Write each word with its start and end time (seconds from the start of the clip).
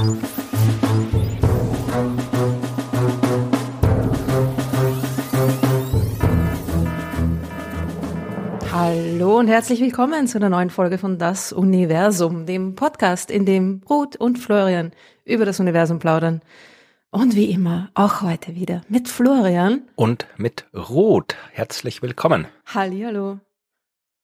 Hallo 0.00 0.08
und 9.38 9.48
herzlich 9.48 9.82
willkommen 9.82 10.26
zu 10.26 10.38
einer 10.38 10.48
neuen 10.48 10.70
Folge 10.70 10.96
von 10.96 11.18
Das 11.18 11.52
Universum, 11.52 12.46
dem 12.46 12.76
Podcast, 12.76 13.30
in 13.30 13.44
dem 13.44 13.82
Ruth 13.90 14.16
und 14.16 14.38
Florian 14.38 14.92
über 15.26 15.44
das 15.44 15.60
Universum 15.60 15.98
plaudern. 15.98 16.40
Und 17.10 17.36
wie 17.36 17.50
immer, 17.50 17.90
auch 17.92 18.22
heute 18.22 18.54
wieder 18.54 18.80
mit 18.88 19.06
Florian. 19.06 19.82
Und 19.96 20.26
mit 20.38 20.64
Ruth. 20.72 21.36
Herzlich 21.52 22.00
willkommen. 22.00 22.46
Hallihallo. 22.64 23.40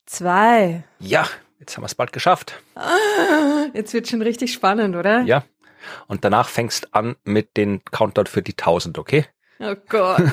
Zwei. 0.06 0.84
Ja, 1.00 1.28
jetzt 1.60 1.76
haben 1.76 1.82
wir 1.82 1.88
es 1.88 1.94
bald 1.94 2.14
geschafft. 2.14 2.62
Jetzt 3.74 3.92
wird 3.92 4.08
schon 4.08 4.22
richtig 4.22 4.54
spannend, 4.54 4.96
oder? 4.96 5.20
Ja. 5.20 5.44
Und 6.06 6.24
danach 6.24 6.48
fängst 6.48 6.94
an 6.94 7.16
mit 7.24 7.56
den 7.56 7.84
Countdown 7.90 8.26
für 8.26 8.42
die 8.42 8.52
1000, 8.52 8.98
okay? 8.98 9.26
Oh 9.58 9.74
Gott. 9.88 10.22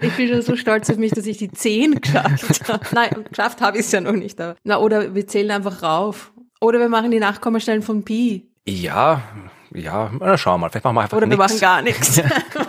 Ich 0.00 0.12
bin 0.16 0.28
schon 0.28 0.42
so 0.42 0.56
stolz 0.56 0.88
auf 0.88 0.96
mich, 0.96 1.12
dass 1.12 1.26
ich 1.26 1.38
die 1.38 1.50
10 1.50 2.00
geschafft 2.00 2.68
habe. 2.68 2.86
Nein, 2.92 3.24
geschafft 3.28 3.60
habe 3.60 3.78
ich 3.78 3.86
es 3.86 3.92
ja 3.92 4.00
noch 4.00 4.12
nicht. 4.12 4.40
Aber. 4.40 4.56
Na, 4.64 4.78
oder 4.78 5.14
wir 5.14 5.26
zählen 5.26 5.50
einfach 5.50 5.82
rauf. 5.82 6.32
Oder 6.60 6.78
wir 6.78 6.88
machen 6.88 7.10
die 7.10 7.18
Nachkommastellen 7.18 7.82
von 7.82 8.04
Pi. 8.04 8.48
Ja, 8.66 9.22
ja, 9.72 10.10
na, 10.18 10.38
schauen 10.38 10.54
wir 10.54 10.58
mal. 10.58 10.70
Vielleicht 10.70 10.84
machen 10.84 10.96
wir 10.96 11.02
einfach 11.02 11.16
Oder 11.16 11.28
wir 11.28 11.36
machen 11.36 11.60
gar 11.60 11.82
nichts. 11.82 12.20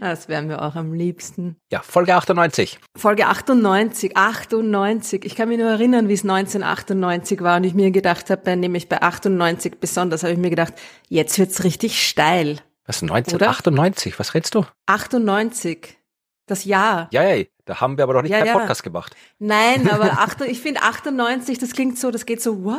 Das 0.00 0.28
wären 0.28 0.48
wir 0.48 0.62
auch 0.62 0.74
am 0.74 0.92
liebsten. 0.92 1.56
Ja, 1.70 1.80
Folge 1.80 2.14
98. 2.14 2.78
Folge 2.96 3.26
98, 3.26 4.16
98. 4.16 5.24
Ich 5.24 5.34
kann 5.36 5.48
mich 5.48 5.58
nur 5.58 5.70
erinnern, 5.70 6.08
wie 6.08 6.14
es 6.14 6.22
1998 6.22 7.40
war 7.40 7.56
und 7.56 7.64
ich 7.64 7.74
mir 7.74 7.90
gedacht 7.90 8.30
habe, 8.30 8.56
nämlich 8.56 8.88
bei 8.88 9.02
98 9.02 9.78
besonders, 9.80 10.22
habe 10.22 10.32
ich 10.32 10.38
mir 10.38 10.50
gedacht, 10.50 10.74
jetzt 11.08 11.38
wird's 11.38 11.64
richtig 11.64 12.06
steil. 12.06 12.60
Was, 12.86 13.02
1998? 13.02 14.18
Was 14.18 14.34
redest 14.34 14.54
du? 14.54 14.64
98. 14.86 15.98
Das 16.46 16.64
Jahr. 16.64 17.08
Ja, 17.12 17.24
ja, 17.24 17.44
da 17.64 17.80
haben 17.80 17.98
wir 17.98 18.04
aber 18.04 18.14
noch 18.14 18.22
nicht 18.22 18.30
Ja, 18.30 18.38
keinen 18.38 18.46
ja. 18.46 18.52
Podcast 18.58 18.84
gemacht. 18.84 19.16
Nein, 19.40 19.90
aber 19.92 20.12
acht, 20.12 20.40
ich 20.42 20.60
finde 20.60 20.82
98, 20.82 21.58
das 21.58 21.72
klingt 21.72 21.98
so, 21.98 22.10
das 22.12 22.24
geht 22.24 22.40
so, 22.40 22.64
wow. 22.64 22.76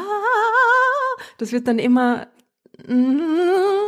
Das 1.37 1.51
wird 1.51 1.67
dann 1.67 1.77
immer 1.77 2.25
mm, 2.25 2.36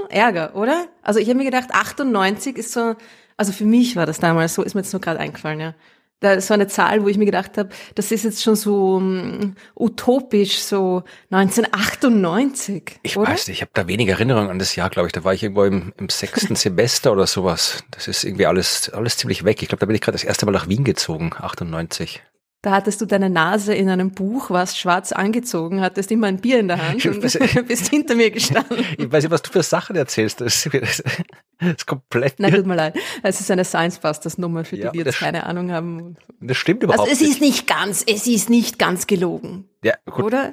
Ärger, 0.09 0.55
oder? 0.55 0.88
Also 1.02 1.19
ich 1.19 1.28
habe 1.30 1.38
mir 1.38 1.45
gedacht, 1.45 1.69
98 1.72 2.58
ist 2.58 2.72
so, 2.73 2.95
also 3.38 3.52
für 3.52 3.66
mich 3.66 3.95
war 3.95 4.05
das 4.05 4.19
damals 4.19 4.53
so, 4.53 4.64
ist 4.64 4.75
mir 4.75 4.81
jetzt 4.81 4.94
nur 4.94 5.02
gerade 5.02 5.19
eingefallen, 5.19 5.59
ja. 5.59 5.73
Das 6.22 6.50
war 6.50 6.55
eine 6.55 6.67
Zahl, 6.67 7.02
wo 7.03 7.08
ich 7.08 7.17
mir 7.17 7.23
gedacht 7.23 7.58
habe, 7.58 7.70
das 7.95 8.11
ist 8.11 8.25
jetzt 8.25 8.44
schon 8.44 8.58
so 8.58 9.00
mm, 9.00 9.55
utopisch, 9.73 10.59
so 10.59 11.03
1998, 11.31 13.00
Ich 13.03 13.16
oder? 13.16 13.31
weiß 13.31 13.47
nicht, 13.47 13.58
ich 13.58 13.61
habe 13.61 13.72
da 13.73 13.88
wenig 13.88 14.09
Erinnerung 14.09 14.50
an 14.50 14.59
das 14.59 14.75
Jahr, 14.75 14.89
glaube 14.89 15.08
ich. 15.08 15.14
Da 15.14 15.23
war 15.23 15.33
ich 15.33 15.44
irgendwo 15.44 15.64
im, 15.64 15.94
im 15.97 16.09
sechsten 16.09 16.58
Semester 16.58 17.14
oder 17.14 17.25
sowas. 17.25 17.86
Das 17.92 18.09
ist 18.09 18.25
irgendwie 18.25 18.47
alles, 18.47 18.89
alles 18.89 19.16
ziemlich 19.16 19.45
weg. 19.45 19.61
Ich 19.61 19.70
glaube, 19.70 19.80
da 19.80 19.86
bin 19.86 19.95
ich 19.95 20.02
gerade 20.02 20.16
das 20.16 20.25
erste 20.25 20.45
Mal 20.45 20.52
nach 20.52 20.67
Wien 20.67 20.83
gezogen, 20.83 21.31
98. 21.33 22.22
Da 22.62 22.72
hattest 22.72 23.00
du 23.00 23.06
deine 23.06 23.30
Nase 23.30 23.74
in 23.74 23.88
einem 23.88 24.12
Buch, 24.12 24.50
warst 24.50 24.78
schwarz 24.78 25.14
angezogen, 25.14 25.80
hattest 25.80 26.12
immer 26.12 26.28
ein 26.28 26.42
Bier 26.42 26.60
in 26.60 26.68
der 26.68 26.86
Hand 26.90 27.06
und 27.06 27.22
bist 27.68 27.88
hinter 27.88 28.16
mir 28.16 28.32
gestanden. 28.32 28.84
Ich 28.98 29.10
weiß 29.10 29.24
nicht, 29.24 29.32
was 29.32 29.44
du 29.44 29.52
für 29.52 29.64
Sachen 29.64 29.96
erzählst. 29.96 30.42
Das 30.42 30.66
ist, 30.66 30.74
das 30.74 31.02
ist 31.62 31.88
komplett. 31.88 32.36
Na, 32.38 32.50
tut 32.50 32.66
mir 32.66 32.76
leid. 32.76 32.98
Es 33.24 33.40
ist 33.40 33.50
eine 33.50 33.64
Science 33.64 34.00
Busters 34.00 34.38
Nummer 34.38 34.66
für 34.66 34.76
die, 34.76 34.82
Ja, 34.82 34.92
die 34.92 35.00
jetzt 35.00 35.20
keine 35.20 35.46
Ahnung 35.46 35.72
haben. 35.72 36.18
Das 36.42 36.58
stimmt 36.58 36.84
überhaupt 36.84 37.10
Also 37.10 37.24
es 37.24 37.30
ist 37.30 37.40
nicht 37.40 37.66
ganz, 37.66 38.04
es 38.06 38.28
ist 38.28 38.50
nicht 38.50 38.78
ganz 38.78 39.08
gelogen. 39.08 39.70
Ja, 39.82 39.94
gut, 40.06 40.26
Oder? 40.26 40.52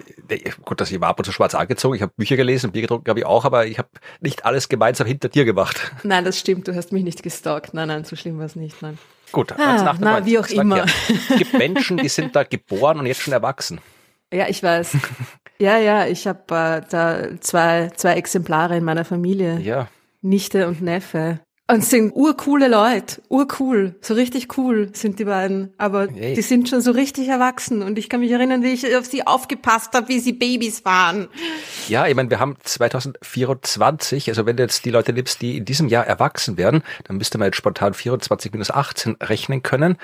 Gut, 0.64 0.80
dass 0.80 0.92
ich 0.92 1.00
war 1.00 1.08
ab 1.08 1.18
und 1.18 1.24
zu 1.24 1.32
schwarz 1.32 1.56
angezogen. 1.56 1.96
Ich 1.96 2.02
habe 2.02 2.12
Bücher 2.16 2.36
gelesen, 2.36 2.70
Bier 2.70 2.82
getrunken 2.82 3.08
habe 3.08 3.18
ich 3.18 3.26
auch, 3.26 3.44
aber 3.44 3.66
ich 3.66 3.78
habe 3.78 3.88
nicht 4.20 4.44
alles 4.44 4.68
gemeinsam 4.68 5.08
hinter 5.08 5.28
dir 5.28 5.44
gemacht. 5.44 5.90
Nein, 6.04 6.24
das 6.24 6.38
stimmt, 6.38 6.68
du 6.68 6.74
hast 6.76 6.92
mich 6.92 7.02
nicht 7.02 7.24
gestalkt. 7.24 7.74
Nein, 7.74 7.88
nein, 7.88 8.04
so 8.04 8.14
schlimm 8.14 8.38
war 8.38 8.46
es 8.46 8.54
nicht. 8.54 8.80
Nein. 8.80 8.96
Gut, 9.36 9.52
Ah, 9.52 9.72
1998, 9.76 10.00
na, 10.00 10.24
wie 10.24 10.38
auch 10.38 10.48
immer. 10.48 10.84
Es 11.30 11.36
gibt 11.36 11.52
Menschen, 11.52 11.98
die 11.98 12.08
sind 12.08 12.34
da 12.34 12.42
geboren 12.42 12.98
und 12.98 13.04
jetzt 13.04 13.20
schon 13.20 13.34
erwachsen. 13.34 13.80
Ja, 14.32 14.48
ich 14.48 14.62
weiß. 14.62 14.96
Ja, 15.58 15.76
ja, 15.78 16.06
ich 16.06 16.26
habe 16.26 16.40
äh, 16.54 16.80
da 16.90 17.40
zwei, 17.40 17.90
zwei 17.96 18.14
Exemplare 18.14 18.78
in 18.78 18.84
meiner 18.84 19.04
Familie. 19.04 19.58
Ja, 19.60 19.88
Nichte 20.22 20.66
und 20.68 20.80
Neffe. 20.80 21.40
Und 21.68 21.78
es 21.78 21.90
sind 21.90 22.12
urcoole 22.14 22.68
Leute, 22.68 23.20
urcool, 23.28 23.96
so 24.00 24.14
richtig 24.14 24.56
cool 24.56 24.90
sind 24.92 25.18
die 25.18 25.24
beiden. 25.24 25.72
Aber 25.78 26.06
Hey. 26.08 26.34
die 26.34 26.42
sind 26.42 26.68
schon 26.68 26.80
so 26.80 26.92
richtig 26.92 27.26
erwachsen. 27.26 27.82
Und 27.82 27.98
ich 27.98 28.08
kann 28.08 28.20
mich 28.20 28.30
erinnern, 28.30 28.62
wie 28.62 28.68
ich 28.68 28.94
auf 28.96 29.04
sie 29.04 29.26
aufgepasst 29.26 29.92
habe, 29.94 30.06
wie 30.08 30.20
sie 30.20 30.32
Babys 30.32 30.84
waren. 30.84 31.26
ja, 31.88 32.06
ich 32.06 32.14
meine, 32.14 32.30
wir 32.30 32.38
haben 32.38 32.56
2024, 32.62 34.28
also 34.28 34.46
wenn 34.46 34.56
du 34.56 34.62
jetzt 34.62 34.84
die 34.84 34.90
Leute 34.90 35.12
nimmst, 35.12 35.42
die 35.42 35.56
in 35.56 35.64
diesem 35.64 35.88
Jahr 35.88 36.06
erwachsen 36.06 36.56
werden, 36.56 36.84
dann 37.04 37.16
müsste 37.16 37.36
man 37.36 37.46
jetzt 37.46 37.56
spontan 37.56 37.94
24 37.94 38.52
minus 38.52 38.70
18 38.70 39.16
rechnen 39.20 39.64
können. 39.64 39.96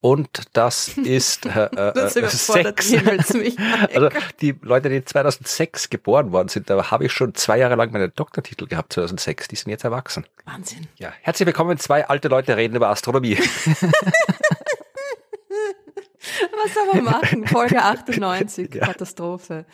Und 0.00 0.44
das 0.54 0.88
ist 0.96 1.44
äh, 1.44 1.64
äh, 1.66 1.92
Das 1.92 2.16
äh, 2.16 2.26
sechs. 2.28 2.94
Also 3.94 4.08
die 4.40 4.54
Leute, 4.62 4.88
die 4.88 5.04
2006 5.04 5.90
geboren 5.90 6.32
worden 6.32 6.48
sind, 6.48 6.70
da 6.70 6.90
habe 6.90 7.04
ich 7.04 7.12
schon 7.12 7.34
zwei 7.34 7.58
Jahre 7.58 7.74
lang 7.74 7.92
meine 7.92 8.08
Doktortitel 8.08 8.66
gehabt, 8.66 8.94
2006. 8.94 9.48
Die 9.48 9.56
sind 9.56 9.70
jetzt 9.70 9.84
erwachsen. 9.84 10.24
Wahnsinn. 10.46 10.86
Ja, 10.96 11.09
herzlich 11.22 11.46
willkommen. 11.46 11.78
Zwei 11.78 12.08
alte 12.08 12.28
Leute 12.28 12.56
reden 12.56 12.76
über 12.76 12.88
Astronomie. 12.88 13.36
Was 16.62 16.74
soll 16.74 16.86
man 16.94 17.04
machen? 17.04 17.46
Folge 17.46 17.82
98, 17.82 18.74
Ja. 18.74 18.86
Katastrophe. 18.86 19.64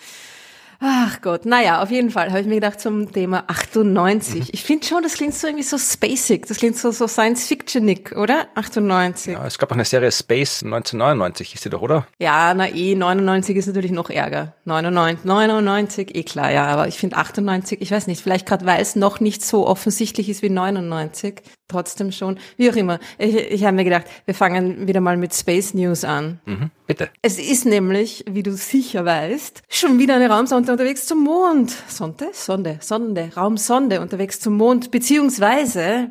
Ach 0.80 1.20
Gott, 1.22 1.46
naja, 1.46 1.82
auf 1.82 1.90
jeden 1.90 2.10
Fall 2.10 2.28
habe 2.30 2.40
ich 2.40 2.46
mir 2.46 2.56
gedacht 2.56 2.80
zum 2.80 3.10
Thema 3.10 3.44
98. 3.46 4.52
Ich 4.52 4.62
finde 4.62 4.86
schon, 4.86 5.02
das 5.02 5.14
klingt 5.14 5.34
so 5.34 5.46
irgendwie 5.46 5.64
so 5.64 5.78
spacig, 5.78 6.46
das 6.46 6.58
klingt 6.58 6.76
so, 6.76 6.90
so 6.90 7.06
Science-Fictionig, 7.06 8.14
oder? 8.16 8.46
98. 8.54 9.32
Ja. 9.32 9.40
Ja, 9.40 9.46
es 9.46 9.58
gab 9.58 9.70
auch 9.70 9.74
eine 9.74 9.84
Serie 9.84 10.12
Space 10.12 10.62
1999, 10.62 11.54
ist 11.54 11.64
die 11.64 11.70
doch, 11.70 11.82
oder? 11.82 12.06
na 12.54 12.68
eh, 12.68 12.94
99 12.94 13.56
ist 13.56 13.66
natürlich 13.66 13.92
noch 13.92 14.10
Ärger. 14.10 14.54
99, 14.64 15.24
99, 15.24 16.14
eh 16.14 16.22
klar, 16.24 16.50
ja, 16.50 16.66
aber 16.66 16.88
ich 16.88 16.98
finde 16.98 17.16
98, 17.16 17.80
ich 17.80 17.90
weiß 17.90 18.06
nicht, 18.06 18.22
vielleicht 18.22 18.46
gerade 18.46 18.66
weil 18.66 18.80
es 18.80 18.96
noch 18.96 19.20
nicht 19.20 19.44
so 19.44 19.66
offensichtlich 19.66 20.28
ist 20.28 20.42
wie 20.42 20.50
99, 20.50 21.42
trotzdem 21.68 22.12
schon, 22.12 22.38
wie 22.56 22.70
auch 22.70 22.76
immer. 22.76 22.98
Ich, 23.18 23.34
ich 23.34 23.64
habe 23.64 23.76
mir 23.76 23.84
gedacht, 23.84 24.06
wir 24.24 24.34
fangen 24.34 24.86
wieder 24.86 25.00
mal 25.00 25.16
mit 25.16 25.34
Space 25.34 25.74
News 25.74 26.04
an. 26.04 26.40
Mhm, 26.46 26.70
bitte. 26.86 27.10
Es 27.22 27.38
ist 27.38 27.66
nämlich, 27.66 28.24
wie 28.28 28.42
du 28.42 28.52
sicher 28.52 29.04
weißt, 29.04 29.62
schon 29.68 29.98
wieder 29.98 30.16
eine 30.16 30.28
Raumsonde 30.28 30.72
unterwegs 30.72 31.06
zum 31.06 31.24
Mond. 31.24 31.74
Sonde? 31.88 32.30
Sonde, 32.32 32.78
Sonde, 32.80 33.30
Raumsonde 33.36 34.00
unterwegs 34.00 34.40
zum 34.40 34.56
Mond, 34.56 34.90
beziehungsweise 34.90 36.10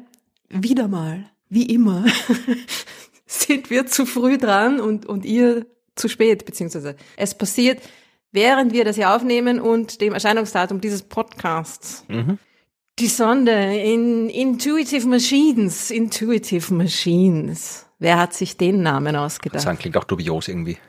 wieder 0.50 0.88
mal, 0.88 1.26
wie 1.50 1.66
immer, 1.66 2.06
sind 3.26 3.70
wir 3.70 3.86
zu 3.88 4.06
früh 4.06 4.38
dran 4.38 4.80
und, 4.80 5.06
und 5.06 5.26
ihr 5.26 5.66
zu 5.96 6.10
spät, 6.10 6.46
beziehungsweise 6.46 6.96
es 7.18 7.36
passiert, 7.36 7.82
während 8.32 8.74
wir 8.74 8.84
das 8.84 8.98
hier 8.98 9.16
aufnehmen 9.16 9.60
und 9.60 10.02
dem 10.02 10.14
Erscheinungsdatum 10.14 10.82
dieses 10.82 11.02
Podcasts. 11.02 12.04
Die 12.98 13.08
Sonde 13.08 13.52
in 13.52 14.30
Intuitive 14.30 15.06
Machines, 15.08 15.92
Intuitive 15.92 16.74
Machines. 16.74 17.86
Wer 18.00 18.18
hat 18.18 18.34
sich 18.34 18.56
den 18.56 18.84
Namen 18.84 19.18
ausgedacht? 19.18 19.62
Sagen 19.62 19.78
klingt 19.78 19.98
auch 19.98 20.06
dubios 20.06 20.48
irgendwie. 20.48 20.78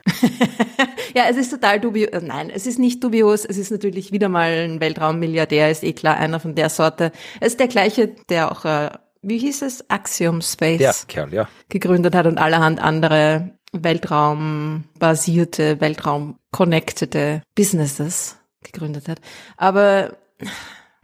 Ja, 1.15 1.23
es 1.29 1.37
ist 1.37 1.49
total 1.49 1.79
dubios. 1.79 2.09
äh, 2.11 2.21
Nein, 2.21 2.51
es 2.51 2.67
ist 2.67 2.77
nicht 2.77 3.03
dubios. 3.03 3.43
Es 3.43 3.57
ist 3.57 3.71
natürlich 3.71 4.11
wieder 4.11 4.29
mal 4.29 4.51
ein 4.51 4.79
Weltraummilliardär, 4.79 5.71
ist 5.71 5.83
eh 5.83 5.93
klar, 5.93 6.15
einer 6.17 6.39
von 6.39 6.53
der 6.53 6.69
Sorte. 6.69 7.11
Es 7.39 7.53
ist 7.53 7.59
der 7.59 7.69
gleiche, 7.69 8.09
der 8.29 8.51
auch, 8.51 8.65
äh, 8.65 8.91
wie 9.23 9.39
hieß 9.39 9.63
es, 9.63 9.89
Axiom 9.89 10.41
Space 10.41 10.77
Der 10.77 10.93
Kerl, 11.07 11.33
ja. 11.33 11.47
gegründet 11.69 12.13
hat 12.13 12.27
und 12.27 12.37
allerhand 12.37 12.79
andere 12.79 13.57
Weltraumbasierte, 13.71 15.81
Weltraum-connectede 15.81 17.41
Businesses 17.55 18.35
gegründet 18.61 19.07
hat. 19.07 19.19
Aber 19.55 20.17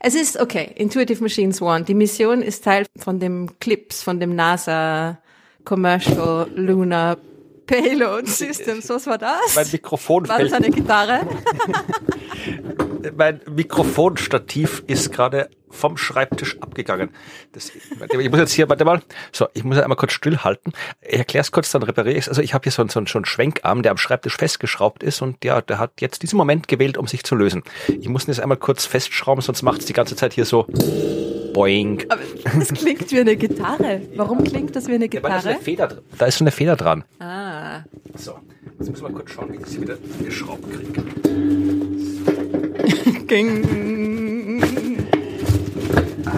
es 0.06 0.16
ist 0.16 0.38
okay, 0.40 0.70
Intuitive 0.76 1.24
Machines 1.24 1.62
One. 1.62 1.86
Die 1.86 1.94
Mission 1.94 2.42
ist 2.42 2.66
Teil 2.66 2.86
von 2.98 3.20
dem 3.20 3.58
CLIPS, 3.60 4.04
von 4.04 4.20
dem 4.20 4.36
NASA 4.36 5.18
Commercial 5.64 6.50
Lunar 6.54 7.18
Payload 7.66 8.28
Systems. 8.30 8.90
Was 8.90 9.08
war 9.08 9.18
das? 9.18 9.56
Mein 9.56 9.68
Mikrofon 9.72 10.28
War 10.28 10.40
das 10.40 10.50
fällt, 10.52 10.64
eine 10.66 10.74
Gitarre? 10.76 11.22
mein 13.18 13.42
Mikrofonstativ 13.50 14.84
ist 14.88 15.12
gerade 15.12 15.50
vom 15.70 15.98
Schreibtisch 15.98 16.62
abgegangen. 16.62 17.10
Das, 17.52 17.72
ich 17.74 18.30
muss 18.30 18.40
jetzt 18.40 18.52
hier, 18.54 18.70
warte 18.70 18.86
mal, 18.86 19.02
so, 19.32 19.48
ich 19.54 19.64
muss 19.64 19.80
einmal 19.80 19.96
kurz 19.96 20.14
stillhalten. 20.14 20.72
Ich 21.02 21.18
erkläre 21.18 21.42
es 21.42 21.52
kurz, 21.52 21.72
dann 21.72 21.82
repariere 21.82 22.14
ich 22.16 22.26
es. 22.26 22.30
Also 22.30 22.44
ich 22.44 22.54
habe 22.54 22.64
hier 22.64 22.72
so, 22.72 22.84
einen- 22.84 22.90
so, 22.90 23.00
einen- 23.00 23.08
so 23.08 23.18
einen 23.18 23.26
Schwenkarm, 23.26 23.82
der 23.82 23.92
am 23.92 23.98
Schreibtisch 23.98 24.38
festgeschraubt 24.38 25.02
ist 25.02 25.22
und 25.24 25.44
ja, 25.44 25.62
der 25.62 25.80
hat 25.80 26.00
jetzt 26.00 26.22
diesen 26.22 26.38
Moment 26.38 26.68
gewählt, 26.68 26.98
um 26.98 27.08
sich 27.08 27.24
zu 27.24 27.34
lösen. 27.34 27.64
Ich 27.88 28.08
muss 28.08 28.26
ihn 28.28 28.32
jetzt 28.32 28.40
einmal 28.40 28.58
kurz 28.58 28.86
festschrauben, 28.86 29.42
sonst 29.42 29.64
macht 29.64 29.80
es 29.80 29.86
die 29.88 29.94
ganze 29.94 30.16
Zeit 30.16 30.34
hier 30.34 30.46
so 30.46 30.68
Boing. 31.54 32.04
Aber 32.10 32.22
das 32.60 32.74
klingt 32.74 33.12
wie 33.12 33.20
eine 33.20 33.36
Gitarre. 33.36 34.02
Warum 34.16 34.44
klingt 34.44 34.76
das 34.76 34.88
wie 34.88 34.96
eine 34.96 35.08
Gitarre? 35.08 35.34
Ja, 35.36 35.42
da, 35.42 35.52
ist 35.52 35.68
eine 35.80 36.02
da, 36.18 36.26
ist 36.26 36.38
schon 36.38 36.48
eine 36.48 36.52
Feder 36.52 36.76
dran. 36.76 37.04
Ah. 37.20 37.84
So, 38.16 38.34
jetzt 38.80 38.90
müssen 38.90 39.04
wir 39.04 39.14
kurz 39.14 39.32
schauen, 39.32 39.52
wie 39.52 39.56
ich 39.56 39.62
das 39.62 39.72
hier 39.72 39.82
wieder 39.82 39.98
geschraubt 40.24 40.64
kriege. 40.72 41.04
Ging. 43.28 44.64
ah. 46.26 46.32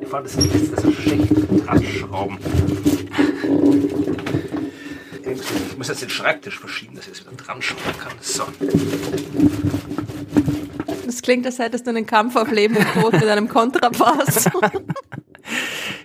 Ich 0.00 0.12
allem, 0.12 0.24
das 0.24 0.34
ist 0.36 0.54
jetzt 0.54 0.80
so 0.80 0.92
schlecht 0.92 1.32
dran 1.66 1.82
schrauben. 1.82 2.38
Ich 5.72 5.78
muss 5.78 5.88
jetzt 5.88 6.02
den 6.02 6.10
Schreibtisch 6.10 6.58
verschieben, 6.58 6.94
dass 6.96 7.06
ich 7.06 7.12
es 7.12 7.20
wieder 7.20 7.36
dran 7.36 7.62
schrauben 7.62 7.98
kann. 7.98 8.12
So. 8.20 8.44
Das 11.14 11.22
klingt, 11.22 11.46
als 11.46 11.60
hättest 11.60 11.86
du 11.86 11.90
einen 11.90 12.06
Kampf 12.06 12.34
auf 12.34 12.50
Leben 12.50 12.76
und 12.76 12.92
Tod 12.92 13.12
mit 13.12 13.28
einem 13.28 13.48
Kontrabass. 13.48 14.50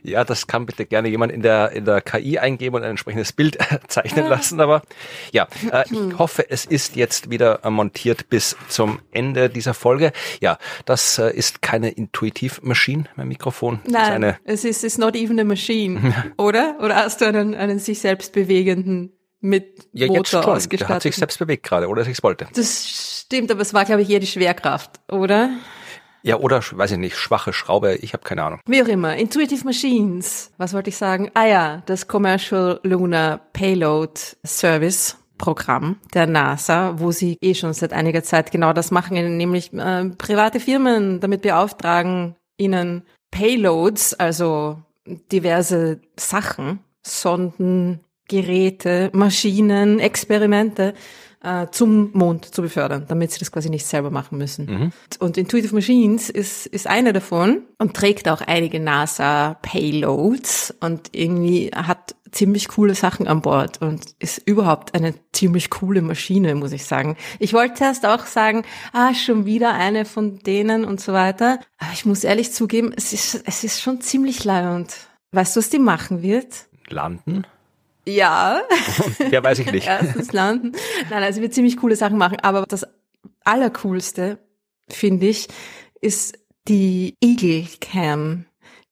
Ja, 0.04 0.26
das 0.26 0.48
kann 0.48 0.66
bitte 0.66 0.86
gerne 0.86 1.08
jemand 1.08 1.32
in 1.32 1.42
der, 1.42 1.72
in 1.72 1.86
der 1.86 2.02
KI 2.02 2.40
eingeben 2.40 2.76
und 2.76 2.84
ein 2.84 2.92
entsprechendes 2.92 3.32
Bild 3.32 3.58
zeichnen 3.88 4.28
lassen. 4.28 4.60
Aber 4.60 4.82
ja, 5.32 5.48
äh, 5.72 5.86
ich 5.90 6.18
hoffe, 6.18 6.50
es 6.50 6.66
ist 6.66 6.98
jetzt 6.98 7.30
wieder 7.30 7.62
montiert 7.70 8.30
bis 8.30 8.58
zum 8.68 9.00
Ende 9.12 9.50
dieser 9.50 9.74
Folge. 9.74 10.12
Ja, 10.42 10.58
das 10.84 11.20
äh, 11.20 11.34
ist 11.34 11.62
keine 11.62 11.90
Intuitive 11.90 12.56
Machine, 12.64 13.06
mein 13.16 13.30
Mikrofon. 13.30 13.80
Ist 13.86 13.92
Nein, 13.92 14.12
eine, 14.12 14.38
es 14.44 14.66
ist 14.66 14.84
it's 14.84 14.98
not 14.98 15.16
even 15.16 15.40
a 15.40 15.46
machine, 15.46 16.14
oder? 16.38 16.76
Oder 16.82 16.96
hast 16.96 17.22
du 17.22 17.26
einen, 17.26 17.56
einen 17.56 17.80
sich 17.80 18.00
selbst 18.00 18.34
bewegenden 18.34 19.14
mit 19.42 19.88
ja, 19.94 20.08
Motor 20.08 20.18
jetzt 20.18 20.30
schon. 20.30 20.42
Der 20.42 20.50
hat 20.50 20.58
ausgestattet? 20.58 21.02
sich 21.04 21.16
selbst 21.16 21.40
bewegt 21.40 21.64
gerade, 21.64 21.88
oder 21.88 22.02
dass 22.02 22.08
ich 22.08 22.18
es 22.18 22.24
wollte. 22.24 22.48
Das 22.54 23.09
stimmt, 23.32 23.52
aber 23.52 23.62
es 23.62 23.76
war, 23.76 23.86
glaube 23.86 24.02
ich, 24.02 24.10
eher 24.10 24.20
die 24.20 24.28
Schwerkraft, 24.28 25.00
oder? 25.12 25.52
Ja, 26.24 26.38
oder, 26.38 26.62
weiß 26.72 26.92
ich 26.92 26.98
nicht, 26.98 27.16
schwache 27.16 27.54
Schraube, 27.54 27.96
ich 27.96 28.14
habe 28.14 28.24
keine 28.24 28.44
Ahnung. 28.44 28.60
Wie 28.66 28.82
auch 28.82 28.88
immer. 28.88 29.16
Intuitive 29.16 29.64
Machines. 29.64 30.52
Was 30.58 30.74
wollte 30.74 30.90
ich 30.90 30.98
sagen? 30.98 31.30
Ah 31.36 31.46
ja, 31.46 31.84
das 31.86 32.08
Commercial 32.08 32.80
Lunar 32.84 33.40
Payload 33.54 34.20
Service. 34.46 35.16
Programm 35.38 35.96
der 36.14 36.28
NASA, 36.28 37.00
wo 37.00 37.14
sie 37.14 37.38
eh 37.40 37.54
schon 37.54 37.72
seit 37.72 37.94
einiger 37.94 38.24
Zeit 38.24 38.52
genau 38.52 38.74
das 38.74 38.92
machen, 38.92 39.38
nämlich 39.38 39.72
äh, 39.72 40.10
private 40.10 40.60
Firmen 40.60 41.22
damit 41.22 41.44
beauftragen, 41.44 42.36
ihnen 42.58 43.04
Payloads, 43.32 44.16
also 44.16 44.84
diverse 45.32 46.02
Sachen, 46.18 46.80
Sonden, 47.04 48.02
Geräte, 48.28 49.12
Maschinen, 49.14 50.00
Experimente 50.00 50.94
äh, 51.42 51.68
zum 51.72 52.12
Mond 52.14 52.46
zu 52.54 52.62
befördern, 52.62 53.06
damit 53.08 53.32
sie 53.32 53.40
das 53.40 53.52
quasi 53.52 53.70
nicht 53.70 53.86
selber 53.86 54.12
machen 54.12 54.38
müssen. 54.38 54.68
Und 55.20 55.38
Intuitive 55.38 55.74
Machines 55.74 56.30
ist, 56.30 56.66
ist 56.66 56.88
eine 56.88 57.14
davon 57.14 57.64
und 57.78 57.96
trägt 57.96 58.28
auch 58.28 58.42
einige 58.42 58.80
NASA-Payloads 58.80 60.76
und 60.80 61.10
irgendwie 61.14 61.72
hat 61.74 62.16
ziemlich 62.32 62.68
coole 62.68 62.96
Sachen 62.96 63.28
an 63.28 63.42
Bord 63.42 63.82
und 63.82 64.16
ist 64.20 64.40
überhaupt 64.46 64.94
eine 64.94 65.14
ziemlich 65.32 65.70
coole 65.70 66.02
Maschine, 66.02 66.56
muss 66.56 66.72
ich 66.72 66.86
sagen. 66.86 67.18
Ich 67.40 67.54
wollte 67.54 67.84
erst 67.84 68.06
auch 68.06 68.26
sagen, 68.26 68.64
ah, 68.94 69.14
schon 69.14 69.46
wieder 69.46 69.74
eine 69.74 70.06
von 70.06 70.40
denen 70.40 70.86
und 70.86 71.02
so 71.02 71.14
weiter. 71.14 71.60
Aber 71.78 71.92
ich 71.94 72.06
muss 72.06 72.24
ehrlich 72.24 72.54
zugeben, 72.54 72.94
es 72.96 73.14
ist, 73.14 73.44
es 73.46 73.64
ist 73.64 73.82
schon 73.82 74.02
ziemlich 74.02 74.44
leiernd. 74.44 74.96
Weißt 75.32 75.56
du, 75.56 75.60
was 75.60 75.70
die 75.70 75.80
machen 75.80 76.22
wird? 76.22 76.68
Landen? 76.90 77.46
Ja. 78.10 78.62
Ja, 79.32 79.44
weiß 79.44 79.60
ich 79.60 79.72
nicht. 79.72 79.88
Erstens 79.88 80.32
landen. 80.34 80.72
Nein, 81.10 81.24
also 81.24 81.42
wir 81.42 81.52
ziemlich 81.52 81.78
coole 81.78 81.96
Sachen 81.96 82.18
machen. 82.18 82.38
Aber 82.42 82.66
das 82.68 82.86
Allercoolste, 83.44 84.40
finde 84.90 85.28
ich, 85.28 85.48
ist 86.02 86.38
die 86.68 87.16
Eagle 87.22 87.68
Cam. 87.80 88.46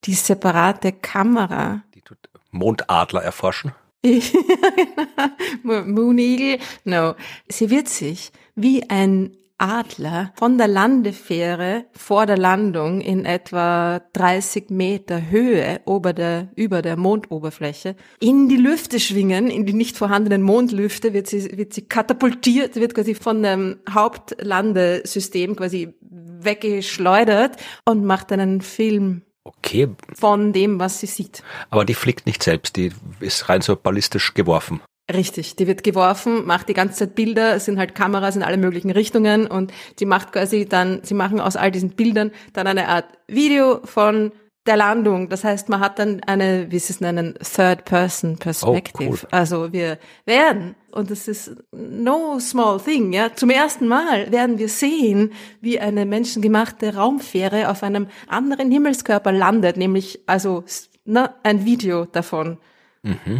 Die 0.04 0.14
separate 0.14 0.92
Kamera. 0.92 1.84
Die 1.96 2.02
tut 2.02 2.18
Mondadler 2.52 3.24
erforschen. 3.24 3.74
Moon 5.64 6.18
Eagle, 6.18 6.60
no. 6.84 7.16
Sie 7.50 7.69
wird 7.69 7.90
sich 7.90 8.31
wie 8.56 8.90
ein 8.90 9.36
Adler 9.57 10.33
von 10.36 10.57
der 10.57 10.68
Landefähre 10.68 11.86
vor 11.92 12.25
der 12.25 12.38
Landung 12.38 13.01
in 13.01 13.25
etwa 13.25 14.01
30 14.13 14.69
Meter 14.69 15.30
Höhe 15.30 15.81
ober 15.86 16.13
der, 16.13 16.50
über 16.56 16.81
der 16.81 16.95
Mondoberfläche 16.95 17.95
in 18.19 18.50
die 18.50 18.57
Lüfte 18.57 19.00
schwingen, 19.00 19.50
in 19.50 19.65
die 19.65 19.74
nicht 19.74 19.98
vorhandenen 19.98 20.44
Mondlüfte 20.44 21.13
wird 21.13 21.27
sie, 21.27 21.57
wird 21.57 21.74
sie 21.74 21.83
katapultiert, 21.83 22.75
wird 22.75 22.94
quasi 22.94 23.15
von 23.15 23.42
dem 23.42 23.77
Hauptlandesystem 23.89 25.56
quasi 25.56 25.95
weggeschleudert 26.01 27.57
und 27.86 28.06
macht 28.06 28.31
einen 28.31 28.62
Film 28.62 29.24
Okay, 29.44 29.88
von 30.13 30.51
dem, 30.51 30.77
was 30.80 31.00
sie 31.00 31.06
sieht. 31.07 31.42
aber 31.69 31.86
die 31.86 31.94
fliegt 31.94 32.25
nicht 32.25 32.44
selbst, 32.44 32.75
die 32.75 32.92
ist 33.21 33.48
rein 33.48 33.62
so 33.62 33.77
ballistisch 33.77 34.33
geworfen. 34.33 34.81
Richtig, 35.13 35.56
die 35.56 35.68
wird 35.68 35.83
geworfen, 35.86 36.45
macht 36.45 36.68
die 36.68 36.74
ganze 36.74 36.95
Zeit 36.95 37.15
Bilder, 37.15 37.56
es 37.56 37.63
sind 37.63 37.80
halt 37.80 37.95
Kameras 37.95 38.36
in 38.36 38.44
alle 38.44 38.57
möglichen 38.57 38.92
Richtungen 38.92 39.48
und 39.48 39.71
die 40.00 40.06
macht 40.06 40.33
quasi 40.33 40.65
dann, 40.65 41.00
sie 41.04 41.13
machen 41.13 41.39
aus 41.39 41.56
all 41.56 41.71
diesen 41.71 41.92
Bildern 41.92 42.31
dann 42.51 42.68
eine 42.68 42.89
Art 42.89 43.06
Video 43.27 43.80
von 43.86 44.33
der 44.65 44.75
Landung. 44.75 45.30
Das 45.30 45.45
heißt, 45.45 45.69
man 45.69 45.80
hat 45.80 45.98
dann 45.98 46.21
eine, 46.25 46.69
wie 46.71 46.80
sie 46.80 46.92
es 46.92 47.00
nennen, 47.00 47.36
Third-Person-Perspective. 47.42 49.09
Oh, 49.09 49.12
cool. 49.12 49.18
Also 49.31 49.71
wir 49.71 49.98
werden, 50.25 50.75
und 50.92 51.09
das 51.09 51.30
ist 51.30 51.56
no 51.71 52.38
small 52.42 52.77
thing, 52.81 53.13
ja, 53.13 53.33
zum 53.33 53.50
ersten 53.50 53.88
Mal 53.88 54.30
werden 54.30 54.59
wir 54.59 54.68
sehen, 54.68 55.31
wie 55.62 55.80
eine 55.80 56.06
menschengemachte 56.06 56.95
Raumfähre 56.95 57.69
auf 57.69 57.81
einem 57.81 58.07
anderen 58.27 58.69
Himmelskörper 58.71 59.31
landet, 59.31 59.77
nämlich 59.77 60.19
also 60.25 60.65
na, 61.06 61.33
ein 61.44 61.63
Video 61.63 62.04
davon 62.04 62.57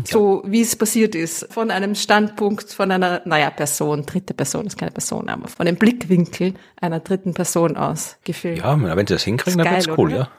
so 0.06 0.44
wie 0.46 0.62
es 0.62 0.76
passiert 0.76 1.16
ist, 1.16 1.52
von 1.52 1.72
einem 1.72 1.96
Standpunkt 1.96 2.72
von 2.72 2.92
einer, 2.92 3.22
naja, 3.26 3.50
Person, 3.50 4.06
dritte 4.06 4.34
Person 4.34 4.66
ist 4.68 4.78
keine 4.78 4.92
Person, 4.92 5.30
aber 5.30 5.48
von 5.48 5.66
dem 5.66 5.76
Blickwinkel 5.76 6.54
einer 6.80 7.00
dritten 7.00 7.34
Person 7.34 7.78
aus 7.78 8.18
gefilmt. 8.24 8.60
Ja, 8.60 8.80
wenn 8.82 9.08
sie 9.08 9.14
das 9.14 9.24
hinkriegen, 9.24 9.60
Ist 9.60 9.66
dann 9.66 9.74
wird's 9.74 9.88
geil, 9.88 9.96
cool, 9.98 10.10
oder? 10.10 10.18
ja. 10.18 10.30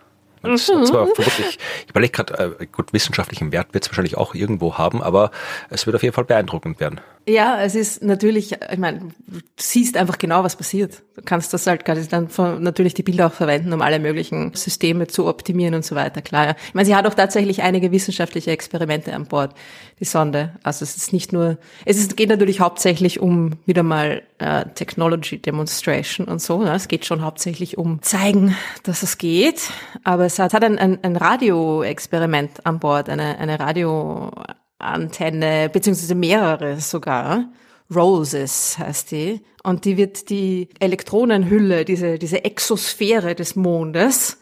Das 0.42 0.68
hat 0.68 0.86
zwar 0.86 1.06
vermutlich, 1.06 1.58
ich 1.84 1.90
überlege 1.90 2.12
gerade, 2.12 2.56
äh, 2.60 2.66
gut, 2.66 2.92
wissenschaftlichen 2.92 3.52
Wert 3.52 3.74
wird 3.74 3.84
es 3.84 3.90
wahrscheinlich 3.90 4.16
auch 4.16 4.34
irgendwo 4.34 4.78
haben, 4.78 5.02
aber 5.02 5.30
es 5.70 5.86
wird 5.86 5.96
auf 5.96 6.02
jeden 6.02 6.14
Fall 6.14 6.24
beeindruckend 6.24 6.80
werden. 6.80 7.00
Ja, 7.28 7.60
es 7.60 7.74
ist 7.74 8.02
natürlich, 8.02 8.52
ich 8.52 8.78
meine, 8.78 9.00
du 9.00 9.40
siehst 9.58 9.98
einfach 9.98 10.16
genau, 10.16 10.44
was 10.44 10.56
passiert. 10.56 11.02
Du 11.14 11.20
kannst 11.22 11.52
das 11.52 11.66
halt 11.66 11.84
kannst 11.84 12.10
dann 12.10 12.28
von, 12.30 12.62
natürlich 12.62 12.94
die 12.94 13.02
Bilder 13.02 13.26
auch 13.26 13.32
verwenden, 13.32 13.72
um 13.74 13.82
alle 13.82 13.98
möglichen 13.98 14.54
Systeme 14.54 15.08
zu 15.08 15.26
optimieren 15.26 15.74
und 15.74 15.84
so 15.84 15.94
weiter, 15.94 16.22
klar. 16.22 16.46
Ja. 16.46 16.56
Ich 16.68 16.74
meine, 16.74 16.86
sie 16.86 16.96
hat 16.96 17.06
auch 17.06 17.12
tatsächlich 17.12 17.62
einige 17.62 17.92
wissenschaftliche 17.92 18.50
Experimente 18.50 19.12
an 19.12 19.26
Bord, 19.26 19.54
die 20.00 20.06
Sonde. 20.06 20.54
Also 20.62 20.84
es 20.84 20.96
ist 20.96 21.12
nicht 21.12 21.34
nur, 21.34 21.58
es 21.84 21.98
ist, 21.98 22.16
geht 22.16 22.30
natürlich 22.30 22.60
hauptsächlich 22.60 23.20
um 23.20 23.58
wieder 23.66 23.82
mal 23.82 24.22
äh, 24.38 24.64
Technology 24.74 25.38
Demonstration 25.38 26.28
und 26.28 26.40
so. 26.40 26.62
Ne? 26.62 26.72
Es 26.74 26.88
geht 26.88 27.04
schon 27.04 27.22
hauptsächlich 27.22 27.76
um 27.76 28.00
zeigen, 28.00 28.56
dass 28.84 29.02
es 29.02 29.18
geht. 29.18 29.70
Aber 30.02 30.24
es 30.28 30.54
hat, 30.54 30.64
ein, 30.64 30.78
ein, 30.78 30.98
ein 31.02 31.16
Radioexperiment 31.16 32.66
an 32.66 32.78
Bord, 32.78 33.08
eine, 33.08 33.38
eine 33.38 33.58
Radioantenne, 33.58 35.70
beziehungsweise 35.72 36.14
mehrere 36.14 36.80
sogar. 36.80 37.46
Roses 37.94 38.78
heißt 38.78 39.12
die. 39.12 39.40
Und 39.62 39.84
die 39.84 39.96
wird 39.96 40.30
die 40.30 40.68
Elektronenhülle, 40.78 41.84
diese, 41.84 42.18
diese 42.18 42.44
Exosphäre 42.44 43.34
des 43.34 43.56
Mondes 43.56 44.38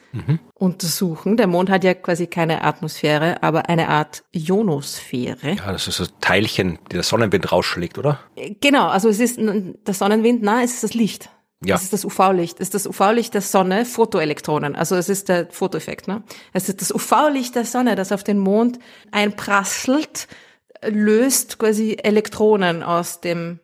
untersuchen. 0.55 1.37
Der 1.37 1.47
Mond 1.47 1.71
hat 1.71 1.85
ja 1.85 1.95
quasi 1.95 2.27
keine 2.27 2.65
Atmosphäre, 2.65 3.43
aber 3.43 3.69
eine 3.69 3.89
Art 3.89 4.25
Ionosphäre. 4.33 5.57
Ja, 5.57 5.73
das 5.73 5.89
ist 5.89 5.97
so 5.97 6.07
Teilchen, 6.21 6.79
die 6.91 6.95
der 6.95 7.03
Sonnenwind 7.03 7.53
rausschlägt, 7.53 7.99
oder? 7.99 8.21
Genau, 8.61 8.89
also 8.89 9.09
es 9.09 9.21
ist 9.21 9.39
der 9.39 9.95
Sonnenwind, 9.95 10.41
na, 10.43 10.63
es 10.63 10.75
ist 10.75 10.85
das 10.85 10.95
Licht. 10.95 11.31
Ja. 11.67 11.75
Das 11.75 11.83
ist 11.85 11.93
das 11.93 12.05
UV-Licht. 12.05 12.61
Ist 12.61 12.75
das 12.75 12.87
UV-Licht 12.87 13.35
der 13.35 13.41
Sonne, 13.41 13.85
Photoelektronen. 13.85 14.77
Also 14.77 14.95
es 14.97 15.09
ist 15.09 15.29
der 15.29 15.49
Fotoeffekt, 15.51 16.09
ne? 16.09 16.23
Es 16.53 16.69
ist 16.69 16.81
das 16.81 16.95
UV-Licht 16.95 17.55
der 17.55 17.65
Sonne, 17.65 17.97
das 17.97 18.13
auf 18.13 18.23
den 18.23 18.39
Mond 18.39 18.79
einprasselt, 19.11 20.29
löst 20.83 21.59
quasi 21.59 21.97
Elektronen 22.03 22.83
aus 22.83 23.21
dem 23.21 23.61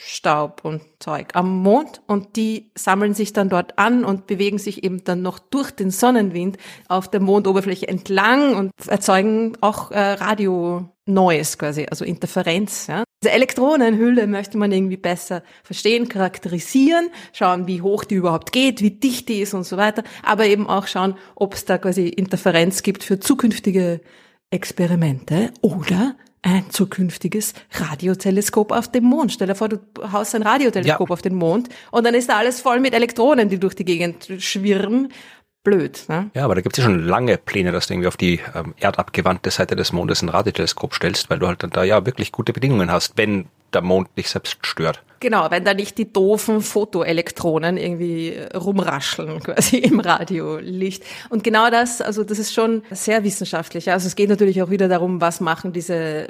Staub 0.00 0.60
und 0.64 0.82
Zeug 1.00 1.28
am 1.34 1.62
Mond 1.62 2.00
und 2.06 2.36
die 2.36 2.70
sammeln 2.76 3.14
sich 3.14 3.32
dann 3.32 3.48
dort 3.48 3.78
an 3.78 4.04
und 4.04 4.26
bewegen 4.26 4.58
sich 4.58 4.84
eben 4.84 5.04
dann 5.04 5.22
noch 5.22 5.38
durch 5.38 5.70
den 5.70 5.90
Sonnenwind 5.90 6.56
auf 6.88 7.10
der 7.10 7.20
Mondoberfläche 7.20 7.88
entlang 7.88 8.54
und 8.54 8.70
erzeugen 8.86 9.56
auch 9.60 9.90
äh, 9.90 9.98
Radio 9.98 10.88
Noise 11.06 11.56
quasi, 11.56 11.86
also 11.90 12.04
Interferenz. 12.04 12.86
Ja. 12.86 13.04
Diese 13.22 13.32
Elektronenhülle 13.32 14.26
möchte 14.26 14.58
man 14.58 14.70
irgendwie 14.70 14.96
besser 14.96 15.42
verstehen, 15.64 16.08
charakterisieren, 16.08 17.08
schauen, 17.32 17.66
wie 17.66 17.82
hoch 17.82 18.04
die 18.04 18.14
überhaupt 18.14 18.52
geht, 18.52 18.80
wie 18.82 18.92
dicht 18.92 19.28
die 19.28 19.40
ist 19.40 19.54
und 19.54 19.64
so 19.64 19.76
weiter, 19.76 20.04
aber 20.22 20.46
eben 20.46 20.68
auch 20.68 20.86
schauen, 20.86 21.16
ob 21.34 21.54
es 21.54 21.64
da 21.64 21.78
quasi 21.78 22.08
Interferenz 22.08 22.82
gibt 22.82 23.02
für 23.02 23.18
zukünftige 23.18 24.00
Experimente 24.50 25.50
oder 25.60 26.14
ein 26.42 26.70
zukünftiges 26.70 27.54
Radioteleskop 27.72 28.72
auf 28.72 28.90
dem 28.90 29.04
Mond. 29.04 29.32
Stell 29.32 29.48
dir 29.48 29.54
vor, 29.54 29.68
du 29.68 29.78
haust 30.12 30.34
ein 30.34 30.42
Radioteleskop 30.42 31.08
Ja. 31.08 31.12
auf 31.12 31.22
den 31.22 31.34
Mond 31.34 31.68
und 31.90 32.04
dann 32.04 32.14
ist 32.14 32.28
da 32.28 32.36
alles 32.38 32.60
voll 32.60 32.80
mit 32.80 32.94
Elektronen, 32.94 33.48
die 33.48 33.58
durch 33.58 33.74
die 33.74 33.84
Gegend 33.84 34.28
schwirren. 34.38 35.12
Blöd, 35.64 36.04
ne? 36.08 36.30
Ja, 36.34 36.44
aber 36.44 36.54
da 36.54 36.60
gibt 36.60 36.78
es 36.78 36.84
ja 36.84 36.88
schon 36.88 37.04
lange 37.04 37.36
Pläne, 37.36 37.72
dass 37.72 37.88
du 37.88 37.94
irgendwie 37.94 38.06
auf 38.08 38.16
die 38.16 38.40
ähm, 38.54 38.74
erdabgewandte 38.78 39.50
Seite 39.50 39.74
des 39.76 39.92
Mondes 39.92 40.22
ein 40.22 40.28
Radioteleskop 40.28 40.94
stellst, 40.94 41.28
weil 41.28 41.40
du 41.40 41.48
halt 41.48 41.62
dann 41.62 41.70
da 41.70 41.82
ja 41.84 42.06
wirklich 42.06 42.30
gute 42.32 42.52
Bedingungen 42.52 42.90
hast, 42.90 43.14
wenn 43.16 43.46
der 43.72 43.82
Mond 43.82 44.08
nicht 44.16 44.28
selbst 44.28 44.58
stört. 44.66 45.02
Genau, 45.20 45.50
wenn 45.50 45.64
da 45.64 45.74
nicht 45.74 45.98
die 45.98 46.12
doofen 46.12 46.60
Fotoelektronen 46.60 47.76
irgendwie 47.76 48.38
rumrascheln 48.54 49.40
quasi 49.40 49.76
im 49.78 49.98
Radiolicht. 49.98 51.02
Und 51.28 51.42
genau 51.42 51.70
das, 51.70 52.00
also 52.00 52.22
das 52.22 52.38
ist 52.38 52.54
schon 52.54 52.82
sehr 52.90 53.24
wissenschaftlich. 53.24 53.90
Also 53.90 54.06
es 54.06 54.14
geht 54.14 54.28
natürlich 54.28 54.62
auch 54.62 54.70
wieder 54.70 54.86
darum, 54.86 55.20
was 55.20 55.40
machen 55.40 55.72
diese 55.72 56.28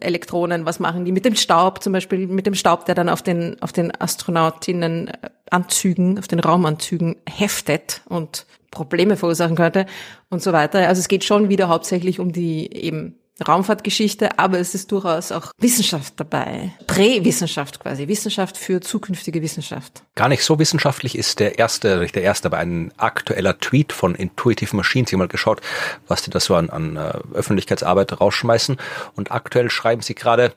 Elektronen, 0.00 0.66
was 0.66 0.80
machen 0.80 1.06
die 1.06 1.12
mit 1.12 1.24
dem 1.24 1.34
Staub, 1.34 1.82
zum 1.82 1.94
Beispiel 1.94 2.26
mit 2.26 2.46
dem 2.46 2.54
Staub, 2.54 2.84
der 2.84 2.94
dann 2.94 3.08
auf 3.08 3.22
den, 3.22 3.60
auf 3.62 3.72
den 3.72 3.90
Astronautinnen 3.98 5.10
Anzügen, 5.50 6.18
auf 6.18 6.28
den 6.28 6.40
Raumanzügen 6.40 7.16
heftet 7.28 8.02
und 8.08 8.46
Probleme 8.70 9.16
verursachen 9.16 9.56
könnte 9.56 9.86
und 10.28 10.42
so 10.42 10.52
weiter. 10.52 10.86
Also 10.86 10.98
es 10.98 11.08
geht 11.08 11.24
schon 11.24 11.48
wieder 11.48 11.68
hauptsächlich 11.68 12.20
um 12.20 12.32
die 12.32 12.70
eben 12.74 13.14
Raumfahrtgeschichte, 13.46 14.38
aber 14.38 14.58
es 14.58 14.74
ist 14.74 14.90
durchaus 14.92 15.30
auch 15.30 15.52
Wissenschaft 15.58 16.14
dabei. 16.16 16.72
Präwissenschaft 16.86 17.80
quasi. 17.80 18.08
Wissenschaft 18.08 18.56
für 18.56 18.80
zukünftige 18.80 19.42
Wissenschaft. 19.42 20.02
Gar 20.14 20.28
nicht 20.28 20.42
so 20.42 20.58
wissenschaftlich 20.58 21.18
ist 21.18 21.38
der 21.40 21.58
erste, 21.58 21.98
nicht 21.98 22.14
der 22.14 22.22
erste, 22.22 22.48
aber 22.48 22.58
ein 22.58 22.92
aktueller 22.96 23.58
Tweet 23.58 23.92
von 23.92 24.14
Intuitive 24.14 24.74
Machines. 24.74 25.10
Ich 25.10 25.12
habe 25.12 25.24
mal 25.24 25.28
geschaut, 25.28 25.60
was 26.08 26.22
die 26.22 26.30
da 26.30 26.40
so 26.40 26.54
an, 26.54 26.70
an 26.70 26.96
uh, 26.96 27.34
Öffentlichkeitsarbeit 27.34 28.20
rausschmeißen. 28.20 28.78
Und 29.16 29.30
aktuell 29.32 29.70
schreiben 29.70 30.00
sie 30.00 30.14
gerade, 30.14 30.52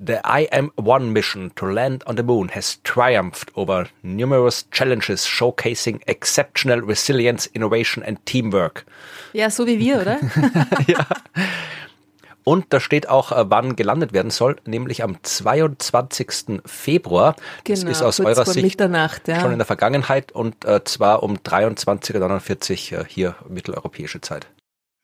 The 0.00 0.18
IM-1 0.24 1.10
mission 1.10 1.50
to 1.56 1.66
land 1.66 2.06
on 2.06 2.16
the 2.16 2.22
moon 2.22 2.48
has 2.54 2.80
triumphed 2.84 3.50
over 3.56 3.88
numerous 4.02 4.64
challenges 4.70 5.26
showcasing 5.26 6.00
exceptional 6.06 6.78
resilience, 6.80 7.46
innovation 7.46 8.04
and 8.04 8.24
teamwork. 8.24 8.84
Ja, 9.32 9.50
so 9.50 9.66
wie 9.66 9.80
wir, 9.80 10.00
oder? 10.00 10.20
ja. 10.86 11.04
Und 12.44 12.66
da 12.70 12.80
steht 12.80 13.08
auch, 13.08 13.32
äh, 13.32 13.44
wann 13.48 13.76
gelandet 13.76 14.12
werden 14.12 14.30
soll, 14.30 14.56
nämlich 14.64 15.02
am 15.02 15.22
22. 15.22 16.62
Februar. 16.64 17.36
Genau, 17.64 17.80
das 17.82 17.90
ist 17.90 18.02
aus 18.02 18.20
eurer 18.20 18.46
Sicht 18.46 18.80
ja. 18.80 19.40
schon 19.40 19.52
in 19.52 19.58
der 19.58 19.66
Vergangenheit 19.66 20.32
und 20.32 20.64
äh, 20.64 20.82
zwar 20.84 21.22
um 21.22 21.36
23.49 21.36 22.92
Uhr 22.94 23.00
äh, 23.00 23.04
hier 23.06 23.34
mitteleuropäische 23.48 24.20
Zeit. 24.20 24.46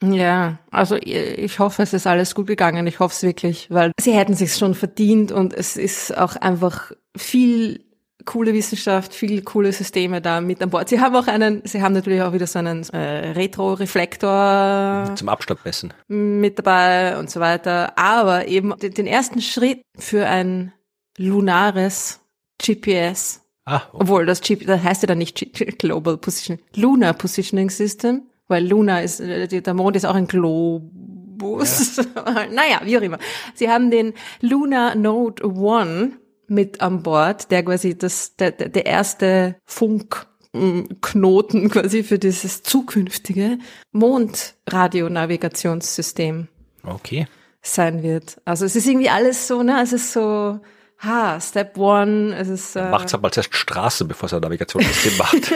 Ja, 0.03 0.59
also 0.71 0.97
ich 0.97 1.59
hoffe, 1.59 1.83
es 1.83 1.93
ist 1.93 2.07
alles 2.07 2.35
gut 2.35 2.47
gegangen. 2.47 2.87
Ich 2.87 2.99
hoffe 3.00 3.14
es 3.14 3.23
wirklich, 3.23 3.71
weil 3.71 3.93
sie 3.99 4.12
hätten 4.12 4.35
sich 4.35 4.55
schon 4.55 4.75
verdient 4.75 5.33
und 5.33 5.55
es 5.55 5.76
ist 5.76 6.17
auch 6.17 6.37
einfach 6.37 6.93
viel 7.17 7.85
coole 8.25 8.54
Wissenschaft, 8.54 9.14
viele 9.14 9.43
coole 9.43 9.73
Systeme 9.73 10.21
da 10.21 10.40
mit 10.40 10.62
an 10.62 10.71
Bord. 10.71 10.88
Sie 10.88 11.00
haben 11.00 11.14
auch 11.16 11.26
einen, 11.26 11.62
sie 11.64 11.83
haben 11.83 11.93
natürlich 11.93 12.23
auch 12.23 12.33
wieder 12.33 12.47
so 12.47 12.59
einen 12.59 12.83
äh, 12.90 13.33
Retro-Reflektor 13.33 15.14
zum 15.14 15.28
Abstoppmessen 15.28 15.93
mit 16.09 16.59
dabei 16.59 17.19
und 17.19 17.31
so 17.31 17.40
weiter. 17.40 17.99
Aber 17.99 18.47
eben 18.49 18.75
den 18.78 19.07
ersten 19.07 19.40
Schritt 19.40 19.83
für 19.99 20.26
ein 20.26 20.73
lunares 21.19 22.21
GPS. 22.62 23.43
Ah, 23.64 23.76
okay. 23.76 23.99
Obwohl 24.00 24.26
das 24.26 24.40
GPS, 24.40 24.66
das 24.66 24.83
heißt 24.83 25.02
ja 25.02 25.07
dann 25.07 25.19
nicht 25.19 25.78
Global 25.78 26.19
Position, 26.19 26.59
Lunar 26.75 27.14
Positioning 27.14 27.71
System, 27.71 28.23
weil 28.47 28.66
Luna 28.66 29.00
ist, 29.00 29.21
äh, 29.21 29.49
der 29.49 29.75
Mond 29.75 29.97
ist 29.97 30.04
auch 30.04 30.14
ein 30.14 30.26
Globus. 30.26 31.97
Ja. 31.97 32.47
naja, 32.52 32.81
wie 32.85 32.99
auch 32.99 33.02
immer. 33.02 33.19
Sie 33.54 33.71
haben 33.71 33.90
den 33.90 34.12
Lunar 34.40 34.95
Node 34.95 35.45
One 35.47 36.12
mit 36.49 36.81
an 36.81 37.03
Bord, 37.03 37.51
der 37.51 37.65
quasi 37.65 37.97
das, 37.97 38.37
der, 38.37 38.53
der 38.53 38.87
erste 38.87 39.57
Funkknoten 39.65 40.31
quasi 41.71 42.03
für 42.03 42.19
dieses 42.19 42.63
zukünftige 42.63 43.59
Mondradionavigationssystem. 43.93 46.49
Okay. 46.83 47.27
Sein 47.63 48.03
wird. 48.03 48.41
Also 48.45 48.67
es 48.67 48.77
ist 48.77 48.87
irgendwie 48.87 49.11
alles 49.11 49.49
so, 49.49 49.63
ne, 49.63 49.81
es 49.83 49.93
ist 49.93 50.13
so, 50.13 50.61
ha, 50.99 51.41
Step 51.41 51.79
One, 51.79 52.37
es 52.37 52.49
ist. 52.49 52.77
Äh, 52.77 52.91
Macht's 52.91 53.15
aber 53.15 53.33
zuerst 53.33 53.55
Straße, 53.55 54.05
bevor 54.05 54.27
es 54.27 54.35
ein 54.35 54.43
Navigationssystem 54.43 55.17
macht. 55.17 55.35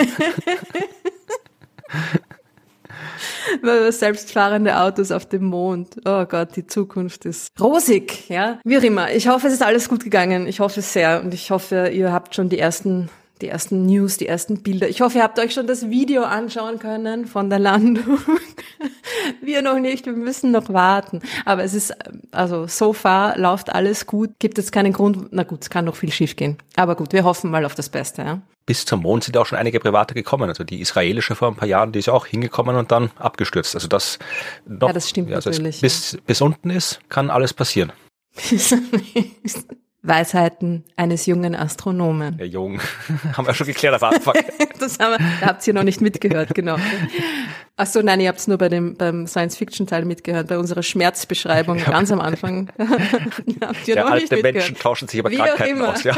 Selbstfahrende 3.90 4.80
Autos 4.80 5.10
auf 5.10 5.26
dem 5.26 5.44
Mond. 5.44 5.96
Oh 6.04 6.24
Gott, 6.24 6.56
die 6.56 6.66
Zukunft 6.66 7.24
ist 7.24 7.48
rosig, 7.60 8.28
ja. 8.28 8.58
Wie 8.64 8.78
auch 8.78 8.82
immer. 8.82 9.12
Ich 9.12 9.28
hoffe, 9.28 9.46
es 9.46 9.54
ist 9.54 9.62
alles 9.62 9.88
gut 9.88 10.04
gegangen. 10.04 10.46
Ich 10.46 10.60
hoffe 10.60 10.82
sehr. 10.82 11.22
Und 11.22 11.34
ich 11.34 11.50
hoffe, 11.50 11.88
ihr 11.88 12.12
habt 12.12 12.34
schon 12.34 12.48
die 12.48 12.58
ersten 12.58 13.08
die 13.38 13.48
ersten 13.48 13.86
News, 13.86 14.16
die 14.16 14.26
ersten 14.26 14.62
Bilder. 14.62 14.88
Ich 14.88 15.00
hoffe, 15.00 15.18
ihr 15.18 15.24
habt 15.24 15.38
euch 15.38 15.54
schon 15.54 15.66
das 15.66 15.90
Video 15.90 16.22
anschauen 16.22 16.78
können 16.78 17.26
von 17.26 17.50
der 17.50 17.58
Landung. 17.58 18.18
wir 19.42 19.62
noch 19.62 19.78
nicht, 19.78 20.06
wir 20.06 20.12
müssen 20.12 20.50
noch 20.50 20.68
warten. 20.68 21.20
Aber 21.44 21.64
es 21.64 21.74
ist, 21.74 21.94
also 22.32 22.66
so 22.66 22.92
far 22.92 23.38
läuft 23.38 23.70
alles 23.70 24.06
gut. 24.06 24.30
Gibt 24.38 24.58
es 24.58 24.72
keinen 24.72 24.92
Grund, 24.92 25.28
na 25.30 25.42
gut, 25.42 25.62
es 25.62 25.70
kann 25.70 25.84
noch 25.84 25.96
viel 25.96 26.12
schief 26.12 26.36
gehen. 26.36 26.58
Aber 26.76 26.96
gut, 26.96 27.12
wir 27.12 27.24
hoffen 27.24 27.50
mal 27.50 27.64
auf 27.64 27.74
das 27.74 27.88
Beste. 27.88 28.22
Ja? 28.22 28.42
Bis 28.66 28.84
zum 28.84 29.00
Mond 29.00 29.24
sind 29.24 29.36
auch 29.36 29.46
schon 29.46 29.58
einige 29.58 29.80
Private 29.80 30.14
gekommen. 30.14 30.48
Also 30.48 30.64
die 30.64 30.80
israelische 30.80 31.34
vor 31.34 31.48
ein 31.48 31.56
paar 31.56 31.68
Jahren, 31.68 31.92
die 31.92 32.00
ist 32.00 32.08
auch 32.08 32.26
hingekommen 32.26 32.76
und 32.76 32.92
dann 32.92 33.10
abgestürzt. 33.16 33.74
Also 33.74 33.88
das 33.88 34.18
noch, 34.66 34.88
ja, 34.88 34.92
das 34.92 35.08
stimmt 35.08 35.30
ja, 35.30 35.36
also 35.36 35.50
natürlich. 35.50 35.80
Bis, 35.80 36.18
bis 36.26 36.40
unten 36.40 36.70
ist, 36.70 37.00
kann 37.08 37.30
alles 37.30 37.54
passieren. 37.54 37.92
Weisheiten 40.02 40.84
eines 40.96 41.26
jungen 41.26 41.54
Astronomen. 41.54 42.36
Ja, 42.38 42.44
jung. 42.44 42.80
haben 43.36 43.46
wir 43.46 43.54
schon 43.54 43.66
geklärt 43.66 43.94
auf 43.94 44.02
Anfang. 44.02 44.34
das 44.78 44.98
haben 44.98 45.12
wir, 45.12 45.18
da 45.40 45.46
habt 45.48 45.66
ihr 45.66 45.74
noch 45.74 45.82
nicht 45.82 46.00
mitgehört, 46.00 46.54
genau. 46.54 46.76
Ach 47.76 47.86
so, 47.86 48.00
nein, 48.00 48.20
ihr 48.20 48.28
habt 48.28 48.38
es 48.38 48.46
nur 48.46 48.58
bei 48.58 48.68
dem, 48.68 48.96
beim 48.96 49.26
Science-Fiction-Teil 49.26 50.04
mitgehört, 50.04 50.48
bei 50.48 50.58
unserer 50.58 50.82
Schmerzbeschreibung 50.82 51.78
ganz 51.78 52.12
am 52.12 52.20
Anfang. 52.28 52.70
habt 53.60 53.88
ihr 53.88 53.96
ja, 53.96 54.04
noch 54.04 54.10
alte 54.12 54.34
nicht 54.34 54.42
Menschen 54.42 54.76
tauschen 54.76 55.08
sich 55.08 55.20
aber 55.20 55.30
Krankheiten 55.30 55.82
aus, 55.82 56.04
ja. 56.04 56.16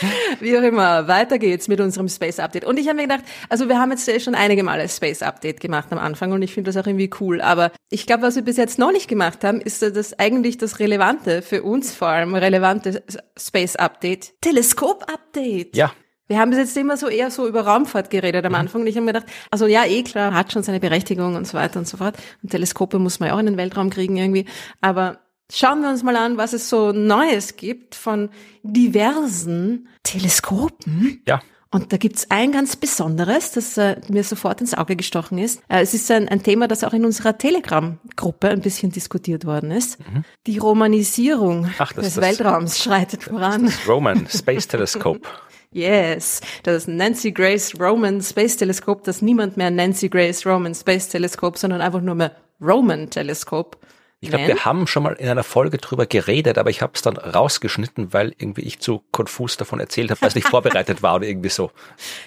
Wie 0.40 0.56
auch 0.58 0.62
immer, 0.62 1.08
weiter 1.08 1.38
geht's 1.38 1.68
mit 1.68 1.80
unserem 1.80 2.08
Space 2.08 2.38
Update. 2.38 2.64
Und 2.64 2.78
ich 2.78 2.86
habe 2.88 2.96
mir 2.96 3.02
gedacht, 3.02 3.24
also 3.48 3.68
wir 3.68 3.78
haben 3.78 3.90
jetzt 3.90 4.22
schon 4.22 4.34
einige 4.34 4.62
Male 4.62 4.88
Space 4.88 5.22
Update 5.22 5.60
gemacht 5.60 5.88
am 5.90 5.98
Anfang 5.98 6.32
und 6.32 6.42
ich 6.42 6.52
finde 6.52 6.70
das 6.70 6.82
auch 6.82 6.86
irgendwie 6.86 7.10
cool. 7.20 7.40
Aber 7.40 7.72
ich 7.90 8.06
glaube, 8.06 8.22
was 8.22 8.36
wir 8.36 8.42
bis 8.42 8.56
jetzt 8.56 8.78
noch 8.78 8.92
nicht 8.92 9.08
gemacht 9.08 9.44
haben, 9.44 9.60
ist 9.60 9.82
das 9.82 10.18
eigentlich 10.18 10.58
das 10.58 10.78
Relevante 10.78 11.42
für 11.42 11.62
uns 11.62 11.94
vor 11.94 12.08
allem 12.08 12.34
relevante 12.34 13.02
Space 13.38 13.76
Update, 13.76 14.34
Teleskop 14.40 15.04
Update. 15.12 15.76
Ja. 15.76 15.92
Wir 16.28 16.40
haben 16.40 16.50
bis 16.50 16.58
jetzt 16.58 16.76
immer 16.76 16.96
so 16.96 17.06
eher 17.06 17.30
so 17.30 17.46
über 17.46 17.60
Raumfahrt 17.60 18.10
geredet 18.10 18.44
am 18.44 18.52
mhm. 18.52 18.58
Anfang 18.58 18.80
und 18.80 18.88
ich 18.88 18.96
habe 18.96 19.06
mir 19.06 19.12
gedacht, 19.12 19.30
also 19.50 19.66
ja, 19.66 19.84
eh 19.84 20.02
klar, 20.02 20.34
hat 20.34 20.52
schon 20.52 20.64
seine 20.64 20.80
Berechtigung 20.80 21.36
und 21.36 21.46
so 21.46 21.54
weiter 21.54 21.78
und 21.78 21.86
so 21.86 21.98
fort. 21.98 22.16
Und 22.42 22.50
Teleskope 22.50 22.98
muss 22.98 23.20
man 23.20 23.28
ja 23.28 23.34
auch 23.36 23.38
in 23.38 23.46
den 23.46 23.56
Weltraum 23.56 23.90
kriegen 23.90 24.16
irgendwie. 24.16 24.46
Aber 24.80 25.20
Schauen 25.52 25.80
wir 25.82 25.90
uns 25.90 26.02
mal 26.02 26.16
an, 26.16 26.36
was 26.36 26.52
es 26.52 26.68
so 26.68 26.92
Neues 26.92 27.56
gibt 27.56 27.94
von 27.94 28.30
diversen 28.62 29.88
Teleskopen. 30.02 31.22
Ja. 31.26 31.40
Und 31.70 31.92
da 31.92 31.96
gibt's 31.96 32.30
ein 32.30 32.52
ganz 32.52 32.76
besonderes, 32.76 33.52
das 33.52 33.76
äh, 33.76 33.96
mir 34.08 34.24
sofort 34.24 34.60
ins 34.60 34.74
Auge 34.74 34.96
gestochen 34.96 35.38
ist. 35.38 35.60
Äh, 35.68 35.82
es 35.82 35.94
ist 35.94 36.10
ein, 36.10 36.28
ein, 36.28 36.42
Thema, 36.42 36.68
das 36.68 36.84
auch 36.84 36.92
in 36.92 37.04
unserer 37.04 37.36
Telegram-Gruppe 37.36 38.48
ein 38.48 38.60
bisschen 38.60 38.92
diskutiert 38.92 39.44
worden 39.44 39.70
ist. 39.72 39.98
Mhm. 40.00 40.24
Die 40.46 40.58
Romanisierung 40.58 41.68
Ach, 41.78 41.92
des 41.92 42.14
das, 42.14 42.16
Weltraums 42.16 42.82
schreitet 42.82 43.24
voran. 43.24 43.66
Das 43.66 43.88
Roman 43.88 44.26
Space 44.28 44.68
Telescope. 44.68 45.20
Yes, 45.72 46.40
das 46.62 46.86
Nancy 46.86 47.32
Grace 47.32 47.78
Roman 47.78 48.22
Space 48.22 48.56
Telescope, 48.56 49.02
das 49.04 49.20
niemand 49.20 49.58
mehr 49.58 49.70
Nancy 49.70 50.08
Grace 50.08 50.46
Roman 50.46 50.74
Space 50.74 51.08
Telescope, 51.08 51.58
sondern 51.58 51.82
einfach 51.82 52.00
nur 52.00 52.14
mehr 52.14 52.32
Roman 52.62 53.10
Telescope 53.10 53.76
ich 54.20 54.30
glaube, 54.30 54.46
wir 54.46 54.64
haben 54.64 54.86
schon 54.86 55.02
mal 55.02 55.12
in 55.12 55.28
einer 55.28 55.44
Folge 55.44 55.76
drüber 55.76 56.06
geredet, 56.06 56.56
aber 56.56 56.70
ich 56.70 56.80
habe 56.80 56.92
es 56.94 57.02
dann 57.02 57.16
rausgeschnitten, 57.16 58.12
weil 58.14 58.34
irgendwie 58.38 58.62
ich 58.62 58.80
zu 58.80 59.02
konfus 59.12 59.56
davon 59.58 59.78
erzählt 59.78 60.10
habe, 60.10 60.22
weil 60.22 60.28
es 60.28 60.34
nicht 60.34 60.48
vorbereitet 60.50 61.02
war 61.02 61.16
oder 61.16 61.26
irgendwie 61.26 61.50
so. 61.50 61.70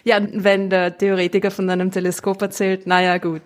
Ja, 0.03 0.19
wenn 0.31 0.69
der 0.69 0.97
Theoretiker 0.97 1.49
von 1.49 1.69
einem 1.69 1.91
Teleskop 1.91 2.41
erzählt, 2.41 2.85
naja 2.85 3.17
gut, 3.17 3.41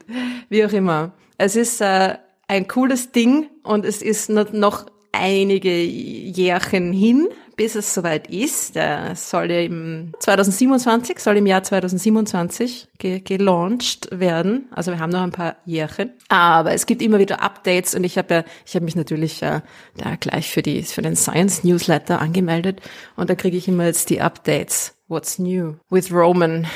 wie 0.49 0.65
auch 0.65 0.73
immer. 0.73 1.13
Es 1.37 1.55
ist 1.55 1.79
äh, 1.81 2.17
ein 2.47 2.67
cooles 2.67 3.11
Ding 3.11 3.49
und 3.63 3.85
es 3.85 4.01
ist 4.01 4.29
noch 4.29 4.85
einige 5.13 5.81
Jährchen 5.81 6.91
hin, 6.91 7.29
bis 7.55 7.75
es 7.75 7.93
soweit 7.93 8.29
ist. 8.29 8.75
Der 8.75 9.15
soll 9.15 9.51
ja 9.51 9.59
im 9.61 10.13
2027, 10.19 11.19
soll 11.19 11.37
im 11.37 11.45
Jahr 11.45 11.63
2027 11.63 12.89
ge 12.97 13.19
gelauncht 13.19 14.07
werden. 14.11 14.67
Also 14.71 14.91
wir 14.91 14.99
haben 14.99 15.11
noch 15.11 15.21
ein 15.21 15.31
paar 15.31 15.57
Jährchen. 15.65 16.13
Aber 16.29 16.73
es 16.73 16.85
gibt 16.85 17.01
immer 17.01 17.19
wieder 17.19 17.41
Updates 17.41 17.95
und 17.95 18.03
ich 18.03 18.17
habe 18.17 18.33
ja, 18.33 18.43
ich 18.65 18.75
habe 18.75 18.85
mich 18.85 18.95
natürlich 18.95 19.41
äh, 19.41 19.61
da 19.97 20.15
gleich 20.15 20.51
für 20.51 20.61
die 20.61 20.83
für 20.83 21.01
den 21.01 21.15
Science 21.15 21.63
Newsletter 21.63 22.19
angemeldet 22.19 22.81
und 23.15 23.29
da 23.29 23.35
kriege 23.35 23.57
ich 23.57 23.67
immer 23.67 23.85
jetzt 23.85 24.09
die 24.09 24.21
Updates. 24.21 24.95
What's 25.07 25.39
new 25.39 25.75
with 25.89 26.11
Roman? 26.11 26.67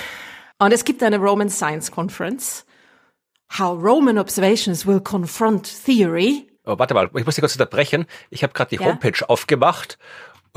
Und 0.60 0.74
es 0.74 0.86
gibt 0.86 1.03
eine 1.03 1.17
Roman 1.17 1.50
Science 1.50 1.91
Conference. 1.91 2.65
How 3.57 3.81
Roman 3.81 4.17
observations 4.17 4.86
will 4.86 5.00
confront 5.00 5.86
theory. 5.86 6.48
Oh, 6.65 6.77
warte 6.77 6.93
mal, 6.93 7.10
ich 7.15 7.25
muss 7.25 7.36
dich 7.36 7.41
kurz 7.41 7.53
unterbrechen. 7.53 8.05
Ich 8.29 8.43
habe 8.43 8.51
gerade 8.51 8.75
die 8.75 8.84
ja? 8.84 8.89
Homepage 8.89 9.27
aufgemacht 9.29 9.98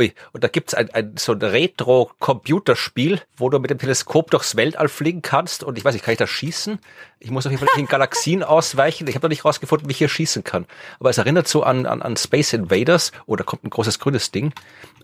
Ui, 0.01 0.15
und 0.33 0.43
da 0.43 0.49
gibt's 0.49 0.73
ein, 0.73 0.89
ein 0.95 1.17
so 1.19 1.33
ein 1.33 1.43
Retro-Computerspiel, 1.43 3.21
wo 3.37 3.51
du 3.51 3.59
mit 3.59 3.71
dem 3.71 3.77
Teleskop 3.77 4.31
durchs 4.31 4.57
Weltall 4.57 4.89
fliegen 4.89 5.21
kannst. 5.21 5.63
Und 5.63 5.77
ich 5.77 5.85
weiß 5.85 5.93
nicht, 5.93 6.03
kann 6.03 6.13
ich 6.13 6.19
da 6.19 6.27
schießen? 6.27 6.79
Ich 7.19 7.31
muss 7.31 7.45
auf 7.45 7.53
jeden 7.53 7.63
Fall 7.63 7.79
in 7.79 7.87
Galaxien 7.87 8.43
ausweichen. 8.43 9.07
Ich 9.09 9.15
habe 9.15 9.27
noch 9.27 9.29
nicht 9.29 9.45
rausgefunden, 9.45 9.87
wie 9.89 9.93
ich 9.93 9.99
hier 9.99 10.09
schießen 10.09 10.43
kann. 10.43 10.65
Aber 11.01 11.11
es 11.11 11.19
erinnert 11.19 11.49
so 11.49 11.65
an, 11.65 11.85
an, 11.85 12.01
an 12.01 12.17
Space 12.17 12.55
Invaders. 12.55 13.13
Oh, 13.27 13.37
da 13.37 13.45
kommt 13.45 13.63
ein 13.63 13.69
großes 13.69 13.99
grünes 13.99 14.31
Ding. 14.31 14.55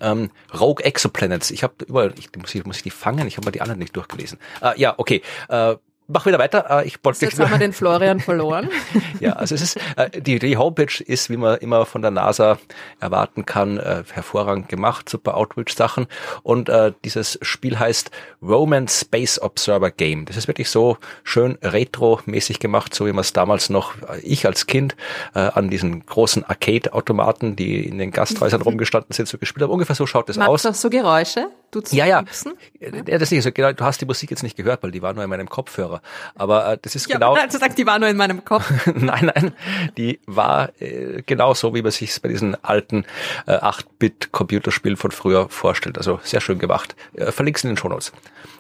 Ähm, 0.01 0.31
Rogue 0.59 0.83
Exoplanets. 0.83 1.51
Ich 1.51 1.63
habe 1.63 1.75
überall, 1.87 2.15
ich, 2.19 2.31
muss, 2.35 2.55
ich, 2.55 2.65
muss 2.65 2.79
ich 2.79 2.83
die 2.83 2.91
fangen? 2.91 3.29
Ich 3.29 3.37
habe 3.37 3.45
mal 3.45 3.53
die 3.53 3.61
anderen 3.61 3.81
nicht 3.81 3.95
durchgelesen. 3.95 4.39
Äh, 4.63 4.81
ja, 4.81 4.95
okay. 4.97 5.21
Äh, 5.51 5.77
mach 6.09 6.27
wieder 6.27 6.39
weiter. 6.39 6.67
Äh, 6.71 6.87
Ich 6.87 6.99
wollte 7.03 7.25
Jetzt 7.25 7.39
haben 7.39 7.51
wir 7.51 7.59
den 7.59 7.73
Florian 7.73 8.21
verloren. 8.21 8.71
ja, 9.21 9.33
also 9.35 9.55
es 9.55 9.63
ist 9.63 9.79
äh, 9.97 10.11
die, 10.21 10.39
die 10.39 10.57
Homepage 10.57 11.03
ist, 11.05 11.31
wie 11.31 11.37
man 11.37 11.59
immer 11.59 11.87
von 11.87 12.03
der 12.03 12.11
NASA 12.11 12.59
erwarten 13.01 13.47
kann, 13.47 13.79
äh, 13.79 14.05
hervorragend 14.13 14.69
gemacht, 14.69 15.09
super 15.09 15.37
Outreach-Sachen. 15.37 16.07
Und 16.43 16.69
äh, 16.69 16.93
dieses 17.05 17.39
Spiel 17.43 17.79
heißt 17.79 18.11
Roman 18.43 18.89
Space 18.89 19.41
Observer 19.41 19.91
Game. 19.91 20.25
Das 20.27 20.37
ist 20.37 20.49
wirklich 20.49 20.71
so 20.71 20.99
schön 21.25 21.59
retro-mäßig 21.63 22.59
gemacht, 22.59 22.95
so 22.95 23.07
wie 23.07 23.13
man 23.13 23.21
es 23.21 23.33
damals 23.33 23.71
noch, 23.71 23.95
äh, 24.09 24.21
ich 24.21 24.47
als 24.47 24.67
Kind, 24.67 24.97
äh, 25.35 25.41
an 25.41 25.71
diesen 25.71 26.05
großen 26.07 26.45
Arcade-Automaten, 26.45 27.57
die 27.57 27.87
in 27.87 27.99
den 27.99 28.11
Gasthäusern 28.11 28.63
rumgestanden 28.67 29.13
sind, 29.13 29.29
so 29.29 29.39
gespielt 29.39 29.63
habe. 29.63 29.73
Ungefähr 29.73 29.97
so 29.97 30.07
schaut 30.07 30.29
es 30.29 30.39
aus. 30.39 30.65
Macht 30.65 30.75
auch 30.75 30.79
so 30.79 30.91
Geräusche? 30.91 31.49
Tut's 31.71 31.93
Ja, 31.93 32.07
ja. 32.07 32.23
piepsen? 32.23 32.55
Ja, 32.81 32.91
das 32.91 33.23
ist 33.23 33.31
nicht 33.33 33.43
so, 33.43 33.53
genau, 33.53 33.73
du 33.73 33.85
hast 33.85 34.01
die 34.01 34.07
Musik 34.07 34.31
jetzt 34.31 34.43
nicht 34.43 34.57
gehört, 34.57 34.83
weil 34.83 34.91
die 34.91 35.03
war 35.03 35.13
nur 35.13 35.25
in 35.25 35.31
meinem 35.31 35.49
Kopfhörer. 35.49 36.01
Aber 36.35 36.73
äh, 36.73 36.79
das 36.81 36.95
ist 36.95 37.09
Ja, 37.09 37.17
genau. 37.17 37.35
also 37.41 37.59
sagt, 37.59 37.77
die 37.79 37.87
war 37.87 37.99
nur 37.99 38.09
in 38.09 38.17
meinem 38.17 38.45
Kopf. 38.45 38.71
nein, 38.95 39.31
nein, 39.35 39.53
die 39.97 40.21
war 40.27 40.71
äh, 40.81 41.23
genau 41.27 41.55
so, 41.55 41.75
wie 41.75 41.83
man 41.83 41.91
sich 41.93 42.21
bei 42.23 42.29
diesen 42.29 42.55
alten 42.65 43.05
äh, 43.47 43.53
8-Bit-Computerspielen 43.57 44.97
von 44.97 45.11
früher 45.11 45.49
vorstellt. 45.49 45.99
Also 45.99 46.21
sehr 46.23 46.41
schön 46.41 46.59
gemacht. 46.59 46.97
Äh, 47.15 47.33
verlink's 47.33 47.65
in 47.65 47.71
den 47.71 47.77
Shownotes. 47.77 48.13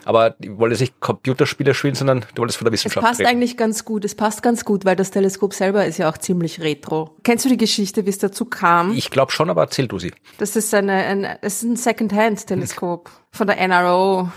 Aber 0.05 0.37
ich 0.39 0.57
wollte 0.57 0.79
nicht 0.81 1.01
Computerspiele 1.01 1.75
spielen, 1.75 1.95
sondern 1.95 2.25
du 2.35 2.43
wolltest 2.43 2.59
von 2.59 2.65
der 2.67 2.73
Es 2.75 2.81
Wissenschaft 2.85 3.05
passt 3.07 3.21
reden. 3.21 3.29
eigentlich 3.31 3.57
ganz 3.57 3.85
gut. 3.85 4.05
Es 4.05 4.15
passt 4.15 4.43
ganz 4.43 4.65
gut, 4.65 4.85
weil 4.85 4.95
das 4.97 5.11
Teleskop 5.11 5.53
selber 5.53 5.85
ist 5.87 5.99
ja 5.99 6.09
auch 6.11 6.19
ziemlich 6.19 6.61
retro. 6.61 7.17
Kennst 7.25 7.45
du 7.45 7.49
die 7.49 7.57
Geschichte, 7.57 8.07
wie 8.07 8.11
es 8.11 8.19
dazu 8.19 8.45
kam? 8.45 8.93
Ich 8.93 9.11
glaube 9.11 9.33
schon, 9.33 9.51
aber 9.51 9.63
erzähl 9.63 9.89
du 9.89 9.99
sie. 9.99 10.13
Das 10.39 10.55
ist 10.55 10.73
eine, 10.75 10.93
ein, 10.93 11.25
es 11.43 11.57
ist 11.57 11.63
ein 11.65 11.77
Second-Hand-Teleskop 11.77 13.06
von 13.31 13.47
der 13.47 13.67
NRO. 13.69 14.31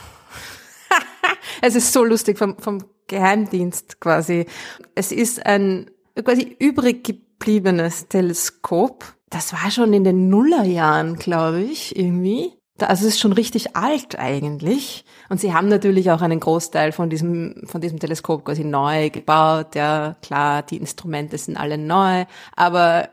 es 1.62 1.76
ist 1.76 1.94
so 1.94 2.04
lustig 2.04 2.38
vom, 2.38 2.58
vom 2.58 2.84
Geheimdienst 3.08 4.00
quasi. 4.00 4.46
Es 4.96 5.12
ist 5.12 5.46
ein 5.46 5.90
quasi 6.24 6.56
übrig 6.60 7.04
gebliebenes 7.04 8.08
Teleskop. 8.08 9.06
Das 9.30 9.54
war 9.54 9.70
schon 9.72 9.94
in 9.94 10.04
den 10.04 10.30
Nullerjahren, 10.30 11.16
glaube 11.16 11.62
ich, 11.62 11.96
irgendwie. 11.96 12.54
Also 12.80 13.08
es 13.08 13.16
ist 13.16 13.20
schon 13.20 13.34
richtig 13.34 13.76
alt 13.76 14.18
eigentlich. 14.18 15.04
Und 15.30 15.40
sie 15.40 15.54
haben 15.54 15.68
natürlich 15.68 16.12
auch 16.12 16.22
einen 16.22 16.40
Großteil 16.40 16.92
von 16.92 17.10
diesem, 17.10 17.62
von 17.66 17.82
diesem 17.82 18.00
Teleskop 18.00 18.46
quasi 18.46 18.64
neu 18.64 19.10
gebaut. 19.10 19.76
Ja, 19.76 20.16
klar, 20.22 20.64
die 20.64 20.78
Instrumente 20.78 21.38
sind 21.38 21.58
alle 21.58 21.78
neu. 21.78 22.26
Aber 22.56 23.10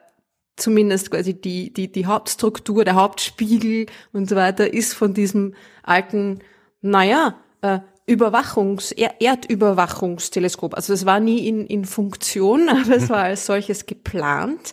zumindest 0.56 1.10
quasi 1.10 1.34
die, 1.34 1.72
die, 1.72 1.90
die 1.90 2.06
Hauptstruktur, 2.06 2.84
der 2.84 2.94
Hauptspiegel 2.94 3.86
und 4.12 4.28
so 4.28 4.36
weiter 4.36 4.72
ist 4.72 4.94
von 4.94 5.14
diesem 5.14 5.54
alten, 5.82 6.40
naja, 6.80 7.34
äh, 7.60 7.80
Überwachungs-, 8.08 8.94
er 8.96 9.20
Erdüberwachungsteleskop. 9.20 10.74
Also 10.74 10.92
es 10.92 11.06
war 11.06 11.20
nie 11.20 11.46
in, 11.46 11.66
in 11.66 11.84
Funktion, 11.84 12.68
aber 12.68 12.96
es 12.96 13.08
war 13.08 13.24
als 13.24 13.46
solches 13.46 13.86
geplant. 13.86 14.72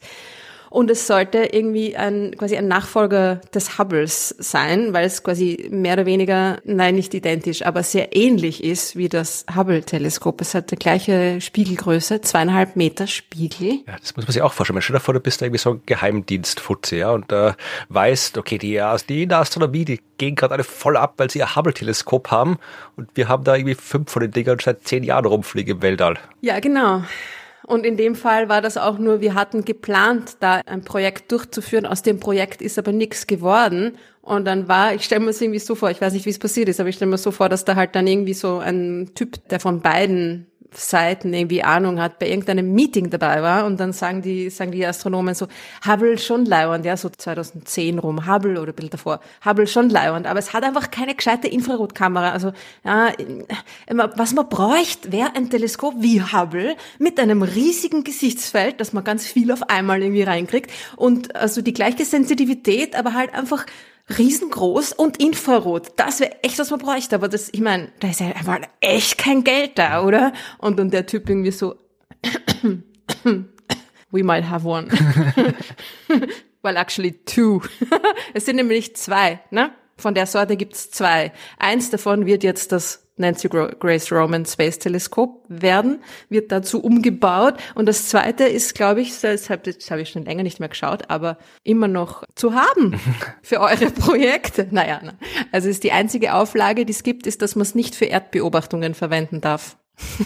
Und 0.73 0.89
es 0.89 1.05
sollte 1.05 1.49
irgendwie 1.51 1.95
ein, 1.95 2.35
quasi 2.35 2.57
ein 2.57 2.67
Nachfolger 2.67 3.41
des 3.53 3.77
Hubbles 3.77 4.33
sein, 4.39 4.91
weil 4.91 5.05
es 5.05 5.21
quasi 5.21 5.67
mehr 5.69 5.93
oder 5.93 6.07
weniger, 6.07 6.57
nein, 6.63 6.95
nicht 6.95 7.13
identisch, 7.13 7.63
aber 7.63 7.83
sehr 7.83 8.15
ähnlich 8.15 8.63
ist 8.63 8.95
wie 8.95 9.07
das 9.07 9.45
Hubble-Teleskop. 9.55 10.41
Es 10.41 10.55
hat 10.55 10.71
die 10.71 10.75
gleiche 10.75 11.39
Spiegelgröße, 11.41 12.21
zweieinhalb 12.21 12.75
Meter 12.75 13.05
Spiegel. 13.05 13.81
Ja, 13.85 13.97
das 14.01 14.15
muss 14.15 14.25
man 14.25 14.33
sich 14.33 14.41
auch 14.41 14.51
vorstellen. 14.51 14.81
Stell 14.81 14.95
dir 14.95 14.99
vor, 14.99 15.13
du 15.13 15.19
bist 15.19 15.41
da 15.41 15.45
irgendwie 15.45 15.59
so 15.59 15.73
ein 15.73 15.81
Geheimdienstfutze, 15.85 16.95
ja, 16.95 17.11
und 17.11 17.31
äh, 17.31 17.53
weißt, 17.89 18.39
okay, 18.39 18.57
die, 18.57 18.81
die 19.09 19.23
in 19.23 19.29
der 19.29 19.37
Astronomie, 19.41 19.85
die 19.85 20.01
gehen 20.17 20.33
gerade 20.33 20.55
alle 20.55 20.63
voll 20.63 20.97
ab, 20.97 21.13
weil 21.17 21.29
sie 21.29 21.37
ihr 21.37 21.55
Hubble-Teleskop 21.55 22.31
haben 22.31 22.57
und 22.95 23.09
wir 23.13 23.27
haben 23.27 23.43
da 23.43 23.55
irgendwie 23.55 23.75
fünf 23.75 24.09
von 24.09 24.23
den 24.23 24.31
Dingern 24.31 24.57
seit 24.59 24.87
zehn 24.87 25.03
Jahren 25.03 25.25
rumfliegen 25.25 25.75
im 25.75 25.81
Weltall. 25.83 26.17
Ja, 26.41 26.59
genau. 26.59 27.03
Und 27.65 27.85
in 27.85 27.97
dem 27.97 28.15
Fall 28.15 28.49
war 28.49 28.61
das 28.61 28.77
auch 28.77 28.97
nur, 28.97 29.21
wir 29.21 29.33
hatten 29.33 29.65
geplant, 29.65 30.37
da 30.39 30.61
ein 30.65 30.83
Projekt 30.83 31.31
durchzuführen. 31.31 31.85
Aus 31.85 32.01
dem 32.01 32.19
Projekt 32.19 32.61
ist 32.61 32.77
aber 32.77 32.91
nichts 32.91 33.27
geworden. 33.27 33.97
Und 34.21 34.45
dann 34.45 34.67
war, 34.67 34.93
ich 34.93 35.03
stelle 35.03 35.21
mir 35.21 35.27
das 35.27 35.41
irgendwie 35.41 35.59
so 35.59 35.75
vor, 35.75 35.91
ich 35.91 35.99
weiß 35.99 36.13
nicht, 36.13 36.25
wie 36.25 36.29
es 36.29 36.39
passiert 36.39 36.69
ist, 36.69 36.79
aber 36.79 36.89
ich 36.89 36.95
stelle 36.95 37.11
mir 37.11 37.17
so 37.17 37.31
vor, 37.31 37.49
dass 37.49 37.65
da 37.65 37.75
halt 37.75 37.95
dann 37.95 38.07
irgendwie 38.07 38.33
so 38.33 38.59
ein 38.59 39.11
Typ, 39.15 39.47
der 39.49 39.59
von 39.59 39.81
beiden 39.81 40.47
Seiten 40.75 41.33
irgendwie 41.33 41.63
Ahnung 41.63 41.99
hat, 41.99 42.19
bei 42.19 42.29
irgendeinem 42.29 42.73
Meeting 42.73 43.09
dabei 43.09 43.41
war 43.41 43.65
und 43.65 43.79
dann 43.79 43.93
sagen 43.93 44.21
die, 44.21 44.49
sagen 44.49 44.71
die 44.71 44.85
Astronomen 44.85 45.35
so, 45.35 45.47
Hubble 45.85 46.17
schon 46.17 46.45
leiwand, 46.45 46.85
ja, 46.85 46.97
so 46.97 47.09
2010 47.09 47.99
rum, 47.99 48.27
Hubble 48.27 48.61
oder 48.61 48.71
ein 48.71 48.75
bisschen 48.75 48.91
davor, 48.91 49.19
Hubble 49.45 49.67
schon 49.67 49.89
leiwand, 49.89 50.27
aber 50.27 50.39
es 50.39 50.53
hat 50.53 50.63
einfach 50.63 50.91
keine 50.91 51.15
gescheite 51.15 51.47
Infrarotkamera, 51.47 52.31
also, 52.31 52.51
ja, 52.83 53.11
immer, 53.87 54.11
was 54.17 54.33
man 54.33 54.49
bräuchte, 54.49 55.11
wäre 55.11 55.35
ein 55.35 55.49
Teleskop 55.49 55.95
wie 55.99 56.21
Hubble 56.21 56.75
mit 56.99 57.19
einem 57.19 57.41
riesigen 57.41 58.03
Gesichtsfeld, 58.03 58.79
dass 58.79 58.93
man 58.93 59.03
ganz 59.03 59.25
viel 59.25 59.51
auf 59.51 59.69
einmal 59.69 60.01
irgendwie 60.01 60.23
reinkriegt 60.23 60.71
und 60.95 61.35
also 61.35 61.61
die 61.61 61.73
gleiche 61.73 62.05
Sensitivität, 62.05 62.95
aber 62.95 63.13
halt 63.13 63.33
einfach 63.33 63.65
riesengroß 64.09 64.93
und 64.93 65.21
Infrarot. 65.21 65.93
Das 65.95 66.19
wäre 66.19 66.43
echt, 66.43 66.59
was 66.59 66.71
man 66.71 66.79
bräuchte. 66.79 67.15
Aber 67.15 67.27
das, 67.27 67.49
ich 67.51 67.61
meine, 67.61 67.91
da 67.99 68.09
ist 68.09 68.19
ja 68.19 68.27
einfach 68.27 68.59
echt 68.81 69.17
kein 69.17 69.43
Geld 69.43 69.77
da, 69.77 70.03
oder? 70.03 70.33
Und 70.57 70.77
dann 70.79 70.89
der 70.89 71.05
Typ 71.05 71.29
irgendwie 71.29 71.51
so, 71.51 71.75
we 74.11 74.23
might 74.23 74.49
have 74.49 74.67
one. 74.67 74.89
well, 76.61 76.77
actually 76.77 77.13
two. 77.25 77.61
es 78.33 78.45
sind 78.45 78.57
nämlich 78.57 78.95
zwei, 78.95 79.39
ne? 79.51 79.71
Von 79.97 80.15
der 80.15 80.25
Sorte 80.25 80.57
gibt's 80.57 80.89
zwei. 80.91 81.31
Eins 81.57 81.89
davon 81.89 82.25
wird 82.25 82.43
jetzt 82.43 82.71
das 82.71 83.02
Nancy 83.15 83.47
Grace 83.47 84.11
Roman 84.11 84.45
Space 84.45 84.79
Teleskop 84.79 85.45
werden, 85.47 86.01
wird 86.29 86.51
dazu 86.51 86.81
umgebaut. 86.81 87.55
Und 87.75 87.85
das 87.85 88.09
zweite 88.09 88.45
ist, 88.45 88.73
glaube 88.73 89.01
ich, 89.01 89.19
das 89.19 89.49
habe 89.49 90.01
ich 90.01 90.09
schon 90.09 90.25
länger 90.25 90.43
nicht 90.43 90.59
mehr 90.59 90.69
geschaut, 90.69 91.09
aber 91.09 91.37
immer 91.63 91.87
noch 91.87 92.23
zu 92.35 92.55
haben 92.55 92.99
für 93.43 93.59
eure 93.59 93.91
Projekte. 93.91 94.67
Naja, 94.71 94.99
na. 95.03 95.13
also 95.51 95.69
ist 95.69 95.83
die 95.83 95.91
einzige 95.91 96.33
Auflage, 96.33 96.85
die 96.85 96.93
es 96.93 97.03
gibt, 97.03 97.27
ist, 97.27 97.41
dass 97.41 97.55
man 97.55 97.63
es 97.63 97.75
nicht 97.75 97.95
für 97.95 98.05
Erdbeobachtungen 98.05 98.95
verwenden 98.95 99.41
darf. 99.41 99.77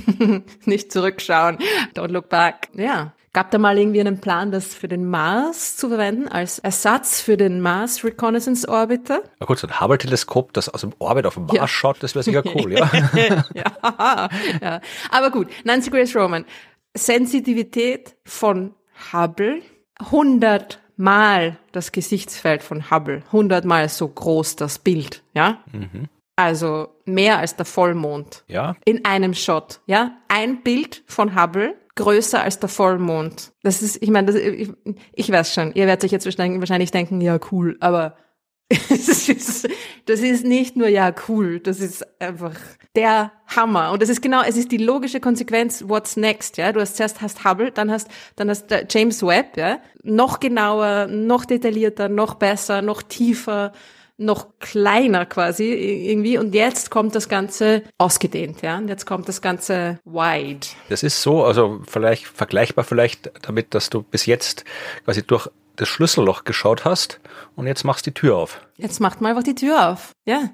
nicht 0.66 0.92
zurückschauen. 0.94 1.58
Don't 1.94 2.12
look 2.12 2.30
back. 2.30 2.70
Ja. 2.74 3.14
Gab 3.38 3.52
da 3.52 3.60
mal 3.60 3.78
irgendwie 3.78 4.00
einen 4.00 4.20
Plan, 4.20 4.52
das 4.52 4.74
für 4.74 4.88
den 4.88 5.08
Mars 5.08 5.78
zu 5.78 5.90
verwenden, 5.90 6.28
als 6.28 6.58
Ersatz 6.58 7.22
für 7.22 7.38
den 7.38 7.62
Mars 7.62 8.04
Reconnaissance 8.04 8.68
Orbiter? 8.68 9.22
Na 9.40 9.46
gut, 9.46 9.60
so 9.60 9.68
ein 9.68 9.80
Hubble-Teleskop, 9.80 10.54
das 10.54 10.70
aus 10.70 10.82
dem 10.82 10.92
Orbit 10.98 11.28
auf 11.28 11.36
den 11.36 11.44
Mars 11.46 11.56
Ja. 11.56 11.68
schaut, 11.68 12.02
das 12.02 12.16
wäre 12.16 12.24
sicher 12.24 12.42
cool, 12.56 12.74
ja. 12.74 12.90
ja, 13.54 14.30
ja. 14.60 14.82
Aber 15.12 15.30
gut, 15.30 15.50
Nancy 15.66 15.92
Grace 15.92 16.16
Roman. 16.16 16.46
Sensitivität 16.96 18.16
von 18.26 18.74
Hubble, 19.14 19.62
100 20.00 20.80
Mal 20.96 21.60
das 21.74 21.92
Gesichtsfeld 21.92 22.64
von 22.64 22.90
Hubble, 22.90 23.22
100 23.28 23.66
Mal 23.66 23.88
so 23.88 24.08
groß 24.08 24.56
das 24.56 24.80
Bild, 24.80 25.22
ja? 25.36 25.60
Also 26.36 26.88
mehr 27.06 27.38
als 27.38 27.56
der 27.56 27.68
Vollmond. 27.68 28.44
Ja, 28.48 28.76
In 28.84 29.06
einem 29.06 29.36
Shot, 29.36 29.80
ja? 29.86 30.14
Ein 30.28 30.64
Bild 30.64 31.04
von 31.06 31.40
Hubble 31.40 31.76
größer 31.98 32.42
als 32.42 32.60
der 32.60 32.70
Vollmond. 32.70 33.52
Das 33.64 33.82
ist, 33.82 34.02
ich 34.02 34.10
meine, 34.10 34.32
ich, 34.40 34.72
ich 35.14 35.32
weiß 35.32 35.54
schon, 35.54 35.74
ihr 35.74 35.88
werdet 35.88 36.06
euch 36.06 36.12
jetzt 36.12 36.26
wahrscheinlich 36.26 36.92
denken, 36.92 37.20
ja 37.20 37.38
cool, 37.52 37.76
aber 37.82 38.16
das 38.70 39.30
ist, 39.30 39.70
das 40.06 40.20
ist 40.20 40.46
nicht 40.46 40.76
nur 40.76 40.90
ja 40.90 41.14
cool, 41.28 41.60
das 41.60 41.80
ist 41.80 42.06
einfach 42.22 42.56
der 42.96 43.32
Hammer. 43.48 43.92
Und 43.92 44.02
das 44.02 44.10
ist 44.10 44.22
genau, 44.22 44.42
es 44.42 44.58
ist 44.58 44.72
die 44.74 44.78
logische 44.78 45.22
Konsequenz, 45.22 45.86
what's 45.88 46.18
next, 46.18 46.58
ja. 46.58 46.74
Du 46.74 46.82
hast 46.82 46.98
zuerst 46.98 47.22
hast 47.22 47.46
Hubble, 47.46 47.72
dann 47.72 47.90
hast, 47.90 48.10
dann 48.36 48.50
hast 48.50 48.66
James 48.90 49.24
Webb, 49.24 49.56
ja. 49.56 49.80
Noch 50.04 50.42
genauer, 50.42 51.08
noch 51.08 51.46
detaillierter, 51.46 52.10
noch 52.10 52.36
besser, 52.36 52.82
noch 52.82 53.04
tiefer, 53.04 53.72
noch 54.18 54.60
kleiner 54.60 55.26
quasi 55.26 55.72
irgendwie. 55.72 56.38
Und 56.38 56.54
jetzt 56.54 56.90
kommt 56.90 57.16
das 57.16 57.30
Ganze 57.30 57.84
ausgedehnt, 57.98 58.62
ja. 58.62 58.78
Und 58.78 58.88
jetzt 58.88 59.06
kommt 59.06 59.28
das 59.28 59.42
Ganze 59.42 60.00
wide. 60.06 60.68
das 60.90 61.04
ist 61.04 61.22
so, 61.22 61.44
also 61.44 61.82
vielleicht 61.88 62.26
vergleichbar 62.26 62.84
vielleicht 62.84 63.32
damit, 63.44 63.74
dass 63.74 63.90
du 63.90 64.02
bis 64.02 64.26
jetzt 64.26 64.66
quasi 65.06 65.24
durch 65.24 65.50
das 65.76 65.88
Schlüsselloch 65.88 66.44
geschaut 66.44 66.86
hast 66.86 67.20
und 67.56 67.68
jetzt 67.68 67.84
machst 67.84 68.06
die 68.08 68.14
Tür 68.14 68.36
auf. 68.36 68.62
Jetzt 68.78 69.00
macht 69.00 69.22
mal 69.22 69.30
einfach 69.30 69.44
die 69.44 69.56
Tür 69.56 69.90
auf. 69.90 70.12
Ja. 70.26 70.50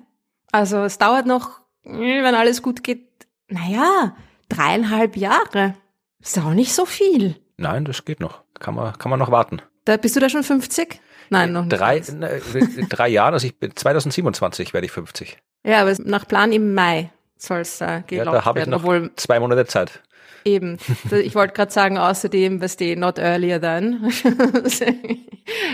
Also 0.52 0.84
es 0.84 0.98
dauert 0.98 1.26
noch, 1.26 1.62
wenn 1.84 2.36
alles 2.36 2.62
gut 2.62 2.84
geht, 2.84 3.08
naja, 3.48 4.16
dreieinhalb 4.50 5.18
Jahre. 5.18 5.76
Ist 6.20 6.38
auch 6.38 6.54
nicht 6.54 6.74
so 6.74 6.86
viel. 6.86 7.38
Nein, 7.58 7.86
das 7.86 8.06
geht 8.06 8.20
noch. 8.20 8.44
Kann 8.60 8.76
man, 8.76 8.98
kann 8.98 9.10
man 9.10 9.20
noch 9.20 9.32
warten. 9.32 9.62
Da 9.86 9.98
bist 9.98 10.16
du 10.16 10.20
da 10.20 10.30
schon 10.30 10.44
50? 10.44 11.00
Nein, 11.30 11.54
noch 11.54 11.66
nicht. 11.66 11.80
Drei, 11.80 11.98
in 11.98 12.90
drei 12.90 13.10
Jahren, 13.10 13.34
also 13.34 13.48
ich 13.48 13.58
bin 13.58 13.76
2027 13.76 14.74
werde 14.74 14.86
ich 14.86 14.92
50. 14.92 15.38
Ja, 15.66 15.82
aber 15.82 15.94
nach 16.04 16.28
Plan 16.28 16.52
im 16.52 16.74
Mai 16.74 17.12
soll 17.38 17.60
es 17.60 17.82
äh, 17.82 17.86
Ja, 17.86 18.00
gelockt 18.02 18.38
da 18.38 18.46
habe 18.46 18.60
ich 18.62 18.68
noch 18.68 18.80
obwohl 18.80 19.12
zwei 19.16 19.40
Monate 19.40 19.66
Zeit. 19.66 20.02
Eben. 20.46 20.78
Ich 21.12 21.36
wollte 21.36 21.54
gerade 21.54 21.72
sagen, 21.72 21.98
außerdem, 21.98 22.62
was 22.62 22.76
die 22.76 22.98
not 22.98 23.18
earlier 23.18 23.62
than. 23.62 24.12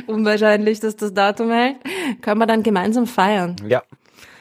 Unwahrscheinlich, 0.07 0.79
dass 0.79 0.95
das 0.95 1.13
Datum 1.13 1.51
hält. 1.51 1.77
Können 2.21 2.39
wir 2.39 2.45
dann 2.45 2.62
gemeinsam 2.62 3.07
feiern. 3.07 3.55
Ja, 3.67 3.81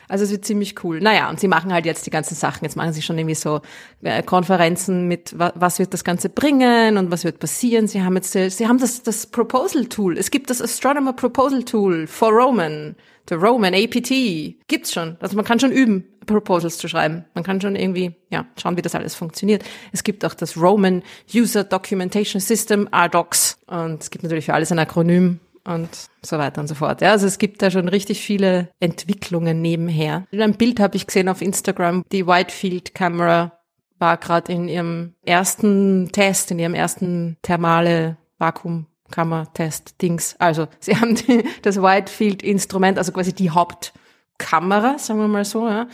Also 0.09 0.25
es 0.25 0.31
wird 0.31 0.45
ziemlich 0.45 0.83
cool. 0.83 1.01
Naja, 1.01 1.29
und 1.29 1.39
sie 1.39 1.49
machen 1.49 1.73
halt 1.73 1.87
jetzt 1.87 2.07
die 2.07 2.11
ganzen 2.11 2.35
Sachen. 2.35 2.65
Jetzt 2.65 2.77
machen 2.77 2.93
sie 2.93 3.03
schon 3.03 3.19
irgendwie 3.19 3.35
so 3.35 3.61
äh, 4.03 4.23
Konferenzen 4.23 5.07
mit, 5.07 5.39
wa 5.39 5.53
was 5.55 5.79
wird 5.79 5.93
das 5.93 6.05
Ganze 6.05 6.29
bringen 6.29 6.97
und 6.97 7.11
was 7.11 7.25
wird 7.25 7.39
passieren. 7.39 7.87
Sie 7.87 8.03
haben 8.03 8.17
jetzt, 8.17 8.35
äh, 8.35 8.49
sie 8.49 8.67
haben 8.67 8.79
das, 8.79 9.03
das 9.03 9.27
Proposal 9.27 9.87
Tool. 9.87 10.17
Es 10.17 10.31
gibt 10.31 10.51
das 10.51 10.63
Astronomer 10.63 11.13
Proposal 11.13 11.63
Tool 11.63 12.07
for 12.07 12.31
Roman. 12.31 12.97
Der 13.29 13.37
Roman 13.37 13.75
APT. 13.75 14.11
Gibt's 14.69 14.93
schon. 14.93 15.19
Also 15.21 15.37
man 15.37 15.45
kann 15.45 15.61
schon 15.61 15.71
üben, 15.71 16.05
Proposals 16.29 16.79
zu 16.79 16.89
schreiben. 16.89 17.25
Man 17.35 17.45
kann 17.45 17.61
schon 17.61 17.77
irgendwie, 17.77 18.15
ja, 18.31 18.47
schauen, 18.57 18.77
wie 18.77 18.83
das 18.83 18.95
alles 18.95 19.15
funktioniert. 19.15 19.65
Es 19.93 20.05
gibt 20.05 20.25
auch 20.25 20.35
das 20.35 20.57
Roman 20.57 21.03
User 21.35 21.65
Documentation 21.65 22.41
System, 22.41 22.89
RDocs. 22.93 23.59
Und 23.67 24.03
es 24.03 24.11
gibt 24.11 24.23
natürlich 24.23 24.47
für 24.47 24.55
alles 24.55 24.73
ein 24.73 24.79
Akronym 24.79 25.41
und 25.69 25.89
so 26.23 26.39
weiter 26.39 26.61
und 26.61 26.67
so 26.67 26.75
fort. 26.75 27.01
Ja, 27.03 27.11
also 27.11 27.27
es 27.27 27.39
gibt 27.39 27.63
da 27.63 27.71
schon 27.71 27.89
richtig 27.89 28.21
viele 28.21 28.71
Entwicklungen 28.81 29.61
nebenher. 29.61 30.27
Ein 30.33 30.55
Bild 30.55 30.81
habe 30.81 30.97
ich 30.97 31.07
gesehen 31.07 31.29
auf 31.29 31.43
Instagram. 31.43 32.05
Die 32.11 32.27
Whitefield 32.27 32.95
Camera 32.95 33.53
war 33.99 34.17
gerade 34.17 34.53
in 34.53 34.69
ihrem 34.69 35.15
ersten 35.25 36.11
Test, 36.13 36.51
in 36.51 36.59
ihrem 36.59 36.75
ersten 36.75 37.37
thermale 37.43 38.17
Vakuumkammer-Test-Dings. 38.39 40.37
Also 40.39 40.69
sie 40.81 40.97
haben 40.97 41.15
die, 41.15 41.45
das 41.63 41.83
Whitefield-Instrument, 41.83 42.99
also 42.99 43.13
quasi 43.13 43.35
die 43.35 43.51
Hauptkamera, 43.51 44.99
sagen 44.99 45.21
wir 45.21 45.29
mal 45.29 45.45
so, 45.45 45.69
ja, 45.69 45.89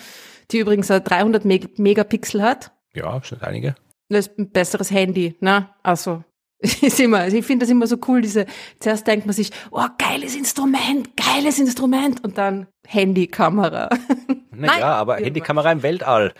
die 0.50 0.58
übrigens 0.58 0.90
äh, 0.90 1.00
300 1.00 1.44
Meg 1.44 1.78
Megapixel 1.78 2.42
hat. 2.42 2.72
ja, 2.94 3.20
sind 3.22 3.42
einige. 3.42 3.74
Das 4.10 4.26
ist 4.28 4.38
ein 4.38 4.50
besseres 4.50 4.90
Handy, 4.90 5.34
ne? 5.40 5.70
Also, 5.82 6.22
ist 6.60 7.00
immer, 7.00 7.18
also 7.18 7.36
ich 7.36 7.44
finde 7.44 7.64
das 7.64 7.70
immer 7.70 7.86
so 7.86 7.96
cool, 8.08 8.22
diese, 8.22 8.46
zuerst 8.80 9.06
denkt 9.06 9.26
man 9.26 9.34
sich, 9.34 9.50
oh, 9.70 9.84
geiles 9.98 10.34
Instrument, 10.34 11.16
geiles 11.16 11.58
Instrument, 11.58 12.22
und 12.24 12.38
dann 12.38 12.66
Handykamera. 12.86 13.88
Nein, 14.50 14.70
Naja, 14.70 14.94
aber 14.94 15.16
Handykamera 15.16 15.72
im 15.72 15.82
Weltall. 15.82 16.32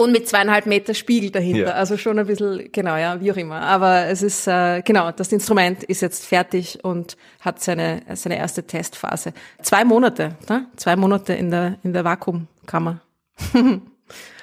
Und 0.00 0.12
mit 0.12 0.28
zweieinhalb 0.28 0.66
Meter 0.66 0.94
Spiegel 0.94 1.30
dahinter, 1.30 1.70
Ja. 1.70 1.72
also 1.72 1.96
schon 1.96 2.20
ein 2.20 2.26
bisschen, 2.26 2.70
genau, 2.70 2.96
ja, 2.96 3.20
wie 3.20 3.32
auch 3.32 3.36
immer. 3.36 3.60
Aber 3.62 4.06
es 4.06 4.22
ist, 4.22 4.46
äh, 4.46 4.80
genau, 4.82 5.10
das 5.10 5.32
Instrument 5.32 5.82
ist 5.82 6.02
jetzt 6.02 6.24
fertig 6.24 6.84
und 6.84 7.16
hat 7.40 7.60
seine, 7.60 8.02
seine 8.14 8.38
erste 8.38 8.62
Testphase. 8.64 9.32
Zwei 9.60 9.84
Monate, 9.84 10.36
ne? 10.48 10.66
zwei 10.76 10.94
Monate 10.94 11.32
in 11.32 11.50
der, 11.50 11.78
in 11.82 11.92
der 11.92 12.04
Vakuumkammer. 12.04 13.00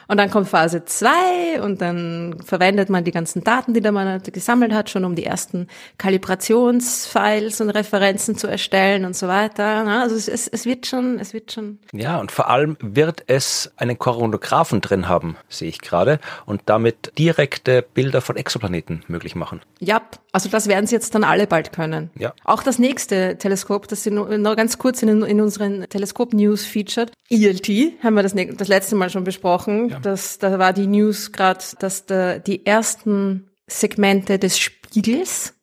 Und 0.08 0.18
dann 0.18 0.30
kommt 0.30 0.48
Phase 0.48 0.86
zwei 0.86 1.62
und 1.62 1.82
dann 1.82 2.38
verwendet 2.44 2.90
man 2.90 3.04
die 3.04 3.12
ganzen 3.12 3.44
Daten, 3.44 3.74
die 3.74 3.82
man 3.82 4.22
gesammelt 4.24 4.74
hat, 4.74 4.90
schon 4.90 5.06
um 5.06 5.16
die 5.16 5.26
ersten 5.26 5.68
Kalibrationsfiles 5.98 7.62
und 7.62 7.70
Referenzen 7.70 8.38
zu 8.38 8.48
erstellen 8.48 9.06
und 9.06 9.16
so 9.16 9.28
weiter. 9.28 9.86
Also 9.88 10.16
es, 10.16 10.28
es, 10.28 10.48
es 10.48 10.66
wird 10.66 10.86
schon, 10.86 11.20
es 11.20 11.34
wird 11.34 11.52
schon 11.52 11.80
Ja, 11.92 12.20
und 12.20 12.32
vor 12.32 12.50
allem 12.50 12.78
wird 12.82 13.24
es 13.28 13.72
einen 13.78 13.98
Koronographen 13.98 14.82
drin 14.82 15.08
haben, 15.08 15.38
sehe 15.50 15.70
ich 15.70 15.82
gerade, 15.82 16.20
und 16.46 16.62
damit 16.66 17.18
direkte 17.18 17.82
Bilder 17.82 18.22
von 18.22 18.36
Exoplaneten 18.36 19.04
möglich 19.08 19.36
machen. 19.36 19.62
Ja, 19.80 20.02
also 20.32 20.50
das 20.50 20.68
werden 20.68 20.86
sie 20.88 20.96
jetzt 20.96 21.16
dann 21.16 21.24
alle 21.24 21.48
bald 21.48 21.72
können. 21.72 22.10
Ja. 22.18 22.34
Auch 22.44 22.62
das 22.62 22.78
nächste 22.80 23.38
Teleskop, 23.38 23.88
das 23.88 24.04
sie 24.04 24.12
nur, 24.12 24.38
noch 24.38 24.56
ganz 24.56 24.78
kurz 24.78 25.02
in, 25.02 25.24
in 25.24 25.42
unseren 25.42 25.88
Teleskop-News 25.88 26.66
featured, 26.66 27.12
ELT, 27.30 27.68
haben 28.04 28.16
wir 28.16 28.24
das, 28.24 28.36
das 28.36 28.68
letzte 28.68 28.96
Mal 28.96 29.10
schon 29.10 29.24
besprochen. 29.24 29.95
Das, 30.02 30.38
da 30.40 30.60
war 30.60 30.74
die 30.74 30.88
News 30.88 31.32
gerade, 31.32 31.64
dass 31.80 32.06
da 32.06 32.40
die 32.40 32.66
ersten 32.66 33.50
Segmente 33.68 34.38
des 34.40 34.60
Spiegels 34.60 35.54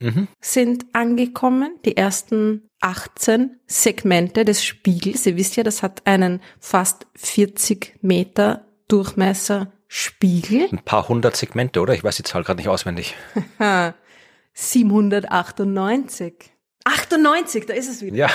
sind 0.40 0.86
angekommen. 0.92 1.78
Die 1.84 1.96
ersten 1.96 2.68
18 2.80 3.60
Segmente 3.66 4.44
des 4.44 4.64
Spiegels. 4.64 5.24
Ihr 5.26 5.36
wisst 5.36 5.56
ja, 5.56 5.62
das 5.62 5.82
hat 5.82 6.02
einen 6.06 6.40
fast 6.58 7.06
40 7.16 7.98
Meter 8.02 8.66
Durchmesser 8.88 9.72
Spiegel. 9.88 10.68
Ein 10.70 10.82
paar 10.84 11.08
hundert 11.08 11.36
Segmente, 11.36 11.80
oder? 11.80 11.94
Ich 11.94 12.02
weiß 12.02 12.16
die 12.16 12.22
Zahl 12.24 12.42
gerade 12.44 12.58
nicht 12.58 12.68
auswendig. 12.68 13.14
798. 14.54 16.34
98, 16.84 17.66
da 17.66 17.74
ist 17.74 17.88
es 17.88 18.02
wieder. 18.02 18.16
Ja, 18.16 18.30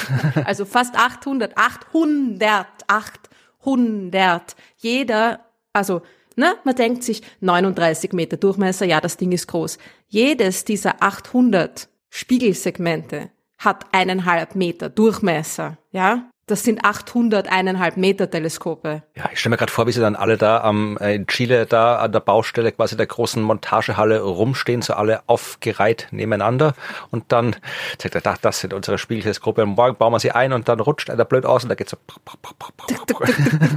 Also 0.45 0.65
fast 0.65 0.95
800, 0.95 1.57
800, 1.57 2.65
800. 2.87 4.55
Jeder, 4.77 5.39
also, 5.77 6.01
ne, 6.35 6.55
man 6.63 6.75
denkt 6.75 7.03
sich 7.03 7.21
39 7.41 8.13
Meter 8.13 8.37
Durchmesser, 8.37 8.85
ja, 8.85 8.99
das 8.99 9.17
Ding 9.17 9.31
ist 9.31 9.47
groß. 9.47 9.77
Jedes 10.07 10.65
dieser 10.65 11.01
800 11.01 11.87
Spiegelsegmente 12.09 13.29
hat 13.57 13.85
eineinhalb 13.91 14.55
Meter 14.55 14.89
Durchmesser, 14.89 15.77
ja. 15.91 16.29
Das 16.49 16.63
sind 16.63 16.85
800 16.85 17.51
eineinhalb 17.51 17.97
Meter 17.97 18.29
Teleskope. 18.29 19.03
ja 19.17 19.29
ich 19.33 19.39
stelle 19.39 19.51
mir 19.51 19.57
gerade 19.57 19.71
vor, 19.71 19.85
wie 19.85 19.91
sie 19.91 19.99
dann 19.99 20.15
alle 20.15 20.37
da 20.37 20.61
am, 20.61 20.97
äh, 21.01 21.13
in 21.13 21.27
Chile 21.27 21.65
da 21.65 21.97
an 21.97 22.13
der 22.13 22.21
Baustelle 22.21 22.71
quasi 22.71 22.95
der 22.95 23.05
großen 23.05 23.43
Montagehalle 23.43 24.21
rumstehen, 24.21 24.81
so 24.81 24.93
alle 24.93 25.23
aufgereiht 25.27 26.07
nebeneinander 26.11 26.73
und 27.11 27.33
dann 27.33 27.57
sagt 28.01 28.15
er, 28.15 28.21
"Da, 28.21 28.35
das 28.41 28.61
sind 28.61 28.73
unsere 28.73 28.97
Spielteleskope 28.97 29.61
und 29.61 29.75
morgen 29.75 29.97
bauen 29.97 30.13
wir 30.13 30.21
sie 30.21 30.31
ein 30.31 30.53
und 30.53 30.69
dann 30.69 30.79
rutscht 30.79 31.09
einer 31.09 31.25
blöd 31.25 31.45
aus 31.45 31.63
und 31.63 31.69
da 31.69 31.75
geht's 31.75 31.91
so. 31.91 31.97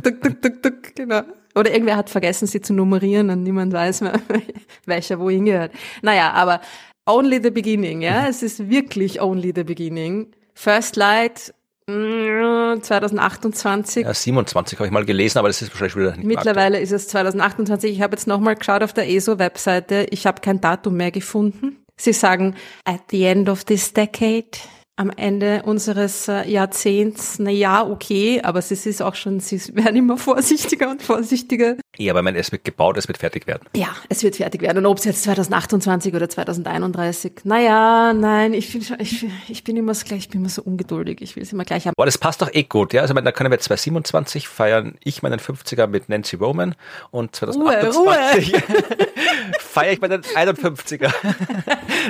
Tuk, 0.04 0.40
tuk, 0.40 0.62
tuk, 0.62 0.94
genau. 0.94 1.22
Oder 1.54 1.72
irgendwer 1.72 1.96
hat 1.96 2.10
vergessen, 2.10 2.46
sie 2.46 2.60
zu 2.60 2.72
nummerieren 2.72 3.30
und 3.30 3.42
niemand 3.42 3.72
weiß 3.72 4.02
mehr, 4.02 4.20
welcher 4.86 5.18
wohin 5.18 5.46
gehört. 5.46 5.72
Naja, 6.02 6.32
aber 6.32 6.60
only 7.06 7.40
the 7.42 7.50
beginning, 7.50 8.02
ja. 8.02 8.28
Es 8.28 8.42
ist 8.42 8.70
wirklich 8.70 9.20
only 9.20 9.52
the 9.54 9.64
beginning. 9.64 10.28
First 10.54 10.96
Light 10.96 11.52
mm, 11.86 12.82
2028. 12.82 14.04
Ja, 14.04 14.14
27 14.14 14.78
habe 14.78 14.86
ich 14.86 14.92
mal 14.92 15.04
gelesen, 15.04 15.38
aber 15.38 15.48
das 15.48 15.62
ist 15.62 15.72
wahrscheinlich 15.72 15.96
wieder 15.96 16.10
nicht 16.10 16.24
mehr 16.24 16.36
Mittlerweile 16.36 16.78
ist 16.78 16.92
es 16.92 17.08
2028. 17.08 17.90
Ich 17.90 18.02
habe 18.02 18.14
jetzt 18.14 18.26
nochmal 18.26 18.54
geschaut 18.54 18.82
auf 18.82 18.92
der 18.92 19.10
ESO-Webseite. 19.10 20.06
Ich 20.10 20.26
habe 20.26 20.40
kein 20.40 20.60
Datum 20.60 20.96
mehr 20.96 21.10
gefunden. 21.10 21.78
Sie 21.96 22.12
sagen, 22.12 22.54
at 22.84 23.00
the 23.10 23.24
end 23.24 23.48
of 23.48 23.64
this 23.64 23.92
decade, 23.92 24.58
am 25.00 25.08
Ende 25.16 25.62
unseres 25.64 26.28
äh, 26.28 26.46
Jahrzehnts, 26.46 27.38
na 27.38 27.50
ja, 27.50 27.88
okay, 27.88 28.42
aber 28.42 28.58
es 28.58 28.70
ist 28.70 29.00
auch 29.00 29.14
schon, 29.14 29.40
sie 29.40 29.58
werden 29.74 29.96
immer 29.96 30.18
vorsichtiger 30.18 30.90
und 30.90 31.02
vorsichtiger. 31.02 31.76
Ja, 32.00 32.12
aber 32.14 32.20
ich 32.20 32.24
meine, 32.24 32.38
es 32.38 32.50
wird 32.50 32.64
gebaut, 32.64 32.96
es 32.96 33.08
wird 33.08 33.18
fertig 33.18 33.46
werden. 33.46 33.68
Ja, 33.76 33.88
es 34.08 34.22
wird 34.22 34.36
fertig 34.36 34.62
werden. 34.62 34.78
Und 34.78 34.86
ob 34.86 34.96
es 34.96 35.04
jetzt 35.04 35.22
2028 35.24 36.14
oder 36.14 36.30
2031, 36.30 37.32
naja, 37.44 38.14
nein, 38.14 38.54
ich, 38.54 38.72
bin 38.72 38.80
schon- 38.82 38.98
ich, 39.00 39.26
ich 39.48 39.64
bin 39.64 39.76
immer 39.76 39.92
so 39.92 40.06
gleich, 40.06 40.20
ich 40.20 40.28
bin 40.30 40.40
immer 40.40 40.48
so 40.48 40.62
ungeduldig. 40.62 41.20
Ich 41.20 41.36
will 41.36 41.42
es 41.42 41.52
immer 41.52 41.64
gleich 41.66 41.86
haben. 41.86 41.92
Boah, 41.96 42.06
das 42.06 42.16
passt 42.16 42.40
doch 42.40 42.48
eh 42.54 42.62
gut, 42.62 42.94
ja. 42.94 43.02
Also, 43.02 43.12
ich 43.12 43.14
meine, 43.16 43.26
da 43.26 43.32
können 43.32 43.50
wir 43.50 43.58
2027 43.60 44.48
feiern 44.48 44.96
ich 45.04 45.22
meinen 45.22 45.40
50er 45.40 45.86
mit 45.88 46.08
Nancy 46.08 46.36
Roman 46.36 46.74
und 47.10 47.36
2028 47.36 48.54
feiere 49.60 49.92
ich 49.92 50.00
meinen 50.00 50.22
51er. 50.22 51.12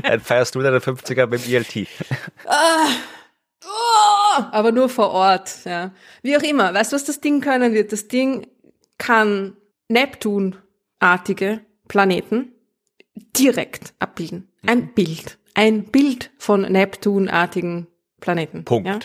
Dann 0.04 0.20
feierst 0.20 0.54
du 0.54 0.60
deinen 0.62 0.78
50er 0.80 1.26
mit 1.26 1.44
dem 1.46 1.52
ELT. 1.54 1.88
Oh, 3.64 4.42
aber 4.52 4.72
nur 4.72 4.88
vor 4.88 5.10
Ort, 5.10 5.50
ja. 5.64 5.90
Wie 6.22 6.36
auch 6.36 6.42
immer. 6.42 6.72
Weißt 6.72 6.92
du, 6.92 6.94
was 6.96 7.04
das 7.04 7.20
Ding 7.20 7.40
können 7.40 7.74
wird? 7.74 7.92
Das 7.92 8.08
Ding 8.08 8.46
kann 8.98 9.56
Neptun-artige 9.90 11.60
Planeten 11.88 12.52
direkt 13.36 13.92
abbilden. 13.98 14.48
Ein 14.64 14.94
Bild. 14.94 15.38
Ein 15.54 15.84
Bild 15.84 16.30
von 16.38 16.62
Neptun-artigen 16.62 17.88
Planeten. 18.20 18.64
Punkt. 18.64 18.88
Ja? 18.88 18.98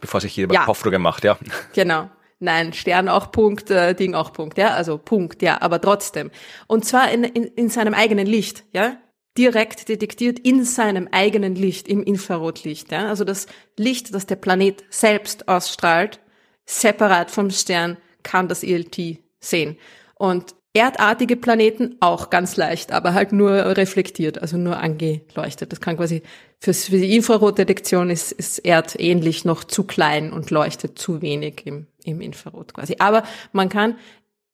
Bevor 0.00 0.20
sich 0.20 0.36
jeder 0.36 0.54
Ja. 0.54 0.64
Kopfdruck 0.64 0.98
macht, 0.98 1.24
ja. 1.24 1.38
Genau. 1.74 2.10
Nein, 2.40 2.72
Stern 2.72 3.08
auch 3.08 3.32
Punkt, 3.32 3.70
äh, 3.70 3.94
Ding 3.94 4.14
auch 4.14 4.32
Punkt, 4.32 4.58
ja, 4.58 4.68
also 4.68 4.96
Punkt, 4.96 5.42
ja, 5.42 5.60
aber 5.60 5.80
trotzdem. 5.80 6.30
Und 6.68 6.84
zwar 6.84 7.10
in, 7.10 7.24
in, 7.24 7.44
in 7.44 7.68
seinem 7.68 7.94
eigenen 7.94 8.28
Licht, 8.28 8.62
ja, 8.72 8.96
direkt 9.36 9.88
detektiert 9.88 10.38
in 10.38 10.62
seinem 10.64 11.08
eigenen 11.10 11.56
Licht, 11.56 11.88
im 11.88 12.02
Infrarotlicht, 12.04 12.92
ja, 12.92 13.08
also 13.08 13.24
das 13.24 13.46
Licht, 13.76 14.14
das 14.14 14.26
der 14.26 14.36
Planet 14.36 14.84
selbst 14.88 15.48
ausstrahlt, 15.48 16.20
separat 16.64 17.32
vom 17.32 17.50
Stern, 17.50 17.96
kann 18.22 18.46
das 18.46 18.62
ELT 18.62 19.18
sehen. 19.40 19.76
Und 20.18 20.54
erdartige 20.74 21.36
Planeten 21.36 21.96
auch 22.00 22.30
ganz 22.30 22.56
leicht, 22.56 22.92
aber 22.92 23.14
halt 23.14 23.32
nur 23.32 23.50
reflektiert, 23.76 24.40
also 24.40 24.56
nur 24.56 24.78
angeleuchtet. 24.78 25.72
Das 25.72 25.80
kann 25.80 25.96
quasi 25.96 26.22
fürs, 26.60 26.84
für 26.84 26.98
die 26.98 27.16
Infrarotdetektion 27.16 28.10
ist, 28.10 28.32
ist 28.32 28.58
erdähnlich 28.60 29.44
noch 29.44 29.64
zu 29.64 29.84
klein 29.84 30.32
und 30.32 30.50
leuchtet 30.50 30.98
zu 30.98 31.22
wenig 31.22 31.66
im, 31.66 31.86
im 32.04 32.20
Infrarot 32.20 32.74
quasi. 32.74 32.96
Aber 32.98 33.24
man 33.52 33.68
kann 33.68 33.96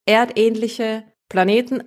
erdähnliche 0.06 1.04
Planeten 1.28 1.82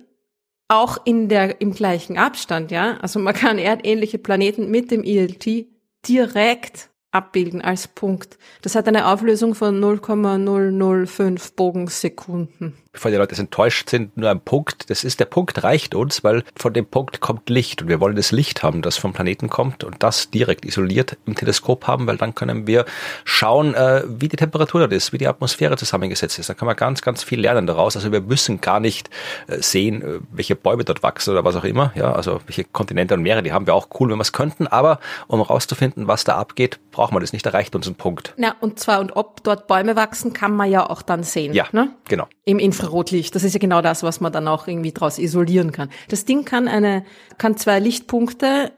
auch 0.68 0.98
in 1.04 1.28
der, 1.28 1.60
im 1.60 1.72
gleichen 1.72 2.18
Abstand, 2.18 2.70
ja. 2.70 2.98
Also 2.98 3.18
man 3.18 3.34
kann 3.34 3.58
erdähnliche 3.58 4.18
Planeten 4.18 4.70
mit 4.70 4.90
dem 4.90 5.02
ELT 5.02 5.66
direkt 6.06 6.90
abbilden 7.10 7.62
als 7.62 7.88
Punkt. 7.88 8.38
Das 8.60 8.74
hat 8.74 8.86
eine 8.86 9.06
Auflösung 9.06 9.54
von 9.54 9.80
0,005 9.80 11.52
Bogensekunden. 11.54 12.74
Bevor 12.92 13.10
die 13.10 13.16
Leute 13.16 13.36
enttäuscht 13.36 13.90
sind, 13.90 14.16
nur 14.16 14.30
ein 14.30 14.40
Punkt. 14.40 14.90
Das 14.90 15.04
ist 15.04 15.20
der 15.20 15.26
Punkt 15.26 15.62
reicht 15.62 15.94
uns, 15.94 16.24
weil 16.24 16.42
von 16.56 16.72
dem 16.72 16.86
Punkt 16.86 17.20
kommt 17.20 17.48
Licht 17.50 17.82
und 17.82 17.88
wir 17.88 18.00
wollen 18.00 18.16
das 18.16 18.32
Licht 18.32 18.62
haben, 18.62 18.82
das 18.82 18.96
vom 18.96 19.12
Planeten 19.12 19.48
kommt 19.48 19.84
und 19.84 20.02
das 20.02 20.30
direkt 20.30 20.64
isoliert 20.64 21.16
im 21.26 21.34
Teleskop 21.34 21.86
haben, 21.86 22.06
weil 22.06 22.16
dann 22.16 22.34
können 22.34 22.66
wir 22.66 22.84
schauen, 23.24 23.74
äh, 23.74 24.02
wie 24.06 24.28
die 24.28 24.36
Temperatur 24.36 24.80
dort 24.80 24.92
ist, 24.92 25.12
wie 25.12 25.18
die 25.18 25.28
Atmosphäre 25.28 25.76
zusammengesetzt 25.76 26.38
ist. 26.38 26.48
Da 26.48 26.54
kann 26.54 26.66
man 26.66 26.76
ganz, 26.76 27.02
ganz 27.02 27.22
viel 27.22 27.40
lernen 27.40 27.66
daraus. 27.66 27.96
Also 27.96 28.10
wir 28.10 28.20
müssen 28.20 28.60
gar 28.60 28.80
nicht 28.80 29.10
äh, 29.46 29.60
sehen, 29.60 30.02
äh, 30.02 30.20
welche 30.30 30.56
Bäume 30.56 30.84
dort 30.84 31.02
wachsen 31.02 31.30
oder 31.32 31.44
was 31.44 31.56
auch 31.56 31.64
immer. 31.64 31.92
Ja, 31.94 32.12
also 32.12 32.40
welche 32.46 32.64
Kontinente 32.64 33.14
und 33.14 33.22
Meere, 33.22 33.42
die 33.42 33.52
haben 33.52 33.66
wir 33.66 33.74
auch 33.74 33.88
cool, 34.00 34.10
wenn 34.10 34.16
wir 34.16 34.22
es 34.22 34.32
könnten. 34.32 34.66
Aber 34.66 35.00
um 35.26 35.40
herauszufinden, 35.40 36.08
was 36.08 36.24
da 36.24 36.36
abgeht, 36.36 36.80
braucht 36.90 37.12
man 37.12 37.20
das 37.20 37.32
nicht. 37.32 37.44
Da 37.44 37.50
reicht 37.50 37.74
uns 37.74 37.86
ein 37.86 37.94
Punkt. 37.94 38.34
Ja, 38.36 38.54
und 38.60 38.78
zwar 38.78 39.00
und 39.00 39.16
ob 39.16 39.42
dort 39.44 39.66
Bäume 39.66 39.96
wachsen, 39.96 40.32
kann 40.32 40.54
man 40.56 40.70
ja 40.70 40.88
auch 40.88 41.02
dann 41.02 41.22
sehen. 41.22 41.52
Ja, 41.54 41.66
ne? 41.72 41.90
genau. 42.08 42.28
Im 42.44 42.58
Infrarotlicht. 42.78 43.34
Das 43.34 43.44
ist 43.44 43.54
ja 43.54 43.58
genau 43.58 43.82
das, 43.82 44.02
was 44.02 44.20
man 44.20 44.32
dann 44.32 44.48
auch 44.48 44.66
irgendwie 44.66 44.92
daraus 44.92 45.18
isolieren 45.18 45.72
kann. 45.72 45.90
Das 46.08 46.24
Ding 46.24 46.44
kann 46.44 46.68
eine, 46.68 47.04
kann 47.36 47.56
zwei 47.56 47.80
Lichtpunkte 47.80 48.72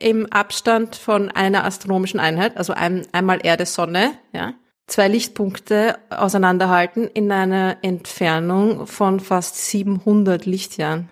im 0.00 0.26
Abstand 0.32 0.96
von 0.96 1.30
einer 1.30 1.64
astronomischen 1.64 2.18
Einheit, 2.18 2.56
also 2.56 2.72
ein, 2.72 3.06
einmal 3.12 3.38
Erde, 3.42 3.66
Sonne, 3.66 4.12
ja, 4.32 4.54
zwei 4.88 5.08
Lichtpunkte 5.08 5.98
auseinanderhalten 6.10 7.08
in 7.08 7.30
einer 7.30 7.78
Entfernung 7.82 8.86
von 8.86 9.20
fast 9.20 9.56
700 9.56 10.44
Lichtjahren. 10.44 11.08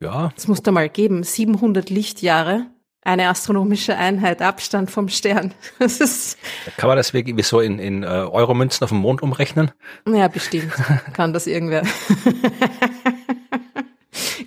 Ja. 0.00 0.32
Das 0.34 0.48
muss 0.48 0.62
da 0.62 0.72
mal 0.72 0.88
geben. 0.88 1.22
700 1.22 1.90
Lichtjahre 1.90 2.66
eine 3.04 3.28
astronomische 3.28 3.96
Einheit 3.96 4.40
Abstand 4.42 4.90
vom 4.90 5.08
Stern. 5.08 5.54
Das 5.78 6.00
ist 6.00 6.38
Kann 6.76 6.88
man 6.88 6.96
das 6.96 7.12
irgendwie 7.12 7.42
so 7.42 7.60
in, 7.60 7.78
in 7.78 8.02
äh, 8.02 8.06
Euromünzen 8.06 8.84
auf 8.84 8.90
dem 8.90 8.98
Mond 8.98 9.22
umrechnen? 9.22 9.70
ja 10.06 10.28
bestimmt 10.28 10.72
kann 11.12 11.32
das 11.32 11.46
irgendwer. 11.46 11.82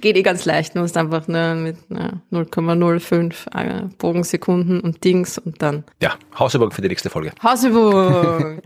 Geht 0.02 0.18
eh 0.18 0.22
ganz 0.22 0.46
leicht, 0.46 0.76
du 0.76 0.80
musst 0.80 0.96
einfach 0.98 1.28
ne, 1.28 1.56
mit 1.56 1.90
ne, 1.90 2.22
0,05 2.32 3.34
äh, 3.56 3.88
Bogensekunden 3.98 4.80
und 4.80 5.04
Dings 5.04 5.40
und 5.40 5.62
dann 5.62 5.84
Ja, 6.02 6.14
Hausübung 6.38 6.72
für 6.72 6.82
die 6.84 6.90
nächste 6.90 7.10
Folge. 7.10 7.32
Hausübung. 7.42 8.62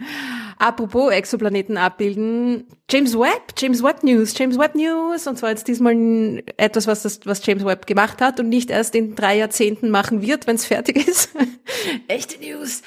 Apropos 0.60 1.10
Exoplaneten 1.10 1.78
abbilden, 1.78 2.68
James 2.90 3.18
Webb, 3.18 3.54
James 3.58 3.82
Webb 3.82 4.04
News, 4.04 4.38
James 4.38 4.60
Webb 4.60 4.76
News, 4.76 5.26
und 5.26 5.38
zwar 5.38 5.52
jetzt 5.52 5.70
diesmal 5.70 6.44
etwas, 6.58 6.86
was, 6.86 7.04
das, 7.04 7.22
was 7.24 7.46
James 7.46 7.64
Webb 7.64 7.88
gemacht 7.88 8.20
hat 8.20 8.42
und 8.42 8.50
nicht 8.50 8.70
erst 8.70 8.94
in 8.94 9.16
drei 9.16 9.38
Jahrzehnten 9.38 9.90
machen 9.90 10.22
wird, 10.22 10.48
wenn 10.48 10.58
es 10.58 10.66
fertig 10.66 11.08
ist. 11.08 11.30
Echte 12.10 12.44
News. 12.44 12.82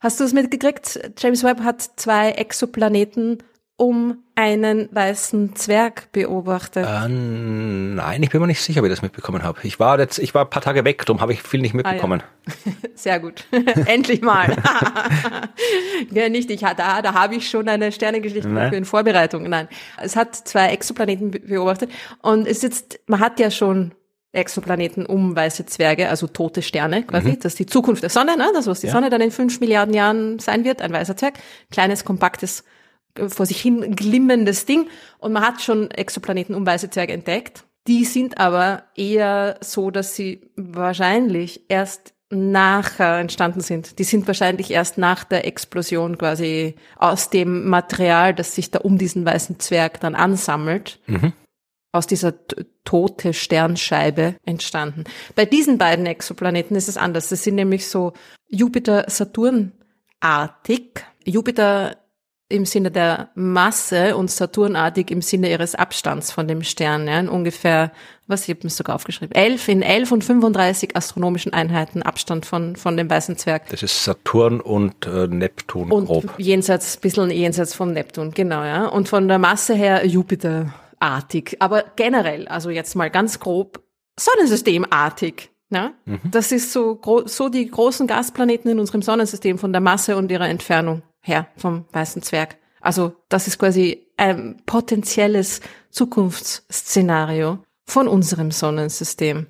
Hast 0.00 0.20
du 0.20 0.24
es 0.24 0.32
mitgekriegt? 0.32 0.98
James 1.18 1.44
Webb 1.44 1.60
hat 1.60 1.82
zwei 1.96 2.30
Exoplaneten 2.30 3.42
um 3.80 4.18
einen 4.34 4.88
weißen 4.92 5.54
Zwerg 5.54 6.10
beobachtet. 6.10 6.84
Äh, 6.84 7.08
nein, 7.08 8.20
ich 8.24 8.30
bin 8.30 8.40
mir 8.40 8.48
nicht 8.48 8.60
sicher, 8.60 8.80
ob 8.80 8.86
ich 8.86 8.90
das 8.92 9.02
mitbekommen 9.02 9.44
habe. 9.44 9.60
Ich 9.62 9.78
war 9.78 9.98
jetzt, 10.00 10.18
ich 10.18 10.34
war 10.34 10.44
ein 10.44 10.50
paar 10.50 10.62
Tage 10.62 10.84
weg, 10.84 11.06
darum 11.06 11.20
habe 11.20 11.32
ich 11.32 11.42
viel 11.42 11.60
nicht 11.60 11.74
mitbekommen. 11.74 12.22
Sehr 12.96 13.20
gut. 13.20 13.44
Endlich 13.86 14.20
mal. 14.20 14.56
ja, 16.10 16.28
nicht 16.28 16.50
ich, 16.50 16.60
da, 16.60 17.02
da 17.02 17.14
habe 17.14 17.36
ich 17.36 17.48
schon 17.48 17.68
eine 17.68 17.92
Sternengeschichte 17.92 18.48
für 18.48 18.74
in 18.76 18.84
Vorbereitung. 18.84 19.48
Nein. 19.48 19.68
Es 20.02 20.16
hat 20.16 20.34
zwei 20.34 20.68
Exoplaneten 20.70 21.30
be- 21.30 21.40
beobachtet 21.40 21.90
und 22.20 22.46
es 22.46 22.58
ist 22.58 22.62
jetzt, 22.64 23.00
man 23.06 23.20
hat 23.20 23.38
ja 23.40 23.50
schon 23.50 23.92
Exoplaneten 24.32 25.06
um 25.06 25.34
weiße 25.36 25.66
Zwerge, 25.66 26.08
also 26.08 26.26
tote 26.26 26.62
Sterne 26.62 27.02
quasi. 27.04 27.38
Das 27.38 27.52
ist 27.52 27.58
die 27.60 27.66
Zukunft 27.66 28.02
der 28.02 28.10
Sonne, 28.10 28.36
ne? 28.36 28.50
das 28.52 28.66
was 28.66 28.80
die 28.80 28.86
Ja. 28.88 28.92
Sonne 28.92 29.08
dann 29.08 29.20
in 29.20 29.30
fünf 29.30 29.60
Milliarden 29.60 29.94
Jahren 29.94 30.38
sein 30.38 30.64
wird, 30.64 30.82
ein 30.82 30.92
weißer 30.92 31.16
Zwerg. 31.16 31.34
Kleines, 31.70 32.04
kompaktes, 32.04 32.64
vor 33.16 33.46
sich 33.46 33.60
hin 33.60 33.96
glimmendes 33.96 34.66
Ding. 34.66 34.88
Und 35.18 35.32
man 35.32 35.46
hat 35.46 35.62
schon 35.62 35.90
Exoplaneten 35.90 36.54
um 36.54 36.66
weiße 36.66 36.90
Zwerge 36.90 37.12
entdeckt. 37.12 37.64
Die 37.86 38.04
sind 38.04 38.38
aber 38.38 38.84
eher 38.94 39.58
so, 39.60 39.90
dass 39.90 40.14
sie 40.14 40.42
wahrscheinlich 40.56 41.62
erst 41.68 42.14
nachher 42.30 43.20
entstanden 43.20 43.62
sind. 43.62 43.98
Die 43.98 44.04
sind 44.04 44.26
wahrscheinlich 44.26 44.70
erst 44.70 44.98
nach 44.98 45.24
der 45.24 45.46
Explosion 45.46 46.18
quasi 46.18 46.74
aus 46.96 47.30
dem 47.30 47.66
Material, 47.68 48.34
das 48.34 48.54
sich 48.54 48.70
da 48.70 48.80
um 48.80 48.98
diesen 48.98 49.24
weißen 49.24 49.58
Zwerg 49.60 50.00
dann 50.00 50.14
ansammelt, 50.14 51.00
aus 51.92 52.06
dieser 52.06 52.34
tote 52.84 53.32
Sternscheibe 53.32 54.34
entstanden. 54.44 55.04
Bei 55.34 55.46
diesen 55.46 55.78
beiden 55.78 56.04
Exoplaneten 56.04 56.76
ist 56.76 56.88
es 56.88 56.98
anders. 56.98 57.30
Das 57.30 57.42
sind 57.42 57.54
nämlich 57.54 57.88
so 57.88 58.12
Jupiter-Saturn-artig. 58.48 61.06
Jupiter 61.24 61.96
im 62.50 62.64
Sinne 62.64 62.90
der 62.90 63.28
Masse 63.34 64.16
und 64.16 64.30
Saturnartig 64.30 65.10
im 65.10 65.20
Sinne 65.20 65.50
ihres 65.50 65.74
Abstands 65.74 66.32
von 66.32 66.48
dem 66.48 66.62
Stern. 66.62 67.06
Ja, 67.06 67.20
in 67.20 67.28
ungefähr, 67.28 67.92
was 68.26 68.44
ich 68.44 68.50
habe 68.50 68.60
mir 68.62 68.70
sogar 68.70 68.96
aufgeschrieben, 68.96 69.34
11 69.34 69.68
in 69.68 69.82
11 69.82 70.12
und 70.12 70.24
35 70.24 70.96
astronomischen 70.96 71.52
Einheiten 71.52 72.02
Abstand 72.02 72.46
von, 72.46 72.76
von 72.76 72.96
dem 72.96 73.10
weißen 73.10 73.36
Zwerg. 73.36 73.68
Das 73.68 73.82
ist 73.82 74.02
Saturn 74.02 74.60
und 74.62 75.06
äh, 75.06 75.26
Neptun 75.26 75.92
Und 75.92 76.06
grob. 76.06 76.34
jenseits, 76.38 76.96
bisschen 76.96 77.30
jenseits 77.30 77.74
von 77.74 77.92
Neptun, 77.92 78.30
genau, 78.30 78.64
ja. 78.64 78.86
Und 78.86 79.08
von 79.08 79.28
der 79.28 79.38
Masse 79.38 79.74
her 79.74 80.06
Jupiterartig. 80.06 81.56
Aber 81.60 81.84
generell, 81.96 82.48
also 82.48 82.70
jetzt 82.70 82.94
mal 82.96 83.10
ganz 83.10 83.40
grob, 83.40 83.82
Sonnensystemartig. 84.18 85.50
Ja? 85.70 85.92
Das 86.24 86.50
ist 86.50 86.72
so, 86.72 86.98
so 87.26 87.48
die 87.50 87.70
großen 87.70 88.06
Gasplaneten 88.06 88.70
in 88.70 88.80
unserem 88.80 89.02
Sonnensystem 89.02 89.58
von 89.58 89.70
der 89.72 89.82
Masse 89.82 90.16
und 90.16 90.30
ihrer 90.30 90.48
Entfernung 90.48 91.02
her 91.28 91.48
vom 91.56 91.84
weißen 91.92 92.22
Zwerg. 92.22 92.56
Also 92.80 93.12
das 93.28 93.46
ist 93.46 93.58
quasi 93.58 94.06
ein 94.16 94.62
potenzielles 94.66 95.60
Zukunftsszenario 95.90 97.58
von 97.84 98.08
unserem 98.08 98.50
Sonnensystem. 98.50 99.46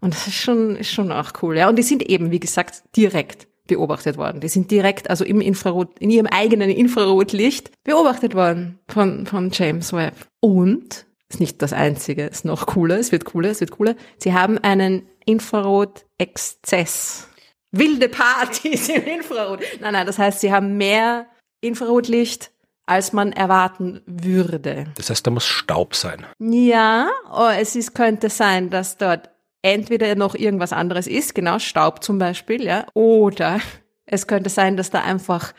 Und 0.00 0.14
das 0.14 0.26
ist 0.26 0.34
schon, 0.34 0.76
ist 0.76 0.90
schon 0.90 1.12
auch 1.12 1.32
cool, 1.42 1.56
ja. 1.56 1.68
Und 1.68 1.76
die 1.76 1.82
sind 1.82 2.02
eben, 2.02 2.30
wie 2.30 2.40
gesagt, 2.40 2.82
direkt 2.96 3.46
beobachtet 3.66 4.16
worden. 4.16 4.40
Die 4.40 4.48
sind 4.48 4.70
direkt, 4.70 5.08
also 5.08 5.24
im 5.24 5.40
Infrarot, 5.40 5.98
in 5.98 6.10
ihrem 6.10 6.26
eigenen 6.26 6.70
Infrarotlicht 6.70 7.70
beobachtet 7.84 8.34
worden 8.34 8.80
von, 8.88 9.26
von 9.26 9.50
James 9.52 9.92
Webb. 9.92 10.14
Und, 10.40 11.06
ist 11.28 11.40
nicht 11.40 11.62
das 11.62 11.72
einzige, 11.72 12.24
ist 12.24 12.44
noch 12.44 12.66
cooler, 12.66 12.98
es 12.98 13.12
wird 13.12 13.24
cooler, 13.24 13.50
es 13.50 13.60
wird 13.60 13.70
cooler. 13.70 13.94
Sie 14.18 14.34
haben 14.34 14.58
einen 14.58 15.06
Infrarot-Exzess. 15.24 17.28
Wilde 17.72 18.08
Partys 18.08 18.88
im 18.88 19.04
Infrarot. 19.04 19.60
Nein, 19.80 19.94
nein, 19.94 20.06
das 20.06 20.18
heißt, 20.18 20.40
sie 20.40 20.52
haben 20.52 20.76
mehr 20.76 21.26
Infrarotlicht, 21.60 22.50
als 22.86 23.12
man 23.12 23.32
erwarten 23.32 24.02
würde. 24.06 24.86
Das 24.96 25.10
heißt, 25.10 25.26
da 25.26 25.30
muss 25.30 25.46
Staub 25.46 25.94
sein. 25.94 26.26
Ja, 26.38 27.08
oh, 27.32 27.48
es 27.48 27.74
ist, 27.74 27.94
könnte 27.94 28.28
sein, 28.28 28.70
dass 28.70 28.98
dort 28.98 29.30
entweder 29.62 30.14
noch 30.16 30.34
irgendwas 30.34 30.72
anderes 30.72 31.06
ist, 31.06 31.34
genau 31.34 31.58
Staub 31.58 32.02
zum 32.02 32.18
Beispiel, 32.18 32.64
ja, 32.64 32.86
oder 32.94 33.60
es 34.04 34.26
könnte 34.26 34.50
sein, 34.50 34.76
dass 34.76 34.90
da 34.90 35.02
einfach 35.02 35.52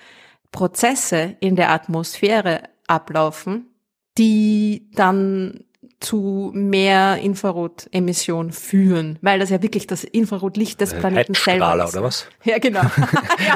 Prozesse 0.52 1.38
in 1.40 1.56
der 1.56 1.72
Atmosphäre 1.72 2.64
ablaufen, 2.88 3.74
die 4.18 4.90
dann 4.94 5.64
zu 6.04 6.52
mehr 6.54 7.18
Infrarotemission 7.18 8.52
führen, 8.52 9.18
weil 9.22 9.40
das 9.40 9.50
ja 9.50 9.62
wirklich 9.62 9.88
das 9.88 10.04
Infrarotlicht 10.04 10.80
des 10.82 10.94
Planeten 10.94 11.34
selber 11.34 11.84
ist. 11.84 11.96
oder 11.96 12.04
was? 12.04 12.28
Ja, 12.44 12.60
genau. 12.60 12.82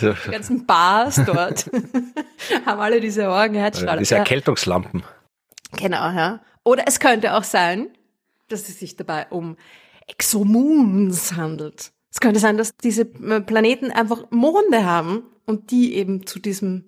ja, 0.00 0.14
die 0.26 0.30
ganzen 0.30 0.66
Bars 0.66 1.20
dort 1.24 1.70
haben 2.66 2.80
alle 2.80 3.00
diese 3.00 3.28
Orgenherzstrahler. 3.28 3.98
diese. 3.98 4.16
Erkältungslampen. 4.16 5.02
Genau, 5.78 6.10
ja. 6.10 6.40
Oder 6.64 6.84
es 6.86 7.00
könnte 7.00 7.34
auch 7.34 7.44
sein, 7.44 7.88
dass 8.48 8.68
es 8.68 8.78
sich 8.78 8.96
dabei 8.96 9.26
um 9.30 9.56
Exomoons 10.06 11.36
handelt. 11.36 11.92
Es 12.10 12.20
könnte 12.20 12.40
sein, 12.40 12.58
dass 12.58 12.76
diese 12.76 13.02
äh, 13.02 13.40
Planeten 13.40 13.90
einfach 13.90 14.30
Monde 14.30 14.84
haben 14.84 15.22
und 15.46 15.70
die 15.70 15.94
eben 15.94 16.26
zu 16.26 16.38
diesem 16.38 16.84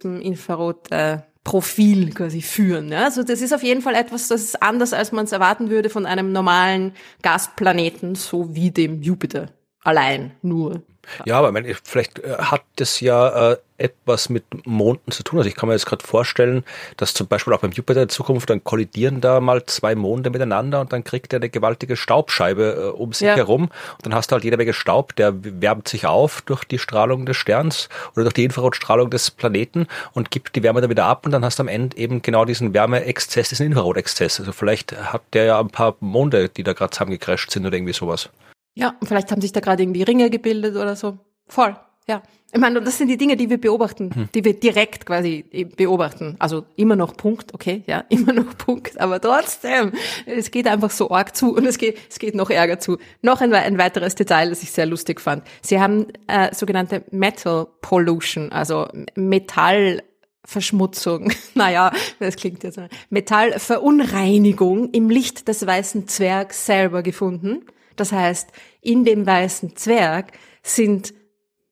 Infrarot-Profil 1.44 2.11
quasi 2.14 2.42
führen. 2.42 2.90
Ja? 2.90 3.04
Also 3.04 3.22
das 3.22 3.40
ist 3.40 3.52
auf 3.52 3.62
jeden 3.62 3.83
Fall 3.83 3.94
etwas, 3.94 4.28
das 4.28 4.42
ist 4.42 4.62
anders, 4.62 4.92
als 4.92 5.12
man 5.12 5.26
es 5.26 5.33
erwarten 5.33 5.70
würde 5.70 5.90
von 5.90 6.07
einem 6.07 6.33
normalen 6.33 6.92
Gasplaneten, 7.22 8.14
so 8.14 8.54
wie 8.54 8.70
dem 8.70 9.02
Jupiter. 9.02 9.50
Allein, 9.83 10.33
nur. 10.42 10.83
Ja, 11.24 11.38
aber 11.38 11.48
ich 11.48 11.52
meine, 11.54 11.74
vielleicht 11.82 12.18
äh, 12.18 12.36
hat 12.38 12.62
das 12.76 13.00
ja 13.00 13.52
äh, 13.52 13.56
etwas 13.76 14.28
mit 14.28 14.44
Monden 14.66 15.10
zu 15.10 15.24
tun. 15.24 15.38
Also 15.40 15.48
ich 15.48 15.56
kann 15.56 15.68
mir 15.68 15.74
jetzt 15.74 15.86
gerade 15.86 16.06
vorstellen, 16.06 16.64
dass 16.96 17.12
zum 17.12 17.26
Beispiel 17.26 17.52
auch 17.52 17.58
beim 17.60 17.72
Jupiter 17.72 18.02
in 18.02 18.08
Zukunft 18.08 18.48
dann 18.48 18.62
kollidieren 18.62 19.20
da 19.20 19.40
mal 19.40 19.64
zwei 19.66 19.94
Monde 19.96 20.30
miteinander 20.30 20.80
und 20.80 20.92
dann 20.92 21.02
kriegt 21.02 21.32
er 21.32 21.38
eine 21.38 21.48
gewaltige 21.48 21.96
Staubscheibe 21.96 22.92
äh, 22.94 22.96
um 22.96 23.12
sich 23.12 23.26
Ja. 23.26 23.34
herum 23.34 23.62
und 23.64 24.06
dann 24.06 24.14
hast 24.14 24.30
du 24.30 24.34
halt 24.34 24.44
jede 24.44 24.56
Menge 24.56 24.72
Staub, 24.72 25.16
der 25.16 25.32
wärmt 25.34 25.88
sich 25.88 26.06
auf 26.06 26.42
durch 26.42 26.64
die 26.64 26.78
Strahlung 26.78 27.26
des 27.26 27.36
Sterns 27.36 27.88
oder 28.14 28.22
durch 28.22 28.34
die 28.34 28.44
Infrarotstrahlung 28.44 29.10
des 29.10 29.30
Planeten 29.32 29.86
und 30.12 30.30
gibt 30.30 30.54
die 30.54 30.62
Wärme 30.62 30.80
dann 30.80 30.90
wieder 30.90 31.06
ab 31.06 31.26
und 31.26 31.32
dann 31.32 31.44
hast 31.44 31.58
du 31.58 31.62
am 31.64 31.68
Ende 31.68 31.96
eben 31.96 32.22
genau 32.22 32.44
diesen 32.44 32.74
Wärmeexzess, 32.74 33.48
diesen 33.48 33.66
Infrarotexzess. 33.66 34.38
Also 34.38 34.52
vielleicht 34.52 34.92
hat 34.96 35.22
der 35.32 35.44
ja 35.44 35.60
ein 35.60 35.68
paar 35.68 35.96
Monde, 36.00 36.48
die 36.48 36.62
da 36.62 36.74
gerade 36.74 36.90
zusammengecrasht 36.92 37.50
sind 37.50 37.66
oder 37.66 37.76
irgendwie 37.76 37.92
sowas. 37.92 38.28
Ja, 38.74 38.96
und 39.00 39.06
vielleicht 39.06 39.30
haben 39.30 39.40
sich 39.40 39.52
da 39.52 39.60
gerade 39.60 39.82
irgendwie 39.82 40.02
Ringe 40.02 40.30
gebildet 40.30 40.76
oder 40.76 40.96
so. 40.96 41.18
Voll. 41.46 41.76
ja. 42.06 42.22
Ich 42.54 42.60
meine, 42.60 42.80
das 42.80 42.96
sind 42.98 43.08
die 43.08 43.16
Dinge, 43.16 43.37
die 43.37 43.50
wir 43.50 43.60
beobachten, 43.60 44.14
hm. 44.14 44.28
die 44.32 44.44
wir 44.44 44.54
direkt 44.54 45.06
quasi 45.06 45.44
beobachten. 45.76 46.37
Also 46.38 46.64
immer 46.76 46.94
noch 46.94 47.16
Punkt, 47.16 47.52
okay, 47.52 47.82
ja, 47.88 48.04
immer 48.10 48.32
noch 48.32 48.56
Punkt, 48.56 49.00
aber 49.00 49.20
trotzdem, 49.20 49.90
es 50.24 50.52
geht 50.52 50.68
einfach 50.68 50.92
so 50.92 51.10
arg 51.10 51.34
zu 51.34 51.52
und 51.52 51.66
es 51.66 51.78
geht, 51.78 51.98
es 52.08 52.20
geht 52.20 52.37
noch 52.37 52.50
ärger 52.50 52.78
zu. 52.78 52.98
Noch 53.22 53.40
ein, 53.40 53.52
ein 53.52 53.76
weiteres 53.76 54.14
Detail, 54.14 54.50
das 54.50 54.62
ich 54.62 54.70
sehr 54.70 54.87
lustig 54.87 55.20
fand. 55.20 55.42
Sie 55.62 55.80
haben 55.80 56.06
äh, 56.28 56.54
sogenannte 56.54 57.02
Metal 57.10 57.66
Pollution, 57.80 58.52
also 58.52 58.87
Metallverschmutzung, 59.16 61.32
naja, 61.56 61.90
das 62.20 62.37
klingt 62.37 62.62
jetzt, 62.62 62.78
Metallverunreinigung 63.10 64.90
im 64.90 65.10
Licht 65.10 65.48
des 65.48 65.66
weißen 65.66 66.06
Zwergs 66.06 66.66
selber 66.66 67.02
gefunden. 67.02 67.64
Das 67.96 68.12
heißt, 68.12 68.50
in 68.80 69.04
dem 69.04 69.26
weißen 69.26 69.76
Zwerg 69.76 70.33
sind 70.62 71.14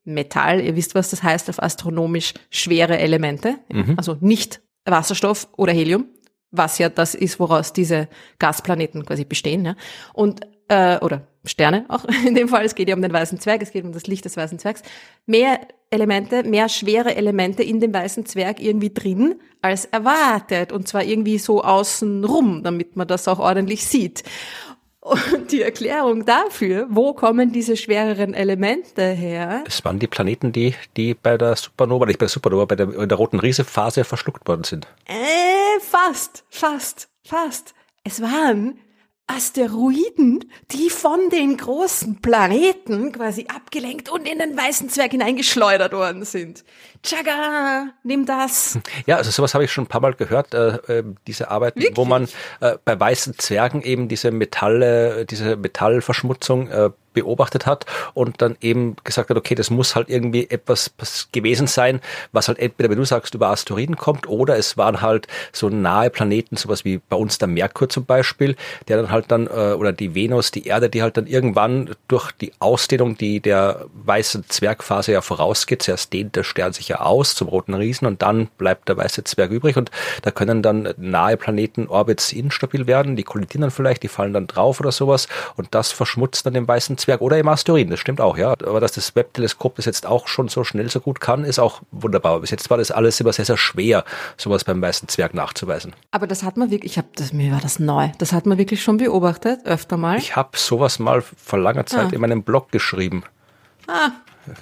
Metall, 0.05 0.61
ihr 0.61 0.77
wisst, 0.77 0.95
was 0.95 1.11
das 1.11 1.23
heißt 1.23 1.49
auf 1.49 1.63
astronomisch 1.63 2.35
schwere 2.51 2.99
Elemente, 2.99 3.57
mhm. 3.73 3.95
also 3.97 4.17
nicht 4.21 4.61
Wasserstoff 4.85 5.49
oder 5.57 5.73
Helium, 5.73 6.07
was 6.51 6.79
ja 6.79 6.89
das 6.89 7.15
ist, 7.15 7.39
woraus 7.39 7.73
diese 7.73 8.09
Gasplaneten 8.39 9.07
quasi 9.07 9.25
bestehen, 9.25 9.65
ja. 9.65 9.77
Und 10.13 10.41
äh, 10.69 10.99
oder 10.99 11.27
Sterne 11.45 11.85
auch 11.89 12.05
in 12.27 12.35
dem 12.35 12.49
Fall, 12.49 12.65
es 12.65 12.75
geht 12.75 12.89
ja 12.89 12.95
um 12.95 13.03
den 13.03 13.13
weißen 13.13 13.39
Zwerg, 13.41 13.63
es 13.63 13.73
geht 13.73 13.85
um 13.85 13.93
das 13.93 14.07
Licht 14.07 14.25
des 14.25 14.37
weißen 14.37 14.59
Zwergs. 14.59 14.83
Mehr 15.27 15.61
Elemente, 15.91 16.43
mehr 16.45 16.69
schwere 16.69 17.15
Elemente 17.15 17.63
in 17.63 17.81
dem 17.81 17.93
weißen 17.93 18.27
Zwerg 18.27 18.61
irgendwie 18.61 18.91
drin 18.91 19.37
als 19.61 19.85
erwartet 19.85 20.73
und 20.73 20.89
zwar 20.89 21.05
irgendwie 21.05 21.39
so 21.39 21.63
außen 21.63 22.25
rum, 22.25 22.63
damit 22.63 22.97
man 22.97 23.07
das 23.07 23.29
auch 23.29 23.39
ordentlich 23.39 23.85
sieht. 23.87 24.25
Und 25.03 25.51
die 25.51 25.63
Erklärung 25.63 26.25
dafür, 26.25 26.87
wo 26.89 27.13
kommen 27.13 27.51
diese 27.51 27.77
schwereren 27.77 28.35
Elemente 28.35 29.03
her? 29.03 29.65
Es 29.67 29.85
waren 29.85 29.99
die 29.99 30.07
Planeten, 30.07 30.53
die, 30.53 30.77
die 30.97 31.15
bei 31.15 31.37
der 31.37 31.57
Supernova, 31.57 32.07
nicht 32.07 32.21
bei 32.21 32.27
der 32.27 32.31
Supernova, 32.31 32.67
bei 32.67 32.77
der, 32.77 32.95
in 32.95 33.09
der 33.09 33.19
roten 33.19 33.41
Riesephase 33.41 34.05
verschluckt 34.05 34.47
worden 34.47 34.63
sind. 34.63 34.87
Äh, 35.07 35.81
fast, 35.81 36.45
fast, 36.51 37.09
fast. 37.25 37.75
Es 38.05 38.23
waren 38.23 38.79
Asteroiden, 39.27 40.45
die 40.73 40.91
von 40.91 41.31
den 41.31 41.57
großen 41.57 42.21
Planeten 42.21 43.13
quasi 43.13 43.47
abgelenkt 43.55 44.11
und 44.11 44.29
in 44.29 44.39
den 44.39 44.57
weißen 44.57 44.89
Zwerg 44.89 45.13
hineingeschleudert 45.13 45.93
worden 45.93 46.25
sind. 46.25 46.65
Tschagga, 47.03 47.93
nimm 48.03 48.27
das. 48.27 48.79
Ja, 49.07 49.17
also 49.17 49.31
sowas 49.31 49.55
habe 49.55 49.65
ich 49.65 49.73
schon 49.73 49.85
ein 49.85 49.89
paar 49.89 50.01
Mal 50.01 50.15
gehört, 50.15 50.55
äh, 50.55 50.77
äh, 50.99 51.05
diese 51.27 51.51
Arbeit, 51.51 51.75
wo 51.95 52.05
man 52.05 52.29
äh, 52.61 52.77
bei 52.85 52.99
weißen 52.99 53.39
Zwergen 53.39 53.83
eben 53.83 54.09
diese 54.09 54.31
Metalle, 54.31 55.25
diese 55.27 55.57
Metallverschmutzung 55.57 56.69
äh, 56.69 56.91
beobachtet 57.13 57.67
hat 57.67 57.87
und 58.15 58.43
dann 58.43 58.57
eben 58.61 58.97
gesagt 59.05 59.31
hat, 59.31 59.37
okay, 59.37 59.55
das 59.55 59.71
muss 59.71 59.95
halt 59.95 60.09
irgendwie 60.09 60.49
etwas 60.51 60.93
gewesen 61.33 61.67
sein, 61.67 62.01
was 62.33 62.49
halt 62.49 62.59
entweder, 62.59 62.91
wenn 62.91 62.99
du 62.99 63.05
sagst, 63.05 63.35
über 63.35 63.49
Asteroiden 63.49 63.97
kommt 63.97 64.29
oder 64.29 64.57
es 64.57 64.77
waren 64.77 65.01
halt 65.01 65.27
so 65.53 65.69
nahe 65.69 66.11
Planeten, 66.11 66.57
sowas 66.57 66.85
wie 66.85 66.99
bei 66.99 67.17
uns 67.17 67.39
der 67.39 67.49
Merkur 67.49 67.89
zum 67.89 68.05
Beispiel, 68.05 68.57
der 68.89 68.97
dann 68.97 69.11
halt 69.11 69.31
dann, 69.31 69.47
äh, 69.47 69.75
oder 69.75 69.93
die 69.93 70.15
Venus, 70.15 70.51
die 70.51 70.67
Erde, 70.67 70.89
die 70.89 71.03
halt 71.03 71.17
dann 71.17 71.27
irgendwann 71.27 71.91
durch 72.09 72.33
die 72.33 72.53
Ausdehnung, 72.59 73.17
die 73.17 73.41
der 73.41 73.87
weißen 73.95 74.45
Zwergphase 74.49 75.13
ja 75.13 75.21
vorausgeht, 75.21 75.83
zuerst 75.83 76.13
dehnt 76.13 76.37
der 76.37 76.45
Stern 76.45 76.73
sich 76.73 76.89
ja 76.89 77.01
aus 77.01 77.35
zum 77.35 77.49
roten 77.49 77.75
Riesen 77.75 78.07
und 78.07 78.23
dann 78.23 78.49
bleibt 78.59 78.89
der 78.89 78.97
weiße 78.97 79.25
Zwerg 79.25 79.51
übrig 79.51 79.77
und 79.77 79.91
da 80.23 80.31
können 80.31 80.63
dann 80.63 80.95
nahe 80.97 81.37
Planeten 81.37 81.89
Orbits 81.89 82.33
instabil 82.33 82.87
werden, 82.87 83.17
die 83.17 83.23
kollidieren 83.23 83.63
dann 83.63 83.71
vielleicht, 83.71 84.03
die 84.03 84.09
fallen 84.09 84.33
dann 84.33 84.47
drauf 84.47 84.81
oder 84.81 84.93
sowas 84.93 85.29
und 85.57 85.75
das 85.75 85.93
verschmutzt 85.93 86.47
dann 86.47 86.55
den 86.55 86.69
weißen 86.69 86.99
Netzwerk 87.03 87.21
oder 87.21 87.39
im 87.39 87.49
Asteroiden, 87.49 87.91
das 87.91 88.01
stimmt 88.01 88.21
auch, 88.21 88.37
ja. 88.37 88.53
Aber 88.53 88.81
dass 88.81 88.93
das 88.93 89.15
Webb-Teleskop 89.17 89.77
das 89.77 89.87
jetzt 89.87 90.07
auch 90.07 90.29
schon 90.29 90.49
so 90.49 90.65
schnell 90.65 90.89
so 90.89 91.01
gut 91.01 91.21
kann, 91.21 91.45
ist 91.45 91.59
auch 91.59 91.83
wunderbar. 91.91 92.41
Bis 92.41 92.51
jetzt 92.51 92.71
war 92.71 92.79
das 92.79 92.91
alles 92.91 93.21
immer 93.21 93.33
sehr, 93.33 93.45
sehr 93.45 93.57
schwer, 93.57 94.05
sowas 94.37 94.65
beim 94.65 94.81
weißen 94.81 95.09
Zwerg 95.09 95.35
nachzuweisen. 95.35 95.95
Aber 96.13 96.27
das 96.27 96.45
hat 96.45 96.57
man 96.57 96.71
wirklich, 96.71 96.93
ich 96.93 96.99
habe 96.99 97.09
das, 97.17 97.33
mir 97.33 97.53
war 97.53 97.61
das 97.61 97.79
neu, 97.79 98.11
das 98.19 98.33
hat 98.33 98.47
man 98.47 98.59
wirklich 98.59 98.83
schon 98.83 98.99
beobachtet, 98.99 99.67
öfter 99.67 99.97
mal. 99.97 100.19
Ich 100.19 100.37
habe 100.37 100.57
sowas 100.57 100.99
mal 100.99 101.23
vor 101.23 101.59
langer 101.59 101.87
Zeit 101.87 102.13
ah. 102.13 102.13
in 102.13 102.21
meinem 102.21 102.43
Blog 102.43 102.71
geschrieben. 102.71 103.25
Ah, 103.89 104.11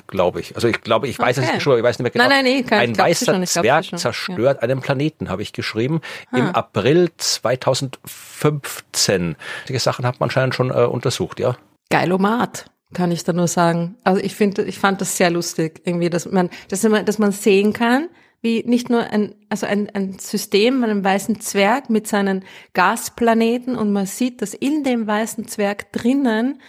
glaube 0.07 0.40
ich. 0.40 0.55
Also 0.55 0.68
ich 0.68 0.81
glaube, 0.81 1.09
ich 1.09 1.18
weiß 1.18 1.38
okay. 1.38 1.46
es 1.46 1.53
nicht 1.55 1.62
schon, 1.62 1.79
ich 1.79 1.85
weiß 1.85 1.98
nicht 1.98 2.05
mehr 2.05 2.12
genau. 2.12 2.24
Nein, 2.24 2.44
nein, 2.44 2.57
nee, 2.57 2.62
kein, 2.62 2.90
Ein 2.90 2.98
weißer 2.98 3.35
schon, 3.35 3.46
Zwerg 3.46 3.98
zerstört 3.98 4.59
ja. 4.59 4.62
einen 4.62 4.81
Planeten, 4.81 5.29
habe 5.29 5.42
ich 5.42 5.53
geschrieben. 5.53 6.00
Ah. 6.33 6.38
Im 6.38 6.55
April 6.55 7.11
2015. 7.16 9.37
Solche 9.66 9.81
Sachen 9.81 10.07
hat 10.07 10.20
man 10.20 10.29
anscheinend 10.29 10.55
schon 10.55 10.70
äh, 10.70 10.85
untersucht, 10.85 11.40
ja. 11.40 11.57
Geilomat, 11.90 12.70
kann 12.94 13.12
ich 13.12 13.24
da 13.24 13.33
nur 13.33 13.48
sagen. 13.48 13.96
Also 14.05 14.22
ich 14.22 14.35
finde, 14.35 14.64
ich 14.64 14.79
fand 14.79 15.00
das 15.00 15.16
sehr 15.16 15.31
lustig, 15.31 15.83
irgendwie, 15.85 16.11
dass 16.11 16.31
man, 16.31 16.50
dass 16.68 16.83
man, 16.85 17.05
dass 17.05 17.18
man 17.18 17.33
sehen 17.33 17.72
kann, 17.72 18.09
wie 18.42 18.62
nicht 18.64 18.88
nur 18.88 19.03
ein, 19.03 19.35
also 19.48 19.66
ein, 19.66 19.90
ein 19.90 20.18
System, 20.18 20.83
einem 20.83 21.05
weißen 21.05 21.40
Zwerg 21.40 21.90
mit 21.90 22.07
seinen 22.07 22.44
Gasplaneten 22.72 23.76
und 23.76 23.92
man 23.92 24.07
sieht, 24.07 24.40
dass 24.40 24.55
in 24.55 24.83
dem 24.83 25.07
weißen 25.07 25.46
Zwerg 25.46 25.92
drinnen 25.92 26.61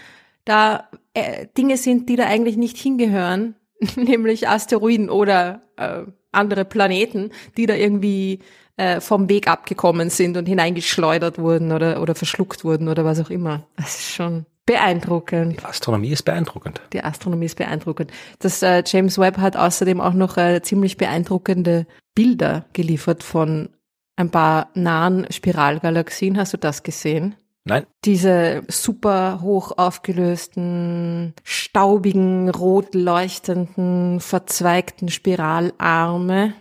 da 0.44 0.90
äh, 1.14 1.48
Dinge 1.58 1.78
sind, 1.78 2.10
die 2.10 2.16
da 2.16 2.26
eigentlich 2.26 2.58
nicht 2.58 2.78
hingehören, 2.78 3.56
nämlich 3.96 4.50
Asteroiden 4.50 5.10
oder 5.10 5.62
äh, 5.78 6.04
andere 6.32 6.66
Planeten, 6.66 7.32
die 7.58 7.66
da 7.66 7.74
irgendwie 7.74 8.40
äh, 8.78 9.00
vom 9.02 9.30
Weg 9.30 9.48
abgekommen 9.48 10.10
sind 10.10 10.38
und 10.38 10.48
hineingeschleudert 10.48 11.38
wurden 11.38 11.72
oder, 11.72 12.02
oder 12.02 12.16
verschluckt 12.16 12.64
wurden 12.64 12.88
oder 12.88 13.06
was 13.06 13.20
auch 13.20 13.30
immer. 13.30 13.64
Das 13.78 14.00
ist 14.00 14.12
schon 14.12 14.46
Beeindruckend. 14.66 15.60
Die 15.60 15.66
Astronomie 15.66 16.12
ist 16.12 16.24
beeindruckend. 16.24 16.82
Die 16.94 17.04
Astronomie 17.04 17.46
ist 17.46 17.58
beeindruckend. 17.58 18.12
Das 18.40 18.62
äh, 18.62 18.84
James 18.86 19.18
Webb 19.18 19.38
hat 19.38 19.58
außerdem 19.58 20.00
auch 20.00 20.14
noch 20.14 20.38
äh, 20.38 20.62
ziemlich 20.62 20.98
beeindruckende 20.98 21.88
Bilder 22.14 22.66
geliefert 22.74 23.24
von 23.24 23.70
ein 24.16 24.30
paar 24.30 24.70
nahen 24.76 25.26
Spiralgalaxien. 25.32 26.38
Hast 26.38 26.54
du 26.54 26.58
das 26.58 26.84
gesehen? 26.84 27.36
Nein. 27.64 27.86
Diese 28.06 28.64
super 28.68 29.42
hoch 29.42 29.78
aufgelösten, 29.78 31.34
staubigen, 31.44 32.50
rot 32.50 32.96
leuchtenden, 32.96 34.20
verzweigten 34.20 35.10
Spiralarme 35.10 36.54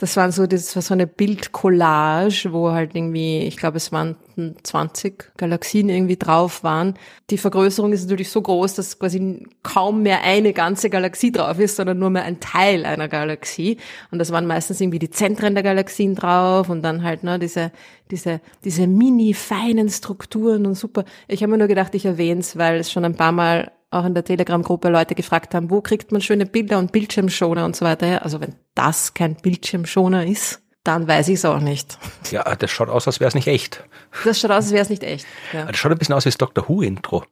das 0.00 0.16
waren 0.16 0.32
so, 0.32 0.46
das 0.46 0.74
war 0.74 0.80
so 0.80 0.94
eine 0.94 1.06
Bildcollage, 1.06 2.48
wo 2.52 2.70
halt 2.70 2.94
irgendwie, 2.94 3.40
ich 3.40 3.58
glaube, 3.58 3.76
es 3.76 3.92
waren 3.92 4.16
20 4.62 5.36
Galaxien 5.36 5.90
irgendwie 5.90 6.16
drauf 6.16 6.64
waren. 6.64 6.94
Die 7.28 7.36
Vergrößerung 7.36 7.92
ist 7.92 8.04
natürlich 8.04 8.30
so 8.30 8.40
groß, 8.40 8.76
dass 8.76 8.98
quasi 8.98 9.46
kaum 9.62 10.02
mehr 10.02 10.22
eine 10.22 10.54
ganze 10.54 10.88
Galaxie 10.88 11.32
drauf 11.32 11.58
ist, 11.58 11.76
sondern 11.76 11.98
nur 11.98 12.08
mehr 12.08 12.24
ein 12.24 12.40
Teil 12.40 12.86
einer 12.86 13.08
Galaxie. 13.08 13.76
Und 14.10 14.20
das 14.20 14.32
waren 14.32 14.46
meistens 14.46 14.80
irgendwie 14.80 15.00
die 15.00 15.10
Zentren 15.10 15.52
der 15.52 15.62
Galaxien 15.62 16.14
drauf 16.14 16.70
und 16.70 16.80
dann 16.80 17.02
halt, 17.02 17.22
ne, 17.22 17.38
diese, 17.38 17.70
diese, 18.10 18.40
diese 18.64 18.86
mini 18.86 19.34
feinen 19.34 19.90
Strukturen 19.90 20.64
und 20.64 20.76
super. 20.76 21.04
Ich 21.28 21.42
habe 21.42 21.52
mir 21.52 21.58
nur 21.58 21.68
gedacht, 21.68 21.94
ich 21.94 22.06
erwähne 22.06 22.40
es, 22.40 22.56
weil 22.56 22.80
es 22.80 22.90
schon 22.90 23.04
ein 23.04 23.16
paar 23.16 23.32
Mal 23.32 23.70
auch 23.90 24.04
in 24.04 24.14
der 24.14 24.24
Telegram-Gruppe 24.24 24.88
Leute 24.88 25.14
gefragt 25.14 25.54
haben, 25.54 25.70
wo 25.70 25.80
kriegt 25.80 26.12
man 26.12 26.20
schöne 26.20 26.46
Bilder 26.46 26.78
und 26.78 26.92
Bildschirmschoner 26.92 27.64
und 27.64 27.76
so 27.76 27.84
weiter 27.84 28.06
her. 28.06 28.24
Also 28.24 28.40
wenn 28.40 28.54
das 28.74 29.14
kein 29.14 29.34
Bildschirmschoner 29.34 30.26
ist, 30.26 30.62
dann 30.84 31.06
weiß 31.06 31.28
ich 31.28 31.34
es 31.34 31.44
auch 31.44 31.60
nicht. 31.60 31.98
Ja, 32.30 32.42
das 32.54 32.70
schaut 32.70 32.88
aus, 32.88 33.06
als 33.06 33.20
wäre 33.20 33.28
es 33.28 33.34
nicht 33.34 33.48
echt. 33.48 33.84
Das 34.24 34.40
schaut 34.40 34.50
aus, 34.50 34.64
als 34.64 34.72
wäre 34.72 34.82
es 34.82 34.90
nicht 34.90 35.02
echt. 35.02 35.26
Ja. 35.52 35.66
Das 35.66 35.76
schaut 35.76 35.92
ein 35.92 35.98
bisschen 35.98 36.14
aus 36.14 36.24
wie 36.24 36.30
das 36.30 36.38
Doctor 36.38 36.68
Who-Intro. 36.68 37.24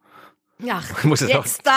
Ach, 0.68 1.04
muss 1.04 1.20
jetzt 1.20 1.60
da, 1.64 1.76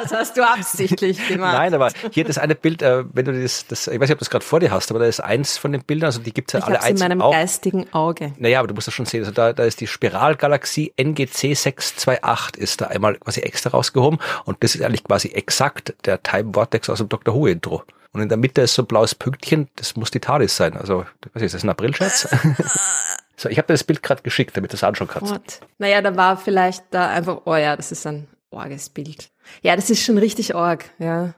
das 0.00 0.12
hast 0.12 0.36
du 0.36 0.46
absichtlich 0.46 1.26
gemacht. 1.26 1.54
Nein, 1.54 1.74
aber 1.74 1.90
hier 2.12 2.24
das 2.24 2.38
eine 2.38 2.54
Bild, 2.54 2.80
äh, 2.82 3.04
wenn 3.12 3.24
du 3.24 3.42
das, 3.42 3.66
das, 3.66 3.88
ich 3.88 3.94
weiß 3.94 4.08
nicht, 4.08 4.12
ob 4.12 4.18
du 4.18 4.24
das 4.24 4.30
gerade 4.30 4.44
vor 4.44 4.60
dir 4.60 4.70
hast, 4.70 4.90
aber 4.90 5.00
da 5.00 5.06
ist 5.06 5.20
eins 5.20 5.58
von 5.58 5.72
den 5.72 5.82
Bildern, 5.82 6.06
also 6.06 6.20
die 6.20 6.32
gibt's 6.32 6.52
ja 6.52 6.60
ich 6.60 6.66
alle 6.66 6.82
einzeln 6.82 7.10
in 7.10 7.18
meinem 7.18 7.22
auch. 7.22 7.32
geistigen 7.32 7.92
Auge. 7.92 8.32
Naja, 8.38 8.60
aber 8.60 8.68
du 8.68 8.74
musst 8.74 8.86
das 8.86 8.94
schon 8.94 9.06
sehen, 9.06 9.20
also 9.20 9.32
da, 9.32 9.52
da 9.52 9.64
ist 9.64 9.80
die 9.80 9.88
Spiralgalaxie 9.88 10.92
NGC 10.96 11.54
628 11.54 12.62
ist 12.62 12.80
da 12.80 12.86
einmal 12.86 13.16
quasi 13.16 13.40
extra 13.40 13.70
rausgehoben 13.70 14.20
und 14.44 14.62
das 14.62 14.76
ist 14.76 14.82
eigentlich 14.82 15.04
quasi 15.04 15.28
exakt 15.28 15.94
der 16.04 16.22
Time 16.22 16.52
Vortex 16.52 16.88
aus 16.88 16.98
dem 16.98 17.08
Dr. 17.08 17.34
Who 17.34 17.46
Intro. 17.46 17.82
Und 18.12 18.22
in 18.22 18.30
der 18.30 18.38
Mitte 18.38 18.62
ist 18.62 18.72
so 18.72 18.82
ein 18.82 18.86
blaues 18.86 19.14
Pünktchen, 19.14 19.68
das 19.76 19.94
muss 19.94 20.10
die 20.10 20.20
TARDIS 20.20 20.56
sein. 20.56 20.74
Also, 20.74 21.04
was 21.34 21.42
ist 21.42 21.54
das, 21.54 21.64
ein 21.64 21.68
Aprilscherz? 21.68 22.26
So, 23.38 23.48
ich 23.48 23.58
habe 23.58 23.66
dir 23.66 23.74
das 23.74 23.84
Bild 23.84 24.02
gerade 24.02 24.22
geschickt, 24.22 24.56
damit 24.56 24.72
du 24.72 24.76
es 24.76 24.84
anschauen 24.84 25.08
kannst. 25.08 25.32
What? 25.32 25.60
Naja, 25.78 26.00
da 26.00 26.16
war 26.16 26.36
vielleicht 26.36 26.84
da 26.90 27.08
einfach, 27.08 27.42
oh 27.44 27.56
ja, 27.56 27.76
das 27.76 27.92
ist 27.92 28.06
ein 28.06 28.28
orges 28.50 28.88
Bild. 28.88 29.30
Ja, 29.62 29.76
das 29.76 29.90
ist 29.90 30.02
schon 30.02 30.18
richtig 30.18 30.54
org, 30.54 30.84
ja. 30.98 31.34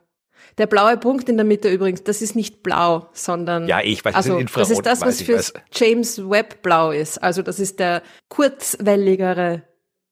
Der 0.57 0.67
blaue 0.67 0.97
Punkt 0.97 1.29
in 1.29 1.37
der 1.37 1.47
Mitte 1.47 1.69
übrigens, 1.69 2.03
das 2.03 2.23
ist 2.23 2.35
nicht 2.35 2.63
blau, 2.63 3.09
sondern 3.13 3.69
ja, 3.69 3.81
ich 3.81 4.05
weiß, 4.05 4.15
also, 4.15 4.41
das, 4.41 4.71
ist 4.71 4.87
das, 4.87 5.01
was 5.03 5.23
für 5.23 5.41
James 5.73 6.19
Webb 6.29 6.63
blau 6.63 6.91
ist. 6.91 7.23
Also 7.23 7.43
das 7.43 7.61
ist 7.61 7.79
der 7.79 8.03
kurzwelligere 8.29 9.63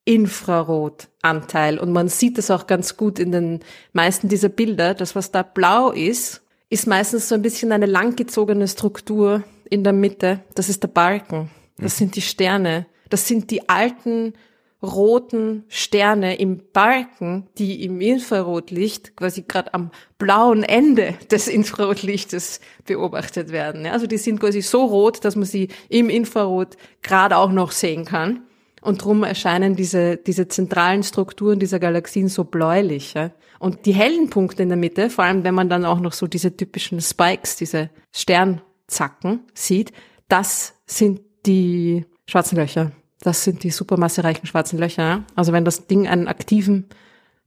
Infrarotanteil 0.05 1.79
und 1.79 1.93
man 1.93 2.09
sieht 2.09 2.39
das 2.39 2.53
auch 2.53 2.69
ganz 2.69 2.97
gut 2.97 3.19
in 3.19 3.33
den 3.33 3.61
meisten 3.93 4.29
dieser 4.29 4.49
Bilder. 4.49 4.95
Das, 4.95 5.17
was 5.17 5.33
da 5.33 5.43
blau 5.43 5.91
ist, 5.91 6.43
ist 6.69 6.87
meistens 6.87 7.29
so 7.29 7.35
ein 7.35 7.43
bisschen 7.43 7.73
eine 7.73 7.87
langgezogene 7.87 8.69
Struktur 8.69 9.43
in 9.69 9.83
der 9.83 9.93
Mitte. 9.93 10.45
Das 10.55 10.69
ist 10.69 10.83
der 10.83 10.89
Balken. 10.89 11.51
Das 11.79 11.95
mhm. 11.95 11.99
sind 11.99 12.17
die 12.17 12.23
Sterne. 12.23 12.87
Das 13.09 13.29
sind 13.29 13.51
die 13.51 13.69
alten 13.69 14.35
roten 14.83 15.65
Sterne 15.69 16.39
im 16.39 16.61
Balken, 16.73 17.49
die 17.59 17.85
im 17.85 18.01
Infrarotlicht 18.01 19.17
quasi 19.17 19.43
gerade 19.43 19.73
am 19.75 19.91
blauen 20.19 20.63
Ende 20.63 21.15
des 21.31 21.49
Infrarotlichtes 21.49 22.61
beobachtet 22.85 23.53
werden. 23.53 23.87
Also 23.87 24.07
die 24.07 24.19
sind 24.19 24.41
quasi 24.41 24.61
so 24.61 24.85
rot, 24.85 25.25
dass 25.25 25.35
man 25.35 25.47
sie 25.47 25.69
im 25.89 26.11
Infrarot 26.11 26.77
gerade 27.03 27.37
auch 27.37 27.53
noch 27.53 27.73
sehen 27.73 28.05
kann. 28.05 28.43
Und 28.83 29.03
drum 29.03 29.25
erscheinen 29.25 29.75
diese, 29.75 30.17
diese 30.17 30.47
zentralen 30.47 31.03
Strukturen 31.03 31.59
dieser 31.59 31.81
Galaxien 31.81 32.29
so 32.29 32.45
bläulich. 32.45 33.15
Ja? 33.15 33.33
Und 33.59 33.87
die 33.87 33.95
hellen 33.95 34.31
Punkte 34.31 34.63
in 34.63 34.69
der 34.69 34.79
Mitte, 34.79 35.11
vor 35.11 35.25
allem 35.25 35.43
wenn 35.43 35.55
man 35.55 35.69
dann 35.69 35.85
auch 35.85 35.99
noch 35.99 36.13
so 36.13 36.27
diese 36.27 36.57
typischen 36.57 37.01
Spikes, 37.01 37.57
diese 37.57 37.91
Sternzacken 38.13 39.41
sieht, 39.55 39.93
das 40.29 40.75
sind 40.87 41.21
die 41.47 42.05
schwarzen 42.29 42.57
Löcher. 42.57 42.93
Das 43.21 43.45
sind 43.45 43.63
die 43.63 43.71
supermassereichen 43.71 44.47
schwarzen 44.47 44.79
Löcher. 44.79 45.25
Also 45.35 45.53
wenn 45.53 45.65
das 45.65 45.87
Ding 45.87 46.07
einen 46.07 46.29
aktiven 46.29 46.87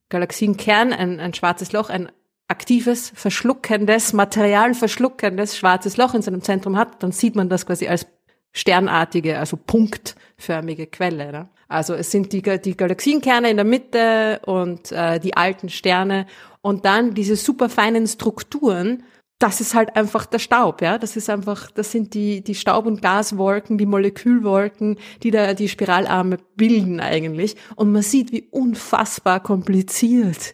Galaxienkern, 0.09 0.91
ein, 0.93 1.19
ein 1.19 1.33
schwarzes 1.33 1.71
Loch, 1.71 1.89
ein 1.89 2.11
aktives, 2.47 3.11
verschluckendes, 3.13 4.13
Material 4.13 4.73
verschluckendes 4.73 5.55
schwarzes 5.55 5.97
Loch 5.97 6.15
in 6.15 6.21
seinem 6.21 6.41
Zentrum 6.41 6.77
hat, 6.77 7.03
dann 7.03 7.11
sieht 7.11 7.35
man 7.35 7.47
das 7.47 7.65
quasi 7.65 7.87
als 7.87 8.07
sternartige, 8.51 9.37
also 9.37 9.57
punktförmige 9.57 10.87
Quelle. 10.87 11.31
Ne? 11.31 11.49
Also 11.67 11.93
es 11.93 12.09
sind 12.09 12.33
die, 12.33 12.41
die 12.41 12.75
Galaxienkerne 12.75 13.51
in 13.51 13.57
der 13.57 13.65
Mitte 13.65 14.41
und 14.45 14.91
äh, 14.91 15.19
die 15.19 15.37
alten 15.37 15.69
Sterne 15.69 16.25
und 16.61 16.85
dann 16.85 17.13
diese 17.13 17.35
super 17.35 17.69
feinen 17.69 18.07
Strukturen. 18.07 19.03
Das 19.39 19.61
ist 19.61 19.73
halt 19.73 19.95
einfach 19.95 20.25
der 20.25 20.39
Staub, 20.39 20.81
ja. 20.81 20.97
Das 20.97 21.15
ist 21.15 21.29
einfach, 21.29 21.71
das 21.71 21.91
sind 21.91 22.13
die, 22.13 22.43
die 22.43 22.55
Staub- 22.55 22.85
und 22.85 23.01
Gaswolken, 23.01 23.77
die 23.77 23.85
Molekülwolken, 23.85 24.97
die 25.23 25.31
da 25.31 25.53
die 25.53 25.69
Spiralarme 25.69 26.37
bilden 26.55 26.99
eigentlich. 26.99 27.55
Und 27.75 27.91
man 27.91 28.01
sieht, 28.01 28.31
wie 28.33 28.49
unfassbar 28.51 29.39
kompliziert 29.41 30.53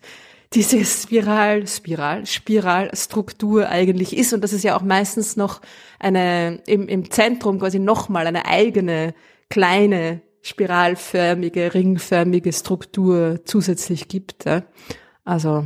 diese 0.54 0.86
Spiral, 0.86 1.68
Spiral, 1.68 2.26
Spiralstruktur 2.26 3.68
eigentlich 3.68 4.16
ist 4.16 4.34
und 4.34 4.42
dass 4.42 4.54
es 4.54 4.64
ja 4.64 4.78
auch 4.78 4.82
meistens 4.82 5.36
noch 5.36 5.62
eine, 6.00 6.62
im, 6.66 6.88
im 6.88 7.12
Zentrum 7.12 7.60
quasi 7.60 7.80
nochmal 7.80 8.26
eine 8.26 8.46
eigene 8.46 9.14
kleine 9.50 10.22
spiralförmige, 10.42 11.74
ringförmige 11.74 12.54
Struktur 12.54 13.42
zusätzlich 13.46 14.08
gibt. 14.08 14.46
Ja. 14.46 14.64
Also 15.24 15.66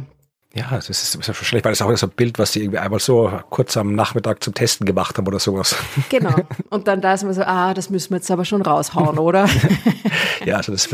ja, 0.56 0.68
das 0.72 0.90
ist, 0.90 1.16
ist 1.16 1.28
wahrscheinlich, 1.28 1.64
weil 1.64 1.74
das 1.74 1.82
auch 1.82 1.96
so 1.96 2.08
ein 2.08 2.12
Bild, 2.12 2.40
was 2.40 2.54
sie 2.54 2.62
irgendwie 2.62 2.80
einmal 2.80 3.00
so 3.00 3.32
kurz 3.50 3.78
am 3.78 3.94
Nachmittag 3.94 4.44
zum 4.44 4.56
Testen 4.56 4.86
gemacht 4.86 5.18
haben 5.18 5.28
oder 5.28 5.40
sowas. 5.40 5.76
Genau. 6.10 6.36
Und 6.70 6.88
dann 6.88 7.02
da 7.02 7.14
ist 7.14 7.24
man 7.24 7.34
so, 7.34 7.44
ah, 7.44 7.74
das 7.76 7.92
müssen 7.92 8.12
wir 8.12 8.18
jetzt 8.18 8.32
aber 8.32 8.46
schon 8.46 8.64
raushauen, 8.64 9.20
oder? 9.20 9.48
ja, 10.46 10.58
also 10.58 10.72
das, 10.72 10.90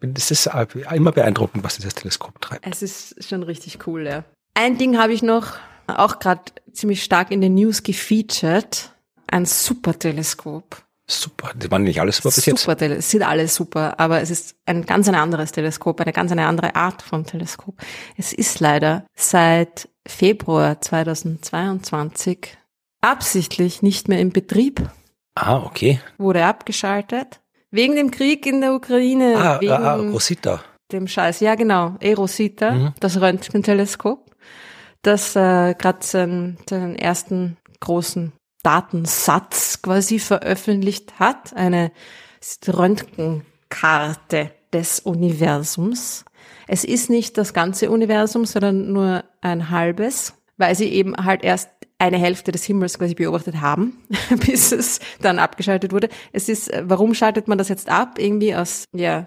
das 0.00 0.30
ist 0.30 0.48
immer 0.92 1.12
beeindruckend, 1.12 1.64
was 1.64 1.76
dieses 1.76 1.94
Teleskop 1.94 2.40
treibt. 2.40 2.64
Es 2.66 2.82
ist 2.82 3.28
schon 3.28 3.42
richtig 3.42 3.84
cool, 3.86 4.06
ja. 4.06 4.24
Ein 4.54 4.78
Ding 4.78 4.96
habe 4.96 5.12
ich 5.12 5.22
noch, 5.22 5.54
auch 5.88 6.20
gerade 6.20 6.42
ziemlich 6.72 7.02
stark 7.02 7.32
in 7.32 7.40
den 7.40 7.54
News 7.54 7.82
gefeatured. 7.82 8.92
Ein 9.26 9.46
Superteleskop. 9.46 10.82
Super, 11.06 11.52
die 11.54 11.70
waren 11.70 11.82
nicht 11.82 12.00
alles 12.00 12.16
super 12.16 12.34
bis 12.34 12.46
jetzt. 12.46 12.62
Super, 12.62 12.80
es 12.80 13.10
sind 13.10 13.22
alle 13.22 13.46
super, 13.46 14.00
aber 14.00 14.22
es 14.22 14.30
ist 14.30 14.56
ein 14.64 14.86
ganz 14.86 15.06
ein 15.06 15.14
anderes 15.14 15.52
Teleskop, 15.52 16.00
eine 16.00 16.12
ganz 16.12 16.32
eine 16.32 16.46
andere 16.46 16.74
Art 16.76 17.02
von 17.02 17.26
Teleskop. 17.26 17.74
Es 18.16 18.32
ist 18.32 18.60
leider 18.60 19.04
seit 19.14 19.88
Februar 20.06 20.80
2022 20.80 22.56
absichtlich 23.02 23.82
nicht 23.82 24.08
mehr 24.08 24.18
in 24.18 24.30
Betrieb. 24.30 24.88
Ah, 25.34 25.58
okay. 25.58 26.00
Wurde 26.16 26.46
abgeschaltet. 26.46 27.40
Wegen 27.70 27.96
dem 27.96 28.10
Krieg 28.10 28.46
in 28.46 28.62
der 28.62 28.72
Ukraine. 28.72 29.34
Ah, 29.36 29.60
wegen 29.60 29.72
ah, 29.72 29.94
ah 29.94 29.94
Rosita. 29.96 30.64
Dem 30.90 31.06
Scheiß. 31.06 31.40
Ja, 31.40 31.54
genau. 31.54 31.96
E-Rosita, 32.00 32.70
mhm. 32.70 32.94
das 33.00 33.20
Röntgenteleskop, 33.20 34.30
das 35.02 35.36
äh, 35.36 35.74
gerade 35.74 35.98
seinen, 36.00 36.56
seinen 36.68 36.96
ersten 36.96 37.56
großen 37.80 38.32
Datensatz 38.64 39.80
quasi 39.82 40.18
veröffentlicht 40.18 41.20
hat, 41.20 41.54
eine 41.54 41.92
Röntgenkarte 42.66 44.50
des 44.72 45.00
Universums. 45.00 46.24
Es 46.66 46.84
ist 46.84 47.10
nicht 47.10 47.38
das 47.38 47.54
ganze 47.54 47.90
Universum, 47.90 48.44
sondern 48.44 48.92
nur 48.92 49.24
ein 49.40 49.70
halbes, 49.70 50.34
weil 50.56 50.74
sie 50.74 50.88
eben 50.88 51.14
halt 51.16 51.44
erst 51.44 51.68
eine 51.98 52.18
Hälfte 52.18 52.52
des 52.52 52.64
Himmels 52.64 52.98
quasi 52.98 53.14
beobachtet 53.14 53.60
haben, 53.60 53.98
bis 54.46 54.72
es 54.72 54.98
dann 55.20 55.38
abgeschaltet 55.38 55.92
wurde. 55.92 56.08
Es 56.32 56.48
ist, 56.48 56.70
warum 56.82 57.14
schaltet 57.14 57.48
man 57.48 57.58
das 57.58 57.68
jetzt 57.68 57.88
ab? 57.88 58.18
Irgendwie 58.18 58.54
aus, 58.54 58.84
ja, 58.92 59.26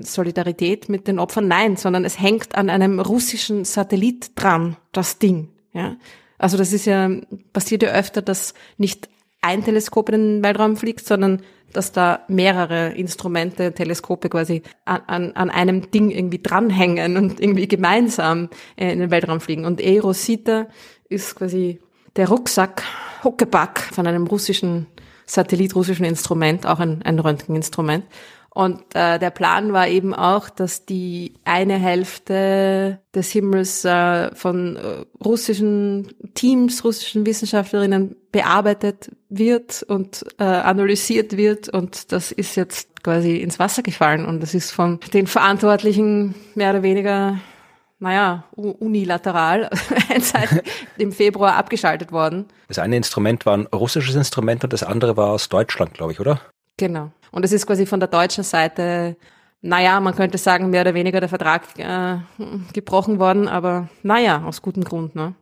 Solidarität 0.00 0.88
mit 0.88 1.08
den 1.08 1.18
Opfern? 1.18 1.48
Nein, 1.48 1.76
sondern 1.76 2.04
es 2.04 2.20
hängt 2.20 2.54
an 2.54 2.68
einem 2.68 3.00
russischen 3.00 3.64
Satellit 3.64 4.32
dran, 4.34 4.76
das 4.92 5.18
Ding, 5.18 5.48
ja. 5.72 5.96
Also 6.38 6.56
das 6.56 6.72
ist 6.72 6.86
ja, 6.86 7.10
passiert 7.52 7.82
ja 7.82 7.90
öfter, 7.90 8.22
dass 8.22 8.54
nicht 8.76 9.08
ein 9.40 9.64
Teleskop 9.64 10.08
in 10.08 10.14
den 10.14 10.42
Weltraum 10.42 10.76
fliegt, 10.76 11.06
sondern 11.06 11.42
dass 11.72 11.92
da 11.92 12.20
mehrere 12.28 12.92
Instrumente, 12.92 13.72
Teleskope 13.72 14.28
quasi 14.28 14.62
an, 14.84 15.02
an, 15.06 15.32
an 15.32 15.50
einem 15.50 15.90
Ding 15.90 16.10
irgendwie 16.10 16.40
dranhängen 16.40 17.16
und 17.16 17.40
irgendwie 17.40 17.68
gemeinsam 17.68 18.48
äh, 18.76 18.92
in 18.92 19.00
den 19.00 19.10
Weltraum 19.10 19.40
fliegen. 19.40 19.64
Und 19.64 19.80
E-Rosita 19.80 20.68
ist 21.08 21.36
quasi 21.36 21.80
der 22.16 22.28
Rucksack, 22.28 22.82
Huckepack 23.24 23.80
von 23.80 24.06
einem 24.06 24.26
russischen 24.26 24.86
Satellit, 25.26 25.74
russischen 25.74 26.04
Instrument, 26.04 26.66
auch 26.66 26.78
ein, 26.78 27.02
ein 27.02 27.18
Röntgeninstrument. 27.18 28.04
Und 28.56 28.94
äh, 28.94 29.18
der 29.18 29.28
Plan 29.28 29.74
war 29.74 29.86
eben 29.86 30.14
auch, 30.14 30.48
dass 30.48 30.86
die 30.86 31.34
eine 31.44 31.74
Hälfte 31.74 33.00
des 33.14 33.30
Himmels 33.30 33.84
äh, 33.84 34.34
von 34.34 34.76
äh, 34.76 35.04
russischen 35.22 36.14
Teams, 36.32 36.82
russischen 36.82 37.26
Wissenschaftlerinnen 37.26 38.16
bearbeitet 38.32 39.10
wird 39.28 39.82
und 39.82 40.24
äh, 40.38 40.44
analysiert 40.44 41.36
wird. 41.36 41.68
Und 41.68 42.12
das 42.12 42.32
ist 42.32 42.56
jetzt 42.56 43.02
quasi 43.02 43.36
ins 43.36 43.58
Wasser 43.58 43.82
gefallen. 43.82 44.24
Und 44.24 44.40
das 44.40 44.54
ist 44.54 44.70
von 44.70 45.00
den 45.12 45.26
Verantwortlichen 45.26 46.34
mehr 46.54 46.70
oder 46.70 46.82
weniger, 46.82 47.38
naja, 47.98 48.44
unilateral 48.54 49.68
im 50.96 51.12
Februar 51.12 51.56
abgeschaltet 51.56 52.10
worden. 52.10 52.46
Das 52.68 52.78
eine 52.78 52.96
Instrument 52.96 53.44
war 53.44 53.58
ein 53.58 53.66
russisches 53.66 54.14
Instrument 54.14 54.64
und 54.64 54.72
das 54.72 54.82
andere 54.82 55.18
war 55.18 55.32
aus 55.32 55.50
Deutschland, 55.50 55.92
glaube 55.92 56.12
ich, 56.12 56.20
oder? 56.20 56.40
Genau. 56.78 57.10
Und 57.36 57.44
es 57.44 57.52
ist 57.52 57.66
quasi 57.66 57.84
von 57.84 58.00
der 58.00 58.08
deutschen 58.08 58.44
Seite, 58.44 59.14
naja, 59.60 60.00
man 60.00 60.16
könnte 60.16 60.38
sagen, 60.38 60.70
mehr 60.70 60.80
oder 60.80 60.94
weniger 60.94 61.20
der 61.20 61.28
Vertrag 61.28 61.64
äh, 61.76 62.16
gebrochen 62.72 63.18
worden, 63.18 63.46
aber 63.46 63.90
naja, 64.02 64.42
aus 64.46 64.62
gutem 64.62 64.84
Grund. 64.84 65.14
Ne? 65.14 65.34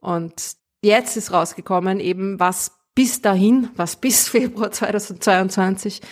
Und 0.00 0.52
jetzt 0.80 1.16
ist 1.16 1.32
rausgekommen, 1.32 1.98
eben 1.98 2.38
was 2.38 2.70
bis 2.94 3.20
dahin, 3.20 3.68
was 3.74 3.96
bis 3.96 4.28
Februar 4.28 4.70
2022 4.70 6.02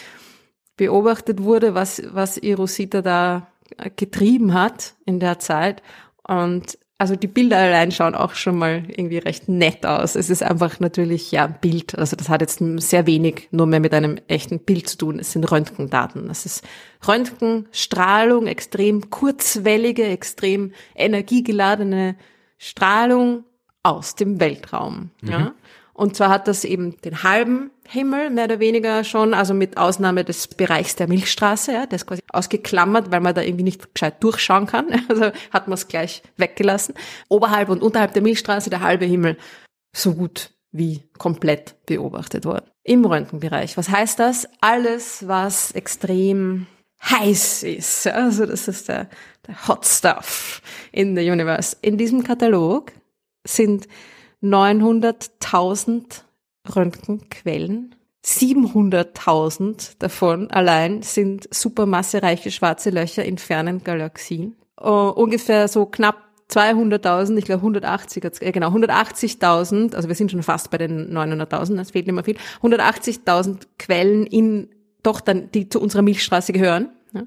beobachtet 0.76 1.40
wurde, 1.40 1.76
was, 1.76 2.02
was 2.10 2.36
Irosita 2.36 3.00
da 3.00 3.46
getrieben 3.94 4.54
hat 4.54 4.94
in 5.04 5.20
der 5.20 5.38
Zeit. 5.38 5.84
Und 6.24 6.78
also 6.98 7.14
die 7.14 7.26
Bilder 7.26 7.58
allein 7.58 7.92
schauen 7.92 8.14
auch 8.14 8.34
schon 8.34 8.56
mal 8.56 8.84
irgendwie 8.88 9.18
recht 9.18 9.48
nett 9.48 9.84
aus. 9.84 10.14
Es 10.14 10.30
ist 10.30 10.42
einfach 10.42 10.80
natürlich 10.80 11.30
ja 11.30 11.46
Bild. 11.46 11.98
Also 11.98 12.16
das 12.16 12.30
hat 12.30 12.40
jetzt 12.40 12.62
sehr 12.78 13.06
wenig 13.06 13.48
nur 13.50 13.66
mehr 13.66 13.80
mit 13.80 13.92
einem 13.92 14.18
echten 14.28 14.60
Bild 14.60 14.88
zu 14.88 14.96
tun. 14.96 15.18
Es 15.18 15.32
sind 15.32 15.50
Röntgendaten. 15.50 16.28
Das 16.28 16.46
ist 16.46 16.64
Röntgenstrahlung, 17.06 18.46
extrem 18.46 19.10
kurzwellige, 19.10 20.04
extrem 20.04 20.72
energiegeladene 20.94 22.16
Strahlung 22.56 23.44
aus 23.82 24.14
dem 24.14 24.40
Weltraum. 24.40 25.10
Mhm. 25.20 25.30
Ja. 25.30 25.54
Und 25.96 26.14
zwar 26.14 26.28
hat 26.28 26.46
das 26.46 26.64
eben 26.64 27.00
den 27.00 27.22
halben 27.22 27.70
Himmel 27.88 28.28
mehr 28.28 28.44
oder 28.44 28.60
weniger 28.60 29.02
schon, 29.02 29.32
also 29.32 29.54
mit 29.54 29.78
Ausnahme 29.78 30.24
des 30.24 30.46
Bereichs 30.46 30.94
der 30.94 31.08
Milchstraße, 31.08 31.72
ja, 31.72 31.86
der 31.86 31.96
ist 31.96 32.06
quasi 32.06 32.22
ausgeklammert, 32.30 33.10
weil 33.10 33.20
man 33.20 33.34
da 33.34 33.40
irgendwie 33.40 33.64
nicht 33.64 33.94
gescheit 33.94 34.22
durchschauen 34.22 34.66
kann. 34.66 34.86
Also 35.08 35.32
hat 35.52 35.68
man 35.68 35.74
es 35.74 35.88
gleich 35.88 36.22
weggelassen. 36.36 36.94
Oberhalb 37.28 37.70
und 37.70 37.82
unterhalb 37.82 38.12
der 38.12 38.22
Milchstraße 38.22 38.68
der 38.68 38.80
halbe 38.80 39.06
Himmel 39.06 39.38
so 39.94 40.14
gut 40.14 40.50
wie 40.70 41.02
komplett 41.16 41.74
beobachtet 41.86 42.44
worden. 42.44 42.66
Im 42.82 43.06
Röntgenbereich. 43.06 43.78
Was 43.78 43.88
heißt 43.88 44.18
das? 44.18 44.46
Alles, 44.60 45.26
was 45.26 45.70
extrem 45.72 46.66
heiß 47.02 47.62
ist. 47.62 48.06
Also 48.06 48.44
das 48.44 48.68
ist 48.68 48.88
der, 48.88 49.08
der 49.46 49.66
Hot 49.66 49.86
Stuff 49.86 50.60
in 50.92 51.16
the 51.16 51.30
Universe. 51.30 51.74
In 51.80 51.96
diesem 51.96 52.22
Katalog 52.22 52.92
sind 53.46 53.88
900.000 54.52 56.22
Röntgenquellen. 56.74 57.94
700.000 58.24 59.96
davon 59.98 60.50
allein 60.50 61.02
sind 61.02 61.48
supermassereiche 61.54 62.50
schwarze 62.50 62.90
Löcher 62.90 63.24
in 63.24 63.38
fernen 63.38 63.84
Galaxien. 63.84 64.56
Uh, 64.80 65.12
ungefähr 65.14 65.68
so 65.68 65.86
knapp 65.86 66.26
200.000, 66.50 67.36
ich 67.38 67.44
glaube 67.44 67.60
180, 67.60 68.24
äh, 68.40 68.52
genau 68.52 68.70
180.000, 68.70 69.94
also 69.94 70.08
wir 70.08 70.14
sind 70.14 70.30
schon 70.30 70.42
fast 70.42 70.70
bei 70.70 70.78
den 70.78 71.12
900.000, 71.12 71.80
es 71.80 71.90
fehlt 71.90 72.06
nicht 72.06 72.14
mehr 72.14 72.24
viel, 72.24 72.36
180.000 72.62 73.66
Quellen 73.78 74.26
in 74.26 74.68
doch 75.02 75.20
dann, 75.20 75.50
die 75.52 75.68
zu 75.68 75.80
unserer 75.80 76.02
Milchstraße 76.02 76.52
gehören. 76.52 76.90
Ja? 77.12 77.22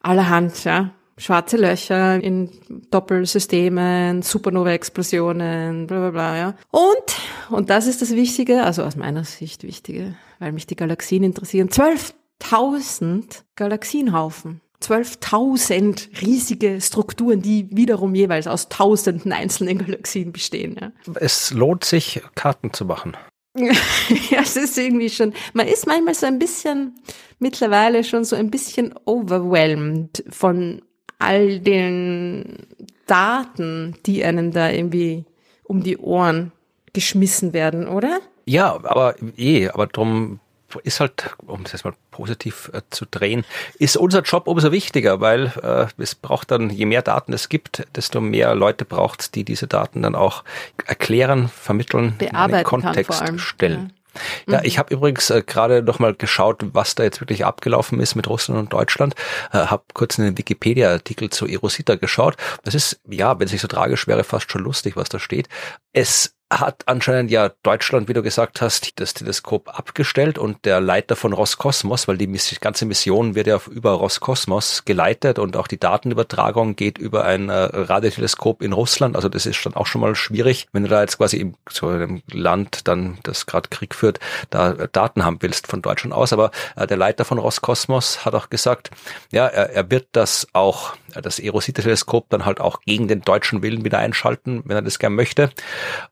allerhand, 0.00 0.64
ja. 0.64 0.94
Schwarze 1.16 1.56
Löcher 1.56 2.22
in 2.22 2.50
Doppelsystemen, 2.90 4.22
Supernova-Explosionen, 4.22 5.86
bla 5.86 5.98
bla 5.98 6.10
bla, 6.10 6.36
ja. 6.36 6.54
Und, 6.70 7.16
und 7.50 7.70
das 7.70 7.86
ist 7.86 8.02
das 8.02 8.12
Wichtige, 8.12 8.64
also 8.64 8.82
aus 8.82 8.96
meiner 8.96 9.24
Sicht 9.24 9.62
Wichtige, 9.62 10.16
weil 10.40 10.52
mich 10.52 10.66
die 10.66 10.76
Galaxien 10.76 11.22
interessieren, 11.22 11.68
12.000 11.68 13.42
Galaxienhaufen. 13.54 14.60
12.000 14.82 16.20
riesige 16.20 16.80
Strukturen, 16.80 17.40
die 17.40 17.68
wiederum 17.70 18.14
jeweils 18.14 18.46
aus 18.46 18.68
tausenden 18.68 19.32
einzelnen 19.32 19.78
Galaxien 19.78 20.32
bestehen. 20.32 20.76
Ja. 20.78 20.92
Es 21.14 21.52
lohnt 21.52 21.84
sich, 21.84 22.20
Karten 22.34 22.72
zu 22.72 22.84
machen. 22.84 23.16
ja, 23.56 24.40
es 24.42 24.56
ist 24.56 24.76
irgendwie 24.76 25.08
schon, 25.08 25.32
man 25.52 25.68
ist 25.68 25.86
manchmal 25.86 26.14
so 26.14 26.26
ein 26.26 26.40
bisschen, 26.40 26.96
mittlerweile 27.38 28.02
schon 28.02 28.24
so 28.24 28.34
ein 28.34 28.50
bisschen 28.50 28.94
overwhelmed 29.04 30.24
von 30.28 30.82
all 31.18 31.60
den 31.60 32.66
Daten, 33.06 33.96
die 34.06 34.24
einem 34.24 34.52
da 34.52 34.70
irgendwie 34.70 35.24
um 35.64 35.82
die 35.82 35.98
Ohren 35.98 36.52
geschmissen 36.92 37.52
werden, 37.52 37.88
oder? 37.88 38.20
Ja, 38.46 38.74
aber 38.74 39.14
eh, 39.36 39.68
aber 39.68 39.86
drum 39.86 40.40
ist 40.82 41.00
halt, 41.00 41.30
um 41.46 41.62
das 41.62 41.72
jetzt 41.72 41.84
mal 41.84 41.94
positiv 42.10 42.70
äh, 42.72 42.82
zu 42.90 43.06
drehen, 43.08 43.44
ist 43.78 43.96
unser 43.96 44.22
Job 44.22 44.48
umso 44.48 44.72
wichtiger, 44.72 45.20
weil 45.20 45.52
äh, 45.62 45.86
es 46.02 46.14
braucht 46.14 46.50
dann, 46.50 46.70
je 46.70 46.86
mehr 46.86 47.02
Daten 47.02 47.32
es 47.32 47.48
gibt, 47.48 47.86
desto 47.94 48.20
mehr 48.20 48.54
Leute 48.54 48.84
braucht 48.84 49.20
es, 49.20 49.30
die 49.30 49.44
diese 49.44 49.66
Daten 49.66 50.02
dann 50.02 50.14
auch 50.14 50.42
erklären, 50.84 51.48
vermitteln, 51.48 52.16
in 52.18 52.34
einen 52.34 52.64
Kontext 52.64 53.22
stellen. 53.38 53.90
Ja. 53.90 54.03
Ja, 54.48 54.62
ich 54.62 54.78
habe 54.78 54.94
übrigens 54.94 55.30
äh, 55.30 55.42
gerade 55.44 55.82
noch 55.82 55.98
mal 55.98 56.14
geschaut, 56.14 56.64
was 56.72 56.94
da 56.94 57.02
jetzt 57.02 57.20
wirklich 57.20 57.44
abgelaufen 57.44 58.00
ist 58.00 58.14
mit 58.14 58.28
Russland 58.28 58.60
und 58.60 58.72
Deutschland. 58.72 59.14
Äh, 59.52 59.58
habe 59.58 59.84
kurz 59.94 60.18
in 60.18 60.24
den 60.24 60.38
Wikipedia-Artikel 60.38 61.30
zu 61.30 61.46
Erosita 61.46 61.96
geschaut. 61.96 62.36
Das 62.64 62.74
ist, 62.74 63.00
ja, 63.08 63.38
wenn 63.38 63.46
es 63.46 63.52
nicht 63.52 63.62
so 63.62 63.68
tragisch 63.68 64.06
wäre, 64.06 64.24
fast 64.24 64.50
schon 64.50 64.62
lustig, 64.62 64.96
was 64.96 65.08
da 65.08 65.18
steht. 65.18 65.48
Es 65.92 66.33
hat 66.52 66.84
anscheinend 66.86 67.30
ja 67.30 67.50
Deutschland, 67.62 68.08
wie 68.08 68.12
du 68.12 68.22
gesagt 68.22 68.60
hast, 68.60 69.00
das 69.00 69.14
Teleskop 69.14 69.76
abgestellt 69.76 70.38
und 70.38 70.64
der 70.64 70.80
Leiter 70.80 71.16
von 71.16 71.32
Roskosmos, 71.32 72.06
weil 72.06 72.18
die 72.18 72.30
ganze 72.60 72.86
Mission 72.86 73.34
wird 73.34 73.46
ja 73.46 73.60
über 73.70 73.92
Roskosmos 73.92 74.84
geleitet 74.84 75.38
und 75.38 75.56
auch 75.56 75.66
die 75.66 75.78
Datenübertragung 75.78 76.76
geht 76.76 76.98
über 76.98 77.24
ein 77.24 77.48
äh, 77.48 77.54
Radioteleskop 77.54 78.62
in 78.62 78.72
Russland. 78.72 79.16
Also 79.16 79.28
das 79.28 79.46
ist 79.46 79.64
dann 79.64 79.74
auch 79.74 79.86
schon 79.86 80.00
mal 80.00 80.14
schwierig, 80.14 80.68
wenn 80.72 80.84
du 80.84 80.88
da 80.88 81.00
jetzt 81.00 81.18
quasi 81.18 81.38
im 81.38 81.54
so 81.70 81.88
einem 81.88 82.22
Land 82.30 82.86
dann, 82.88 83.18
das 83.22 83.46
gerade 83.46 83.68
Krieg 83.68 83.94
führt, 83.94 84.20
da 84.50 84.72
Daten 84.72 85.24
haben 85.24 85.38
willst 85.40 85.66
von 85.66 85.82
Deutschland 85.82 86.14
aus. 86.14 86.32
Aber 86.32 86.50
äh, 86.76 86.86
der 86.86 86.96
Leiter 86.96 87.24
von 87.24 87.38
Roskosmos 87.38 88.24
hat 88.24 88.34
auch 88.34 88.50
gesagt, 88.50 88.90
ja, 89.32 89.46
er, 89.46 89.70
er 89.70 89.90
wird 89.90 90.08
das 90.12 90.46
auch, 90.52 90.94
das 91.22 91.38
Erosite-Teleskop 91.38 92.28
dann 92.30 92.44
halt 92.44 92.60
auch 92.60 92.80
gegen 92.80 93.08
den 93.08 93.22
deutschen 93.22 93.62
Willen 93.62 93.84
wieder 93.84 93.98
einschalten, 93.98 94.62
wenn 94.64 94.76
er 94.76 94.82
das 94.82 94.98
gern 94.98 95.14
möchte, 95.14 95.50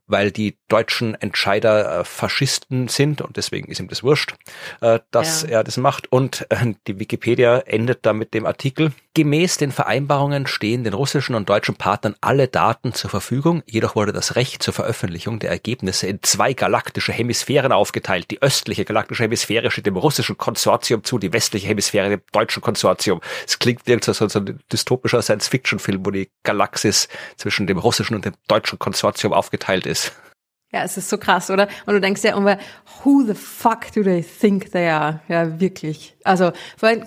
weil 0.07 0.31
die 0.31 0.59
deutschen 0.69 1.15
Entscheider 1.15 2.01
äh, 2.01 2.05
Faschisten 2.05 2.89
sind 2.89 3.21
und 3.21 3.37
deswegen 3.37 3.71
ist 3.71 3.81
ihm 3.81 3.89
das 3.89 4.03
wurscht, 4.03 4.35
äh, 4.81 5.01
dass 5.11 5.43
ja. 5.43 5.49
er 5.49 5.65
das 5.65 5.77
macht. 5.77 6.11
Und 6.11 6.47
äh, 6.51 6.75
die 6.87 6.99
Wikipedia 6.99 7.59
endet 7.59 8.05
da 8.07 8.13
mit 8.13 8.35
dem 8.35 8.47
Artikel. 8.47 8.93
Gemäß 9.15 9.59
den 9.59 9.73
Vereinbarungen 9.73 10.47
stehen 10.47 10.85
den 10.85 10.95
russischen 10.95 11.35
und 11.35 11.47
deutschen 11.47 11.75
Partnern 11.75 12.15
alle 12.23 12.49
Daten 12.49 12.95
zur 12.95 13.11
Verfügung, 13.11 13.63
jedoch 13.67 13.95
wurde 13.95 14.15
das 14.15 14.37
Recht 14.37 14.63
zur 14.63 14.73
Veröffentlichung 14.73 15.39
der 15.39 15.51
Ergebnisse 15.51 16.07
in 16.07 16.23
zwei 16.23 16.55
galaktische 16.55 17.13
Hemisphären 17.13 17.73
aufgeteilt. 17.73 18.31
Die 18.31 18.41
östliche 18.41 18.87
galaktische 18.87 19.25
Hemisphäre 19.25 19.71
steht 19.71 19.85
dem 19.85 19.99
russischen 19.99 20.39
Konsortium 20.39 21.05
zu, 21.05 21.19
die 21.19 21.31
westliche 21.31 21.69
Hemisphäre 21.69 22.09
dem 22.09 22.23
deutschen 22.33 22.63
Konsortium. 22.63 23.21
Es 23.47 23.59
klingt 23.59 23.87
wie 23.87 23.99
so, 24.01 24.15
so 24.15 24.39
ein 24.39 24.61
dystopischer 24.73 25.21
Science-Fiction-Film, 25.21 26.07
wo 26.07 26.11
die 26.11 26.31
Galaxis 26.43 27.09
zwischen 27.37 27.67
dem 27.67 27.77
russischen 27.77 28.15
und 28.15 28.25
dem 28.25 28.33
deutschen 28.49 28.79
Konsortium 28.79 29.35
aufgeteilt 29.35 29.85
ist. 29.85 30.13
Ja, 30.73 30.85
es 30.85 30.97
ist 30.97 31.11
so 31.11 31.18
krass, 31.18 31.51
oder? 31.51 31.68
Und 31.85 31.95
du 31.95 32.01
denkst 32.01 32.23
ja 32.25 32.37
immer, 32.37 32.59
who 33.03 33.23
the 33.27 33.35
fuck 33.35 33.93
do 33.95 34.03
they 34.03 34.23
think 34.23 34.73
they 34.73 34.89
are? 34.89 35.20
Ja, 35.29 35.61
wirklich. 35.61 36.16
Also, 36.25 36.53
vor 36.79 36.89
allem 36.89 37.05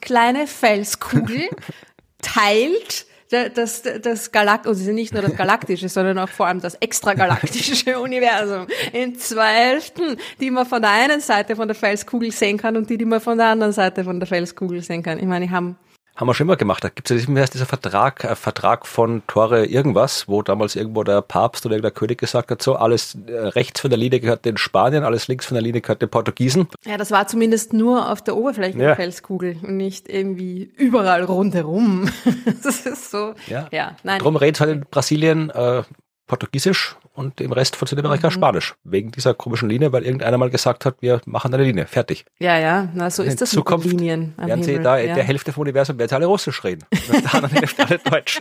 kleine 0.00 0.46
Felskugel 0.48 1.48
teilt 2.22 3.06
das, 3.30 3.82
das 3.82 4.32
Galakt, 4.32 4.66
also 4.66 4.90
nicht 4.90 5.12
nur 5.12 5.22
das 5.22 5.36
galaktische, 5.36 5.88
sondern 5.88 6.18
auch 6.18 6.28
vor 6.28 6.46
allem 6.46 6.60
das 6.60 6.74
extragalaktische 6.76 7.98
Universum 8.00 8.66
in 8.92 9.16
zwei 9.18 9.52
Hälften, 9.52 10.16
die 10.40 10.50
man 10.50 10.66
von 10.66 10.80
der 10.80 10.92
einen 10.92 11.20
Seite 11.20 11.54
von 11.54 11.68
der 11.68 11.74
Felskugel 11.74 12.32
sehen 12.32 12.56
kann 12.56 12.76
und 12.76 12.88
die, 12.88 12.96
die 12.96 13.04
man 13.04 13.20
von 13.20 13.36
der 13.36 13.48
anderen 13.48 13.72
Seite 13.72 14.04
von 14.04 14.18
der 14.18 14.26
Felskugel 14.26 14.82
sehen 14.82 15.02
kann. 15.02 15.18
Ich 15.18 15.26
meine, 15.26 15.46
die 15.46 15.52
haben 15.52 15.76
haben 16.18 16.26
wir 16.26 16.34
schon 16.34 16.48
immer 16.48 16.56
gemacht. 16.56 16.82
Da 16.82 16.88
gibt 16.88 17.08
es 17.10 17.26
ja 17.26 17.46
dieser 17.46 17.64
Vertrag, 17.64 18.24
äh, 18.24 18.34
Vertrag 18.34 18.86
von 18.86 19.22
Tore 19.28 19.66
irgendwas, 19.66 20.26
wo 20.26 20.42
damals 20.42 20.74
irgendwo 20.74 21.04
der 21.04 21.22
Papst 21.22 21.64
oder 21.64 21.80
der 21.80 21.92
König 21.92 22.18
gesagt 22.18 22.50
hat, 22.50 22.60
so 22.60 22.74
alles 22.74 23.16
äh, 23.28 23.32
rechts 23.32 23.80
von 23.80 23.90
der 23.90 23.98
Linie 23.98 24.18
gehört 24.18 24.44
den 24.44 24.56
Spaniern, 24.56 25.04
alles 25.04 25.28
links 25.28 25.46
von 25.46 25.54
der 25.54 25.62
Linie 25.62 25.80
gehört 25.80 26.02
den 26.02 26.08
Portugiesen. 26.08 26.66
Ja, 26.84 26.96
das 26.96 27.12
war 27.12 27.28
zumindest 27.28 27.72
nur 27.72 28.10
auf 28.10 28.20
der 28.20 28.36
Oberfläche 28.36 28.76
der 28.76 28.88
ja. 28.88 28.94
Felskugel 28.96 29.58
und 29.62 29.76
nicht 29.76 30.08
irgendwie 30.08 30.72
überall 30.76 31.22
rundherum. 31.22 32.10
das 32.64 32.84
ist 32.84 33.12
so. 33.12 33.34
Ja, 33.46 33.68
ja 33.70 33.96
nein. 34.02 34.18
Drum 34.18 34.34
redet 34.34 34.58
halt 34.60 34.70
in 34.72 34.80
Brasilien 34.90 35.50
äh, 35.50 35.84
Portugiesisch 36.26 36.96
und 37.18 37.40
im 37.40 37.52
Rest 37.52 37.76
von 37.76 37.86
Südamerika 37.88 38.28
mhm. 38.28 38.32
Spanisch. 38.32 38.74
Wegen 38.84 39.10
dieser 39.10 39.34
komischen 39.34 39.68
Linie, 39.68 39.92
weil 39.92 40.04
irgendeiner 40.04 40.38
mal 40.38 40.50
gesagt 40.50 40.84
hat, 40.86 40.96
wir 41.00 41.20
machen 41.26 41.52
eine 41.52 41.64
Linie, 41.64 41.86
fertig. 41.86 42.24
Ja, 42.38 42.58
ja, 42.58 42.88
na, 42.94 43.10
so 43.10 43.22
ist 43.22 43.40
das 43.40 43.50
Zukunft 43.50 43.86
mit 43.86 43.98
Linien 43.98 44.34
am 44.36 44.46
werden. 44.46 44.62
Sie 44.62 44.78
da 44.78 44.96
ja. 44.96 45.04
in 45.04 45.14
der 45.14 45.24
Hälfte 45.24 45.52
vom 45.52 45.62
Universum 45.62 45.98
werden 45.98 46.08
sie 46.08 46.14
alle 46.14 46.26
Russisch 46.26 46.62
reden. 46.64 46.86
Und 47.12 47.24
der 47.24 47.34
anderen 47.34 47.56
Hälfte 47.56 47.84
alle 47.84 47.98
Deutsch. 47.98 48.40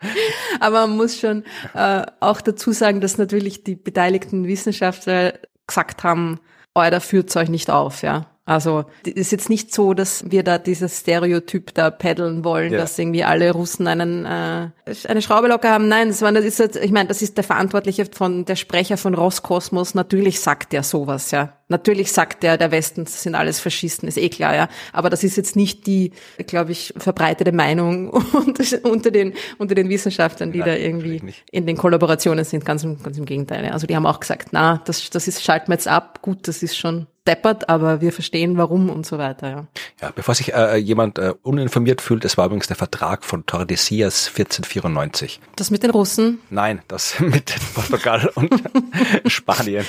Aber 0.60 0.86
man 0.86 0.96
muss 0.96 1.18
schon 1.18 1.44
äh, 1.74 2.06
auch 2.20 2.40
dazu 2.40 2.72
sagen, 2.72 3.00
dass 3.00 3.18
natürlich 3.18 3.64
die 3.64 3.74
beteiligten 3.74 4.46
Wissenschaftler 4.46 5.34
gesagt 5.66 6.04
haben, 6.04 6.40
euer 6.74 6.90
da 6.90 7.00
führt's 7.00 7.36
euch 7.36 7.48
nicht 7.48 7.70
auf, 7.70 8.02
ja. 8.02 8.26
Also 8.46 8.84
ist 9.06 9.32
jetzt 9.32 9.48
nicht 9.48 9.72
so, 9.72 9.94
dass 9.94 10.30
wir 10.30 10.42
da 10.42 10.58
dieses 10.58 11.00
Stereotyp 11.00 11.72
da 11.72 11.90
paddeln 11.90 12.44
wollen, 12.44 12.72
ja. 12.72 12.78
dass 12.78 12.98
irgendwie 12.98 13.24
alle 13.24 13.50
Russen 13.52 13.86
einen 13.86 14.26
äh, 14.26 14.68
eine 15.08 15.22
Schraube 15.22 15.48
locker 15.48 15.70
haben. 15.70 15.88
Nein, 15.88 16.08
das 16.08 16.20
war 16.20 16.30
das 16.30 16.44
ist 16.44 16.58
jetzt, 16.58 16.76
ich 16.76 16.92
meine, 16.92 17.08
das 17.08 17.22
ist 17.22 17.38
der 17.38 17.44
Verantwortliche 17.44 18.04
von 18.04 18.44
der 18.44 18.56
Sprecher 18.56 18.98
von 18.98 19.14
Roskosmos. 19.14 19.94
Natürlich 19.94 20.40
sagt 20.40 20.74
der 20.74 20.82
sowas, 20.82 21.30
ja. 21.30 21.54
Natürlich 21.68 22.12
sagt 22.12 22.42
der, 22.42 22.58
der 22.58 22.70
Westen 22.70 23.06
sind 23.06 23.34
alles 23.34 23.60
Faschisten, 23.60 24.06
ist 24.06 24.18
eh 24.18 24.28
klar, 24.28 24.54
ja. 24.54 24.68
Aber 24.92 25.08
das 25.08 25.24
ist 25.24 25.38
jetzt 25.38 25.56
nicht 25.56 25.86
die, 25.86 26.12
glaube 26.46 26.72
ich, 26.72 26.92
verbreitete 26.98 27.52
Meinung 27.52 28.10
unter 28.82 29.10
den 29.10 29.32
unter 29.56 29.74
den 29.74 29.88
Wissenschaftlern, 29.88 30.52
die 30.52 30.58
Nein, 30.58 30.68
da 30.68 30.76
irgendwie 30.76 31.22
in 31.50 31.66
den 31.66 31.78
Kollaborationen 31.78 32.44
sind. 32.44 32.66
Ganz, 32.66 32.86
ganz 33.02 33.16
im 33.16 33.24
Gegenteil. 33.24 33.64
Ja. 33.64 33.70
Also 33.70 33.86
die 33.86 33.96
haben 33.96 34.04
auch 34.04 34.20
gesagt, 34.20 34.48
na, 34.52 34.82
das 34.84 35.08
das 35.08 35.28
ist 35.28 35.42
schalten 35.42 35.68
wir 35.68 35.76
jetzt 35.76 35.88
ab. 35.88 36.20
Gut, 36.20 36.46
das 36.46 36.62
ist 36.62 36.76
schon 36.76 37.06
deppert, 37.26 37.68
aber 37.68 38.00
wir 38.00 38.12
verstehen 38.12 38.56
warum 38.56 38.90
und 38.90 39.06
so 39.06 39.18
weiter. 39.18 39.48
Ja, 39.48 39.66
ja 40.02 40.12
bevor 40.14 40.34
sich 40.34 40.52
äh, 40.52 40.76
jemand 40.76 41.18
äh, 41.18 41.32
uninformiert 41.42 42.00
fühlt, 42.00 42.24
es 42.24 42.36
war 42.36 42.46
übrigens 42.46 42.66
der 42.66 42.76
Vertrag 42.76 43.24
von 43.24 43.46
Tordesillas 43.46 44.28
1494. 44.28 45.40
Das 45.56 45.70
mit 45.70 45.82
den 45.82 45.90
Russen? 45.90 46.40
Nein, 46.50 46.82
das 46.88 47.18
mit 47.20 47.54
Portugal 47.74 48.30
und 48.34 48.54
Spanien. 49.26 49.84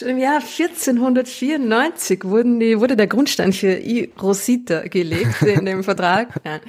Ja, 0.00 0.36
1494 0.36 2.24
wurden 2.24 2.60
die, 2.60 2.78
wurde 2.78 2.96
der 2.96 3.06
Grundstein 3.06 3.52
für 3.52 3.72
I 3.72 4.12
Rosita 4.20 4.82
gelegt 4.88 5.42
in 5.42 5.64
dem 5.64 5.84
Vertrag. 5.84 6.28
Ja. 6.44 6.60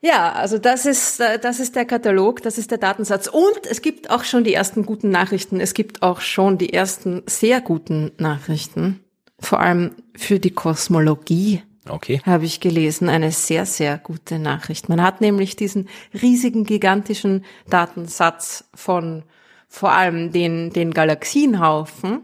Ja, 0.00 0.32
also 0.32 0.58
das 0.58 0.86
ist, 0.86 1.20
das 1.20 1.60
ist 1.60 1.74
der 1.74 1.84
Katalog, 1.84 2.42
das 2.42 2.56
ist 2.56 2.70
der 2.70 2.78
Datensatz. 2.78 3.26
Und 3.26 3.66
es 3.68 3.82
gibt 3.82 4.10
auch 4.10 4.22
schon 4.24 4.44
die 4.44 4.54
ersten 4.54 4.86
guten 4.86 5.10
Nachrichten. 5.10 5.60
Es 5.60 5.74
gibt 5.74 6.02
auch 6.02 6.20
schon 6.20 6.56
die 6.56 6.72
ersten 6.72 7.22
sehr 7.26 7.60
guten 7.60 8.12
Nachrichten 8.16 9.00
vor 9.40 9.60
allem 9.60 9.92
für 10.16 10.38
die 10.38 10.50
Kosmologie. 10.50 11.62
Okay. 11.88 12.20
Habe 12.24 12.44
ich 12.44 12.60
gelesen, 12.60 13.08
eine 13.08 13.32
sehr, 13.32 13.64
sehr 13.64 13.96
gute 13.98 14.38
Nachricht. 14.38 14.88
Man 14.88 15.02
hat 15.02 15.20
nämlich 15.20 15.56
diesen 15.56 15.88
riesigen, 16.20 16.64
gigantischen 16.64 17.44
Datensatz 17.70 18.68
von 18.74 19.22
vor 19.68 19.92
allem 19.92 20.32
den, 20.32 20.70
den 20.70 20.92
Galaxienhaufen 20.92 22.22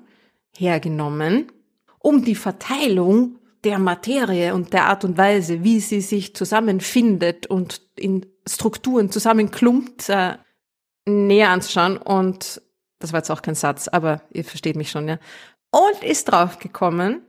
hergenommen, 0.57 1.51
um 1.99 2.25
die 2.25 2.35
Verteilung 2.35 3.39
der 3.65 3.79
Materie 3.79 4.55
und 4.55 4.73
der 4.73 4.87
Art 4.87 5.05
und 5.05 5.17
Weise, 5.17 5.65
wie 5.65 5.81
sie 5.81 6.03
sich 6.03 6.35
zusammenfindet 6.35 7.47
und 7.47 7.81
in 7.97 8.27
Strukturen 8.47 9.11
zusammenklumpt, 9.11 10.11
äh, 10.11 10.37
näher 11.07 11.51
anzuschauen. 11.51 11.97
Und 11.97 12.61
das 12.99 13.13
war 13.13 13.21
jetzt 13.21 13.31
auch 13.31 13.41
kein 13.41 13.55
Satz, 13.55 13.89
aber 13.89 14.21
ihr 14.31 14.45
versteht 14.45 14.77
mich 14.77 14.91
schon, 14.91 15.09
ja 15.09 15.19
und 15.75 16.05
ist 16.05 16.31
draufgekommen, 16.31 17.23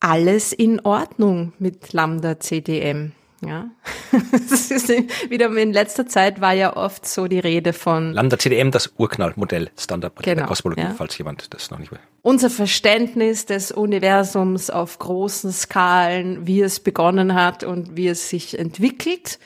alles 0.00 0.54
in 0.54 0.80
Ordnung 0.80 1.52
mit 1.58 1.92
Lambda 1.92 2.40
CDM. 2.40 3.12
Ja, 3.42 3.70
das 4.32 4.70
ist 4.70 4.88
wieder 5.30 5.54
in 5.56 5.72
letzter 5.72 6.06
Zeit 6.06 6.42
war 6.42 6.52
ja 6.52 6.76
oft 6.76 7.06
so 7.06 7.26
die 7.26 7.38
Rede 7.38 7.72
von 7.72 8.12
Lambda 8.12 8.38
CDM, 8.38 8.70
das 8.70 8.92
Urknallmodell 8.98 9.70
Standard 9.78 10.14
Genau, 10.16 10.36
der 10.36 10.46
Kosmologie, 10.46 10.82
ja. 10.82 10.94
falls 10.94 11.16
jemand 11.16 11.52
das 11.54 11.70
noch 11.70 11.78
nicht 11.78 11.90
will. 11.90 11.98
unser 12.20 12.50
Verständnis 12.50 13.46
des 13.46 13.72
Universums 13.72 14.68
auf 14.68 14.98
großen 14.98 15.52
Skalen, 15.52 16.46
wie 16.46 16.60
es 16.60 16.80
begonnen 16.80 17.34
hat 17.34 17.64
und 17.64 17.96
wie 17.96 18.08
es 18.08 18.28
sich 18.28 18.58
entwickelt. 18.58 19.38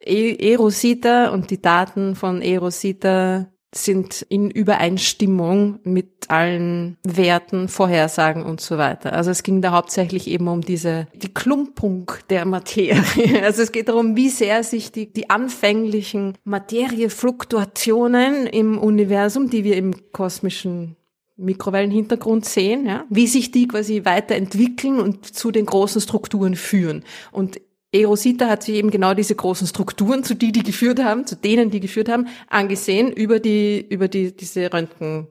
E 0.00 0.52
Erosita 0.52 1.30
und 1.30 1.50
die 1.50 1.62
Daten 1.62 2.16
von 2.16 2.42
Erosita 2.42 3.46
sind 3.76 4.22
in 4.28 4.50
Übereinstimmung 4.50 5.80
mit 5.84 6.28
allen 6.28 6.96
Werten, 7.04 7.68
Vorhersagen 7.68 8.44
und 8.44 8.60
so 8.60 8.78
weiter. 8.78 9.12
Also 9.12 9.30
es 9.30 9.42
ging 9.42 9.62
da 9.62 9.72
hauptsächlich 9.72 10.28
eben 10.28 10.48
um 10.48 10.60
diese, 10.60 11.06
die 11.14 11.32
Klumpung 11.32 12.10
der 12.30 12.44
Materie. 12.44 13.02
Also 13.44 13.62
es 13.62 13.72
geht 13.72 13.88
darum, 13.88 14.16
wie 14.16 14.28
sehr 14.28 14.62
sich 14.64 14.92
die, 14.92 15.12
die 15.12 15.28
anfänglichen 15.28 16.34
Materiefluktuationen 16.44 18.46
im 18.46 18.78
Universum, 18.78 19.50
die 19.50 19.64
wir 19.64 19.76
im 19.76 20.12
kosmischen 20.12 20.96
Mikrowellenhintergrund 21.36 22.44
sehen, 22.44 22.86
ja, 22.86 23.04
wie 23.10 23.26
sich 23.26 23.50
die 23.50 23.66
quasi 23.66 24.04
weiterentwickeln 24.04 25.00
und 25.00 25.26
zu 25.26 25.50
den 25.50 25.66
großen 25.66 26.00
Strukturen 26.00 26.54
führen. 26.54 27.04
Und 27.32 27.60
Erosita 27.94 28.48
hat 28.48 28.64
sich 28.64 28.74
eben 28.74 28.90
genau 28.90 29.14
diese 29.14 29.34
großen 29.34 29.66
Strukturen, 29.66 30.24
zu 30.24 30.34
die 30.34 30.52
die 30.52 30.62
geführt 30.62 31.02
haben, 31.02 31.26
zu 31.26 31.36
denen 31.36 31.70
die 31.70 31.80
geführt 31.80 32.08
haben, 32.08 32.26
angesehen 32.48 33.12
über 33.12 33.38
die 33.40 33.86
über 33.88 34.08
die 34.08 34.36
diese 34.36 34.72
Röntgen 34.72 35.28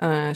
äh. 0.00 0.32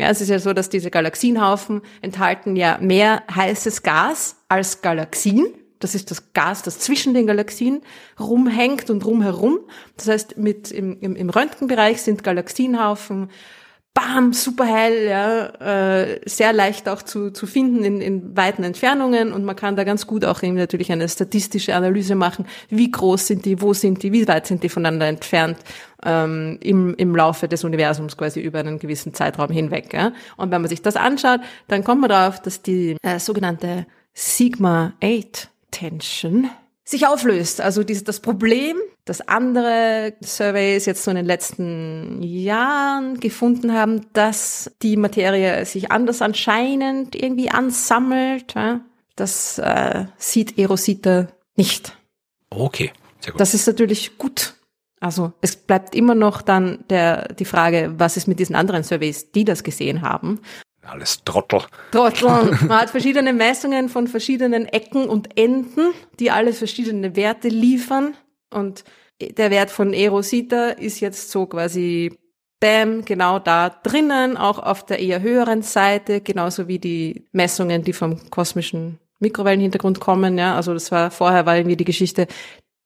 Ja, 0.00 0.10
es 0.10 0.20
ist 0.20 0.28
ja 0.28 0.38
so, 0.38 0.52
dass 0.52 0.68
diese 0.68 0.90
Galaxienhaufen 0.90 1.82
enthalten 2.02 2.56
ja 2.56 2.78
mehr 2.80 3.22
heißes 3.32 3.82
Gas 3.82 4.36
als 4.48 4.82
Galaxien. 4.82 5.46
Das 5.78 5.94
ist 5.94 6.10
das 6.10 6.32
Gas, 6.32 6.62
das 6.62 6.78
zwischen 6.78 7.14
den 7.14 7.26
Galaxien 7.26 7.82
rumhängt 8.18 8.90
und 8.90 9.04
rumherum. 9.04 9.60
Das 9.96 10.08
heißt, 10.08 10.36
mit 10.36 10.70
im, 10.70 10.98
im, 11.00 11.14
im 11.14 11.30
Röntgenbereich 11.30 12.02
sind 12.02 12.24
Galaxienhaufen 12.24 13.30
bam, 13.94 14.32
super 14.32 14.66
hell, 14.66 15.08
ja, 15.08 15.46
äh, 15.60 16.20
sehr 16.26 16.52
leicht 16.52 16.88
auch 16.88 17.02
zu, 17.02 17.30
zu 17.30 17.46
finden 17.46 17.84
in, 17.84 18.00
in 18.00 18.36
weiten 18.36 18.64
Entfernungen 18.64 19.32
und 19.32 19.44
man 19.44 19.54
kann 19.54 19.76
da 19.76 19.84
ganz 19.84 20.08
gut 20.08 20.24
auch 20.24 20.42
eben 20.42 20.56
natürlich 20.56 20.90
eine 20.90 21.08
statistische 21.08 21.76
Analyse 21.76 22.16
machen, 22.16 22.46
wie 22.68 22.90
groß 22.90 23.28
sind 23.28 23.44
die, 23.44 23.62
wo 23.62 23.72
sind 23.72 24.02
die, 24.02 24.12
wie 24.12 24.26
weit 24.26 24.48
sind 24.48 24.64
die 24.64 24.68
voneinander 24.68 25.06
entfernt 25.06 25.58
ähm, 26.04 26.58
im, 26.60 26.96
im 26.96 27.14
Laufe 27.14 27.46
des 27.46 27.62
Universums 27.62 28.16
quasi 28.16 28.40
über 28.40 28.58
einen 28.58 28.80
gewissen 28.80 29.14
Zeitraum 29.14 29.50
hinweg. 29.50 29.94
Ja. 29.94 30.10
Und 30.36 30.50
wenn 30.50 30.60
man 30.60 30.68
sich 30.68 30.82
das 30.82 30.96
anschaut, 30.96 31.38
dann 31.68 31.84
kommt 31.84 32.00
man 32.00 32.10
darauf, 32.10 32.42
dass 32.42 32.62
die 32.62 32.96
äh, 33.02 33.20
sogenannte 33.20 33.86
Sigma-8-Tension 34.12 36.50
sich 36.84 37.06
auflöst. 37.06 37.60
Also 37.60 37.82
dieses, 37.82 38.04
das 38.04 38.20
Problem, 38.20 38.76
das 39.04 39.26
andere 39.26 40.14
Surveys 40.22 40.86
jetzt 40.86 41.02
so 41.02 41.10
in 41.10 41.16
den 41.16 41.26
letzten 41.26 42.22
Jahren 42.22 43.18
gefunden 43.20 43.72
haben, 43.72 44.06
dass 44.12 44.70
die 44.82 44.96
Materie 44.96 45.64
sich 45.64 45.90
anders 45.90 46.22
anscheinend 46.22 47.16
irgendwie 47.16 47.50
ansammelt, 47.50 48.54
ja, 48.54 48.80
das 49.16 49.58
äh, 49.58 50.06
sieht 50.18 50.58
Erosita 50.58 51.28
nicht. 51.56 51.96
Okay, 52.50 52.92
sehr 53.20 53.32
gut. 53.32 53.40
Das 53.40 53.54
ist 53.54 53.66
natürlich 53.66 54.18
gut. 54.18 54.54
Also 55.00 55.32
es 55.40 55.56
bleibt 55.56 55.94
immer 55.94 56.14
noch 56.14 56.40
dann 56.40 56.84
der, 56.88 57.28
die 57.34 57.44
Frage, 57.44 57.92
was 57.98 58.16
ist 58.16 58.26
mit 58.26 58.38
diesen 58.38 58.56
anderen 58.56 58.84
Surveys, 58.84 59.30
die 59.32 59.44
das 59.44 59.62
gesehen 59.62 60.02
haben. 60.02 60.40
Alles 60.86 61.24
Trottel. 61.24 61.62
Trottel. 61.90 62.28
Man 62.66 62.80
hat 62.80 62.90
verschiedene 62.90 63.32
Messungen 63.32 63.88
von 63.88 64.06
verschiedenen 64.06 64.66
Ecken 64.66 65.08
und 65.08 65.38
Enden, 65.38 65.92
die 66.20 66.30
alle 66.30 66.52
verschiedene 66.52 67.16
Werte 67.16 67.48
liefern. 67.48 68.16
Und 68.50 68.84
der 69.20 69.50
Wert 69.50 69.70
von 69.70 69.92
Erosita 69.92 70.70
ist 70.70 71.00
jetzt 71.00 71.30
so 71.30 71.46
quasi 71.46 72.16
bam, 72.60 73.04
genau 73.04 73.38
da 73.38 73.68
drinnen, 73.68 74.36
auch 74.36 74.58
auf 74.58 74.86
der 74.86 74.98
eher 74.98 75.20
höheren 75.20 75.62
Seite, 75.62 76.20
genauso 76.20 76.68
wie 76.68 76.78
die 76.78 77.26
Messungen, 77.32 77.82
die 77.82 77.92
vom 77.92 78.30
kosmischen 78.30 78.98
Mikrowellenhintergrund 79.20 80.00
kommen. 80.00 80.38
Ja, 80.38 80.54
also 80.56 80.72
das 80.72 80.90
war 80.90 81.10
vorher 81.10 81.46
war 81.46 81.56
irgendwie 81.56 81.76
die 81.76 81.84
Geschichte, 81.84 82.26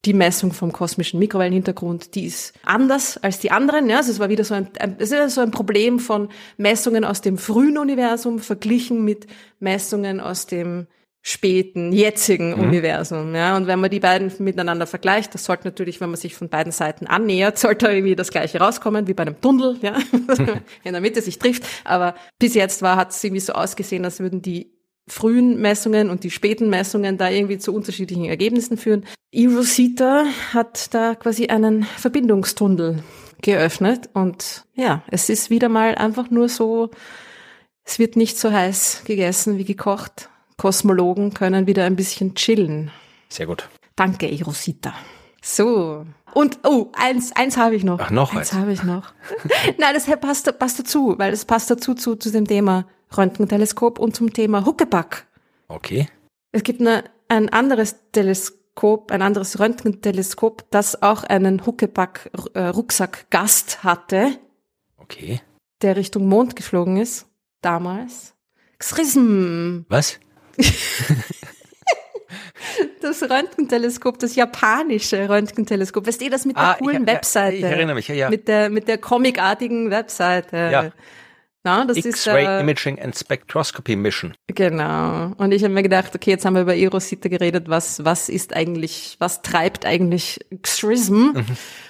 die 0.05 0.14
Messung 0.14 0.53
vom 0.53 0.72
kosmischen 0.72 1.18
Mikrowellenhintergrund, 1.18 2.14
die 2.14 2.26
ist 2.26 2.55
anders 2.64 3.18
als 3.18 3.40
die 3.40 3.51
anderen. 3.51 3.88
Ja, 3.90 3.99
also 3.99 4.12
es 4.12 4.20
war 4.20 4.28
wieder 4.28 4.44
so 4.44 4.55
ein, 4.55 4.68
es 4.99 5.11
ist 5.11 5.34
so 5.34 5.40
ein 5.40 5.51
Problem 5.51 5.99
von 5.99 6.28
Messungen 6.57 7.05
aus 7.05 7.20
dem 7.20 7.36
frühen 7.36 7.78
Universum 7.78 8.38
verglichen 8.38 9.05
mit 9.05 9.26
Messungen 9.59 10.20
aus 10.20 10.46
dem 10.46 10.86
späten, 11.20 11.92
jetzigen 11.92 12.51
Mhm. 12.51 12.61
Universum. 12.61 13.34
Ja, 13.34 13.57
und 13.57 13.66
wenn 13.66 13.80
man 13.80 13.90
die 13.90 14.01
beiden 14.01 14.32
miteinander 14.38 14.86
vergleicht, 14.86 15.34
das 15.34 15.44
sollte 15.44 15.66
natürlich, 15.66 16.01
wenn 16.01 16.11
man 16.11 16.16
sich 16.16 16.34
von 16.34 16.49
beiden 16.49 16.72
Seiten 16.72 17.07
annähert, 17.07 17.59
sollte 17.59 17.88
irgendwie 17.88 18.16
das 18.16 18.30
Gleiche 18.30 18.61
rauskommen, 18.61 19.09
wie 19.09 19.14
bei 19.14 19.24
einem 19.24 19.40
Tunnel, 19.40 19.76
ja, 19.82 19.99
in 20.84 20.92
der 20.92 21.01
Mitte 21.01 21.20
sich 21.20 21.38
trifft. 21.38 21.64
Aber 21.84 22.14
bis 22.38 22.55
jetzt 22.55 22.82
war, 22.82 22.96
hat 22.96 23.11
es 23.11 23.22
irgendwie 23.22 23.40
so 23.40 23.53
ausgesehen, 23.53 24.05
als 24.05 24.20
würden 24.20 24.42
die 24.42 24.78
frühen 25.09 25.61
Messungen 25.61 26.11
und 26.11 26.25
die 26.25 26.31
späten 26.31 26.69
Messungen 26.71 27.19
da 27.19 27.29
irgendwie 27.31 27.59
zu 27.59 27.75
unterschiedlichen 27.75 28.25
Ergebnissen 28.25 28.77
führen. 28.77 29.05
Erosita 29.33 30.25
hat 30.53 30.95
da 30.95 31.15
quasi 31.15 31.49
einen 31.49 31.85
Verbindungstunnel 31.85 33.03
geöffnet 33.43 34.11
und 34.15 34.65
ja, 34.75 35.03
es 35.11 35.29
ist 35.29 35.51
wieder 35.51 35.69
mal 35.69 35.95
einfach 35.95 36.31
nur 36.31 36.49
so, 36.49 36.91
es 37.85 37.99
wird 37.99 38.17
nicht 38.17 38.39
so 38.39 38.53
heiß 38.53 39.03
gegessen 39.05 39.59
wie 39.59 39.65
gekocht. 39.65 40.29
Kosmologen 40.57 41.35
können 41.35 41.67
wieder 41.67 41.85
ein 41.85 41.97
bisschen 41.97 42.35
chillen. 42.35 42.91
Sehr 43.29 43.47
gut. 43.47 43.69
Danke, 43.97 44.31
Erosita. 44.31 44.95
So. 45.41 46.05
Und, 46.35 46.59
oh, 46.64 46.91
eins, 46.95 47.33
eins 47.35 47.57
habe 47.57 47.74
ich 47.74 47.85
noch. 47.85 47.99
Ach, 48.01 48.11
noch 48.11 48.35
eins. 48.35 48.53
eins. 48.53 48.61
habe 48.61 48.72
ich 48.72 48.83
noch. 48.83 49.12
Nein, 49.79 49.95
das 49.95 50.05
passt, 50.20 50.59
passt 50.59 50.79
dazu, 50.79 51.14
weil 51.18 51.31
das 51.31 51.45
passt 51.45 51.70
dazu 51.70 51.95
zu, 51.95 52.16
zu 52.16 52.31
dem 52.31 52.47
Thema 52.47 52.87
Röntgenteleskop 53.16 53.99
und 53.99 54.14
zum 54.14 54.33
Thema 54.33 54.64
Huckepack. 54.66 55.26
Okay. 55.68 56.09
Es 56.53 56.62
gibt 56.62 56.81
eine, 56.81 57.05
ein 57.29 57.49
anderes 57.51 57.97
Teleskop, 58.12 59.11
ein 59.11 59.22
anderes 59.22 59.59
Röntgenteleskop, 59.59 60.70
das 60.70 61.03
auch 61.03 61.24
einen 61.24 61.64
Huckepack-Rucksack-Gast 61.66 63.83
hatte, 63.85 64.39
Okay. 64.97 65.41
der 65.83 65.97
Richtung 65.97 66.26
Mond 66.29 66.55
geflogen 66.57 66.97
ist, 66.99 67.26
damals. 67.62 68.35
XRISM, 68.79 69.87
Was? 69.89 70.18
das 73.01 73.23
Röntgenteleskop, 73.23 74.19
das 74.19 74.35
japanische 74.37 75.29
Röntgenteleskop. 75.29 76.07
Weißt 76.07 76.21
du, 76.21 76.31
das 76.31 76.45
mit 76.45 76.57
der 76.57 76.63
Ah, 76.65 76.75
coolen 76.75 77.03
ich- 77.03 77.09
Webseite? 77.09 77.57
ich 77.57 77.63
erinnere 77.65 77.95
mich, 77.97 78.09
ja, 78.09 78.15
ja. 78.15 78.31
Mit 78.31 78.49
der, 78.49 78.71
mit 78.71 78.89
der 78.89 78.99
comicartigen 78.99 79.91
Webseite. 79.91 80.57
Ja. 80.73 80.91
Na, 81.65 81.85
das 81.85 81.97
ist, 81.99 82.07
X-Ray 82.07 82.45
äh, 82.47 82.61
Imaging 82.61 83.01
and 83.01 83.17
Spectroscopy 83.17 83.97
Mission. 83.97 84.33
Genau. 84.47 85.33
Und 85.39 85.53
ich 85.53 85.65
habe 85.65 85.75
mir 85.75 85.83
gedacht, 85.83 86.15
okay, 86.15 86.31
jetzt 86.31 86.45
haben 86.45 86.55
wir 86.55 86.63
über 86.63 86.77
Erosita 86.77 87.29
geredet, 87.29 87.69
was, 87.69 88.05
was 88.05 88.29
ist 88.29 88.55
eigentlich, 88.55 89.17
was 89.19 89.43
treibt 89.43 89.85
eigentlich 89.85 90.39
XRISM? 90.63 91.15
Mhm. 91.15 91.45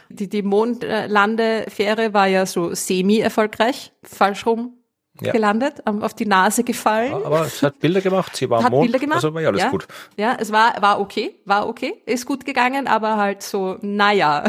Die, 0.08 0.28
die 0.28 0.42
Mondlandefähre 0.42 2.14
war 2.14 2.26
ja 2.26 2.46
so 2.46 2.74
semi-erfolgreich, 2.74 3.92
falsch 4.02 4.46
rum 4.46 4.77
Ja. 5.20 5.32
gelandet, 5.32 5.82
auf 5.84 6.14
die 6.14 6.26
Nase 6.26 6.64
gefallen. 6.64 7.10
Ja, 7.10 7.24
aber 7.24 7.46
es 7.46 7.62
hat 7.62 7.80
Bilder 7.80 8.00
gemacht, 8.00 8.36
sie 8.36 8.48
war 8.48 8.58
am 8.58 8.64
Hat 8.64 8.72
Mond, 8.72 8.84
Bilder 8.84 8.98
gemacht. 8.98 9.16
also 9.16 9.34
war 9.34 9.42
ja 9.42 9.48
alles 9.48 9.62
ja. 9.62 9.70
gut. 9.70 9.88
Ja, 10.16 10.36
es 10.38 10.52
war, 10.52 10.80
war 10.80 11.00
okay, 11.00 11.40
war 11.44 11.68
okay, 11.68 12.02
ist 12.06 12.26
gut 12.26 12.44
gegangen, 12.44 12.86
aber 12.86 13.16
halt 13.16 13.42
so, 13.42 13.78
naja, 13.80 14.44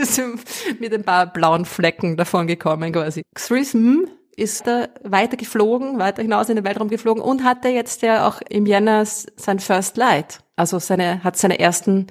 mit 0.78 0.92
ein 0.92 1.04
paar 1.04 1.26
blauen 1.26 1.64
Flecken 1.64 2.16
davon 2.16 2.46
gekommen 2.46 2.92
quasi. 2.92 3.22
XRISM 3.34 4.06
ist 4.36 4.66
da 4.66 4.88
weiter 5.02 5.36
geflogen, 5.36 5.98
weiter 5.98 6.22
hinaus 6.22 6.48
in 6.48 6.56
den 6.56 6.64
Weltraum 6.64 6.88
geflogen 6.88 7.22
und 7.22 7.44
hatte 7.44 7.68
jetzt 7.68 8.02
ja 8.02 8.26
auch 8.26 8.40
im 8.48 8.66
Jänner 8.66 9.04
sein 9.06 9.58
First 9.58 9.96
Light. 9.96 10.40
Also 10.56 10.78
seine, 10.78 11.22
hat 11.24 11.36
seine 11.36 11.58
ersten 11.58 12.08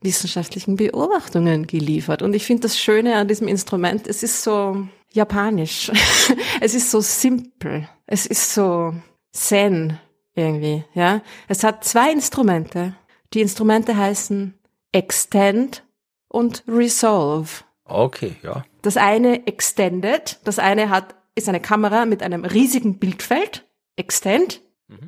wissenschaftlichen 0.00 0.76
Beobachtungen 0.76 1.66
geliefert. 1.66 2.22
Und 2.22 2.34
ich 2.34 2.46
finde 2.46 2.62
das 2.62 2.78
Schöne 2.78 3.16
an 3.16 3.28
diesem 3.28 3.48
Instrument, 3.48 4.06
es 4.06 4.22
ist 4.22 4.42
so 4.42 4.86
japanisch. 5.12 5.90
es 6.60 6.74
ist 6.74 6.90
so 6.90 7.00
simpel. 7.00 7.88
Es 8.06 8.26
ist 8.26 8.54
so 8.54 8.94
zen 9.32 9.98
irgendwie, 10.34 10.84
ja. 10.94 11.22
Es 11.48 11.64
hat 11.64 11.84
zwei 11.84 12.12
Instrumente. 12.12 12.94
Die 13.34 13.40
Instrumente 13.40 13.96
heißen 13.96 14.54
Extend 14.92 15.84
und 16.28 16.64
Resolve. 16.68 17.64
Okay, 17.84 18.36
ja. 18.42 18.64
Das 18.82 18.96
eine 18.96 19.46
Extended, 19.46 20.38
das 20.44 20.58
eine 20.58 20.90
hat, 20.90 21.14
ist 21.34 21.48
eine 21.48 21.60
Kamera 21.60 22.04
mit 22.06 22.22
einem 22.22 22.44
riesigen 22.44 22.98
Bildfeld, 22.98 23.66
Extend. 23.96 24.62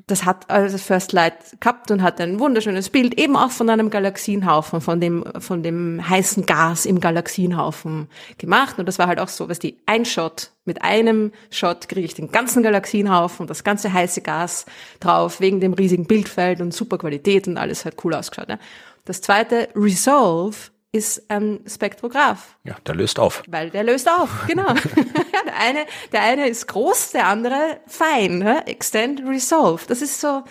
Das 0.06 0.26
hat 0.26 0.50
also 0.50 0.76
First 0.76 1.12
Light 1.12 1.58
gehabt 1.58 1.90
und 1.90 2.02
hat 2.02 2.20
ein 2.20 2.38
wunderschönes 2.38 2.90
Bild, 2.90 3.18
eben 3.18 3.34
auch 3.34 3.50
von 3.50 3.70
einem 3.70 3.88
Galaxienhaufen, 3.88 4.82
von 4.82 5.00
dem, 5.00 5.24
von 5.38 5.62
dem 5.62 6.06
heißen 6.06 6.44
Gas 6.44 6.84
im 6.84 7.00
Galaxienhaufen 7.00 8.08
gemacht. 8.36 8.78
Und 8.78 8.86
das 8.86 8.98
war 8.98 9.06
halt 9.06 9.18
auch 9.18 9.28
so, 9.28 9.48
was 9.48 9.58
die 9.58 9.78
ein 9.86 10.04
Shot, 10.04 10.50
mit 10.66 10.82
einem 10.82 11.32
Shot 11.50 11.88
kriege 11.88 12.04
ich 12.04 12.12
den 12.12 12.30
ganzen 12.30 12.62
Galaxienhaufen 12.62 13.44
und 13.44 13.50
das 13.50 13.64
ganze 13.64 13.90
heiße 13.90 14.20
Gas 14.20 14.66
drauf, 15.00 15.40
wegen 15.40 15.60
dem 15.60 15.72
riesigen 15.72 16.04
Bildfeld 16.04 16.60
und 16.60 16.74
super 16.74 16.98
Qualität 16.98 17.48
und 17.48 17.56
alles 17.56 17.86
hat 17.86 17.94
cool 18.04 18.12
ausgeschaut. 18.12 18.48
Ne? 18.48 18.58
Das 19.06 19.22
zweite, 19.22 19.70
Resolve, 19.74 20.56
ist 20.92 21.30
ein 21.30 21.60
Spektrograph. 21.66 22.56
Ja, 22.64 22.76
der 22.86 22.94
löst 22.96 23.18
auf. 23.18 23.42
Weil 23.46 23.70
der 23.70 23.84
löst 23.84 24.08
auf, 24.08 24.28
genau. 24.48 24.72
der, 24.74 25.56
eine, 25.58 25.86
der 26.12 26.22
eine 26.22 26.48
ist 26.48 26.66
groß, 26.66 27.12
der 27.12 27.28
andere 27.28 27.80
fein. 27.86 28.38
Ne? 28.38 28.66
Extend, 28.66 29.22
resolve. 29.24 29.84
Das 29.86 30.02
ist 30.02 30.20
so, 30.20 30.42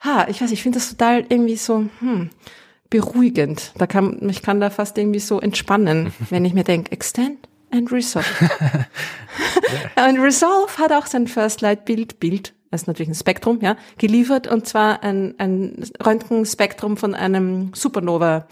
ha, 0.00 0.26
ich 0.28 0.42
weiß, 0.42 0.50
ich 0.50 0.62
finde 0.62 0.78
das 0.78 0.90
total 0.90 1.24
irgendwie 1.28 1.56
so 1.56 1.86
hm, 2.00 2.30
beruhigend. 2.90 3.72
Da 3.78 3.86
kann, 3.86 4.28
ich 4.28 4.42
kann 4.42 4.60
da 4.60 4.70
fast 4.70 4.98
irgendwie 4.98 5.20
so 5.20 5.40
entspannen, 5.40 6.12
wenn 6.30 6.44
ich 6.44 6.54
mir 6.54 6.64
denke, 6.64 6.92
extend 6.92 7.48
and 7.70 7.90
resolve. 7.90 8.26
und 10.08 10.20
resolve 10.20 10.78
hat 10.78 10.92
auch 10.92 11.06
sein 11.06 11.28
First 11.28 11.60
Light 11.62 11.84
Bild, 11.86 12.20
Bild, 12.20 12.54
das 12.70 12.82
ist 12.82 12.86
natürlich 12.86 13.08
ein 13.08 13.14
Spektrum, 13.14 13.60
ja, 13.62 13.76
geliefert 13.96 14.46
und 14.46 14.66
zwar 14.66 15.02
ein, 15.02 15.34
ein 15.38 15.84
Röntgenspektrum 16.04 16.98
von 16.98 17.14
einem 17.14 17.72
Supernova 17.74 18.46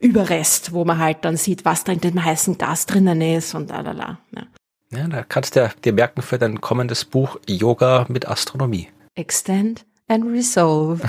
Überrest, 0.00 0.72
wo 0.72 0.84
man 0.84 0.98
halt 0.98 1.24
dann 1.24 1.36
sieht, 1.36 1.64
was 1.64 1.84
da 1.84 1.92
in 1.92 2.00
dem 2.00 2.24
heißen 2.24 2.58
Gas 2.58 2.86
drinnen 2.86 3.20
ist 3.20 3.54
und 3.54 3.70
la 3.70 3.80
la 3.80 3.92
la. 3.92 4.18
Ja. 4.90 5.06
Da 5.08 5.22
kannst 5.22 5.54
du 5.56 5.70
dir 5.84 5.92
merken 5.92 6.22
für 6.22 6.38
dein 6.38 6.60
kommendes 6.60 7.04
Buch 7.04 7.38
Yoga 7.46 8.06
mit 8.08 8.26
Astronomie. 8.28 8.88
Extend 9.14 9.84
and 10.08 10.24
resolve. 10.26 11.02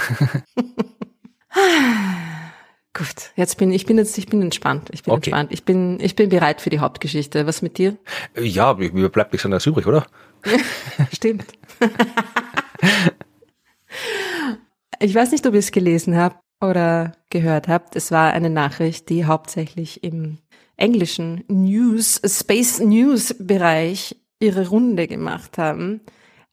Gut, 2.93 3.31
jetzt 3.35 3.57
bin 3.57 3.71
ich 3.71 3.85
bin 3.85 3.97
jetzt 3.97 4.17
ich 4.17 4.27
bin 4.27 4.41
entspannt. 4.41 4.89
Ich 4.91 5.03
bin 5.03 5.13
Okay. 5.13 5.29
entspannt. 5.29 5.51
Ich 5.53 5.63
bin 5.63 5.99
ich 6.01 6.15
bin 6.15 6.29
bereit 6.29 6.59
für 6.59 6.69
die 6.69 6.79
Hauptgeschichte. 6.79 7.45
Was 7.45 7.61
mit 7.61 7.77
dir? 7.77 7.97
Ja, 8.37 8.73
mir 8.73 9.09
bleibt 9.09 9.31
nichts 9.31 9.45
anderes 9.45 9.65
übrig, 9.65 9.85
oder? 9.87 10.05
Stimmt. 11.13 11.45
ich 14.99 15.15
weiß 15.15 15.31
nicht, 15.31 15.45
ob 15.47 15.53
ihr 15.53 15.59
es 15.59 15.71
gelesen 15.71 16.17
habt 16.17 16.43
oder 16.62 17.14
gehört 17.30 17.68
habt. 17.68 17.95
Es 17.95 18.12
war 18.12 18.34
eine 18.34 18.49
Nachricht, 18.49 19.10
die 19.10 19.26
hauptsächlich 19.26 20.03
im 20.03 20.38
englischen 20.78 21.43
News, 21.47 22.22
Space 22.26 22.80
News 22.80 23.36
Bereich 23.39 24.16
ihre 24.39 24.70
Runde 24.70 25.07
gemacht 25.07 25.57
haben. 25.57 26.01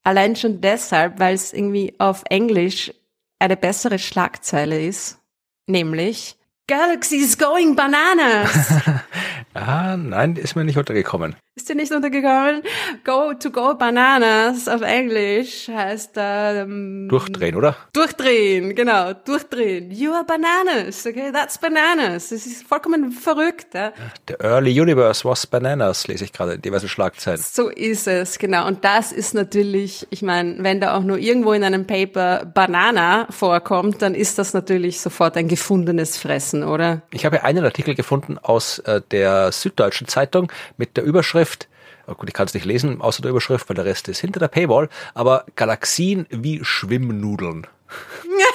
Allein 0.02 0.36
schon 0.36 0.60
deshalb, 0.60 1.18
weil 1.18 1.34
es 1.34 1.52
irgendwie 1.52 1.94
auf 1.98 2.22
Englisch 2.28 2.92
eine 3.38 3.56
bessere 3.56 3.98
Schlagzeile 3.98 4.84
ist, 4.84 5.18
nämlich 5.66 6.36
Galaxies 6.68 7.38
going 7.38 7.76
bananas. 7.76 8.72
Ah, 9.56 9.96
nein, 9.96 10.36
ist 10.36 10.54
mir 10.54 10.64
nicht 10.64 10.78
untergekommen. 10.78 11.36
Ist 11.58 11.70
dir 11.70 11.74
nicht 11.74 11.90
untergekommen? 11.90 12.62
Go 13.02 13.32
to 13.32 13.50
go 13.50 13.74
bananas 13.74 14.68
auf 14.68 14.82
Englisch 14.82 15.68
heißt 15.68 16.10
ähm, 16.16 17.08
Durchdrehen, 17.08 17.56
oder? 17.56 17.74
Durchdrehen, 17.94 18.74
genau, 18.74 19.14
durchdrehen. 19.14 19.90
You 19.90 20.12
are 20.12 20.24
bananas, 20.26 21.06
okay, 21.06 21.32
that's 21.32 21.56
bananas. 21.56 22.28
Das 22.28 22.44
ist 22.44 22.68
vollkommen 22.68 23.10
verrückt. 23.10 23.72
Ja? 23.72 23.92
The 24.28 24.34
early 24.40 24.78
universe 24.78 25.24
was 25.24 25.46
bananas, 25.46 26.06
lese 26.06 26.24
ich 26.24 26.34
gerade 26.34 26.52
in 26.52 26.60
diversen 26.60 26.90
Schlagzeilen. 26.90 27.40
So 27.40 27.70
ist 27.70 28.06
es, 28.06 28.38
genau. 28.38 28.66
Und 28.66 28.84
das 28.84 29.10
ist 29.12 29.32
natürlich, 29.32 30.06
ich 30.10 30.20
meine, 30.20 30.62
wenn 30.62 30.78
da 30.82 30.94
auch 30.94 31.02
nur 31.02 31.16
irgendwo 31.16 31.54
in 31.54 31.64
einem 31.64 31.86
Paper 31.86 32.44
Banana 32.44 33.28
vorkommt, 33.30 34.02
dann 34.02 34.14
ist 34.14 34.38
das 34.38 34.52
natürlich 34.52 35.00
sofort 35.00 35.38
ein 35.38 35.48
gefundenes 35.48 36.18
Fressen, 36.18 36.64
oder? 36.64 37.00
Ich 37.12 37.24
habe 37.24 37.44
einen 37.44 37.64
Artikel 37.64 37.94
gefunden 37.94 38.36
aus 38.36 38.78
äh, 38.80 39.00
der 39.10 39.45
Süddeutschen 39.52 40.08
Zeitung 40.08 40.50
mit 40.76 40.96
der 40.96 41.04
Überschrift, 41.04 41.68
oh 42.06 42.14
gut, 42.14 42.28
ich 42.28 42.34
kann 42.34 42.46
es 42.46 42.54
nicht 42.54 42.66
lesen, 42.66 43.00
außer 43.00 43.22
der 43.22 43.30
Überschrift, 43.30 43.68
weil 43.68 43.76
der 43.76 43.84
Rest 43.84 44.08
ist 44.08 44.20
hinter 44.20 44.40
der 44.40 44.48
Paywall, 44.48 44.88
aber 45.14 45.46
Galaxien 45.56 46.26
wie 46.30 46.64
Schwimmnudeln. 46.64 47.66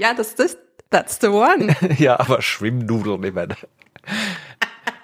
Ja, 0.00 0.14
das, 0.14 0.34
das, 0.34 0.56
that's 0.88 1.18
the 1.20 1.28
one. 1.28 1.76
ja, 1.98 2.18
aber 2.18 2.40
Schwimmnudeln, 2.40 3.22
ich 3.22 3.34
meine. 3.34 3.54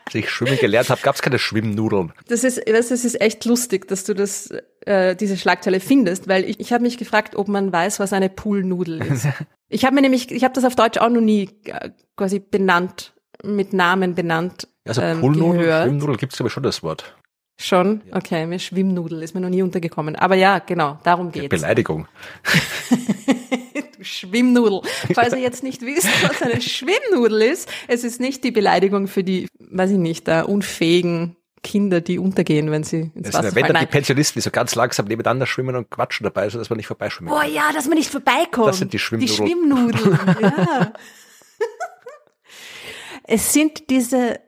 Als 0.06 0.14
ich 0.14 0.30
schwimmen 0.30 0.56
gelernt 0.58 0.88
habe, 0.88 1.02
gab 1.02 1.16
es 1.16 1.22
keine 1.22 1.38
Schwimmnudeln. 1.38 2.12
Das 2.28 2.44
ist, 2.44 2.62
das 2.66 2.90
ist 2.90 3.20
echt 3.20 3.44
lustig, 3.44 3.86
dass 3.88 4.04
du 4.04 4.14
das, 4.14 4.50
äh, 4.86 5.14
diese 5.14 5.36
Schlagzeile 5.36 5.80
findest, 5.80 6.28
weil 6.28 6.44
ich, 6.44 6.60
ich 6.60 6.72
habe 6.72 6.82
mich 6.82 6.96
gefragt, 6.96 7.36
ob 7.36 7.48
man 7.48 7.72
weiß, 7.72 8.00
was 8.00 8.14
eine 8.14 8.30
Poolnudel 8.30 9.02
ist. 9.02 9.26
ich 9.68 9.84
habe 9.84 9.94
mir 9.94 10.00
nämlich, 10.00 10.30
ich 10.30 10.44
habe 10.44 10.54
das 10.54 10.64
auf 10.64 10.76
Deutsch 10.76 10.98
auch 10.98 11.10
noch 11.10 11.20
nie 11.20 11.50
äh, 11.64 11.90
quasi 12.16 12.38
benannt, 12.38 13.12
mit 13.44 13.74
Namen 13.74 14.14
benannt. 14.14 14.68
Also 14.86 15.02
ähm, 15.02 15.20
Poolnudel, 15.20 15.62
gehört. 15.62 15.84
Schwimmnudel 15.84 16.16
gibt 16.16 16.32
es 16.34 16.40
ich 16.40 16.52
schon 16.52 16.62
das 16.62 16.82
Wort. 16.82 17.16
Schon? 17.58 18.02
Okay, 18.12 18.46
mir 18.46 18.58
Schwimmnudel 18.58 19.22
ist 19.22 19.34
mir 19.34 19.40
noch 19.40 19.48
nie 19.48 19.62
untergekommen. 19.62 20.14
Aber 20.16 20.34
ja, 20.34 20.58
genau, 20.58 20.98
darum 21.04 21.32
geht's. 21.32 21.48
Beleidigung. 21.48 22.06
Du 23.96 24.04
Schwimmnudel. 24.04 24.82
Falls 25.14 25.32
ihr 25.32 25.40
jetzt 25.40 25.62
nicht 25.62 25.80
wisst, 25.80 26.08
was 26.22 26.42
eine 26.42 26.60
Schwimmnudel 26.60 27.42
ist, 27.42 27.68
es 27.88 28.04
ist 28.04 28.20
nicht 28.20 28.44
die 28.44 28.50
Beleidigung 28.50 29.06
für 29.08 29.24
die, 29.24 29.48
weiß 29.58 29.90
ich 29.90 29.98
nicht, 29.98 30.28
äh, 30.28 30.42
unfähigen 30.46 31.36
Kinder, 31.62 32.00
die 32.00 32.18
untergehen, 32.18 32.70
wenn 32.70 32.84
sie 32.84 33.10
ins 33.14 33.28
Wasser 33.28 33.44
sind 33.44 33.56
wenn 33.56 33.62
fallen. 33.62 33.74
dann 33.74 33.84
die. 33.84 33.90
Pensionisten, 33.90 34.38
die 34.38 34.42
so 34.42 34.50
ganz 34.50 34.74
langsam 34.74 35.06
nebeneinander 35.06 35.46
schwimmen 35.46 35.76
und 35.76 35.90
quatschen 35.90 36.24
dabei, 36.24 36.48
so 36.48 36.58
dass 36.58 36.70
man 36.70 36.76
nicht 36.76 36.86
vorbeischwimmen 36.86 37.32
Oh 37.32 37.38
kann. 37.38 37.52
ja, 37.52 37.72
dass 37.74 37.86
man 37.88 37.96
nicht 37.98 38.10
vorbeikommt. 38.10 38.68
Das 38.68 38.78
sind 38.78 38.92
die 38.92 38.98
Schwimmnudeln. 38.98 39.46
Die 39.46 39.52
Schwimmnudeln, 39.52 40.18
ja. 40.42 40.92
es 43.24 43.52
sind 43.52 43.90
diese, 43.90 44.40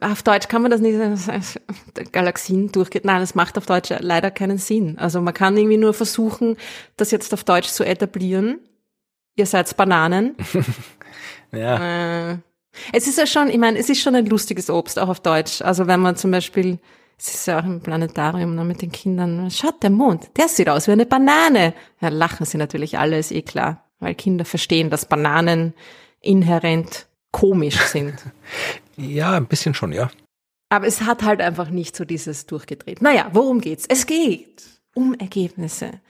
auf 0.00 0.22
Deutsch 0.22 0.48
kann 0.48 0.62
man 0.62 0.70
das 0.70 0.80
nicht 0.80 0.98
Galaxien 2.12 2.72
durchgeht. 2.72 3.04
Nein, 3.04 3.20
das 3.20 3.34
macht 3.34 3.58
auf 3.58 3.66
Deutsch 3.66 3.92
leider 3.98 4.30
keinen 4.30 4.58
Sinn. 4.58 4.98
Also 4.98 5.20
man 5.20 5.34
kann 5.34 5.56
irgendwie 5.56 5.76
nur 5.76 5.94
versuchen, 5.94 6.56
das 6.96 7.10
jetzt 7.10 7.34
auf 7.34 7.44
Deutsch 7.44 7.68
zu 7.68 7.84
etablieren. 7.84 8.60
Ihr 9.36 9.46
seid 9.46 9.76
Bananen. 9.76 10.36
Ja. 11.50 12.32
Äh, 12.32 12.38
es 12.92 13.08
ist 13.08 13.16
ja 13.16 13.26
schon, 13.26 13.48
ich 13.48 13.56
meine, 13.56 13.78
es 13.78 13.88
ist 13.88 14.02
schon 14.02 14.14
ein 14.14 14.26
lustiges 14.26 14.68
Obst, 14.68 14.98
auch 14.98 15.08
auf 15.08 15.20
Deutsch. 15.20 15.62
Also 15.62 15.86
wenn 15.86 16.00
man 16.00 16.14
zum 16.14 16.30
Beispiel, 16.30 16.78
es 17.18 17.34
ist 17.34 17.46
ja 17.46 17.58
auch 17.58 17.64
im 17.64 17.80
Planetarium 17.80 18.54
ne, 18.54 18.64
mit 18.64 18.82
den 18.82 18.92
Kindern, 18.92 19.50
schaut 19.50 19.82
der 19.82 19.88
Mond, 19.88 20.28
der 20.36 20.48
sieht 20.48 20.68
aus 20.68 20.86
wie 20.86 20.92
eine 20.92 21.06
Banane. 21.06 21.72
Ja, 22.02 22.08
lachen 22.08 22.44
sie 22.44 22.58
natürlich 22.58 22.98
alle, 22.98 23.18
ist 23.18 23.32
eh 23.32 23.40
klar. 23.40 23.82
Weil 23.98 24.14
Kinder 24.14 24.44
verstehen, 24.44 24.90
dass 24.90 25.06
Bananen 25.06 25.72
inhärent 26.20 27.07
komisch 27.32 27.78
sind. 27.86 28.14
Ja, 29.00 29.36
ein 29.36 29.46
bisschen 29.46 29.74
schon, 29.74 29.92
ja. 29.92 30.10
Aber 30.70 30.88
es 30.88 31.02
hat 31.02 31.22
halt 31.22 31.40
einfach 31.40 31.70
nicht 31.70 31.94
so 31.94 32.04
dieses 32.04 32.46
durchgedreht. 32.46 33.00
Naja, 33.00 33.30
worum 33.32 33.60
geht's? 33.60 33.84
Es 33.88 34.06
geht 34.06 34.64
um 34.92 35.14
Ergebnisse. 35.14 36.00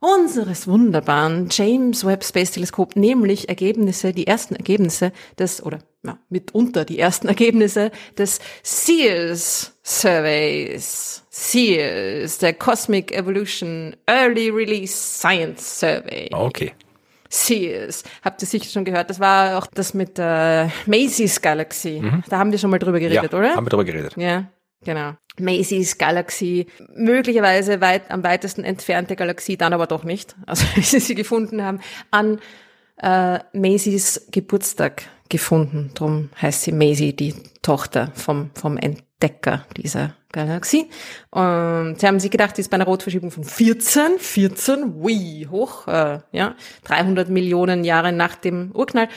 unseres 0.00 0.66
wunderbaren 0.66 1.48
James 1.50 2.06
Webb 2.06 2.24
Space 2.24 2.52
Teleskop, 2.52 2.96
nämlich 2.96 3.50
Ergebnisse, 3.50 4.12
die 4.14 4.26
ersten 4.26 4.56
Ergebnisse 4.56 5.12
des, 5.38 5.62
oder 5.62 5.80
ja, 6.02 6.18
mitunter 6.30 6.86
die 6.86 6.98
ersten 6.98 7.28
Ergebnisse 7.28 7.90
des 8.16 8.40
SEARS 8.62 9.78
Surveys. 9.82 11.22
SEARS, 11.28 12.38
der 12.38 12.54
Cosmic 12.54 13.12
Evolution 13.12 13.94
Early 14.06 14.48
Release 14.48 14.94
Science 14.94 15.80
Survey. 15.80 16.30
Okay. 16.32 16.72
Sears. 17.30 18.02
Habt 18.22 18.42
ihr 18.42 18.48
sicher 18.48 18.68
schon 18.68 18.84
gehört? 18.84 19.08
Das 19.08 19.20
war 19.20 19.56
auch 19.56 19.66
das 19.66 19.94
mit 19.94 20.18
der 20.18 20.70
Macy's 20.86 21.40
Galaxy. 21.40 22.02
Da 22.28 22.38
haben 22.38 22.50
wir 22.50 22.58
schon 22.58 22.70
mal 22.70 22.78
drüber 22.78 22.98
geredet, 22.98 23.32
ja, 23.32 23.38
oder? 23.38 23.54
haben 23.54 23.64
wir 23.64 23.70
drüber 23.70 23.84
geredet. 23.84 24.14
Ja, 24.16 24.50
genau. 24.84 25.12
Macy's 25.38 25.96
Galaxy, 25.96 26.66
möglicherweise 26.94 27.80
weit 27.80 28.10
am 28.10 28.24
weitesten 28.24 28.64
entfernte 28.64 29.16
Galaxie, 29.16 29.56
dann 29.56 29.72
aber 29.72 29.86
doch 29.86 30.04
nicht. 30.04 30.34
Also 30.46 30.66
wie 30.74 30.82
sie 30.82 31.00
sie 31.00 31.14
gefunden 31.14 31.62
haben, 31.62 31.80
an 32.10 32.40
äh, 32.96 33.38
Macy's 33.52 34.26
Geburtstag 34.30 35.04
gefunden. 35.28 35.92
Drum 35.94 36.30
heißt 36.42 36.62
sie 36.62 36.72
Maisie, 36.72 37.14
die 37.14 37.34
Tochter 37.62 38.10
vom, 38.14 38.50
vom 38.54 38.76
Entdecker 38.76 39.64
dieser 39.76 40.16
Galaxie. 40.32 40.88
Und 41.30 41.96
sie 41.98 42.06
haben 42.06 42.20
sich 42.20 42.30
gedacht, 42.30 42.56
die 42.56 42.60
ist 42.60 42.70
bei 42.70 42.76
einer 42.76 42.84
Rotverschiebung 42.86 43.30
von 43.30 43.44
14, 43.44 44.18
14, 44.18 45.04
wie 45.04 45.46
hoch, 45.48 45.86
äh, 45.88 46.20
ja, 46.32 46.54
300 46.84 47.28
Millionen 47.28 47.84
Jahre 47.84 48.12
nach 48.12 48.36
dem 48.36 48.70
Urknall, 48.72 49.08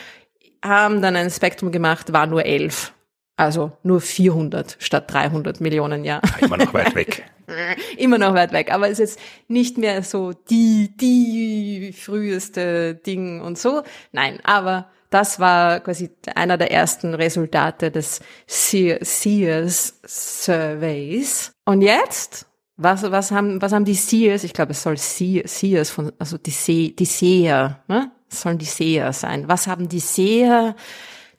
haben 0.63 1.01
dann 1.01 1.15
ein 1.15 1.29
Spektrum 1.29 1.71
gemacht, 1.71 2.13
war 2.13 2.25
nur 2.25 2.45
11. 2.45 2.93
Also 3.35 3.71
nur 3.81 3.99
400 3.99 4.77
statt 4.79 5.11
300 5.11 5.59
Millionen 5.59 6.03
Jahre. 6.03 6.21
Immer 6.39 6.57
noch 6.57 6.73
weit 6.73 6.93
weg. 6.93 7.23
Immer 7.97 8.19
noch 8.19 8.35
weit 8.35 8.51
weg, 8.53 8.71
aber 8.71 8.87
ist 8.87 8.99
jetzt 8.99 9.19
nicht 9.47 9.77
mehr 9.77 10.03
so 10.03 10.33
die, 10.33 10.95
die 10.95 11.93
früheste 11.93 12.93
Ding 12.95 13.41
und 13.41 13.57
so. 13.57 13.81
Nein, 14.11 14.39
aber 14.43 14.89
das 15.13 15.39
war 15.39 15.79
quasi 15.81 16.09
einer 16.35 16.57
der 16.57 16.71
ersten 16.71 17.13
Resultate 17.13 17.91
des 17.91 18.19
Sears 18.47 19.99
Surveys. 20.05 21.51
Und 21.65 21.81
jetzt? 21.81 22.47
Was, 22.75 23.03
was 23.03 23.31
haben, 23.31 23.61
was 23.61 23.71
haben 23.71 23.85
die 23.85 23.93
Sears? 23.93 24.43
Ich 24.43 24.53
glaube, 24.53 24.71
es 24.71 24.81
soll 24.81 24.97
Sears 24.97 25.91
von, 25.91 26.11
also 26.17 26.37
die, 26.39 26.51
See, 26.51 26.95
die 26.97 27.05
Seher, 27.05 27.83
ne? 27.87 28.11
Es 28.29 28.41
sollen 28.41 28.57
die 28.57 28.65
Seher 28.65 29.13
sein. 29.13 29.47
Was 29.47 29.67
haben 29.67 29.87
die 29.87 29.99
Seher 29.99 30.75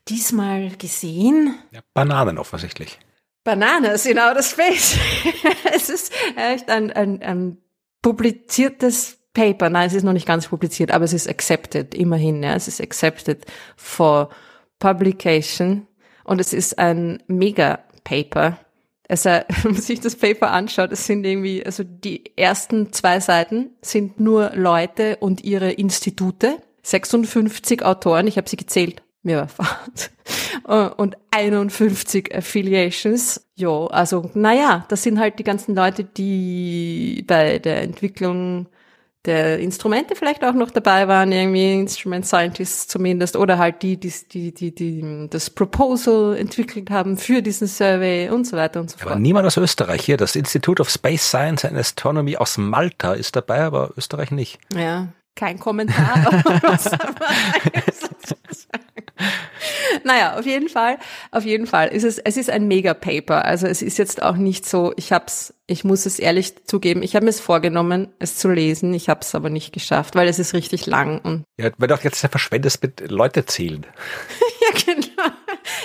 diesmal 0.06 0.70
gesehen? 0.76 1.56
Ja, 1.72 1.80
Bananen 1.92 2.38
offensichtlich. 2.38 3.00
Bananas 3.42 4.06
in 4.06 4.18
Outer 4.20 4.44
Space. 4.44 4.96
es 5.74 5.90
ist 5.90 6.12
echt 6.36 6.70
ein, 6.70 6.92
ein, 6.92 7.20
ein 7.20 7.58
publiziertes 8.00 9.18
Paper. 9.34 9.68
Nein, 9.68 9.88
es 9.88 9.94
ist 9.94 10.04
noch 10.04 10.12
nicht 10.12 10.26
ganz 10.26 10.48
publiziert, 10.48 10.92
aber 10.92 11.04
es 11.04 11.12
ist 11.12 11.28
accepted, 11.28 11.94
immerhin. 11.94 12.42
Ja. 12.42 12.54
Es 12.54 12.68
ist 12.68 12.80
accepted 12.80 13.44
for 13.76 14.30
publication 14.78 15.86
und 16.22 16.40
es 16.40 16.52
ist 16.52 16.78
ein 16.78 17.22
Mega-Paper. 17.26 18.58
Also, 19.08 19.30
wenn 19.62 19.72
man 19.72 19.82
sich 19.82 20.00
das 20.00 20.16
Paper 20.16 20.50
anschaut, 20.52 20.92
es 20.92 21.06
sind 21.06 21.26
irgendwie, 21.26 21.64
also 21.66 21.84
die 21.84 22.36
ersten 22.36 22.92
zwei 22.92 23.20
Seiten 23.20 23.70
sind 23.82 24.20
nur 24.20 24.52
Leute 24.54 25.16
und 25.16 25.44
ihre 25.44 25.72
Institute. 25.72 26.56
56 26.82 27.82
Autoren, 27.82 28.26
ich 28.26 28.36
habe 28.36 28.48
sie 28.48 28.56
gezählt, 28.56 29.02
mir 29.22 29.38
war 29.38 29.48
Fahrt. 30.64 30.98
Und 30.98 31.16
51 31.30 32.34
Affiliations. 32.34 33.46
Jo, 33.56 33.86
also 33.86 34.30
naja, 34.34 34.84
das 34.88 35.02
sind 35.02 35.18
halt 35.18 35.38
die 35.38 35.44
ganzen 35.44 35.74
Leute, 35.74 36.04
die 36.04 37.24
bei 37.26 37.58
der 37.58 37.82
Entwicklung 37.82 38.68
der 39.24 39.58
Instrumente 39.58 40.14
vielleicht 40.16 40.44
auch 40.44 40.52
noch 40.52 40.70
dabei 40.70 41.08
waren, 41.08 41.32
irgendwie 41.32 41.72
Instrument 41.80 42.26
Scientists 42.26 42.88
zumindest, 42.88 43.36
oder 43.36 43.58
halt 43.58 43.82
die, 43.82 43.96
die, 43.96 44.12
die, 44.30 44.52
die, 44.52 44.74
die 44.74 45.28
das 45.30 45.48
Proposal 45.50 46.36
entwickelt 46.36 46.90
haben 46.90 47.16
für 47.16 47.40
diesen 47.40 47.66
Survey 47.66 48.28
und 48.28 48.46
so 48.46 48.56
weiter 48.56 48.80
und 48.80 48.90
so 48.90 48.98
fort. 48.98 49.12
Aber 49.12 49.20
niemand 49.20 49.46
aus 49.46 49.56
Österreich 49.56 50.04
hier. 50.04 50.16
Das 50.16 50.36
Institute 50.36 50.80
of 50.80 50.90
Space 50.90 51.26
Science 51.26 51.64
and 51.64 51.76
Astronomy 51.76 52.36
aus 52.36 52.58
Malta 52.58 53.14
ist 53.14 53.34
dabei, 53.36 53.62
aber 53.62 53.92
Österreich 53.96 54.30
nicht. 54.30 54.58
Ja, 54.74 55.08
kein 55.34 55.58
Kommentar. 55.58 56.42
naja, 60.04 60.38
auf 60.38 60.46
jeden 60.46 60.68
Fall, 60.68 60.98
auf 61.30 61.44
jeden 61.44 61.66
Fall 61.66 61.88
ist 61.88 62.04
es, 62.04 62.18
es 62.18 62.36
ist 62.36 62.50
ein 62.50 62.66
Mega-Paper. 62.66 63.44
Also 63.44 63.66
es 63.66 63.82
ist 63.82 63.98
jetzt 63.98 64.22
auch 64.22 64.36
nicht 64.36 64.66
so, 64.66 64.92
ich 64.96 65.12
hab's, 65.12 65.54
ich 65.66 65.84
muss 65.84 66.06
es 66.06 66.18
ehrlich 66.18 66.66
zugeben, 66.66 67.02
ich 67.02 67.14
habe 67.14 67.24
mir 67.24 67.30
es 67.30 67.40
vorgenommen, 67.40 68.08
es 68.18 68.36
zu 68.36 68.50
lesen, 68.50 68.92
ich 68.94 69.08
habe 69.08 69.20
es 69.20 69.34
aber 69.34 69.50
nicht 69.50 69.72
geschafft, 69.72 70.14
weil 70.14 70.28
es 70.28 70.38
ist 70.38 70.54
richtig 70.54 70.86
lang 70.86 71.20
und 71.20 71.44
Ja, 71.58 71.70
weil 71.78 71.88
du 71.88 71.94
auch 71.94 72.02
jetzt 72.02 72.26
verschwendest 72.26 72.82
mit 72.82 73.10
Leute 73.10 73.46
zählen. 73.46 73.86
ja, 74.60 74.94
genau. 74.94 75.30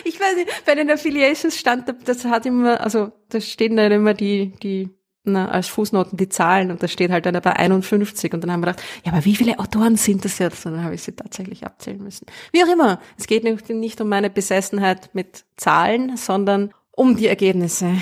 Ich 0.04 0.20
weiß 0.20 0.36
nicht, 0.36 0.66
bei 0.66 0.76
den 0.76 0.90
Affiliations 0.90 1.58
stand, 1.58 1.94
das 2.06 2.26
hat 2.26 2.46
immer, 2.46 2.82
also 2.82 3.12
da 3.30 3.40
stehen 3.40 3.76
dann 3.76 3.92
immer 3.92 4.14
die, 4.14 4.54
die 4.62 4.90
als 5.36 5.68
Fußnoten 5.68 6.18
die 6.18 6.30
Zahlen 6.30 6.72
und 6.72 6.82
da 6.84 6.88
steht 6.88 7.12
halt 7.12 7.26
dann 7.26 7.40
bei 7.42 7.54
51 7.54 8.34
und 8.34 8.42
dann 8.44 8.52
haben 8.52 8.62
wir 8.62 8.68
gedacht, 8.68 8.84
ja, 9.06 9.12
aber 9.12 9.26
wie 9.26 9.36
viele 9.36 9.60
Autoren 9.60 9.96
sind 9.96 10.26
das 10.26 10.40
jetzt? 10.40 10.66
Und 10.66 10.74
dann 10.74 10.84
habe 10.84 10.96
ich 10.96 11.04
sie 11.04 11.14
tatsächlich 11.14 11.66
abzählen 11.66 12.02
müssen. 12.02 12.26
Wie 12.52 12.64
auch 12.64 12.72
immer, 12.72 13.00
es 13.18 13.28
geht 13.28 13.44
nicht 13.70 14.02
um 14.02 14.10
meine 14.10 14.30
Besessenheit 14.30 15.10
mit 15.14 15.46
Zahlen, 15.58 16.18
sondern 16.18 16.74
um 16.92 17.16
die 17.16 17.28
Ergebnisse 17.28 17.94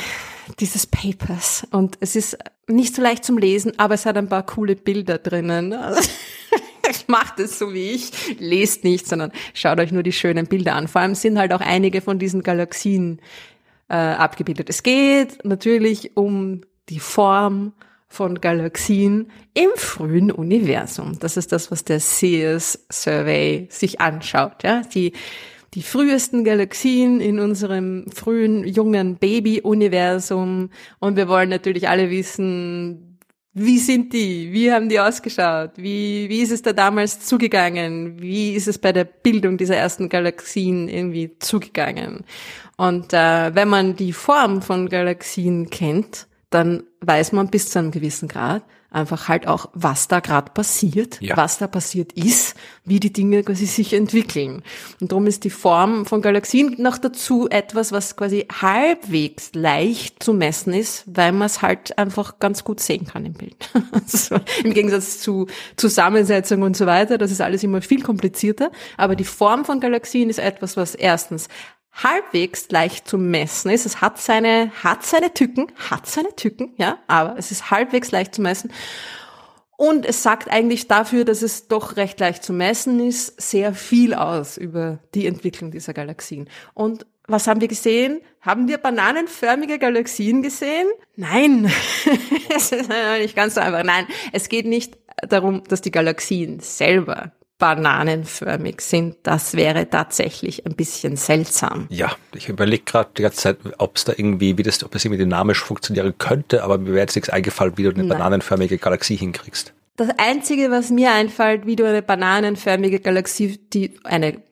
dieses 0.60 0.88
Papers. 0.88 1.68
Und 1.72 1.98
es 2.00 2.16
ist 2.16 2.38
nicht 2.68 2.96
so 2.96 3.02
leicht 3.02 3.24
zum 3.24 3.38
Lesen, 3.38 3.78
aber 3.78 3.94
es 3.94 4.06
hat 4.06 4.18
ein 4.18 4.30
paar 4.30 4.46
coole 4.46 4.76
Bilder 4.76 5.18
drinnen. 5.18 5.76
Macht 7.08 7.40
es 7.40 7.60
so 7.60 7.74
wie 7.74 7.92
ich, 7.92 8.40
lest 8.40 8.84
nicht, 8.84 9.08
sondern 9.08 9.32
schaut 9.54 9.80
euch 9.80 9.92
nur 9.92 10.04
die 10.04 10.14
schönen 10.14 10.48
Bilder 10.48 10.76
an. 10.76 10.88
Vor 10.88 11.02
allem 11.02 11.16
sind 11.16 11.38
halt 11.38 11.54
auch 11.54 11.62
einige 11.62 12.02
von 12.02 12.18
diesen 12.18 12.44
Galaxien 12.44 13.22
äh, 13.90 13.96
abgebildet. 13.96 14.70
Es 14.70 14.84
geht 14.84 15.44
natürlich 15.46 16.16
um 16.18 16.62
die 16.90 17.00
Form 17.00 17.74
von 18.08 18.40
Galaxien 18.40 19.30
im 19.54 19.70
frühen 19.76 20.32
Universum. 20.32 21.20
Das 21.20 21.38
ist 21.38 21.52
das, 21.52 21.72
was 21.72 21.84
der 21.84 22.00
Sears 22.00 22.86
Survey 22.92 23.68
sich 23.70 24.00
anschaut. 24.00 24.64
Ja? 24.64 24.82
Die, 24.94 25.14
die 25.74 25.82
frühesten 25.82 26.44
Galaxien 26.44 27.20
in 27.20 27.40
unserem 27.40 28.06
frühen, 28.14 28.66
jungen 28.66 29.18
Baby-Universum. 29.18 30.70
Und 31.00 31.16
wir 31.18 31.28
wollen 31.28 31.50
natürlich 31.50 31.90
alle 31.90 32.10
wissen, 32.10 33.20
wie 33.60 33.80
sind 33.80 34.14
die? 34.14 34.54
Wie 34.54 34.72
haben 34.72 34.88
die 34.88 35.00
ausgeschaut? 35.00 35.72
Wie, 35.78 36.30
wie 36.30 36.42
ist 36.42 36.52
es 36.52 36.62
da 36.62 36.74
damals 36.74 37.22
zugegangen? 37.22 38.22
Wie 38.22 38.54
ist 38.54 38.68
es 38.68 38.78
bei 38.78 38.94
der 38.94 39.04
Bildung 39.04 39.58
dieser 39.58 39.76
ersten 39.76 40.10
Galaxien 40.10 40.88
irgendwie 40.88 41.32
zugegangen? 41.40 42.24
Und 42.78 43.14
äh, 43.14 43.56
wenn 43.56 43.68
man 43.68 43.96
die 43.96 44.14
Form 44.14 44.62
von 44.62 44.88
Galaxien 44.90 45.72
kennt, 45.72 46.28
dann 46.50 46.84
weiß 47.02 47.32
man 47.34 47.50
bis 47.50 47.70
zu 47.70 47.80
einem 47.80 47.92
gewissen 47.92 48.28
Grad 48.28 48.64
einfach 48.90 49.28
halt 49.28 49.48
auch, 49.48 49.70
was 49.74 50.08
da 50.08 50.22
gerade 50.22 50.52
passiert, 50.54 51.20
Ja. 51.22 51.36
was 51.36 51.58
da 51.58 51.68
passiert 51.68 52.14
ist, 52.14 52.56
wie 52.86 53.02
die 53.02 53.12
Dinge 53.12 53.44
quasi 53.44 53.66
sich 53.66 53.92
entwickeln. 53.94 54.64
Und 55.02 55.12
darum 55.12 55.28
ist 55.28 55.44
die 55.44 55.50
Form 55.50 56.06
von 56.06 56.22
Galaxien 56.22 56.76
noch 56.82 56.98
dazu 56.98 57.50
etwas, 57.50 57.92
was 57.92 58.16
quasi 58.16 58.48
halbwegs 58.62 59.52
leicht 59.54 60.24
zu 60.24 60.34
messen 60.34 60.74
ist, 60.74 61.04
weil 61.06 61.34
man 61.34 61.48
es 61.48 61.62
halt 61.62 61.98
einfach 61.98 62.40
ganz 62.40 62.64
gut 62.64 62.80
sehen 62.80 63.06
kann 63.06 63.26
im 63.26 63.34
Bild. 63.34 63.58
Also 63.92 64.38
Im 64.64 64.74
Gegensatz 64.74 65.20
zu 65.20 65.48
Zusammensetzung 65.76 66.62
und 66.62 66.78
so 66.78 66.86
weiter, 66.86 67.18
das 67.18 67.30
ist 67.32 67.42
alles 67.42 67.64
immer 67.64 67.82
viel 67.82 68.02
komplizierter. 68.02 68.72
Aber 68.96 69.18
die 69.18 69.26
Form 69.26 69.66
von 69.66 69.82
Galaxien 69.82 70.30
ist 70.30 70.40
etwas, 70.40 70.78
was 70.78 70.96
erstens 70.96 71.50
halbwegs 72.04 72.70
leicht 72.70 73.08
zu 73.08 73.18
messen 73.18 73.72
ist. 73.72 73.86
Es 73.86 74.02
hat 74.02 74.20
seine, 74.20 74.72
hat 74.84 75.06
seine 75.06 75.34
Tücken, 75.34 75.72
hat 75.90 76.08
seine 76.08 76.36
Tücken, 76.36 76.74
ja, 76.78 77.00
aber 77.08 77.38
es 77.38 77.52
ist 77.52 77.72
halbwegs 77.72 78.12
leicht 78.12 78.36
zu 78.36 78.42
messen. 78.42 78.72
Und 79.78 80.08
es 80.08 80.24
sagt 80.24 80.50
eigentlich 80.50 80.88
dafür, 80.88 81.24
dass 81.24 81.44
es 81.44 81.68
doch 81.68 81.98
recht 81.98 82.20
leicht 82.20 82.44
zu 82.44 82.52
messen 82.52 83.00
ist, 83.00 83.40
sehr 83.40 83.74
viel 83.74 84.16
aus 84.16 84.58
über 84.58 85.00
die 85.14 85.28
Entwicklung 85.28 85.70
dieser 85.70 85.94
Galaxien. 85.94 86.50
Und 86.74 87.06
was 87.28 87.46
haben 87.46 87.62
wir 87.62 87.68
gesehen? 87.68 88.22
Haben 88.42 88.68
wir 88.68 88.80
bananenförmige 88.80 89.78
Galaxien 89.78 90.42
gesehen? 90.42 90.88
Nein. 91.16 91.72
es 92.56 92.72
ist 92.72 92.90
nicht 93.20 93.36
ganz 93.36 93.54
so 93.56 93.62
einfach. 93.62 93.84
Nein, 93.84 94.08
es 94.32 94.50
geht 94.50 94.66
nicht 94.66 94.98
darum, 95.28 95.64
dass 95.66 95.82
die 95.82 95.92
Galaxien 95.92 96.60
selber 96.60 97.34
bananenförmig 97.58 98.82
sind. 98.82 99.16
Das 99.24 99.54
wäre 99.56 99.90
tatsächlich 99.90 100.66
ein 100.66 100.76
bisschen 100.76 101.16
seltsam. 101.18 101.88
Ja, 101.90 102.12
ich 102.34 102.50
überlege 102.50 102.84
gerade 102.84 103.10
die 103.18 103.24
ganze 103.24 103.38
Zeit, 103.38 103.58
ob 103.78 103.96
es 103.96 104.06
da 104.06 104.14
irgendwie, 104.16 104.58
wie 104.58 104.64
das, 104.64 104.84
ob 104.84 104.92
das 104.92 105.04
irgendwie 105.06 105.24
dynamisch 105.24 105.64
funktionieren 105.64 106.14
könnte, 106.18 106.64
aber 106.64 106.78
mir 106.78 106.90
wäre 106.90 107.00
jetzt 107.00 107.16
nichts 107.16 107.30
eingefallen, 107.30 107.78
wie 107.78 107.84
du 107.84 107.90
eine 107.90 108.00
Nein. 108.00 108.10
bananenförmige 108.10 108.78
Galaxie 108.78 109.16
hinkriegst. 109.16 109.74
Das 109.96 110.10
Einzige, 110.20 110.70
was 110.70 110.92
mir 110.92 111.12
einfällt, 111.12 111.66
wie 111.66 111.76
du 111.76 111.84
eine 111.84 112.04
bananenförmige 112.04 113.00
Galaxie, 113.00 113.60
die 113.74 114.00
eine 114.04 114.44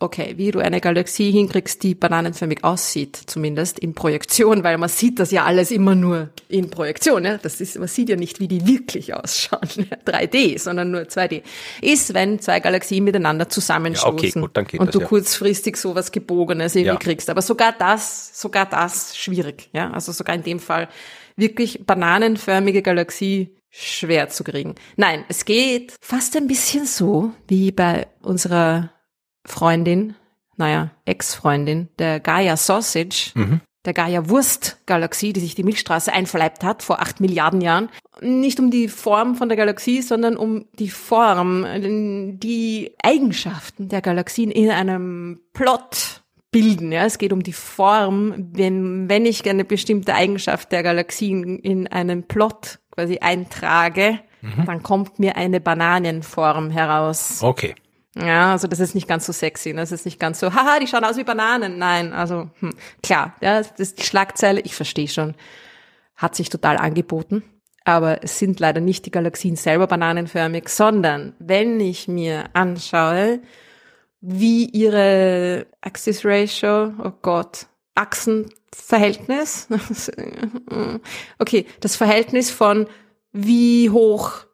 okay, 0.00 0.34
wie 0.36 0.50
du 0.50 0.60
eine 0.60 0.80
Galaxie 0.80 1.30
hinkriegst, 1.30 1.82
die 1.82 1.94
bananenförmig 1.94 2.62
aussieht, 2.62 3.16
zumindest 3.26 3.78
in 3.78 3.94
Projektion, 3.94 4.62
weil 4.62 4.78
man 4.78 4.88
sieht 4.88 5.18
das 5.18 5.30
ja 5.30 5.44
alles 5.44 5.70
immer 5.70 5.94
nur 5.94 6.28
in 6.48 6.70
Projektion. 6.70 7.24
Ja? 7.24 7.38
Das 7.38 7.60
ist, 7.60 7.78
man 7.78 7.88
sieht 7.88 8.08
ja 8.08 8.16
nicht, 8.16 8.38
wie 8.40 8.48
die 8.48 8.66
wirklich 8.66 9.14
ausschauen, 9.14 9.68
3D, 10.06 10.58
sondern 10.58 10.90
nur 10.90 11.02
2D. 11.02 11.42
Ist, 11.80 12.14
wenn 12.14 12.38
zwei 12.40 12.60
Galaxien 12.60 13.04
miteinander 13.04 13.48
zusammenstoßen 13.48 14.18
Ja, 14.18 14.28
okay, 14.28 14.40
gut, 14.40 14.56
dann 14.56 14.66
geht 14.66 14.80
und 14.80 14.86
das, 14.86 14.92
du 14.92 15.00
ja. 15.00 15.06
kurzfristig 15.06 15.76
sowas 15.76 16.12
Gebogenes 16.12 16.74
irgendwie 16.74 16.94
Ja. 16.94 16.98
kriegst. 16.98 17.30
Aber 17.30 17.42
sogar 17.42 17.72
das, 17.72 18.40
sogar 18.40 18.66
das 18.66 19.16
schwierig. 19.16 19.68
Ja, 19.72 19.90
also 19.90 20.12
sogar 20.12 20.34
in 20.36 20.42
dem 20.42 20.60
Fall 20.60 20.88
wirklich 21.36 21.84
bananenförmige 21.84 22.82
Galaxie 22.82 23.56
schwer 23.70 24.28
zu 24.28 24.42
kriegen. 24.44 24.74
Nein, 24.96 25.24
es 25.28 25.44
geht 25.44 25.94
fast 26.00 26.36
ein 26.36 26.46
bisschen 26.46 26.86
so 26.86 27.32
wie 27.48 27.72
bei 27.72 28.06
unserer 28.22 28.90
Freundin, 29.46 30.14
naja, 30.56 30.90
Ex-Freundin, 31.04 31.88
der 31.98 32.20
Gaia 32.20 32.56
Sausage, 32.56 33.32
der 33.84 33.94
Gaia 33.94 34.28
Wurst-Galaxie, 34.28 35.32
die 35.32 35.40
sich 35.40 35.54
die 35.54 35.62
Milchstraße 35.62 36.12
einverleibt 36.12 36.64
hat 36.64 36.82
vor 36.82 37.00
acht 37.00 37.20
Milliarden 37.20 37.60
Jahren. 37.60 37.88
Nicht 38.20 38.58
um 38.58 38.70
die 38.70 38.88
Form 38.88 39.36
von 39.36 39.48
der 39.48 39.56
Galaxie, 39.56 40.02
sondern 40.02 40.36
um 40.36 40.66
die 40.78 40.90
Form, 40.90 41.64
die 42.40 42.94
Eigenschaften 43.02 43.88
der 43.88 44.02
Galaxien 44.02 44.50
in 44.50 44.70
einem 44.70 45.40
Plot 45.52 46.22
bilden. 46.50 46.90
Ja, 46.90 47.04
es 47.04 47.18
geht 47.18 47.32
um 47.32 47.42
die 47.42 47.52
Form. 47.52 48.34
Wenn, 48.52 49.08
wenn 49.08 49.24
ich 49.24 49.48
eine 49.48 49.64
bestimmte 49.64 50.14
Eigenschaft 50.14 50.72
der 50.72 50.82
Galaxien 50.82 51.58
in 51.60 51.86
einen 51.86 52.26
Plot 52.26 52.80
quasi 52.90 53.18
eintrage, 53.18 54.18
dann 54.64 54.82
kommt 54.82 55.18
mir 55.18 55.36
eine 55.36 55.60
Bananenform 55.60 56.70
heraus. 56.70 57.40
Okay. 57.42 57.74
Ja, 58.18 58.52
also 58.52 58.66
das 58.66 58.80
ist 58.80 58.94
nicht 58.94 59.08
ganz 59.08 59.26
so 59.26 59.32
sexy. 59.32 59.72
ne? 59.72 59.80
Das 59.80 59.92
ist 59.92 60.06
nicht 60.06 60.18
ganz 60.18 60.40
so, 60.40 60.54
haha, 60.54 60.78
die 60.78 60.86
schauen 60.86 61.04
aus 61.04 61.16
wie 61.18 61.24
Bananen. 61.24 61.78
Nein, 61.78 62.12
also 62.12 62.50
hm, 62.60 62.72
klar, 63.02 63.34
ja, 63.40 63.58
das 63.58 63.72
ist 63.78 63.98
die 63.98 64.04
Schlagzeile, 64.04 64.60
ich 64.60 64.74
verstehe 64.74 65.08
schon, 65.08 65.34
hat 66.14 66.34
sich 66.34 66.48
total 66.48 66.78
angeboten. 66.78 67.42
Aber 67.84 68.24
es 68.24 68.38
sind 68.38 68.58
leider 68.58 68.80
nicht 68.80 69.06
die 69.06 69.10
Galaxien 69.10 69.54
selber 69.54 69.86
bananenförmig, 69.86 70.68
sondern 70.68 71.34
wenn 71.38 71.78
ich 71.78 72.08
mir 72.08 72.46
anschaue, 72.52 73.40
wie 74.20 74.64
ihre 74.64 75.66
Axis 75.82 76.24
Ratio, 76.24 76.94
oh 76.98 77.12
Gott, 77.22 77.66
Achsenverhältnis, 77.94 79.68
okay, 81.38 81.66
das 81.80 81.96
Verhältnis 81.96 82.50
von 82.50 82.88
wie 83.32 83.90
hoch 83.90 84.46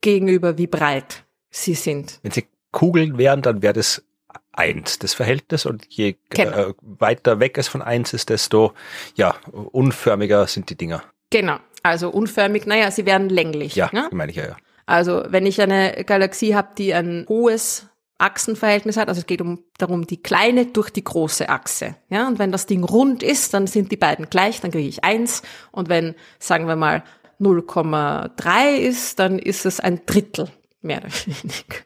gegenüber 0.00 0.58
wie 0.58 0.68
breit 0.68 1.24
sie 1.50 1.74
sind. 1.74 2.20
Wenn 2.22 2.30
sie 2.30 2.46
Kugeln 2.76 3.16
wären, 3.16 3.40
dann 3.40 3.62
wäre 3.62 3.72
das 3.72 4.04
eins, 4.52 4.98
das 4.98 5.14
Verhältnis. 5.14 5.64
Und 5.64 5.86
je 5.88 6.16
Genau. 6.28 6.50
äh, 6.70 6.74
weiter 6.82 7.40
weg 7.40 7.56
es 7.56 7.68
von 7.68 7.80
eins 7.80 8.12
ist, 8.12 8.28
desto 8.28 8.74
ja, 9.14 9.34
unförmiger 9.72 10.46
sind 10.46 10.68
die 10.68 10.74
Dinger. 10.76 11.02
Genau. 11.30 11.56
Also 11.82 12.10
unförmig, 12.10 12.66
naja, 12.66 12.90
sie 12.90 13.06
werden 13.06 13.30
länglich. 13.30 13.76
Ja, 13.76 13.88
Ne? 13.92 14.08
meine 14.12 14.30
ich 14.30 14.36
ja, 14.36 14.44
ja. 14.46 14.56
Also 14.84 15.24
wenn 15.28 15.46
ich 15.46 15.58
eine 15.62 16.04
Galaxie 16.04 16.54
habe, 16.54 16.68
die 16.76 16.92
ein 16.92 17.24
hohes 17.30 17.86
Achsenverhältnis 18.18 18.98
hat, 18.98 19.08
also 19.08 19.20
es 19.20 19.26
geht 19.26 19.40
um 19.40 19.62
darum, 19.78 20.06
die 20.06 20.22
kleine 20.22 20.66
durch 20.66 20.90
die 20.90 21.02
große 21.04 21.48
Achse. 21.48 21.96
Ja, 22.10 22.28
und 22.28 22.38
wenn 22.38 22.52
das 22.52 22.66
Ding 22.66 22.84
rund 22.84 23.22
ist, 23.22 23.54
dann 23.54 23.66
sind 23.66 23.90
die 23.90 23.96
beiden 23.96 24.28
gleich, 24.28 24.60
dann 24.60 24.70
kriege 24.70 24.88
ich 24.88 25.02
eins. 25.02 25.40
Und 25.72 25.88
wenn, 25.88 26.14
sagen 26.38 26.68
wir 26.68 26.76
mal, 26.76 27.02
0,3 27.40 28.76
ist, 28.76 29.18
dann 29.18 29.38
ist 29.38 29.66
es 29.66 29.80
ein 29.80 30.00
Drittel, 30.06 30.48
mehr 30.86 30.98
oder 30.98 31.10
weniger. 31.26 31.76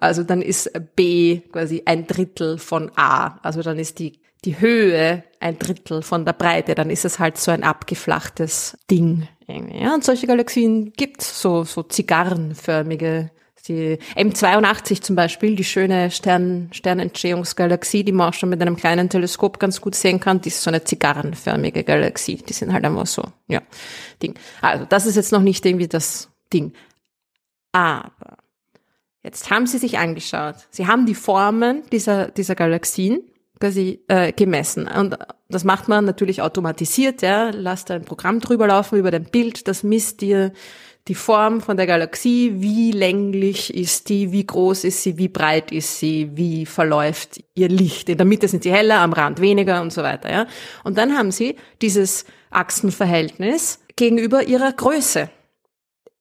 Also 0.00 0.22
dann 0.22 0.42
ist 0.42 0.70
B 0.96 1.40
quasi 1.52 1.82
ein 1.86 2.06
Drittel 2.06 2.58
von 2.58 2.90
A. 2.96 3.38
Also 3.42 3.62
dann 3.62 3.78
ist 3.78 3.98
die, 3.98 4.20
die 4.44 4.60
Höhe 4.60 5.24
ein 5.40 5.58
Drittel 5.58 6.02
von 6.02 6.24
der 6.24 6.32
Breite. 6.32 6.74
Dann 6.74 6.90
ist 6.90 7.04
es 7.04 7.18
halt 7.18 7.38
so 7.38 7.50
ein 7.50 7.64
abgeflachtes 7.64 8.76
Ding. 8.90 9.28
irgendwie, 9.46 9.82
Ja, 9.82 9.94
und 9.94 10.04
solche 10.04 10.26
Galaxien 10.26 10.92
gibt's 10.92 11.40
so, 11.40 11.64
so 11.64 11.82
zigarrenförmige 11.82 13.30
die 13.68 13.98
M82 14.16 15.02
zum 15.02 15.16
Beispiel, 15.16 15.54
die 15.54 15.64
schöne 15.64 16.10
Stern, 16.10 16.68
Sternentstehungsgalaxie, 16.72 18.04
die 18.04 18.12
man 18.12 18.30
auch 18.30 18.34
schon 18.34 18.48
mit 18.48 18.60
einem 18.60 18.76
kleinen 18.76 19.08
Teleskop 19.08 19.58
ganz 19.58 19.80
gut 19.80 19.94
sehen 19.94 20.20
kann, 20.20 20.40
die 20.40 20.48
ist 20.48 20.62
so 20.62 20.70
eine 20.70 20.84
zigarrenförmige 20.84 21.84
Galaxie. 21.84 22.36
Die 22.36 22.52
sind 22.52 22.72
halt 22.72 22.84
einfach 22.84 23.06
so, 23.06 23.22
ja, 23.46 23.62
Ding. 24.20 24.34
Also, 24.60 24.84
das 24.84 25.06
ist 25.06 25.16
jetzt 25.16 25.32
noch 25.32 25.42
nicht 25.42 25.64
irgendwie 25.64 25.88
das 25.88 26.28
Ding. 26.52 26.72
Aber 27.70 28.12
jetzt 29.22 29.50
haben 29.50 29.66
sie 29.66 29.78
sich 29.78 29.98
angeschaut. 29.98 30.56
Sie 30.70 30.86
haben 30.86 31.06
die 31.06 31.14
Formen 31.14 31.82
dieser, 31.90 32.28
dieser 32.28 32.54
Galaxien 32.54 33.22
quasi 33.60 34.00
äh, 34.08 34.32
gemessen. 34.32 34.88
Und 34.88 35.16
das 35.48 35.62
macht 35.62 35.86
man 35.86 36.04
natürlich 36.04 36.42
automatisiert, 36.42 37.22
ja. 37.22 37.50
Lasst 37.50 37.90
ein 37.90 38.04
Programm 38.04 38.40
drüber 38.40 38.66
laufen 38.66 38.98
über 38.98 39.10
dein 39.10 39.24
Bild, 39.24 39.68
das 39.68 39.84
misst 39.84 40.20
dir 40.20 40.52
die 41.08 41.14
Form 41.14 41.60
von 41.60 41.76
der 41.76 41.86
Galaxie, 41.86 42.54
wie 42.56 42.92
länglich 42.92 43.74
ist 43.74 44.08
die, 44.08 44.30
wie 44.30 44.46
groß 44.46 44.84
ist 44.84 45.02
sie, 45.02 45.18
wie 45.18 45.28
breit 45.28 45.72
ist 45.72 45.98
sie, 45.98 46.30
wie 46.34 46.64
verläuft 46.66 47.42
ihr 47.54 47.68
Licht. 47.68 48.08
In 48.08 48.18
der 48.18 48.26
Mitte 48.26 48.46
sind 48.46 48.62
sie 48.62 48.72
heller, 48.72 49.00
am 49.00 49.12
Rand 49.12 49.40
weniger 49.40 49.82
und 49.82 49.92
so 49.92 50.02
weiter, 50.02 50.30
ja. 50.30 50.46
Und 50.84 50.98
dann 50.98 51.16
haben 51.16 51.30
sie 51.32 51.56
dieses 51.82 52.24
Achsenverhältnis 52.50 53.80
gegenüber 53.96 54.44
ihrer 54.44 54.72
Größe 54.72 55.28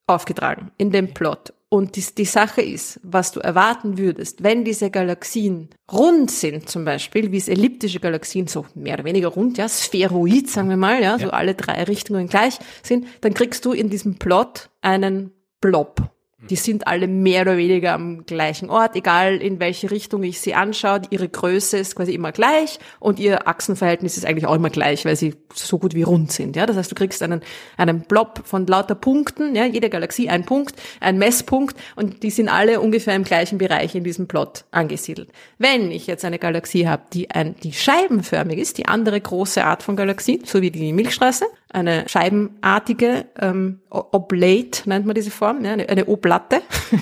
aufgetragen 0.08 0.72
in 0.78 0.92
dem 0.92 1.14
Plot. 1.14 1.54
Und 1.74 1.96
die, 1.96 2.04
die 2.18 2.26
Sache 2.26 2.62
ist, 2.62 3.00
was 3.02 3.32
du 3.32 3.40
erwarten 3.40 3.98
würdest, 3.98 4.44
wenn 4.44 4.66
diese 4.66 4.92
Galaxien 4.92 5.70
rund 5.90 6.30
sind, 6.30 6.68
zum 6.68 6.84
Beispiel, 6.84 7.32
wie 7.32 7.38
es 7.38 7.48
elliptische 7.48 8.02
Galaxien, 8.02 8.48
so 8.48 8.66
mehr 8.76 8.96
oder 8.96 9.06
weniger 9.06 9.30
rund, 9.30 9.58
ja, 9.58 9.70
spheroid, 9.70 10.50
sagen 10.50 10.68
wir 10.68 10.76
mal, 10.76 11.02
ja, 11.02 11.18
so 11.18 11.30
alle 11.30 11.56
drei 11.56 11.84
Richtungen 11.84 12.28
gleich 12.28 12.60
sind, 12.84 13.08
dann 13.22 13.34
kriegst 13.34 13.64
du 13.64 13.72
in 13.72 13.90
diesem 13.90 14.16
Plot 14.16 14.70
einen 14.82 15.32
Blob. 15.62 16.12
Die 16.50 16.56
sind 16.56 16.88
alle 16.88 17.08
mehr 17.08 17.44
oder 17.44 17.58
weniger 17.58 17.94
am 17.94 18.26
gleichen 18.26 18.70
Ort, 18.70 18.96
egal 18.96 19.38
in 19.38 19.60
welche 19.60 19.92
Richtung 19.92 20.24
ich 20.24 20.40
sie 20.40 20.56
anschaue. 20.56 21.02
Ihre 21.12 21.30
Größe 21.30 21.78
ist 21.78 21.96
quasi 21.96 22.14
immer 22.14 22.32
gleich 22.32 22.80
und 23.00 23.20
ihr 23.20 23.48
Achsenverhältnis 23.48 24.18
ist 24.18 24.26
eigentlich 24.26 24.48
auch 24.48 24.56
immer 24.56 24.72
gleich, 24.72 25.06
weil 25.06 25.16
sie 25.16 25.36
so 25.54 25.78
gut 25.78 25.94
wie 25.94 26.04
rund 26.04 26.32
sind. 26.32 26.56
Ja, 26.56 26.66
das 26.66 26.78
heißt, 26.78 26.92
du 26.92 26.96
kriegst 26.96 27.22
einen 27.22 27.42
einen 27.78 28.02
Blob 28.02 28.42
von 28.44 28.66
lauter 28.66 28.96
Punkten. 28.96 29.56
Ja, 29.56 29.66
jede 29.66 29.90
Galaxie 29.90 30.30
ein 30.30 30.46
Punkt, 30.46 30.76
ein 31.00 31.18
Messpunkt 31.18 31.78
und 31.96 32.24
die 32.24 32.32
sind 32.32 32.50
alle 32.50 32.82
ungefähr 32.82 33.16
im 33.16 33.24
gleichen 33.24 33.58
Bereich 33.58 33.94
in 33.94 34.04
diesem 34.04 34.28
Plot 34.28 34.66
angesiedelt. 34.72 35.30
Wenn 35.58 35.92
ich 35.92 36.08
jetzt 36.08 36.26
eine 36.26 36.40
Galaxie 36.40 36.88
habe, 36.88 37.04
die 37.14 37.30
ein 37.30 37.56
die 37.64 37.74
scheibenförmig 37.74 38.58
ist, 38.58 38.78
die 38.78 38.88
andere 38.88 39.22
große 39.22 39.64
Art 39.64 39.84
von 39.84 39.96
Galaxie, 39.96 40.42
so 40.46 40.62
wie 40.62 40.72
die 40.72 40.94
Milchstraße, 40.94 41.46
eine 41.74 42.08
scheibenartige 42.08 43.26
ähm, 43.40 43.82
Oblate 43.90 44.88
nennt 44.90 45.06
man 45.06 45.16
diese 45.16 45.32
Form, 45.32 45.64
ja, 45.64 45.74
eine, 45.74 45.88
eine 45.90 46.08
Oblatte, 46.08 46.62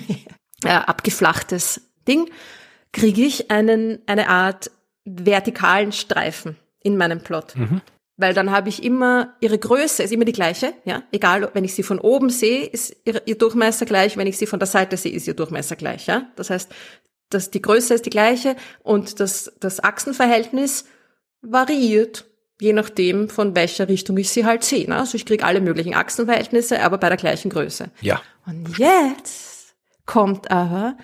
äh, 0.64 0.70
abgeflachtes 0.70 1.82
Ding, 2.08 2.30
kriege 2.92 3.22
ich 3.22 3.52
einen, 3.52 4.00
eine 4.06 4.30
Art 4.30 4.72
vertikalen 5.06 5.92
Streifen 5.92 6.58
in 6.82 6.98
meinem 6.98 7.22
Plot. 7.22 7.56
Weil 8.18 8.34
dann 8.34 8.52
habe 8.52 8.68
ich 8.68 8.84
immer, 8.84 9.36
ihre 9.40 9.58
Größe 9.58 10.04
ist 10.04 10.12
immer 10.12 10.26
die 10.26 10.34
gleiche, 10.34 10.74
ja. 10.84 11.04
Egal, 11.12 11.50
wenn 11.54 11.64
ich 11.64 11.74
sie 11.74 11.84
von 11.84 12.00
oben 12.00 12.30
sehe, 12.30 12.66
ist 12.66 12.96
ihr, 13.06 13.22
ihr 13.26 13.38
Durchmesser 13.38 13.86
gleich, 13.86 14.18
wenn 14.18 14.28
ich 14.28 14.38
sie 14.38 14.46
von 14.46 14.60
der 14.60 14.68
Seite 14.68 14.98
sehe, 14.98 15.14
ist 15.14 15.28
ihr 15.28 15.36
Durchmesser 15.36 15.78
gleich, 15.78 16.08
ja. 16.08 16.30
Das 16.36 16.50
heißt, 16.50 16.70
dass 17.30 17.50
die 17.50 17.62
Größe 17.62 17.94
ist 17.94 18.06
die 18.06 18.10
gleiche 18.10 18.56
und 18.84 19.20
das, 19.20 19.54
das 19.60 19.82
Achsenverhältnis 19.82 20.86
variiert, 21.42 22.26
je 22.60 22.74
nachdem, 22.74 23.30
von 23.30 23.56
welcher 23.56 23.88
Richtung 23.88 24.18
ich 24.18 24.30
sie 24.30 24.46
halt 24.46 24.64
sehe. 24.64 24.88
Ne? 24.88 24.98
Also 24.98 25.16
ich 25.16 25.26
kriege 25.26 25.46
alle 25.46 25.62
möglichen 25.62 25.96
Achsenverhältnisse, 25.96 26.82
aber 26.82 26.98
bei 26.98 27.08
der 27.10 27.18
gleichen 27.18 27.50
Größe. 27.50 27.90
Ja, 28.02 28.22
Und 28.46 28.78
jetzt 28.78 29.76
kommt 30.06 30.52
aber 30.52 30.98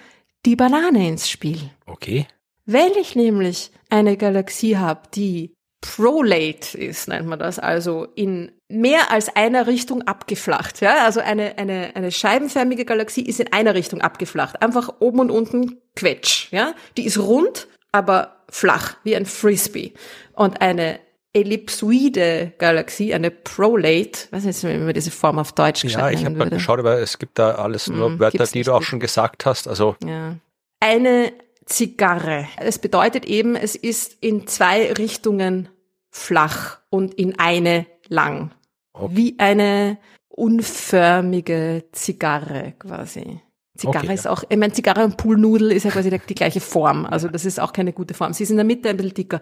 die 0.46 0.56
Banane 0.56 1.08
ins 1.08 1.30
Spiel. 1.30 1.60
okay. 1.86 2.28
Wenn 2.68 2.94
ich 3.00 3.16
nämlich 3.16 3.70
eine 3.92 4.18
Galaxie 4.18 4.78
habe, 4.78 5.02
die 5.14 5.54
prolate 5.82 6.76
ist, 6.80 7.08
nennt 7.08 7.28
man 7.28 7.38
das, 7.38 7.60
also 7.60 8.08
in 8.16 8.52
mehr 8.68 9.12
als 9.12 9.36
einer 9.36 9.68
Richtung 9.68 10.02
abgeflacht. 10.02 10.82
Ja? 10.82 11.06
Also 11.06 11.20
eine, 11.20 11.60
eine, 11.60 11.96
eine 11.96 12.12
scheibenförmige 12.12 12.86
Galaxie 12.86 13.22
ist 13.22 13.40
in 13.40 13.54
einer 13.54 13.76
Richtung 13.76 14.02
abgeflacht. 14.02 14.64
Einfach 14.64 14.90
oben 15.00 15.20
und 15.20 15.30
unten 15.30 15.80
quetsch. 15.96 16.52
Ja? 16.52 16.74
Die 16.98 17.06
ist 17.06 17.20
rund, 17.20 17.68
aber 17.92 18.44
flach, 18.50 18.98
wie 19.04 19.16
ein 19.16 19.28
Frisbee. 19.28 19.94
Und 20.34 20.62
eine 20.62 21.00
ellipsoide 21.36 22.54
Galaxie, 22.58 23.14
eine 23.14 23.30
prolate, 23.30 24.32
weiß 24.32 24.46
nicht, 24.46 24.64
wie 24.64 24.78
man 24.78 24.94
diese 24.94 25.12
Form 25.12 25.38
auf 25.38 25.52
Deutsch 25.52 25.84
Ja, 25.84 26.10
ich 26.10 26.24
habe 26.24 26.36
mal 26.36 26.50
geschaut, 26.50 26.80
aber 26.80 27.00
es 27.00 27.20
gibt 27.20 27.38
da 27.38 27.56
alles 27.56 27.88
nur 27.88 28.12
Mhm, 28.12 28.20
Wörter, 28.20 28.46
die 28.46 28.64
du 28.64 28.74
auch 28.74 28.84
schon 28.84 29.00
gesagt 29.00 29.46
hast. 29.46 29.68
Also 29.68 29.96
Ja. 30.04 30.38
Eine 30.80 31.34
Zigarre. 31.66 32.48
Es 32.58 32.80
bedeutet 32.80 33.26
eben, 33.26 33.56
es 33.56 33.76
ist 33.76 34.18
in 34.22 34.48
zwei 34.48 34.94
Richtungen 34.94 35.70
flach 36.10 36.80
und 36.90 37.14
in 37.16 37.40
eine 37.40 37.86
lang. 38.08 38.52
Okay. 38.94 39.16
Wie 39.16 39.36
eine 39.40 39.98
unförmige 40.30 41.86
Zigarre 41.92 42.74
quasi. 42.80 43.42
Zigarre 43.78 44.06
Okay, 44.06 44.14
ist 44.14 44.28
auch, 44.28 44.44
ich 44.48 44.58
meine, 44.58 44.72
Zigarre 44.72 45.04
und 45.04 45.18
Poolnudel 45.18 45.72
ist 45.72 45.84
ja 45.84 45.92
quasi 45.92 46.10
die, 46.10 46.20
die 46.30 46.36
gleiche 46.36 46.62
Form. 46.62 47.06
Also 47.06 47.28
das 47.28 47.44
ist 47.44 47.60
auch 47.60 47.74
keine 47.74 47.92
gute 47.92 48.14
Form. 48.14 48.32
Sie 48.32 48.44
ist 48.44 48.50
in 48.50 48.56
der 48.56 48.66
Mitte 48.66 48.90
ein 48.90 48.96
bisschen 48.96 49.14
dicker. 49.14 49.42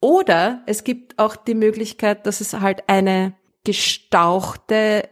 Oder 0.00 0.62
es 0.66 0.84
gibt 0.84 1.18
auch 1.18 1.36
die 1.36 1.54
Möglichkeit, 1.54 2.26
dass 2.26 2.40
es 2.40 2.54
halt 2.54 2.88
eine 2.88 3.34
gestauchte 3.64 5.08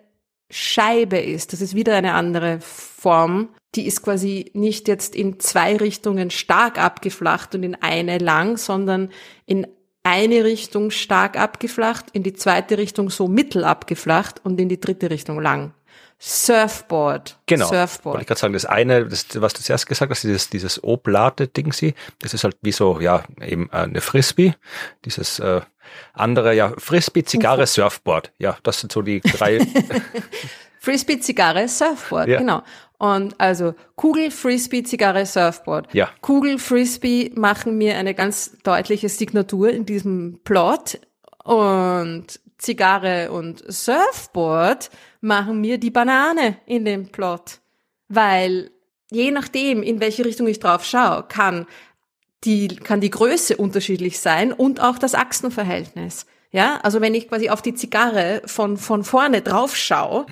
Scheibe 0.50 1.18
ist. 1.18 1.52
Das 1.52 1.60
ist 1.60 1.74
wieder 1.74 1.96
eine 1.96 2.14
andere 2.14 2.60
Form. 2.60 3.48
Die 3.74 3.86
ist 3.86 4.02
quasi 4.02 4.50
nicht 4.54 4.88
jetzt 4.88 5.16
in 5.16 5.40
zwei 5.40 5.76
Richtungen 5.76 6.30
stark 6.30 6.78
abgeflacht 6.78 7.54
und 7.54 7.64
in 7.64 7.74
eine 7.74 8.18
lang, 8.18 8.56
sondern 8.56 9.10
in 9.44 9.66
eine 10.04 10.44
Richtung 10.44 10.92
stark 10.92 11.36
abgeflacht, 11.36 12.06
in 12.12 12.22
die 12.22 12.32
zweite 12.32 12.78
Richtung 12.78 13.10
so 13.10 13.26
mittel 13.26 13.64
abgeflacht 13.64 14.40
und 14.44 14.60
in 14.60 14.68
die 14.68 14.80
dritte 14.80 15.10
Richtung 15.10 15.40
lang. 15.40 15.74
Surfboard. 16.18 17.38
Genau. 17.46 17.66
Wollte 17.66 17.76
Surfboard. 17.76 18.20
ich 18.22 18.26
gerade 18.26 18.40
sagen, 18.40 18.52
das 18.54 18.64
eine, 18.64 19.06
das, 19.06 19.26
was 19.34 19.52
du 19.54 19.62
zuerst 19.62 19.86
gesagt 19.86 20.10
hast, 20.10 20.22
dieses, 20.22 20.48
dieses 20.48 20.82
Oblate-Ding, 20.82 21.72
sie, 21.72 21.94
das 22.20 22.32
ist 22.34 22.44
halt 22.44 22.56
wie 22.62 22.72
so, 22.72 23.00
ja, 23.00 23.24
eben 23.40 23.68
äh, 23.72 23.76
eine 23.78 24.00
Frisbee. 24.00 24.54
Dieses 25.04 25.38
äh, 25.38 25.60
andere, 26.14 26.54
ja, 26.54 26.72
Frisbee, 26.78 27.22
Zigarre, 27.24 27.66
Surfboard. 27.66 28.32
Ja, 28.38 28.56
das 28.62 28.80
sind 28.80 28.92
so 28.92 29.02
die 29.02 29.20
drei. 29.20 29.58
Frisbee, 30.80 31.18
Zigarre, 31.20 31.68
Surfboard, 31.68 32.28
Ja. 32.28 32.38
genau. 32.38 32.62
Und 32.98 33.38
also 33.38 33.74
Kugel, 33.94 34.30
Frisbee, 34.30 34.82
Zigarre, 34.82 35.26
Surfboard. 35.26 35.92
Ja. 35.92 36.08
Kugel, 36.22 36.58
Frisbee 36.58 37.30
machen 37.34 37.76
mir 37.76 37.98
eine 37.98 38.14
ganz 38.14 38.56
deutliche 38.62 39.10
Signatur 39.10 39.68
in 39.68 39.84
diesem 39.84 40.40
Plot 40.44 40.98
und 41.44 42.40
Zigarre 42.56 43.30
und 43.32 43.62
Surfboard 43.70 44.90
machen 45.26 45.60
mir 45.60 45.78
die 45.78 45.90
Banane 45.90 46.56
in 46.66 46.84
dem 46.84 47.08
Plot. 47.08 47.60
Weil 48.08 48.70
je 49.10 49.30
nachdem, 49.30 49.82
in 49.82 50.00
welche 50.00 50.24
Richtung 50.24 50.46
ich 50.46 50.60
drauf 50.60 50.84
schaue, 50.84 51.24
kann 51.28 51.66
die, 52.44 52.68
kann 52.68 53.00
die 53.00 53.10
Größe 53.10 53.56
unterschiedlich 53.56 54.20
sein 54.20 54.52
und 54.52 54.80
auch 54.80 54.98
das 54.98 55.14
Achsenverhältnis. 55.14 56.26
Ja, 56.52 56.78
also 56.82 57.00
wenn 57.00 57.14
ich 57.14 57.28
quasi 57.28 57.50
auf 57.50 57.60
die 57.60 57.74
Zigarre 57.74 58.40
von, 58.46 58.76
von 58.76 59.04
vorne 59.04 59.42
drauf 59.42 59.76
schaue, 59.76 60.26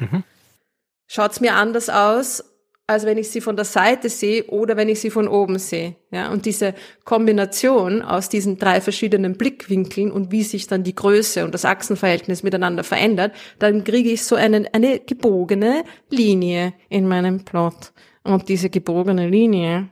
schaut's 1.07 1.41
mir 1.41 1.55
anders 1.55 1.91
aus, 1.91 2.45
als 2.87 3.07
wenn 3.07 3.17
ich 3.17 3.31
sie 3.31 3.41
von 3.41 3.57
der 3.57 3.65
Seite 3.65 4.11
sehe 4.11 4.45
oder 4.45 4.77
wenn 4.77 4.91
ich 4.91 5.01
sie 5.01 5.11
von 5.11 5.27
oben 5.27 5.59
sehe. 5.59 5.97
Ja, 6.11 6.31
und 6.31 6.45
diese 6.45 6.75
Kombination 7.05 8.03
aus 8.03 8.29
diesen 8.29 8.59
drei 8.59 8.81
verschiedenen 8.81 9.37
Blickwinkeln 9.37 10.13
und 10.13 10.31
wie 10.31 10.43
sich 10.43 10.67
dann 10.67 10.85
die 10.85 10.95
Größe 10.95 11.45
und 11.45 11.55
das 11.55 11.65
Achsenverhältnis 11.65 12.43
miteinander 12.43 12.85
verändert, 12.85 13.35
dann 13.59 13.85
kriege 13.85 14.11
ich 14.11 14.25
so 14.25 14.37
einen, 14.37 14.69
eine 14.73 15.01
gebogene 15.01 15.85
Linie 16.11 16.75
in 16.91 17.09
meinem 17.09 17.45
Plot. 17.45 17.93
Und 18.23 18.49
diese 18.49 18.69
gebogene 18.69 19.29
Linie, 19.29 19.89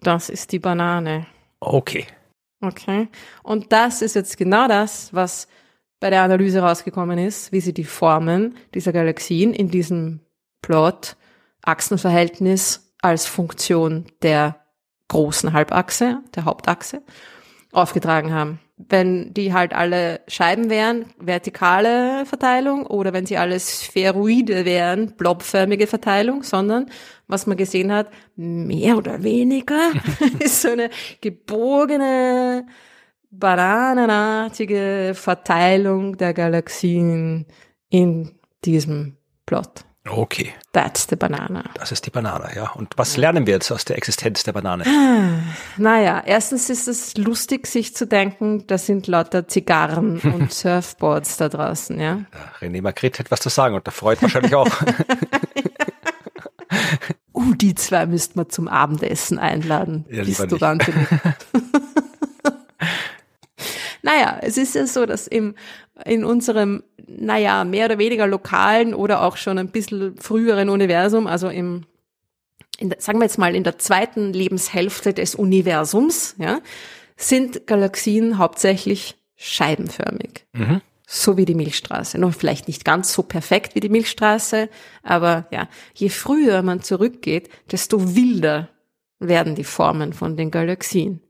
das 0.00 0.28
ist 0.28 0.52
die 0.52 0.60
Banane. 0.60 1.26
Okay. 1.58 2.06
Okay. 2.60 3.08
Und 3.42 3.72
das 3.72 4.02
ist 4.02 4.14
jetzt 4.14 4.36
genau 4.36 4.68
das, 4.68 5.12
was 5.12 5.48
bei 6.00 6.10
der 6.10 6.22
Analyse 6.22 6.60
rausgekommen 6.60 7.18
ist, 7.18 7.50
wie 7.50 7.60
sie 7.60 7.72
die 7.72 7.84
Formen 7.84 8.56
dieser 8.74 8.92
Galaxien 8.92 9.52
in 9.52 9.70
diesem 9.70 10.20
Plot 10.62 11.16
Achsenverhältnis 11.68 12.94
als 13.00 13.26
Funktion 13.26 14.06
der 14.22 14.56
großen 15.08 15.52
Halbachse, 15.52 16.22
der 16.34 16.44
Hauptachse, 16.44 17.02
aufgetragen 17.72 18.32
haben. 18.32 18.60
Wenn 18.76 19.34
die 19.34 19.52
halt 19.52 19.74
alle 19.74 20.20
Scheiben 20.28 20.70
wären, 20.70 21.06
vertikale 21.18 22.24
Verteilung, 22.26 22.86
oder 22.86 23.12
wenn 23.12 23.26
sie 23.26 23.36
alle 23.36 23.58
Spheroide 23.58 24.64
wären, 24.64 25.16
blobförmige 25.16 25.86
Verteilung, 25.86 26.42
sondern 26.42 26.86
was 27.26 27.46
man 27.46 27.56
gesehen 27.56 27.92
hat, 27.92 28.08
mehr 28.36 28.96
oder 28.96 29.22
weniger 29.22 29.90
ist 30.38 30.62
so 30.62 30.70
eine 30.70 30.90
gebogene, 31.20 32.66
bananenartige 33.30 35.12
Verteilung 35.14 36.16
der 36.16 36.32
Galaxien 36.32 37.46
in 37.90 38.38
diesem 38.64 39.16
Plot. 39.44 39.87
Okay. 40.10 40.54
That's 40.72 41.06
the 41.08 41.16
banana. 41.16 41.64
Das 41.74 41.92
ist 41.92 42.06
die 42.06 42.10
Banane, 42.10 42.50
ja. 42.54 42.70
Und 42.72 42.94
was 42.96 43.16
lernen 43.16 43.46
wir 43.46 43.54
jetzt 43.54 43.70
aus 43.70 43.84
der 43.84 43.96
Existenz 43.96 44.42
der 44.42 44.52
Banane? 44.52 44.84
Naja, 45.76 46.22
erstens 46.24 46.70
ist 46.70 46.88
es 46.88 47.16
lustig, 47.16 47.66
sich 47.66 47.94
zu 47.94 48.06
denken, 48.06 48.66
da 48.66 48.78
sind 48.78 49.06
lauter 49.06 49.48
Zigarren 49.48 50.18
und 50.22 50.52
Surfboards 50.52 51.36
da 51.36 51.48
draußen, 51.48 52.00
ja. 52.00 52.20
René 52.60 52.82
Magritte 52.82 53.20
hat 53.20 53.30
was 53.30 53.40
zu 53.40 53.48
sagen 53.48 53.74
und 53.74 53.86
der 53.86 53.92
Freud 53.92 54.20
wahrscheinlich 54.22 54.54
auch. 54.54 54.68
Uh, 57.38 57.54
die 57.54 57.76
zwei 57.76 58.04
müssten 58.06 58.40
wir 58.40 58.48
zum 58.48 58.66
Abendessen 58.66 59.38
einladen. 59.38 60.04
Ja, 60.10 60.24
Bist 60.24 60.40
lieber 60.40 60.46
du 60.48 60.60
wahnsinnig. 60.60 61.06
naja, 64.02 64.38
es 64.42 64.56
ist 64.56 64.74
ja 64.74 64.86
so, 64.88 65.06
dass 65.06 65.28
im, 65.28 65.54
in 66.04 66.24
unserem, 66.24 66.82
naja, 67.20 67.64
mehr 67.64 67.86
oder 67.86 67.98
weniger 67.98 68.26
lokalen 68.26 68.94
oder 68.94 69.22
auch 69.22 69.36
schon 69.36 69.58
ein 69.58 69.68
bisschen 69.68 70.16
früheren 70.16 70.68
Universum, 70.68 71.26
also 71.26 71.48
im, 71.48 71.84
in 72.78 72.94
sagen 72.98 73.18
wir 73.18 73.24
jetzt 73.24 73.38
mal 73.38 73.54
in 73.54 73.64
der 73.64 73.78
zweiten 73.78 74.32
Lebenshälfte 74.32 75.12
des 75.12 75.34
Universums, 75.34 76.34
ja, 76.38 76.60
sind 77.16 77.66
Galaxien 77.66 78.38
hauptsächlich 78.38 79.16
scheibenförmig. 79.36 80.46
Mhm. 80.52 80.80
So 81.06 81.38
wie 81.38 81.46
die 81.46 81.54
Milchstraße. 81.54 82.18
Noch 82.18 82.34
vielleicht 82.34 82.68
nicht 82.68 82.84
ganz 82.84 83.12
so 83.12 83.22
perfekt 83.22 83.74
wie 83.74 83.80
die 83.80 83.88
Milchstraße, 83.88 84.68
aber 85.02 85.46
ja, 85.50 85.68
je 85.94 86.10
früher 86.10 86.62
man 86.62 86.82
zurückgeht, 86.82 87.48
desto 87.70 88.14
wilder 88.14 88.68
werden 89.18 89.54
die 89.54 89.64
Formen 89.64 90.12
von 90.12 90.36
den 90.36 90.50
Galaxien. 90.50 91.20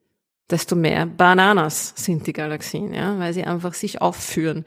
Desto 0.50 0.76
mehr 0.76 1.06
Bananas 1.06 1.92
sind 1.96 2.26
die 2.26 2.32
Galaxien, 2.32 2.94
ja, 2.94 3.18
weil 3.18 3.34
sie 3.34 3.44
einfach 3.44 3.74
sich 3.74 4.00
aufführen. 4.00 4.64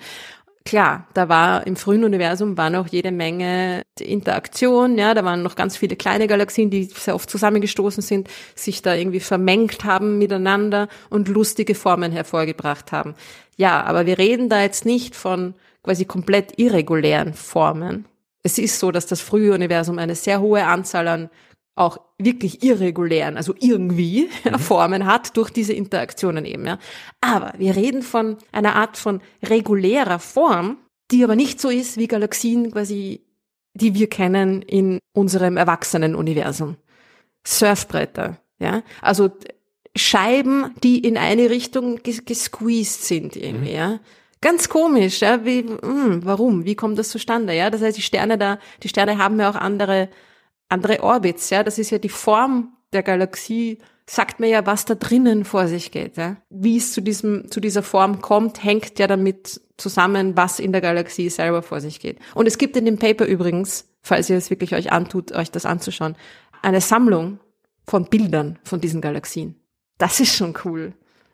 Klar, 0.64 1.08
da 1.16 1.28
war 1.28 1.66
im 1.66 1.76
frühen 1.76 2.04
Universum 2.04 2.56
war 2.56 2.70
noch 2.70 2.88
jede 2.88 3.12
Menge 3.12 3.82
Interaktion, 4.00 4.98
ja, 4.98 5.16
da 5.16 5.26
waren 5.26 5.42
noch 5.42 5.56
ganz 5.56 5.76
viele 5.76 5.96
kleine 5.96 6.28
Galaxien, 6.28 6.70
die 6.70 6.84
sehr 6.84 7.16
oft 7.16 7.30
zusammengestoßen 7.30 8.04
sind, 8.04 8.30
sich 8.54 8.84
da 8.84 8.94
irgendwie 8.94 9.20
vermengt 9.20 9.84
haben 9.86 10.20
miteinander 10.20 10.88
und 11.10 11.28
lustige 11.30 11.74
Formen 11.74 12.12
hervorgebracht 12.12 12.92
haben. 12.92 13.16
Ja, 13.58 13.84
aber 13.84 14.06
wir 14.06 14.20
reden 14.20 14.50
da 14.50 14.62
jetzt 14.62 14.86
nicht 14.86 15.16
von 15.16 15.56
quasi 15.84 16.06
komplett 16.06 16.60
irregulären 16.60 17.34
Formen. 17.34 18.06
Es 18.44 18.58
ist 18.58 18.80
so, 18.80 18.92
dass 18.92 19.08
das 19.08 19.22
frühe 19.22 19.54
Universum 19.54 19.98
eine 19.98 20.16
sehr 20.16 20.42
hohe 20.42 20.66
Anzahl 20.66 21.08
an 21.08 21.30
auch 21.76 22.00
wirklich 22.18 22.64
irregulären, 22.64 23.38
also 23.38 23.54
irgendwie 23.60 24.30
ja, 24.44 24.58
Formen 24.60 25.06
hat 25.06 25.38
durch 25.38 25.50
diese 25.50 25.74
Interaktionen 25.74 26.46
eben, 26.46 26.66
ja. 26.66 26.80
Aber 27.22 27.54
wir 27.58 27.76
reden 27.76 28.02
von 28.02 28.38
einer 28.52 28.76
Art 28.76 28.98
von 28.98 29.22
regulärer 29.44 30.20
Form, 30.20 30.78
die 31.12 31.24
aber 31.24 31.36
nicht 31.36 31.60
so 31.60 31.70
ist 31.70 31.98
wie 31.98 32.08
Galaxien 32.08 32.72
quasi, 32.72 33.26
die 33.74 33.94
wir 33.94 34.10
kennen 34.10 34.62
in 34.62 35.00
unserem 35.14 35.58
Erwachsenenuniversum. 35.58 36.76
Surfbretter, 37.46 38.38
ja. 38.60 38.84
Also 39.02 39.32
Scheiben, 39.96 40.74
die 40.84 41.00
in 41.00 41.18
eine 41.18 41.50
Richtung 41.50 42.02
ges 42.04 42.24
gesqueezed 42.26 43.04
sind 43.04 43.36
irgendwie, 43.36 43.74
ja. 43.74 44.00
Ganz 44.42 44.70
komisch, 44.70 45.22
ja, 45.22 45.46
wie, 45.46 45.60
hm, 45.60 46.26
warum? 46.26 46.66
Wie 46.66 46.76
kommt 46.76 46.98
das 46.98 47.10
zustande, 47.10 47.54
ja? 47.54 47.70
Das 47.70 47.82
heißt, 47.82 47.98
die 47.98 48.02
Sterne 48.02 48.38
da, 48.38 48.58
die 48.82 48.90
Sterne 48.90 49.18
haben 49.18 49.40
ja 49.40 49.50
auch 49.50 49.56
andere, 49.56 50.10
andere 50.72 51.04
Orbits, 51.04 51.50
ja. 51.50 51.64
Das 51.64 51.78
ist 51.78 51.90
ja 51.90 51.98
die 51.98 52.10
Form 52.10 52.74
der 52.94 53.04
Galaxie, 53.04 53.80
sagt 54.06 54.40
mir 54.40 54.50
ja, 54.50 54.66
was 54.66 54.86
da 54.86 54.96
drinnen 54.96 55.46
vor 55.46 55.68
sich 55.68 55.92
geht, 55.92 56.18
ja. 56.18 56.38
Wie 56.50 56.78
es 56.78 56.94
zu 56.94 57.02
diesem, 57.02 57.50
zu 57.50 57.60
dieser 57.60 57.84
Form 57.84 58.22
kommt, 58.22 58.64
hängt 58.64 59.00
ja 59.00 59.08
damit 59.08 59.62
zusammen, 59.78 60.36
was 60.38 60.60
in 60.60 60.72
der 60.72 60.82
Galaxie 60.82 61.30
selber 61.30 61.62
vor 61.62 61.82
sich 61.82 62.00
geht. 62.00 62.20
Und 62.36 62.48
es 62.48 62.58
gibt 62.58 62.76
in 62.78 62.86
dem 62.86 62.98
Paper 62.98 63.26
übrigens, 63.26 63.90
falls 64.02 64.30
ihr 64.30 64.38
es 64.38 64.50
wirklich 64.50 64.76
euch 64.76 64.92
antut, 64.92 65.32
euch 65.32 65.52
das 65.52 65.66
anzuschauen, 65.66 66.16
eine 66.62 66.82
Sammlung 66.82 67.40
von 67.88 68.06
Bildern 68.06 68.60
von 68.64 68.80
diesen 68.80 69.02
Galaxien. 69.02 69.56
Das 69.98 70.20
ist 70.20 70.36
schon 70.36 70.56
cool. 70.66 70.94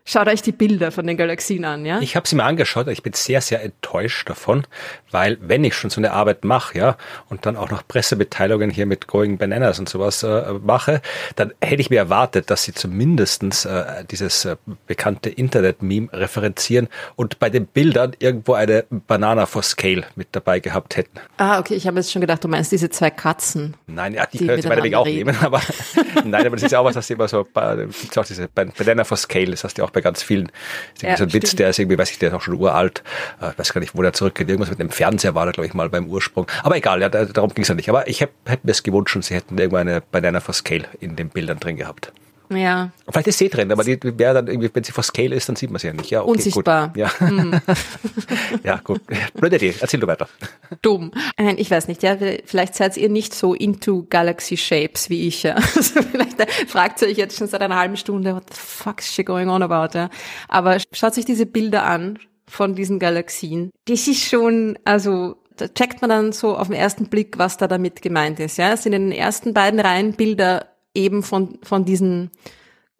Schaut 0.09 0.29
euch 0.29 0.41
die 0.41 0.53
Bilder 0.53 0.91
von 0.91 1.05
den 1.05 1.17
Galaxien 1.17 1.65
an, 1.65 1.85
ja? 1.85 1.99
Ich 1.99 2.15
habe 2.15 2.25
sie 2.25 2.37
mir 2.37 2.45
angeschaut, 2.45 2.87
ich 2.87 3.03
bin 3.03 3.11
sehr, 3.11 3.41
sehr 3.41 3.61
enttäuscht 3.61 4.29
davon, 4.29 4.65
weil 5.11 5.37
wenn 5.41 5.65
ich 5.65 5.75
schon 5.75 5.89
so 5.89 5.99
eine 5.99 6.13
Arbeit 6.13 6.45
mache, 6.45 6.77
ja, 6.77 6.97
und 7.27 7.45
dann 7.45 7.57
auch 7.57 7.69
noch 7.69 7.85
Pressemitteilungen 7.85 8.69
hier 8.69 8.85
mit 8.85 9.07
Going 9.07 9.37
Bananas 9.37 9.79
und 9.79 9.89
sowas 9.89 10.23
äh, 10.23 10.53
mache, 10.63 11.01
dann 11.35 11.53
hätte 11.61 11.81
ich 11.81 11.89
mir 11.89 11.97
erwartet, 11.97 12.49
dass 12.49 12.63
sie 12.63 12.73
zumindestens 12.73 13.65
äh, 13.65 14.05
dieses 14.09 14.45
äh, 14.45 14.55
bekannte 14.85 15.29
Internet-Meme 15.29 16.07
referenzieren 16.13 16.87
und 17.17 17.39
bei 17.39 17.49
den 17.49 17.65
Bildern 17.67 18.13
irgendwo 18.19 18.53
eine 18.53 18.85
Banana 18.89 19.45
for 19.45 19.61
Scale 19.61 20.05
mit 20.15 20.29
dabei 20.31 20.61
gehabt 20.61 20.95
hätten. 20.95 21.19
Ah, 21.35 21.59
okay, 21.59 21.73
ich 21.73 21.85
habe 21.85 21.97
jetzt 21.97 22.13
schon 22.13 22.21
gedacht, 22.21 22.41
du 22.45 22.47
meinst 22.47 22.71
diese 22.71 22.89
zwei 22.89 23.09
Katzen. 23.09 23.75
Nein, 23.87 24.13
ja, 24.13 24.25
die, 24.25 24.37
Die 24.37 24.47
können 24.47 24.61
sie 24.61 24.69
meinetwegen 24.69 24.95
auch 24.95 25.05
miteinander 25.05 25.33
nehmen, 25.33 25.45
aber 25.45 25.61
nein, 26.23 26.45
aber 26.47 26.55
das 26.55 26.63
ist 26.63 26.71
ja 26.71 26.79
auch 26.79 26.85
was, 26.85 26.95
was 26.95 27.07
sie 27.07 27.13
immer 27.15 27.27
so, 27.27 27.43
gibt's 27.43 28.17
auch 28.17 28.25
diese 28.25 28.47
Ban- 28.47 28.71
Banana 28.77 29.03
for 29.03 29.17
Scale, 29.17 29.51
das 29.51 29.65
hast 29.65 29.77
du 29.77 29.83
auch 29.83 29.91
bei 29.97 30.01
ganz 30.01 30.21
vielen. 30.21 30.51
Ist 30.93 31.03
ja, 31.03 31.17
so 31.17 31.23
ein 31.23 31.33
Witz, 31.33 31.55
der 31.55 31.69
ist 31.69 31.79
irgendwie, 31.79 31.97
weiß 31.97 32.11
ich, 32.11 32.19
der 32.19 32.29
ist 32.29 32.35
auch 32.35 32.41
schon 32.41 32.53
uralt. 32.55 33.03
Äh, 33.41 33.57
weiß 33.57 33.73
gar 33.73 33.81
nicht, 33.81 33.95
wo 33.95 34.01
der 34.01 34.13
zurückgeht. 34.13 34.47
Irgendwas 34.47 34.69
mit 34.69 34.79
dem 34.79 34.89
Fernseher 34.89 35.33
war 35.33 35.45
da, 35.45 35.51
glaube 35.51 35.67
ich, 35.67 35.73
mal 35.73 35.89
beim 35.89 36.07
Ursprung. 36.07 36.47
Aber 36.63 36.77
egal, 36.77 37.01
ja, 37.01 37.09
darum 37.09 37.53
ging 37.53 37.63
es 37.63 37.67
ja 37.67 37.75
nicht. 37.75 37.89
Aber 37.89 38.07
ich 38.07 38.21
hätte 38.21 38.33
hätt 38.45 38.63
mir 38.63 38.71
es 38.71 38.83
gewünscht 38.83 39.15
und 39.15 39.23
sie 39.23 39.33
hätten 39.33 39.57
irgendwann 39.57 39.87
eine 39.87 40.01
Banana 40.01 40.39
for 40.39 40.53
Scale 40.53 40.85
in 40.99 41.15
den 41.15 41.29
Bildern 41.29 41.59
drin 41.59 41.77
gehabt. 41.77 42.11
Ja. 42.49 42.91
Vielleicht 43.09 43.27
ist 43.27 43.37
sie 43.37 43.49
drin, 43.49 43.71
aber 43.71 43.83
die 43.83 43.99
wäre 44.01 44.35
dann 44.35 44.47
irgendwie, 44.47 44.69
wenn 44.73 44.83
sie 44.83 44.91
vor 44.91 45.03
Scale 45.03 45.35
ist, 45.35 45.49
dann 45.49 45.55
sieht 45.55 45.69
man 45.69 45.79
sie 45.79 45.87
ja 45.87 45.93
nicht. 45.93 46.09
Ja, 46.09 46.21
okay, 46.21 46.31
Unsichtbar. 46.31 46.87
Gut. 46.89 46.97
Ja. 46.97 47.11
Mhm. 47.19 47.59
ja, 48.63 48.77
gut. 48.77 49.01
Blöde 49.33 49.57
Idee. 49.57 49.75
Erzähl 49.79 49.99
du 49.99 50.07
weiter. 50.07 50.27
Dumm. 50.81 51.11
Nein, 51.37 51.57
ich 51.57 51.69
weiß 51.69 51.87
nicht, 51.87 52.03
ja. 52.03 52.17
Vielleicht 52.45 52.75
seid 52.75 52.95
ihr 52.97 53.09
nicht 53.09 53.33
so 53.33 53.53
into 53.53 54.05
Galaxy 54.09 54.55
Shapes 54.57 55.09
wie 55.09 55.27
ich, 55.27 55.43
ja. 55.43 55.55
Also 55.77 56.01
vielleicht 56.01 56.49
fragt 56.67 57.01
ihr 57.01 57.07
euch 57.07 57.17
jetzt 57.17 57.37
schon 57.37 57.47
seit 57.47 57.61
einer 57.61 57.75
halben 57.75 57.97
Stunde, 57.97 58.35
what 58.35 58.49
the 58.49 58.59
fuck 58.59 58.99
is 58.99 59.13
she 59.13 59.23
going 59.23 59.49
on 59.49 59.61
about, 59.61 59.97
ja. 59.97 60.09
Aber 60.47 60.77
schaut 60.93 61.13
sich 61.13 61.25
diese 61.25 61.45
Bilder 61.45 61.83
an 61.83 62.19
von 62.47 62.75
diesen 62.75 62.99
Galaxien. 62.99 63.71
Das 63.85 64.07
ist 64.07 64.23
schon, 64.23 64.79
also, 64.85 65.35
da 65.57 65.67
checkt 65.67 66.01
man 66.01 66.09
dann 66.09 66.31
so 66.31 66.57
auf 66.57 66.67
den 66.67 66.75
ersten 66.75 67.07
Blick, 67.07 67.37
was 67.37 67.57
da 67.57 67.67
damit 67.67 68.01
gemeint 68.01 68.39
ist, 68.39 68.57
ja. 68.57 68.73
Es 68.73 68.83
sind 68.83 68.93
in 68.93 69.09
den 69.09 69.17
ersten 69.17 69.53
beiden 69.53 69.79
Reihen 69.79 70.13
Bilder 70.13 70.65
eben 70.93 71.23
von, 71.23 71.59
von 71.63 71.85
diesen 71.85 72.31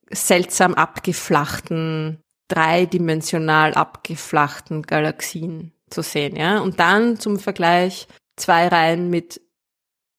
seltsam 0.09 0.73
abgeflachten, 0.73 2.21
dreidimensional 2.47 3.73
abgeflachten 3.73 4.83
Galaxien 4.83 5.73
zu 5.89 6.01
sehen, 6.01 6.35
ja. 6.35 6.59
Und 6.59 6.79
dann 6.79 7.19
zum 7.19 7.39
Vergleich 7.39 8.07
zwei 8.35 8.67
Reihen 8.67 9.09
mit 9.09 9.41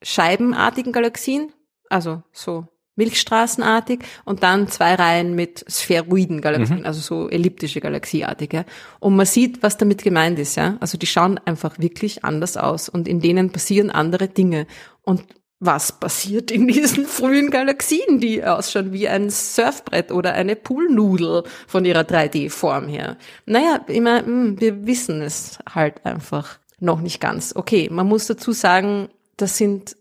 scheibenartigen 0.02 0.92
Galaxien, 0.92 1.52
also 1.88 2.22
so 2.32 2.66
Milchstraßenartig 2.98 4.00
und 4.24 4.42
dann 4.42 4.66
zwei 4.66 4.96
Reihen 4.96 5.36
mit 5.36 5.64
spheroiden 5.68 6.40
Galaxien, 6.40 6.80
mhm. 6.80 6.84
also 6.84 7.00
so 7.00 7.28
elliptische 7.28 7.80
Galaxieartige. 7.80 8.64
Und 8.98 9.14
man 9.14 9.24
sieht, 9.24 9.62
was 9.62 9.76
damit 9.76 10.02
gemeint 10.02 10.36
ist, 10.40 10.56
ja. 10.56 10.76
Also 10.80 10.98
die 10.98 11.06
schauen 11.06 11.38
einfach 11.38 11.78
wirklich 11.78 12.24
anders 12.24 12.56
aus 12.56 12.88
und 12.88 13.06
in 13.06 13.20
denen 13.20 13.52
passieren 13.52 13.90
andere 13.90 14.26
Dinge. 14.26 14.66
Und 15.02 15.22
was 15.60 15.92
passiert 15.98 16.50
in 16.50 16.68
diesen 16.68 17.06
frühen 17.06 17.50
Galaxien, 17.50 18.20
die 18.20 18.44
ausschauen 18.44 18.92
wie 18.92 19.08
ein 19.08 19.30
Surfbrett 19.30 20.12
oder 20.12 20.34
eine 20.34 20.56
Poolnudel 20.56 21.44
von 21.66 21.84
ihrer 21.84 22.02
3D-Form 22.02 22.88
her. 22.88 23.16
Naja, 23.46 23.80
immer, 23.88 24.24
hm, 24.24 24.60
wir 24.60 24.86
wissen 24.86 25.20
es 25.22 25.58
halt 25.68 26.04
einfach 26.06 26.58
noch 26.80 27.00
nicht 27.00 27.20
ganz. 27.20 27.54
Okay, 27.56 27.88
man 27.90 28.06
muss 28.06 28.26
dazu 28.26 28.52
sagen, 28.52 29.08
das 29.36 29.56
sind 29.56 29.96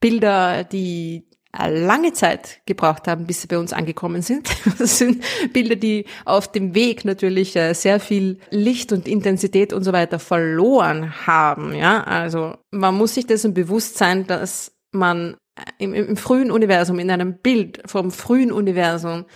Bilder, 0.00 0.64
die 0.64 1.24
lange 1.58 2.12
Zeit 2.12 2.60
gebraucht 2.66 3.06
haben, 3.06 3.26
bis 3.26 3.42
sie 3.42 3.46
bei 3.46 3.58
uns 3.58 3.72
angekommen 3.72 4.22
sind. 4.22 4.48
Das 4.78 4.98
sind 4.98 5.22
Bilder, 5.52 5.76
die 5.76 6.06
auf 6.24 6.50
dem 6.50 6.74
Weg 6.74 7.04
natürlich 7.04 7.54
äh, 7.56 7.74
sehr 7.74 8.00
viel 8.00 8.38
Licht 8.50 8.92
und 8.92 9.06
Intensität 9.06 9.72
und 9.72 9.84
so 9.84 9.92
weiter 9.92 10.18
verloren 10.18 11.26
haben. 11.26 11.74
Ja, 11.74 12.02
also 12.04 12.56
man 12.70 12.96
muss 12.96 13.14
sich 13.14 13.26
dessen 13.26 13.54
bewusst 13.54 13.98
sein, 13.98 14.26
dass 14.26 14.72
man 14.92 15.36
im, 15.78 15.94
im 15.94 16.16
frühen 16.16 16.50
Universum, 16.50 16.98
in 16.98 17.10
einem 17.10 17.38
Bild 17.38 17.82
vom 17.86 18.10
frühen 18.10 18.52
Universum 18.52 19.26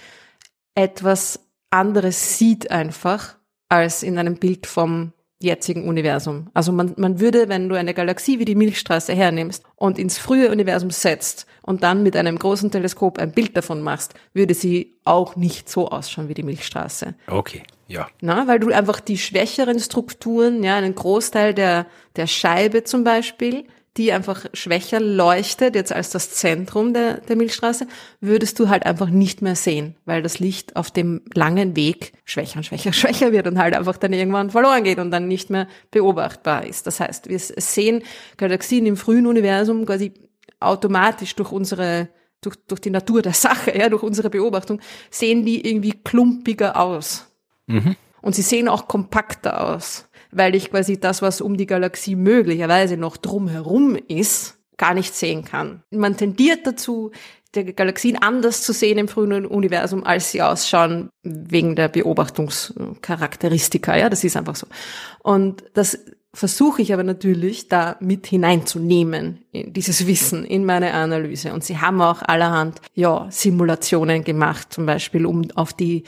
etwas 0.74 1.40
anderes 1.70 2.38
sieht 2.38 2.70
einfach 2.70 3.36
als 3.68 4.02
in 4.02 4.18
einem 4.18 4.36
Bild 4.36 4.66
vom 4.66 5.12
jetzigen 5.46 5.88
Universum. 5.88 6.48
Also 6.52 6.72
man, 6.72 6.94
man 6.96 7.20
würde, 7.20 7.48
wenn 7.48 7.68
du 7.68 7.74
eine 7.74 7.94
Galaxie 7.94 8.38
wie 8.38 8.44
die 8.44 8.54
Milchstraße 8.54 9.14
hernimmst 9.14 9.64
und 9.76 9.98
ins 9.98 10.18
frühe 10.18 10.50
Universum 10.50 10.90
setzt 10.90 11.46
und 11.62 11.82
dann 11.82 12.02
mit 12.02 12.16
einem 12.16 12.38
großen 12.38 12.70
Teleskop 12.70 13.18
ein 13.18 13.32
Bild 13.32 13.56
davon 13.56 13.80
machst, 13.80 14.14
würde 14.34 14.54
sie 14.54 14.98
auch 15.04 15.36
nicht 15.36 15.68
so 15.68 15.88
ausschauen 15.88 16.28
wie 16.28 16.34
die 16.34 16.42
Milchstraße. 16.42 17.14
Okay, 17.28 17.62
ja. 17.88 18.08
Na, 18.20 18.46
weil 18.48 18.58
du 18.58 18.68
einfach 18.68 19.00
die 19.00 19.18
schwächeren 19.18 19.78
Strukturen, 19.78 20.62
ja, 20.62 20.76
einen 20.76 20.94
Großteil 20.94 21.54
der, 21.54 21.86
der 22.16 22.26
Scheibe 22.26 22.84
zum 22.84 23.04
Beispiel, 23.04 23.64
die 23.96 24.12
einfach 24.12 24.46
schwächer 24.52 25.00
leuchtet, 25.00 25.74
jetzt 25.74 25.92
als 25.92 26.10
das 26.10 26.30
Zentrum 26.30 26.92
der, 26.92 27.18
der 27.20 27.36
Milchstraße, 27.36 27.86
würdest 28.20 28.58
du 28.58 28.68
halt 28.68 28.84
einfach 28.84 29.08
nicht 29.08 29.42
mehr 29.42 29.56
sehen, 29.56 29.96
weil 30.04 30.22
das 30.22 30.38
Licht 30.38 30.76
auf 30.76 30.90
dem 30.90 31.22
langen 31.34 31.76
Weg 31.76 32.12
schwächer 32.24 32.58
und 32.58 32.64
schwächer, 32.64 32.92
schwächer 32.94 33.32
wird 33.32 33.46
und 33.46 33.58
halt 33.58 33.74
einfach 33.74 33.96
dann 33.96 34.12
irgendwann 34.12 34.50
verloren 34.50 34.84
geht 34.84 34.98
und 34.98 35.10
dann 35.10 35.28
nicht 35.28 35.50
mehr 35.50 35.66
beobachtbar 35.90 36.66
ist. 36.66 36.86
Das 36.86 37.00
heißt, 37.00 37.28
wir 37.28 37.38
sehen 37.38 38.02
Galaxien 38.36 38.86
im 38.86 38.96
frühen 38.96 39.26
Universum 39.26 39.86
quasi 39.86 40.12
automatisch 40.60 41.34
durch 41.36 41.52
unsere 41.52 42.08
durch, 42.42 42.56
durch 42.68 42.80
die 42.80 42.90
Natur 42.90 43.22
der 43.22 43.32
Sache, 43.32 43.76
ja, 43.76 43.88
durch 43.88 44.02
unsere 44.02 44.30
Beobachtung, 44.30 44.80
sehen 45.10 45.44
die 45.44 45.66
irgendwie 45.66 45.92
klumpiger 45.92 46.76
aus. 46.76 47.26
Mhm. 47.66 47.96
Und 48.20 48.34
sie 48.34 48.42
sehen 48.42 48.68
auch 48.68 48.86
kompakter 48.88 49.66
aus 49.68 50.06
weil 50.36 50.54
ich 50.54 50.70
quasi 50.70 51.00
das, 51.00 51.22
was 51.22 51.40
um 51.40 51.56
die 51.56 51.66
Galaxie 51.66 52.14
möglicherweise 52.14 52.96
noch 52.96 53.16
drumherum 53.16 53.96
ist, 53.96 54.58
gar 54.76 54.94
nicht 54.94 55.14
sehen 55.14 55.44
kann. 55.44 55.82
Man 55.90 56.16
tendiert 56.16 56.66
dazu, 56.66 57.10
die 57.54 57.74
Galaxien 57.74 58.20
anders 58.20 58.62
zu 58.62 58.74
sehen 58.74 58.98
im 58.98 59.08
frühen 59.08 59.46
Universum, 59.46 60.04
als 60.04 60.32
sie 60.32 60.42
ausschauen, 60.42 61.08
wegen 61.22 61.74
der 61.74 61.88
Beobachtungscharakteristika. 61.88 63.96
Ja, 63.96 64.10
das 64.10 64.24
ist 64.24 64.36
einfach 64.36 64.56
so. 64.56 64.66
Und 65.22 65.64
das 65.72 65.98
versuche 66.34 66.82
ich 66.82 66.92
aber 66.92 67.02
natürlich 67.02 67.68
da 67.68 67.96
mit 68.00 68.26
hineinzunehmen, 68.26 69.46
in 69.52 69.72
dieses 69.72 70.06
Wissen 70.06 70.44
in 70.44 70.66
meine 70.66 70.92
Analyse. 70.92 71.54
Und 71.54 71.64
sie 71.64 71.78
haben 71.78 72.02
auch 72.02 72.20
allerhand, 72.20 72.82
ja, 72.94 73.26
Simulationen 73.30 74.22
gemacht, 74.22 74.70
zum 74.70 74.84
Beispiel, 74.84 75.24
um 75.24 75.50
auf 75.54 75.72
die 75.72 76.04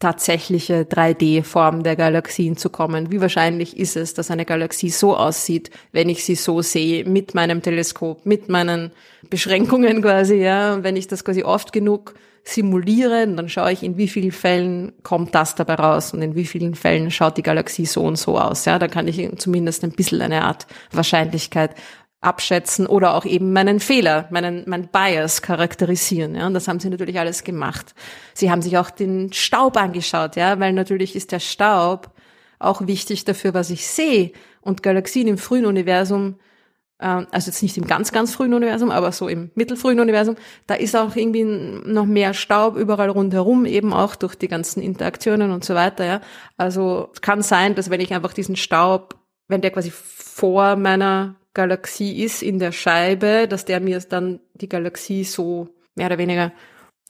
tatsächliche 0.00 0.84
3D-Form 0.84 1.82
der 1.82 1.94
Galaxien 1.94 2.56
zu 2.56 2.70
kommen. 2.70 3.12
Wie 3.12 3.20
wahrscheinlich 3.20 3.76
ist 3.76 3.96
es, 3.96 4.14
dass 4.14 4.30
eine 4.30 4.46
Galaxie 4.46 4.88
so 4.88 5.14
aussieht, 5.14 5.70
wenn 5.92 6.08
ich 6.08 6.24
sie 6.24 6.34
so 6.34 6.62
sehe, 6.62 7.04
mit 7.04 7.34
meinem 7.34 7.62
Teleskop, 7.62 8.24
mit 8.24 8.48
meinen 8.48 8.92
Beschränkungen 9.28 10.00
quasi, 10.02 10.36
ja. 10.36 10.74
Und 10.74 10.84
wenn 10.84 10.96
ich 10.96 11.06
das 11.06 11.22
quasi 11.22 11.44
oft 11.44 11.72
genug 11.72 12.14
simuliere, 12.42 13.28
dann 13.28 13.50
schaue 13.50 13.72
ich, 13.72 13.82
in 13.82 13.98
wie 13.98 14.08
vielen 14.08 14.32
Fällen 14.32 14.92
kommt 15.02 15.34
das 15.34 15.54
dabei 15.54 15.74
raus 15.74 16.14
und 16.14 16.22
in 16.22 16.34
wie 16.34 16.46
vielen 16.46 16.74
Fällen 16.74 17.10
schaut 17.10 17.36
die 17.36 17.42
Galaxie 17.42 17.84
so 17.84 18.02
und 18.02 18.16
so 18.16 18.38
aus, 18.38 18.64
ja. 18.64 18.78
Da 18.78 18.88
kann 18.88 19.06
ich 19.06 19.30
zumindest 19.36 19.84
ein 19.84 19.92
bisschen 19.92 20.22
eine 20.22 20.44
Art 20.44 20.66
Wahrscheinlichkeit 20.92 21.74
abschätzen 22.20 22.86
oder 22.86 23.14
auch 23.14 23.24
eben 23.24 23.52
meinen 23.52 23.80
Fehler, 23.80 24.28
meinen, 24.30 24.64
mein 24.66 24.88
Bias 24.88 25.40
charakterisieren. 25.40 26.34
Ja, 26.34 26.46
und 26.46 26.54
das 26.54 26.68
haben 26.68 26.78
sie 26.78 26.90
natürlich 26.90 27.18
alles 27.18 27.44
gemacht. 27.44 27.94
Sie 28.34 28.50
haben 28.50 28.60
sich 28.60 28.76
auch 28.76 28.90
den 28.90 29.32
Staub 29.32 29.76
angeschaut, 29.76 30.36
ja, 30.36 30.60
weil 30.60 30.72
natürlich 30.72 31.16
ist 31.16 31.32
der 31.32 31.40
Staub 31.40 32.10
auch 32.58 32.86
wichtig 32.86 33.24
dafür, 33.24 33.54
was 33.54 33.70
ich 33.70 33.86
sehe. 33.86 34.32
Und 34.60 34.82
Galaxien 34.82 35.28
im 35.28 35.38
frühen 35.38 35.64
Universum, 35.64 36.36
äh, 36.98 37.24
also 37.30 37.50
jetzt 37.50 37.62
nicht 37.62 37.78
im 37.78 37.86
ganz, 37.86 38.12
ganz 38.12 38.34
frühen 38.34 38.52
Universum, 38.52 38.90
aber 38.90 39.12
so 39.12 39.26
im 39.26 39.50
mittelfrühen 39.54 39.98
Universum, 39.98 40.36
da 40.66 40.74
ist 40.74 40.94
auch 40.94 41.16
irgendwie 41.16 41.44
noch 41.44 42.04
mehr 42.04 42.34
Staub 42.34 42.76
überall 42.76 43.08
rundherum, 43.08 43.64
eben 43.64 43.94
auch 43.94 44.14
durch 44.14 44.34
die 44.34 44.48
ganzen 44.48 44.82
Interaktionen 44.82 45.52
und 45.52 45.64
so 45.64 45.74
weiter. 45.74 46.04
Ja. 46.04 46.20
Also 46.58 47.10
kann 47.22 47.40
sein, 47.40 47.74
dass 47.74 47.88
wenn 47.88 48.02
ich 48.02 48.12
einfach 48.12 48.34
diesen 48.34 48.56
Staub, 48.56 49.14
wenn 49.48 49.62
der 49.62 49.70
quasi 49.70 49.90
vor 49.90 50.76
meiner 50.76 51.39
Galaxie 51.54 52.22
ist 52.22 52.42
in 52.42 52.58
der 52.58 52.72
Scheibe, 52.72 53.46
dass 53.48 53.64
der 53.64 53.80
mir 53.80 53.98
dann 54.00 54.40
die 54.54 54.68
Galaxie 54.68 55.24
so 55.24 55.68
mehr 55.94 56.06
oder 56.06 56.18
weniger 56.18 56.52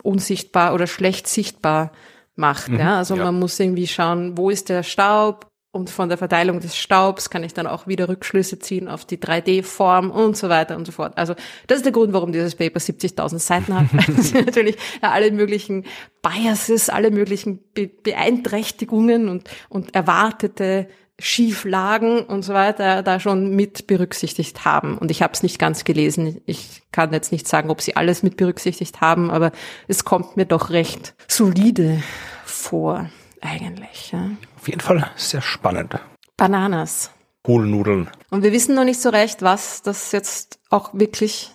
unsichtbar 0.02 0.74
oder 0.74 0.86
schlecht 0.86 1.26
sichtbar 1.26 1.92
macht. 2.36 2.68
Mhm, 2.68 2.78
ja? 2.78 2.98
Also 2.98 3.16
ja. 3.16 3.24
man 3.24 3.38
muss 3.38 3.60
irgendwie 3.60 3.86
schauen, 3.86 4.36
wo 4.36 4.50
ist 4.50 4.68
der 4.68 4.82
Staub 4.82 5.50
und 5.72 5.88
von 5.88 6.08
der 6.08 6.18
Verteilung 6.18 6.58
des 6.58 6.76
Staubs 6.76 7.30
kann 7.30 7.44
ich 7.44 7.54
dann 7.54 7.68
auch 7.68 7.86
wieder 7.86 8.08
Rückschlüsse 8.08 8.58
ziehen 8.58 8.88
auf 8.88 9.04
die 9.04 9.18
3D-Form 9.18 10.10
und 10.10 10.36
so 10.36 10.48
weiter 10.48 10.76
und 10.76 10.84
so 10.84 10.90
fort. 10.90 11.16
Also 11.16 11.34
das 11.68 11.78
ist 11.78 11.84
der 11.84 11.92
Grund, 11.92 12.12
warum 12.12 12.32
dieses 12.32 12.56
Paper 12.56 12.80
70.000 12.80 13.38
Seiten 13.38 13.74
hat. 13.74 13.86
Das 14.16 14.30
sind 14.30 14.46
natürlich 14.46 14.76
alle 15.00 15.30
möglichen 15.30 15.84
Biases, 16.22 16.88
alle 16.88 17.12
möglichen 17.12 17.60
Be 17.72 17.88
Beeinträchtigungen 17.88 19.28
und, 19.28 19.48
und 19.68 19.94
erwartete 19.94 20.88
Schieflagen 21.20 22.22
und 22.24 22.42
so 22.42 22.54
weiter 22.54 23.02
da 23.02 23.20
schon 23.20 23.54
mit 23.54 23.86
berücksichtigt 23.86 24.64
haben. 24.64 24.98
Und 24.98 25.10
ich 25.10 25.22
habe 25.22 25.32
es 25.32 25.42
nicht 25.42 25.58
ganz 25.58 25.84
gelesen. 25.84 26.40
Ich 26.46 26.82
kann 26.92 27.12
jetzt 27.12 27.30
nicht 27.32 27.46
sagen, 27.46 27.70
ob 27.70 27.80
sie 27.80 27.96
alles 27.96 28.22
mit 28.22 28.36
berücksichtigt 28.36 29.00
haben, 29.00 29.30
aber 29.30 29.52
es 29.86 30.04
kommt 30.04 30.36
mir 30.36 30.46
doch 30.46 30.70
recht 30.70 31.14
solide 31.28 32.02
vor, 32.44 33.10
eigentlich. 33.40 34.12
Ja. 34.12 34.30
Auf 34.56 34.68
jeden 34.68 34.80
Fall 34.80 35.10
sehr 35.16 35.42
spannend. 35.42 35.98
Bananas. 36.36 37.10
Hohlnudeln. 37.46 38.10
Und 38.30 38.42
wir 38.42 38.52
wissen 38.52 38.74
noch 38.74 38.84
nicht 38.84 39.00
so 39.00 39.08
recht, 39.08 39.42
was 39.42 39.82
das 39.82 40.12
jetzt 40.12 40.58
auch 40.68 40.90
wirklich 40.92 41.50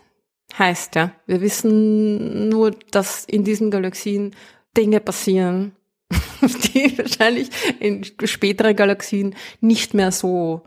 heißt. 0.58 0.96
Ja, 0.96 1.12
wir 1.26 1.42
wissen 1.42 2.50
nur, 2.50 2.72
dass 2.92 3.26
in 3.26 3.44
diesen 3.44 3.72
Galaxien 3.72 4.36
Dinge 4.76 5.00
passieren, 5.00 5.74
die 6.42 6.98
wahrscheinlich 6.98 7.50
in 7.80 8.06
späteren 8.24 8.76
Galaxien 8.76 9.36
nicht 9.62 9.94
mehr 9.94 10.12
so 10.12 10.62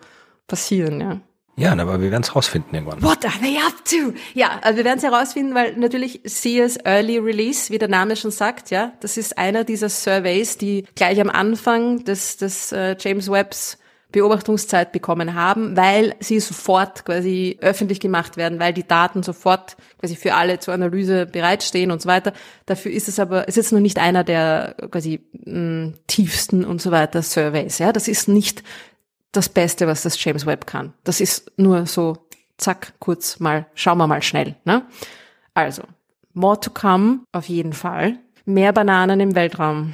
passieren, 0.47 1.01
ja. 1.01 1.21
Ja, 1.59 1.73
aber 1.73 2.01
wir 2.01 2.13
werden 2.13 2.23
es 2.23 2.37
rausfinden 2.37 2.73
irgendwann. 2.73 3.03
What 3.03 3.25
are 3.25 3.35
they 3.41 3.57
up 3.57 3.85
to? 3.85 4.15
Ja, 4.33 4.61
also 4.63 4.77
wir 4.77 4.85
werden 4.85 4.99
es 4.99 5.05
herausfinden, 5.05 5.57
weil 5.57 5.77
natürlich 5.77 6.23
CS 6.23 6.79
Early 6.85 7.19
Release, 7.19 7.73
wie 7.73 7.79
der 7.79 7.89
Name 7.89 8.15
schon 8.15 8.31
sagt, 8.31 8.71
ja, 8.71 8.93
das 9.01 9.17
ist 9.17 9.37
einer 9.37 9.65
dieser 9.65 9.89
Surveys, 9.89 10.57
die 10.57 10.87
gleich 10.95 11.21
am 11.21 11.31
Anfang 11.31 12.05
des, 12.05 12.37
des 12.37 12.71
äh, 12.71 12.97
James 13.01 13.29
Webbs 13.29 13.77
Beobachtungszeit 14.11 14.93
bekommen 14.93 15.35
haben, 15.35 15.77
weil 15.77 16.15
sie 16.21 16.41
sofort 16.41 17.05
quasi 17.05 17.59
öffentlich 17.61 18.01
gemacht 18.01 18.39
werden, 18.39 18.59
weil 18.59 18.73
die 18.73 18.87
Daten 18.87 19.23
sofort 19.23 19.77
quasi 19.99 20.17
für 20.17 20.35
alle 20.35 20.61
zur 20.61 20.73
Analyse 20.73 21.27
bereitstehen 21.27 21.91
und 21.91 22.01
so 22.01 22.09
weiter. 22.09 22.33
Dafür 22.65 22.91
ist 22.91 23.09
es 23.09 23.19
aber, 23.19 23.49
es 23.49 23.59
ist 23.59 23.71
noch 23.71 23.81
nicht 23.81 23.99
einer 23.99 24.25
der 24.25 24.77
quasi 24.91 25.21
mh, 25.45 25.93
tiefsten 26.07 26.65
und 26.65 26.81
so 26.81 26.91
weiter 26.91 27.21
Surveys. 27.21 27.79
Ja, 27.79 27.93
das 27.93 28.09
ist 28.09 28.29
nicht 28.29 28.63
das 29.33 29.51
Beste, 29.51 29.87
was 29.87 30.03
das 30.03 30.23
James 30.23 30.47
Webb 30.47 30.67
kann. 30.67 30.95
Das 31.05 31.21
ist 31.21 31.53
nur 31.59 31.85
so, 31.85 32.17
zack, 32.57 32.95
kurz 33.01 33.41
mal, 33.41 33.67
schauen 33.75 33.99
wir 33.99 34.07
mal 34.07 34.23
schnell. 34.23 34.57
Ne? 34.65 34.87
Also, 35.53 35.83
more 36.33 36.59
to 36.59 36.71
come, 36.71 37.21
auf 37.33 37.49
jeden 37.49 37.75
Fall. 37.75 38.19
Mehr 38.49 38.73
Bananen 38.73 39.21
im 39.21 39.35
Weltraum. 39.35 39.93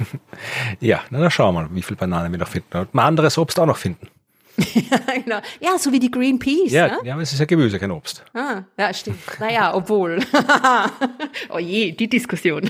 ja, 0.80 1.02
na, 1.10 1.20
dann 1.20 1.30
schauen 1.30 1.54
wir 1.54 1.64
mal, 1.64 1.68
wie 1.70 1.82
viel 1.82 1.98
Bananen 1.98 2.32
wir 2.32 2.38
noch 2.38 2.48
finden. 2.48 2.78
Und 2.78 2.94
mal 2.94 3.04
anderes 3.04 3.36
Obst 3.36 3.60
auch 3.60 3.66
noch 3.66 3.76
finden. 3.76 4.08
ja, 4.56 4.98
genau. 5.22 5.40
Ja, 5.60 5.76
so 5.76 5.92
wie 5.92 5.98
die 5.98 6.10
Green 6.10 6.38
Peas. 6.38 6.72
Ja, 6.72 6.86
ne? 6.86 6.98
ja, 7.04 7.12
aber 7.12 7.22
es 7.22 7.34
ist 7.34 7.40
ja 7.40 7.44
Gemüse, 7.44 7.78
kein 7.78 7.90
Obst. 7.90 8.24
Ah, 8.32 8.62
ja, 8.78 8.94
stimmt. 8.94 9.18
Naja, 9.38 9.74
obwohl. 9.74 10.18
oh 11.50 11.58
je, 11.58 11.92
die 11.92 12.08
Diskussion. 12.08 12.62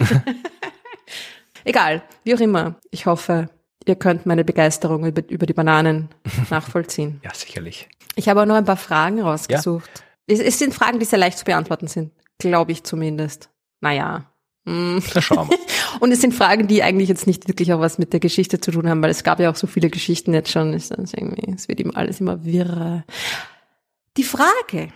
Egal, 1.62 2.03
wie 2.24 2.35
auch 2.35 2.41
immer. 2.41 2.74
Ich 2.91 3.07
hoffe, 3.07 3.51
ihr 3.86 3.95
könnt 3.95 4.27
meine 4.27 4.45
Begeisterung 4.45 5.07
über, 5.07 5.23
über 5.28 5.47
die 5.47 5.55
Bananen 5.55 6.09
nachvollziehen. 6.51 7.20
ja, 7.23 7.32
sicherlich. 7.32 7.89
Ich 8.16 8.28
habe 8.28 8.43
auch 8.43 8.47
noch 8.47 8.57
ein 8.57 8.65
paar 8.65 8.77
Fragen 8.77 9.20
rausgesucht. 9.20 9.91
Ja. 10.27 10.35
Es, 10.35 10.41
es 10.41 10.59
sind 10.59 10.74
Fragen, 10.74 10.99
die 10.99 11.05
sehr 11.05 11.20
leicht 11.20 11.39
zu 11.39 11.45
beantworten 11.45 11.86
sind. 11.86 12.11
Glaube 12.39 12.73
ich 12.73 12.82
zumindest. 12.82 13.49
Naja, 13.81 14.24
Na, 14.65 15.01
schauen 15.20 15.51
wir. 15.51 15.59
Und 16.01 16.11
es 16.11 16.20
sind 16.20 16.35
Fragen, 16.35 16.66
die 16.66 16.82
eigentlich 16.82 17.09
jetzt 17.09 17.27
nicht 17.27 17.49
wirklich 17.49 17.73
auch 17.73 17.81
was 17.81 17.99
mit 17.99 18.12
der 18.12 18.20
Geschichte 18.20 18.61
zu 18.61 18.70
tun 18.70 18.89
haben, 18.89 19.03
weil 19.03 19.11
es 19.11 19.23
gab 19.23 19.41
ja 19.41 19.51
auch 19.51 19.57
so 19.57 19.66
viele 19.66 19.91
Geschichten 19.91 20.32
jetzt 20.32 20.51
schon. 20.51 20.73
Es, 20.73 20.91
es 20.91 21.69
wird 21.69 21.81
ihm 21.81 21.93
alles 21.95 22.20
immer 22.20 22.45
wirrer. 22.45 23.05
Die 24.16 24.24
Frage 24.24 24.89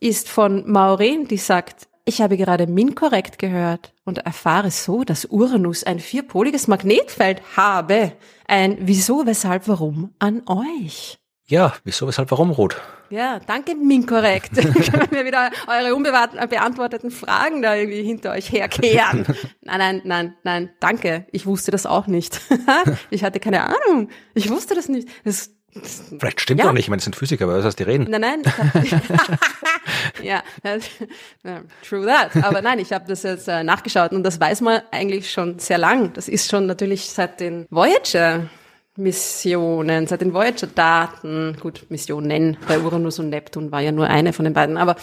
ist 0.00 0.28
von 0.28 0.70
Maureen, 0.70 1.26
die 1.26 1.38
sagt, 1.38 1.88
ich 2.04 2.20
habe 2.20 2.36
gerade 2.36 2.66
Minkorrekt 2.66 3.38
gehört 3.38 3.94
und 4.04 4.18
erfahre 4.18 4.70
so, 4.72 5.04
dass 5.04 5.24
Uranus 5.26 5.84
ein 5.84 6.00
vierpoliges 6.00 6.66
Magnetfeld 6.66 7.40
habe. 7.56 8.12
Ein 8.46 8.78
Wieso, 8.80 9.24
Weshalb, 9.26 9.68
Warum 9.68 10.12
an 10.18 10.42
euch. 10.46 11.18
Ja, 11.46 11.74
wieso, 11.84 12.06
weshalb, 12.06 12.30
warum 12.30 12.50
rot? 12.50 12.80
Ja, 13.12 13.40
danke, 13.40 13.74
Minkorrekt. 13.74 14.54
Können 14.54 15.10
wir 15.10 15.26
wieder 15.26 15.50
eure 15.66 15.94
unbeantworteten 15.94 17.10
Fragen 17.10 17.60
da 17.60 17.76
irgendwie 17.76 18.02
hinter 18.02 18.30
euch 18.30 18.50
herkehren. 18.50 19.26
Nein, 19.60 19.78
nein, 19.78 20.02
nein, 20.04 20.34
nein, 20.44 20.70
danke. 20.80 21.26
Ich 21.30 21.44
wusste 21.44 21.70
das 21.70 21.84
auch 21.84 22.06
nicht. 22.06 22.40
ich 23.10 23.22
hatte 23.22 23.38
keine 23.38 23.64
Ahnung. 23.64 24.08
Ich 24.32 24.48
wusste 24.48 24.74
das 24.74 24.88
nicht. 24.88 25.10
Das, 25.24 25.50
das, 25.74 26.04
Vielleicht 26.18 26.40
stimmt 26.40 26.60
ja. 26.60 26.70
auch 26.70 26.72
nicht. 26.72 26.84
Ich 26.84 26.88
meine, 26.88 27.00
es 27.00 27.04
sind 27.04 27.14
Physiker, 27.14 27.44
aber 27.44 27.58
was 27.58 27.66
heißt 27.66 27.78
die 27.78 27.82
reden? 27.82 28.06
Nein, 28.08 28.22
nein. 28.22 28.42
ja, 30.22 30.42
true 31.86 32.06
that. 32.06 32.42
Aber 32.42 32.62
nein, 32.62 32.78
ich 32.78 32.94
habe 32.94 33.04
das 33.06 33.24
jetzt 33.24 33.46
äh, 33.46 33.62
nachgeschaut 33.62 34.12
und 34.12 34.22
das 34.22 34.40
weiß 34.40 34.62
man 34.62 34.80
eigentlich 34.90 35.30
schon 35.30 35.58
sehr 35.58 35.76
lang. 35.76 36.14
Das 36.14 36.28
ist 36.28 36.50
schon 36.50 36.64
natürlich 36.64 37.10
seit 37.10 37.40
den 37.40 37.66
Voyager 37.68 38.48
Missionen, 38.96 40.06
seit 40.06 40.20
den 40.20 40.34
Voyager-Daten, 40.34 41.56
gut, 41.60 41.86
Missionen 41.88 42.58
bei 42.68 42.78
Uranus 42.78 43.18
und 43.18 43.30
Neptun 43.30 43.72
war 43.72 43.80
ja 43.80 43.92
nur 43.92 44.06
eine 44.08 44.32
von 44.32 44.44
den 44.44 44.52
beiden, 44.54 44.76
aber 44.76 44.96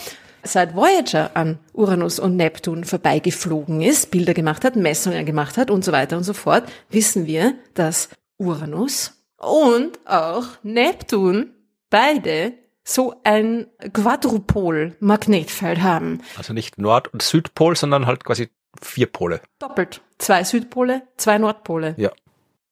seit 0.44 0.76
Voyager 0.76 1.32
an 1.34 1.60
Uranus 1.74 2.20
und 2.20 2.36
Neptun 2.36 2.84
vorbeigeflogen 2.84 3.82
ist, 3.82 4.12
Bilder 4.12 4.34
gemacht 4.34 4.64
hat, 4.64 4.76
Messungen 4.76 5.26
gemacht 5.26 5.58
hat 5.58 5.72
und 5.72 5.84
so 5.84 5.92
weiter 5.92 6.18
und 6.18 6.24
so 6.24 6.34
fort, 6.34 6.72
wissen 6.90 7.26
wir, 7.26 7.56
dass 7.74 8.10
Uranus 8.38 9.14
und 9.38 10.00
auch 10.06 10.46
Neptun 10.64 11.52
beide 11.90 12.54
so 12.84 13.16
ein 13.24 13.68
Quadrupol-Magnetfeld 13.94 15.82
haben. 15.82 16.22
Also 16.38 16.54
nicht 16.54 16.78
Nord- 16.78 17.12
und 17.14 17.22
Südpol, 17.22 17.76
sondern 17.76 18.06
halt 18.06 18.24
quasi 18.24 18.50
vier 18.82 19.08
Pole. 19.08 19.42
Doppelt. 19.60 20.02
Zwei 20.18 20.44
Südpole, 20.44 21.04
zwei 21.18 21.38
Nordpole. 21.38 21.96
Ja. 21.98 22.12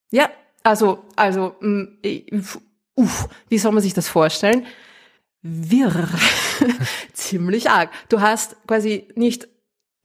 Ja, 0.10 0.30
also, 0.68 1.06
also, 1.16 1.56
mm, 1.62 1.86
uff, 2.96 3.30
wie 3.48 3.58
soll 3.58 3.72
man 3.72 3.82
sich 3.82 3.94
das 3.94 4.10
vorstellen? 4.10 4.66
Wirr. 5.42 6.10
Ziemlich 7.14 7.70
arg. 7.70 7.90
Du 8.10 8.20
hast 8.20 8.58
quasi 8.68 9.08
nicht 9.16 9.48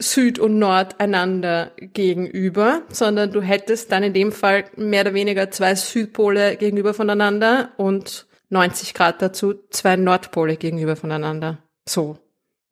Süd 0.01 0.39
und 0.39 0.59
Nord 0.61 1.01
einander 1.01 1.73
gegenüber, 1.77 2.83
sondern 2.91 3.33
du 3.33 3.41
hättest 3.41 3.91
dann 3.91 4.05
in 4.05 4.13
dem 4.13 4.31
Fall 4.31 4.65
mehr 4.77 5.03
oder 5.03 5.15
weniger 5.15 5.51
zwei 5.51 5.75
Südpole 5.75 6.57
gegenüber 6.57 6.95
voneinander 6.95 7.73
und 7.77 8.27
90 8.51 8.95
Grad 8.95 9.21
dazu 9.21 9.55
zwei 9.71 9.97
Nordpole 9.97 10.57
gegenüber 10.57 10.95
voneinander. 10.95 11.59
So. 11.89 12.19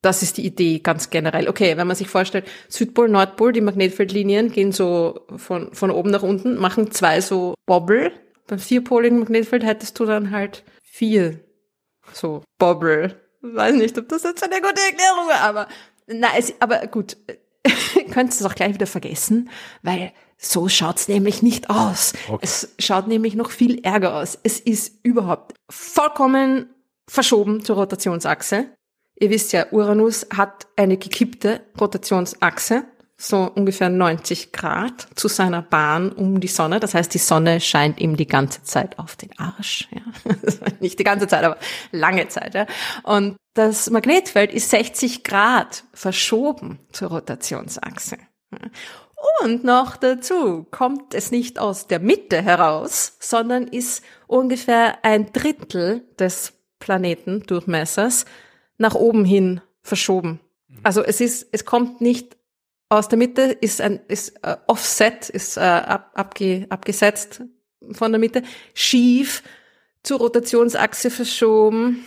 Das 0.03 0.23
ist 0.23 0.39
die 0.39 0.47
Idee 0.47 0.79
ganz 0.79 1.11
generell. 1.11 1.49
Okay, 1.49 1.77
wenn 1.77 1.87
man 1.87 1.97
sich 1.97 2.09
vorstellt, 2.09 2.47
Südpol, 2.69 3.09
Nordpol, 3.09 3.53
die 3.53 3.61
Magnetfeldlinien 3.61 4.51
gehen 4.51 4.73
so 4.73 5.27
von, 5.37 5.75
von 5.75 5.91
oben 5.91 6.11
nach 6.11 6.23
unten, 6.23 6.57
machen 6.57 6.91
zwei 6.91 7.21
so 7.21 7.55
Bobble. 7.67 8.13
Beim 8.47 8.59
vierpoligen 8.59 9.19
Magnetfeld 9.19 9.65
hättest 9.65 9.99
du 9.99 10.07
dann 10.07 10.31
halt 10.31 10.65
vier 10.83 11.41
so 12.13 12.43
Bobble. 12.59 13.21
Weiß 13.43 13.75
nicht, 13.75 13.97
ob 13.99 14.09
das 14.09 14.23
jetzt 14.23 14.43
eine 14.43 14.61
gute 14.61 14.81
Erklärung 14.81 15.29
war, 15.29 15.41
aber, 15.41 15.69
na, 16.07 16.29
es, 16.37 16.55
aber 16.61 16.87
gut. 16.87 17.17
Könntest 18.11 18.41
du 18.41 18.45
es 18.45 18.51
auch 18.51 18.55
gleich 18.55 18.75
wieder 18.75 18.87
vergessen, 18.87 19.51
weil 19.83 20.13
so 20.39 20.69
schaut's 20.69 21.09
nämlich 21.09 21.43
nicht 21.43 21.69
aus. 21.69 22.15
Okay. 22.29 22.39
Es 22.43 22.75
schaut 22.79 23.07
nämlich 23.07 23.35
noch 23.35 23.51
viel 23.51 23.81
ärger 23.85 24.17
aus. 24.17 24.39
Es 24.43 24.59
ist 24.59 24.99
überhaupt 25.03 25.55
vollkommen 25.71 26.71
verschoben 27.09 27.63
zur 27.63 27.77
Rotationsachse. 27.77 28.71
Ihr 29.21 29.29
wisst 29.29 29.53
ja, 29.53 29.67
Uranus 29.71 30.27
hat 30.35 30.67
eine 30.77 30.97
gekippte 30.97 31.61
Rotationsachse, 31.79 32.85
so 33.19 33.53
ungefähr 33.55 33.91
90 33.91 34.51
Grad 34.51 35.09
zu 35.15 35.29
seiner 35.29 35.61
Bahn 35.61 36.11
um 36.11 36.41
die 36.41 36.49
Sonne. 36.49 36.81
Das 36.81 36.95
heißt, 36.95 37.13
die 37.13 37.19
Sonne 37.19 37.61
scheint 37.61 38.01
ihm 38.01 38.17
die 38.17 38.27
ganze 38.27 38.63
Zeit 38.63 38.99
auf 38.99 39.17
den 39.17 39.39
Arsch. 39.39 39.89
Ja. 39.93 40.33
Nicht 40.81 40.99
die 40.99 41.05
ganze 41.05 41.29
Zeit, 41.29 41.45
aber 41.45 41.59
lange 41.93 42.29
Zeit. 42.29 42.55
Ja. 42.55 42.67
Und 43.03 43.37
das 43.53 43.91
Magnetfeld 43.91 44.55
ist 44.55 44.71
60 44.71 45.23
Grad 45.23 45.85
verschoben 45.93 46.79
zur 46.91 47.09
Rotationsachse. 47.09 48.17
Und 49.43 49.65
noch 49.65 49.97
dazu 49.99 50.67
kommt 50.71 51.13
es 51.13 51.31
nicht 51.31 51.59
aus 51.59 51.87
der 51.87 52.01
Mitte 52.01 52.41
heraus, 52.41 53.17
sondern 53.21 53.65
ist 53.65 54.03
ungefähr 54.27 55.05
ein 55.05 55.31
Drittel 55.33 56.05
des 56.19 56.55
Planetendurchmessers 56.79 58.25
nach 58.81 58.95
oben 58.95 59.25
hin 59.25 59.61
verschoben. 59.83 60.41
Also 60.83 61.03
es 61.03 61.21
ist, 61.21 61.49
es 61.53 61.65
kommt 61.65 62.01
nicht 62.01 62.37
aus 62.89 63.09
der 63.09 63.19
Mitte, 63.19 63.43
ist 63.43 63.81
ein 63.81 64.01
ist 64.09 64.43
äh, 64.43 64.57
Offset, 64.67 65.29
ist 65.29 65.57
äh, 65.57 65.61
ab, 65.61 66.11
abge, 66.15 66.67
abgesetzt 66.71 67.43
von 67.93 68.11
der 68.13 68.19
Mitte, 68.19 68.43
schief 68.75 69.43
zur 70.03 70.19
Rotationsachse 70.19 71.11
verschoben, 71.11 72.05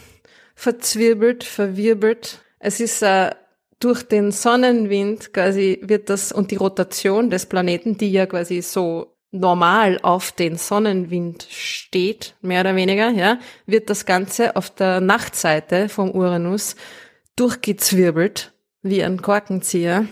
verzwirbelt, 0.56 1.44
verwirbelt. 1.44 2.42
Es 2.60 2.80
ist 2.80 3.04
äh, 3.04 3.32
durch 3.80 4.04
den 4.04 4.32
Sonnenwind 4.32 5.34
quasi 5.34 5.80
wird 5.84 6.10
das 6.10 6.32
und 6.32 6.52
die 6.52 6.56
Rotation 6.56 7.30
des 7.30 7.46
Planeten, 7.46 7.98
die 7.98 8.12
ja 8.12 8.26
quasi 8.26 8.62
so 8.62 9.13
normal 9.34 10.00
auf 10.04 10.32
den 10.32 10.58
Sonnenwind 10.58 11.48
steht, 11.50 12.36
mehr 12.42 12.62
oder 12.62 12.76
weniger, 12.76 13.10
ja, 13.10 13.40
wird 13.66 13.90
das 13.90 14.06
Ganze 14.06 14.56
auf 14.56 14.70
der 14.70 15.02
Nachtseite 15.02 15.90
vom 15.90 16.12
Uranus 16.12 16.76
durchgezwirbelt 17.36 18.54
wie 18.84 19.04
ein 19.04 19.22
Korkenzieher. 19.22 20.06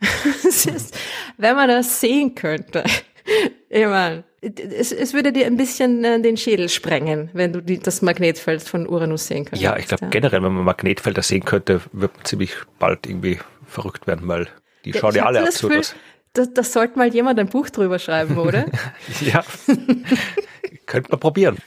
ist, 0.44 0.98
wenn 1.36 1.54
man 1.54 1.68
das 1.68 2.00
sehen 2.00 2.34
könnte, 2.34 2.82
ich 3.68 3.86
meine, 3.86 4.24
es, 4.40 4.90
es 4.90 5.14
würde 5.14 5.32
dir 5.32 5.46
ein 5.46 5.56
bisschen 5.56 6.04
äh, 6.04 6.20
den 6.20 6.36
Schädel 6.36 6.68
sprengen, 6.68 7.30
wenn 7.34 7.52
du 7.52 7.60
die, 7.60 7.78
das 7.78 8.02
Magnetfeld 8.02 8.62
von 8.62 8.88
Uranus 8.88 9.28
sehen 9.28 9.44
könntest. 9.44 9.62
Ja, 9.62 9.76
ich 9.76 9.86
glaube 9.86 10.06
ja. 10.06 10.10
generell, 10.10 10.42
wenn 10.42 10.52
man 10.52 10.64
Magnetfelder 10.64 11.22
sehen 11.22 11.44
könnte, 11.44 11.80
wird 11.92 12.16
man 12.16 12.24
ziemlich 12.24 12.52
bald 12.78 13.06
irgendwie 13.06 13.38
verrückt 13.66 14.06
werden, 14.06 14.26
weil 14.26 14.48
die 14.84 14.92
schauen 14.92 15.14
ja, 15.14 15.22
ja 15.22 15.26
alle 15.26 15.42
absurd 15.44 15.76
aus 15.76 15.94
das, 16.36 16.52
das 16.54 16.72
sollte 16.72 16.98
mal 16.98 17.12
jemand 17.12 17.38
ein 17.38 17.48
Buch 17.48 17.70
drüber 17.70 17.98
schreiben, 17.98 18.36
oder? 18.38 18.66
ja. 19.20 19.44
Könnte 20.86 21.10
man 21.10 21.20
probieren. 21.20 21.58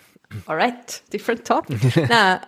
Alright, 0.46 1.04
different 1.12 1.46
topic. 1.46 1.78
Na, 2.10 2.42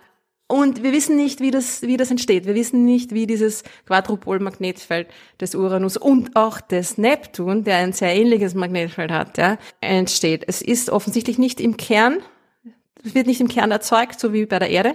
und 0.52 0.82
wir 0.82 0.92
wissen 0.92 1.16
nicht, 1.16 1.40
wie 1.40 1.50
das, 1.50 1.80
wie 1.80 1.96
das 1.96 2.10
entsteht. 2.10 2.44
Wir 2.44 2.54
wissen 2.54 2.84
nicht, 2.84 3.12
wie 3.12 3.26
dieses 3.26 3.64
Quadrupol-Magnetfeld 3.86 5.08
des 5.40 5.54
Uranus 5.54 5.96
und 5.96 6.36
auch 6.36 6.60
des 6.60 6.98
Neptun, 6.98 7.64
der 7.64 7.78
ein 7.78 7.94
sehr 7.94 8.14
ähnliches 8.14 8.54
Magnetfeld 8.54 9.10
hat, 9.10 9.38
ja, 9.38 9.56
entsteht. 9.80 10.44
Es 10.46 10.60
ist 10.60 10.90
offensichtlich 10.90 11.38
nicht 11.38 11.58
im 11.58 11.78
Kern 11.78 12.18
Es 13.02 13.14
wird 13.14 13.26
nicht 13.26 13.40
im 13.40 13.48
Kern 13.48 13.70
erzeugt, 13.70 14.20
so 14.20 14.32
wie 14.32 14.46
bei 14.46 14.58
der 14.58 14.70
Erde. 14.70 14.94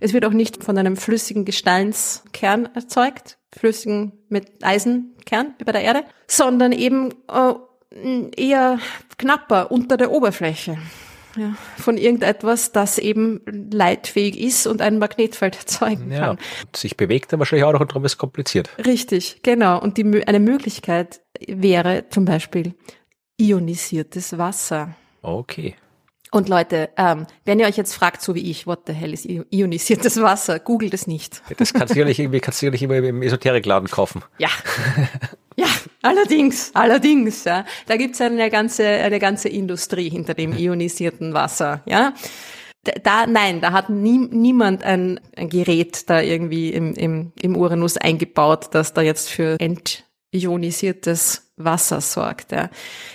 Es 0.00 0.12
wird 0.12 0.24
auch 0.24 0.32
nicht 0.32 0.62
von 0.64 0.76
einem 0.76 0.96
flüssigen 0.96 1.44
Gesteinskern 1.44 2.68
erzeugt, 2.74 3.37
flüssigen 3.56 4.12
mit 4.28 4.64
Eisenkern 4.64 5.54
wie 5.58 5.64
bei 5.64 5.72
der 5.72 5.82
Erde, 5.82 6.04
sondern 6.26 6.72
eben 6.72 7.10
äh, 7.30 7.54
eher 8.36 8.78
knapper 9.16 9.70
unter 9.70 9.96
der 9.96 10.10
Oberfläche. 10.10 10.78
Ja, 11.36 11.54
von 11.76 11.98
irgendetwas, 11.98 12.72
das 12.72 12.98
eben 12.98 13.40
leitfähig 13.70 14.40
ist 14.40 14.66
und 14.66 14.82
ein 14.82 14.98
Magnetfeld 14.98 15.56
erzeugen 15.58 16.10
Ja. 16.10 16.20
kann. 16.20 16.38
Sich 16.74 16.96
bewegt 16.96 17.32
er 17.32 17.38
wahrscheinlich 17.38 17.64
auch 17.64 17.72
noch 17.72 17.80
und 17.80 17.90
darum 17.92 18.04
ist 18.04 18.12
es 18.12 18.18
kompliziert. 18.18 18.70
Richtig, 18.84 19.40
genau. 19.42 19.80
Und 19.80 19.98
die, 19.98 20.26
eine 20.26 20.40
Möglichkeit 20.40 21.20
wäre 21.46 22.06
zum 22.10 22.24
Beispiel 22.24 22.74
ionisiertes 23.40 24.36
Wasser. 24.38 24.96
Okay. 25.22 25.74
Und 26.30 26.48
Leute, 26.48 26.90
ähm, 26.96 27.26
wenn 27.44 27.58
ihr 27.58 27.66
euch 27.66 27.76
jetzt 27.76 27.94
fragt, 27.94 28.20
so 28.20 28.34
wie 28.34 28.50
ich, 28.50 28.66
what 28.66 28.80
the 28.86 28.92
hell 28.92 29.12
ist 29.14 29.24
io- 29.24 29.46
ionisiertes 29.50 30.20
Wasser, 30.20 30.58
googelt 30.58 30.92
es 30.92 31.06
nicht. 31.06 31.42
Das 31.56 31.72
kannst 31.72 31.90
du 31.90 31.94
sicherlich 31.94 32.18
irgendwie, 32.18 32.40
kannst 32.40 32.58
du 32.58 32.66
sicherlich 32.66 32.82
immer 32.82 32.96
im 32.96 33.22
Esoterikladen 33.22 33.88
kaufen. 33.90 34.22
Ja. 34.38 34.48
Ja, 35.60 35.66
allerdings, 36.02 36.70
allerdings, 36.74 37.42
ja. 37.42 37.64
Da 37.86 37.96
gibt's 37.96 38.20
eine 38.20 38.48
ganze, 38.48 38.86
eine 38.86 39.18
ganze 39.18 39.48
Industrie 39.48 40.08
hinter 40.08 40.34
dem 40.34 40.56
ionisierten 40.56 41.34
Wasser, 41.34 41.82
ja. 41.84 42.14
Da, 42.84 42.92
da 43.02 43.26
nein, 43.26 43.60
da 43.60 43.72
hat 43.72 43.90
nie, 43.90 44.18
niemand 44.18 44.84
ein, 44.84 45.18
ein 45.36 45.48
Gerät 45.48 46.08
da 46.08 46.20
irgendwie 46.20 46.70
im, 46.72 46.94
im, 46.94 47.32
im 47.42 47.56
Uranus 47.56 47.96
eingebaut, 47.96 48.68
das 48.70 48.92
da 48.94 49.00
jetzt 49.02 49.30
für 49.30 49.56
entionisiertes 49.58 51.50
Wasser 51.56 52.00
sorgt, 52.00 52.52
ja. 52.52 52.70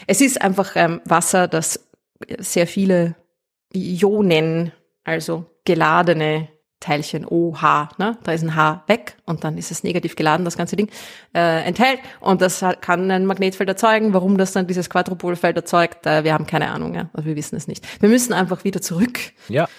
Es 0.08 0.20
ist 0.20 0.42
einfach 0.42 0.72
ähm, 0.76 1.00
Wasser, 1.06 1.48
das 1.48 1.80
sehr 2.40 2.68
viele 2.68 3.16
Ionen, 3.74 4.72
also 5.04 5.46
geladene 5.66 6.50
Teilchen 6.84 7.26
OH, 7.26 7.88
ne? 7.98 8.18
da 8.24 8.34
ist 8.34 8.44
ein 8.44 8.56
H 8.56 8.84
weg 8.88 9.16
und 9.26 9.46
dann 9.46 9.58
ist 9.58 9.72
es 9.72 9.84
negativ 9.84 10.18
geladen, 10.18 10.44
das 10.44 10.58
ganze 10.58 10.76
Ding, 10.76 10.90
äh, 11.34 11.64
enthält 11.64 12.00
und 12.20 12.42
das 12.42 12.64
kann 12.82 13.10
ein 13.10 13.26
Magnetfeld 13.26 13.70
erzeugen. 13.70 14.14
Warum 14.14 14.38
das 14.38 14.52
dann 14.52 14.68
dieses 14.68 14.90
Quadrupolfeld 14.90 15.56
erzeugt, 15.56 16.06
äh, 16.06 16.26
wir 16.26 16.34
haben 16.34 16.46
keine 16.46 16.72
Ahnung, 16.72 16.94
ja? 16.94 17.10
also 17.14 17.26
wir 17.26 17.38
wissen 17.38 17.56
es 17.56 17.68
nicht. 17.68 17.86
Wir 18.02 18.10
müssen 18.10 18.34
einfach 18.34 18.66
wieder 18.66 18.82
zurück. 18.82 19.18
Ja. 19.48 19.70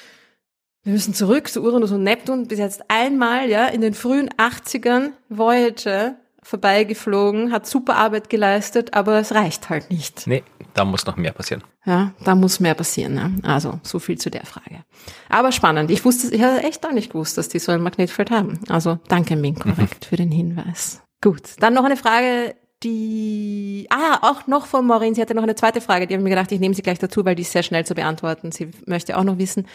Wir 0.83 0.93
müssen 0.95 1.13
zurück 1.15 1.49
zu 1.49 1.63
Uranus 1.63 1.93
und 1.93 2.03
Neptun. 2.03 2.49
Bis 2.49 2.59
jetzt 2.59 2.83
einmal, 2.89 3.49
ja, 3.49 3.67
in 3.67 3.81
den 3.81 3.95
frühen 3.95 4.29
80ern 4.31 5.13
Voyager 5.29 6.17
vorbeigeflogen, 6.43 7.53
hat 7.53 7.67
super 7.67 7.97
Arbeit 7.97 8.29
geleistet, 8.29 8.93
aber 8.93 9.19
es 9.19 9.33
reicht 9.33 9.71
halt 9.71 9.91
nicht. 9.91 10.27
Nee, 10.27 10.45
da 10.75 10.85
muss 10.85 11.07
noch 11.07 11.17
mehr 11.17 11.33
passieren. 11.33 11.63
Ja, 11.87 12.13
da 12.25 12.35
muss 12.35 12.61
mehr 12.61 12.75
passieren. 12.75 13.15
Ne? 13.15 13.33
Also 13.43 13.81
so 13.83 13.99
viel 13.99 14.19
zu 14.19 14.31
der 14.31 14.45
Frage. 14.45 14.85
Aber 15.29 15.53
spannend. 15.53 15.91
Ich 15.91 16.05
wusste, 16.05 16.35
ich 16.35 16.43
hatte 16.43 16.65
echt 16.65 16.85
auch 16.87 16.93
nicht 16.93 17.13
gewusst, 17.13 17.39
dass 17.39 17.49
die 17.49 17.59
so 17.59 17.73
ein 17.73 17.81
Magnetfeld 17.81 18.31
haben. 18.31 18.61
Also 18.69 18.99
danke, 19.09 19.37
Ming, 19.37 19.55
korrekt 19.55 20.05
für 20.05 20.17
den 20.17 20.31
Hinweis. 20.31 21.01
Gut, 21.23 21.43
dann 21.61 21.75
noch 21.75 21.85
eine 21.85 21.97
Frage, 21.97 22.55
die 22.83 23.87
ah 23.89 24.19
auch 24.23 24.47
noch 24.47 24.67
von 24.67 24.87
Maureen. 24.87 25.15
Sie 25.15 25.23
hatte 25.23 25.35
noch 25.35 25.43
eine 25.43 25.55
zweite 25.55 25.81
Frage. 25.81 26.07
Die 26.07 26.15
habe 26.15 26.21
ich 26.21 26.25
mir 26.25 26.31
gedacht, 26.31 26.53
ich 26.53 26.61
nehme 26.61 26.75
sie 26.75 26.83
gleich 26.83 26.99
dazu, 26.99 27.25
weil 27.25 27.35
die 27.35 27.43
ist 27.43 27.53
sehr 27.53 27.63
schnell 27.63 27.87
zu 27.87 27.95
beantworten. 27.95 28.53
Sie 28.53 28.71
möchte 28.87 29.17
auch 29.17 29.25
noch 29.25 29.39
wissen, 29.39 29.67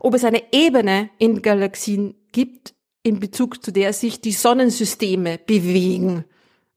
ob 0.00 0.14
es 0.14 0.24
eine 0.24 0.42
Ebene 0.52 1.08
in 1.18 1.40
Galaxien 1.40 2.14
gibt, 2.32 2.74
in 3.02 3.20
Bezug 3.20 3.64
zu 3.64 3.72
der 3.72 3.92
sich 3.92 4.20
die 4.20 4.32
Sonnensysteme 4.32 5.38
bewegen 5.38 6.24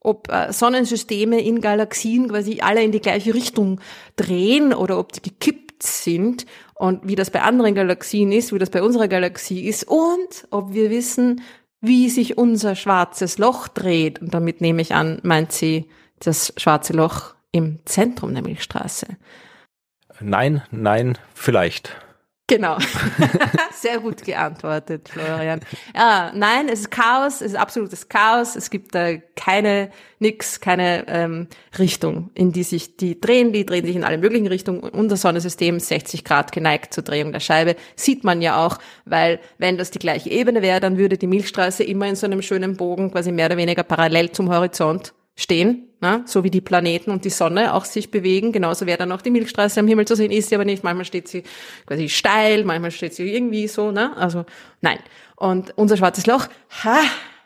ob 0.02 0.30
äh, 0.30 0.52
Sonnensysteme 0.52 1.40
in 1.40 1.60
Galaxien 1.60 2.28
quasi 2.28 2.60
alle 2.60 2.82
in 2.82 2.92
die 2.92 3.00
gleiche 3.00 3.34
Richtung 3.34 3.80
drehen 4.16 4.74
oder 4.74 4.98
ob 4.98 5.12
die 5.12 5.22
gekippt 5.22 5.82
sind 5.82 6.46
und 6.74 7.06
wie 7.06 7.14
das 7.14 7.30
bei 7.30 7.42
anderen 7.42 7.74
Galaxien 7.74 8.32
ist, 8.32 8.52
wie 8.52 8.58
das 8.58 8.70
bei 8.70 8.82
unserer 8.82 9.08
Galaxie 9.08 9.66
ist 9.66 9.84
und 9.84 10.46
ob 10.50 10.72
wir 10.74 10.90
wissen, 10.90 11.42
wie 11.80 12.08
sich 12.08 12.38
unser 12.38 12.76
schwarzes 12.76 13.38
Loch 13.38 13.68
dreht. 13.68 14.20
Und 14.20 14.34
damit 14.34 14.60
nehme 14.60 14.82
ich 14.82 14.94
an, 14.94 15.20
meint 15.22 15.52
sie 15.52 15.88
das 16.20 16.52
schwarze 16.56 16.92
Loch 16.92 17.34
im 17.50 17.78
Zentrum 17.84 18.34
der 18.34 18.42
Milchstraße. 18.42 19.06
Nein, 20.20 20.62
nein, 20.70 21.18
vielleicht. 21.34 21.96
Genau. 22.52 22.76
Sehr 23.72 23.98
gut 23.98 24.22
geantwortet, 24.24 25.08
Florian. 25.08 25.60
Ja, 25.94 26.32
nein, 26.34 26.68
es 26.68 26.80
ist 26.80 26.90
Chaos, 26.90 27.36
es 27.36 27.52
ist 27.52 27.56
absolutes 27.56 28.10
Chaos. 28.10 28.56
Es 28.56 28.68
gibt 28.68 28.94
da 28.94 29.16
keine, 29.36 29.90
nix, 30.18 30.60
keine 30.60 31.04
ähm, 31.08 31.48
Richtung, 31.78 32.30
in 32.34 32.52
die 32.52 32.62
sich 32.62 32.98
die 32.98 33.18
drehen. 33.18 33.54
Die 33.54 33.64
drehen 33.64 33.86
sich 33.86 33.96
in 33.96 34.04
alle 34.04 34.18
möglichen 34.18 34.46
Richtungen. 34.46 34.80
Unser 34.80 35.16
Sonnensystem 35.16 35.80
60 35.80 36.24
Grad 36.24 36.52
geneigt 36.52 36.92
zur 36.92 37.04
Drehung 37.04 37.32
der 37.32 37.40
Scheibe. 37.40 37.74
Sieht 37.96 38.22
man 38.22 38.42
ja 38.42 38.64
auch, 38.64 38.78
weil 39.06 39.40
wenn 39.56 39.78
das 39.78 39.90
die 39.90 39.98
gleiche 39.98 40.28
Ebene 40.28 40.60
wäre, 40.60 40.80
dann 40.80 40.98
würde 40.98 41.16
die 41.16 41.26
Milchstraße 41.26 41.84
immer 41.84 42.06
in 42.06 42.16
so 42.16 42.26
einem 42.26 42.42
schönen 42.42 42.76
Bogen 42.76 43.10
quasi 43.10 43.32
mehr 43.32 43.46
oder 43.46 43.56
weniger 43.56 43.82
parallel 43.82 44.30
zum 44.32 44.52
Horizont 44.52 45.14
stehen, 45.36 45.88
ne? 46.02 46.22
so 46.26 46.44
wie 46.44 46.50
die 46.50 46.60
Planeten 46.60 47.10
und 47.10 47.24
die 47.24 47.30
Sonne 47.30 47.72
auch 47.72 47.86
sich 47.86 48.10
bewegen. 48.10 48.52
Genauso 48.52 48.84
wäre 48.84 48.98
dann 48.98 49.12
auch 49.12 49.22
die 49.22 49.30
Milchstraße 49.30 49.80
am 49.80 49.88
Himmel 49.88 50.06
zu 50.06 50.16
sehen, 50.16 50.30
ist 50.30 50.50
sie 50.50 50.54
aber 50.54 50.64
nicht. 50.64 50.84
Manchmal 50.84 51.06
steht 51.06 51.28
sie 51.28 51.44
quasi 51.86 52.08
steil, 52.08 52.64
manchmal 52.64 52.90
steht 52.90 53.14
sie 53.14 53.32
irgendwie 53.34 53.68
so, 53.68 53.90
ne? 53.92 54.14
Also 54.16 54.44
nein. 54.82 54.98
Und 55.36 55.72
unser 55.78 55.96
schwarzes 55.96 56.26
Loch, 56.26 56.48
ha, 56.84 57.00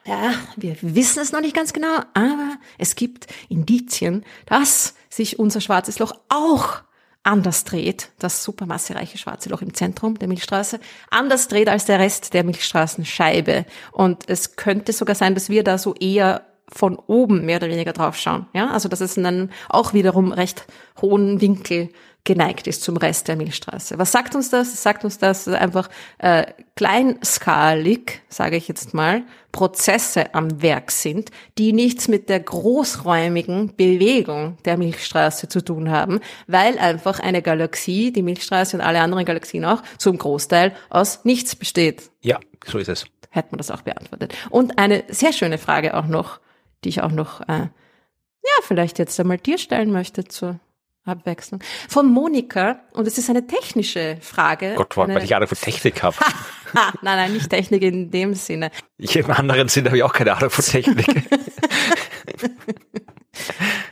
ja, 0.05 0.35
wir 0.57 0.77
wissen 0.81 1.21
es 1.21 1.33
noch 1.33 1.41
nicht 1.41 1.55
ganz 1.55 1.73
genau, 1.73 1.99
aber 2.15 2.57
es 2.79 2.95
gibt 2.97 3.27
Indizien, 3.49 4.25
dass 4.47 4.95
sich 5.09 5.39
unser 5.39 5.61
schwarzes 5.61 5.99
Loch 5.99 6.13
auch 6.29 6.83
anders 7.23 7.65
dreht, 7.65 8.11
das 8.19 8.45
supermassereiche 8.45 9.19
schwarze 9.19 9.49
Loch 9.49 9.61
im 9.61 9.75
Zentrum 9.75 10.17
der 10.19 10.29
Milchstraße, 10.29 10.79
anders 11.11 11.49
dreht 11.49 11.69
als 11.69 11.85
der 11.85 11.99
Rest 11.99 12.35
der 12.35 12.45
Milchstraßenscheibe. 12.45 13.67
Und 13.91 14.29
es 14.29 14.55
könnte 14.55 14.93
sogar 14.93 15.17
sein, 15.17 15.35
dass 15.35 15.49
wir 15.49 15.65
da 15.65 15.77
so 15.77 15.95
eher 15.95 16.47
von 16.73 16.97
oben 16.97 17.45
mehr 17.45 17.59
oder 17.59 17.69
weniger 17.69 17.93
drauf 17.93 18.17
schauen. 18.17 18.47
Ja, 18.53 18.71
also 18.71 18.89
dass 18.89 19.01
es 19.01 19.17
in 19.17 19.27
einem 19.27 19.51
auch 19.69 19.93
wiederum 19.93 20.33
recht 20.33 20.67
hohen 21.01 21.41
Winkel 21.41 21.91
geneigt 22.25 22.67
ist 22.67 22.83
zum 22.83 22.97
Rest 22.97 23.29
der 23.29 23.37
Milchstraße. 23.37 23.99
Was 23.99 24.11
sagt 24.11 24.35
uns 24.35 24.51
das? 24.51 24.75
Es 24.75 24.83
sagt 24.83 25.05
uns, 25.05 25.19
dass 25.19 25.47
einfach 25.47 25.89
äh, 26.19 26.45
kleinskalig, 26.75 28.21
sage 28.29 28.57
ich 28.57 28.69
jetzt 28.69 28.95
mal, 28.95 29.23
Prozesse 29.53 30.35
am 30.35 30.61
Werk 30.61 30.91
sind, 30.91 31.31
die 31.57 31.73
nichts 31.73 32.09
mit 32.09 32.29
der 32.29 32.41
großräumigen 32.41 33.75
Bewegung 33.77 34.59
der 34.65 34.77
Milchstraße 34.77 35.49
zu 35.49 35.65
tun 35.65 35.91
haben, 35.91 36.21
weil 36.49 36.79
einfach 36.79 37.21
eine 37.21 37.43
Galaxie, 37.43 38.13
die 38.13 38.23
Milchstraße 38.23 38.77
und 38.77 38.83
alle 38.83 39.01
anderen 39.01 39.25
Galaxien 39.25 39.65
auch, 39.65 39.83
zum 39.97 40.19
Großteil 40.19 40.75
aus 40.91 41.25
nichts 41.25 41.55
besteht 41.55 42.11
Ja, 42.23 42.39
so 42.67 42.79
ist 42.79 42.89
es. 42.89 43.07
hätte 43.31 43.49
man 43.53 43.59
das 43.59 43.71
auch 43.71 43.83
beantwortet. 43.83 44.35
Und 44.51 44.79
eine 44.79 45.05
sehr 45.09 45.33
schöne 45.33 45.59
Frage 45.59 45.95
auch 45.95 46.07
noch, 46.07 46.41
die 46.87 46.91
ich 46.91 47.03
auch 47.03 47.11
noch, 47.11 47.41
äh, 47.41 47.63
ja, 47.63 48.63
vielleicht 48.63 49.01
jetzt 49.01 49.19
einmal 49.19 49.39
dir 49.39 49.59
stellen 49.59 49.91
möchte 49.91 50.23
zur 50.23 50.61
Abwechslung. 51.05 51.61
Von 51.89 52.07
Monika, 52.07 52.79
und 52.93 53.09
es 53.09 53.19
ist 53.19 53.29
eine 53.29 53.45
technische 53.45 54.19
Frage. 54.21 54.75
Gott, 54.77 54.97
weil 54.97 55.11
eine, 55.11 55.25
ich 55.25 55.35
Ahnung 55.35 55.49
von 55.49 55.59
Technik 55.59 56.05
habe. 56.05 56.17
Ha, 56.17 56.93
nein, 57.03 57.17
nein, 57.17 57.33
nicht 57.33 57.51
Technik 57.51 57.83
in 57.83 58.13
dem 58.13 58.35
Sinne. 58.35 58.71
Ich 58.99 59.17
im 59.17 59.29
anderen 59.33 59.67
Sinn 59.67 59.87
habe 59.87 59.97
ich 59.97 60.05
auch 60.05 60.13
keine 60.13 60.37
Ahnung 60.37 60.51
von 60.51 60.65
Technik. 60.65 61.07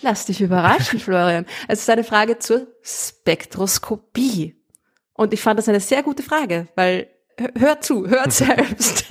Lass 0.01 0.27
dich 0.27 0.41
überraschen, 0.41 1.01
Florian. 1.01 1.47
Es 1.67 1.81
ist 1.81 1.91
eine 1.91 2.05
Frage 2.05 2.39
zur 2.39 2.69
Spektroskopie. 2.83 4.55
Und 5.15 5.33
ich 5.33 5.41
fand 5.41 5.59
das 5.59 5.69
eine 5.69 5.81
sehr 5.81 6.05
gute 6.05 6.23
Frage, 6.23 6.69
weil 6.77 7.09
hört 7.59 7.85
zu, 7.85 8.09
hört 8.09 8.33
selbst. 8.33 9.05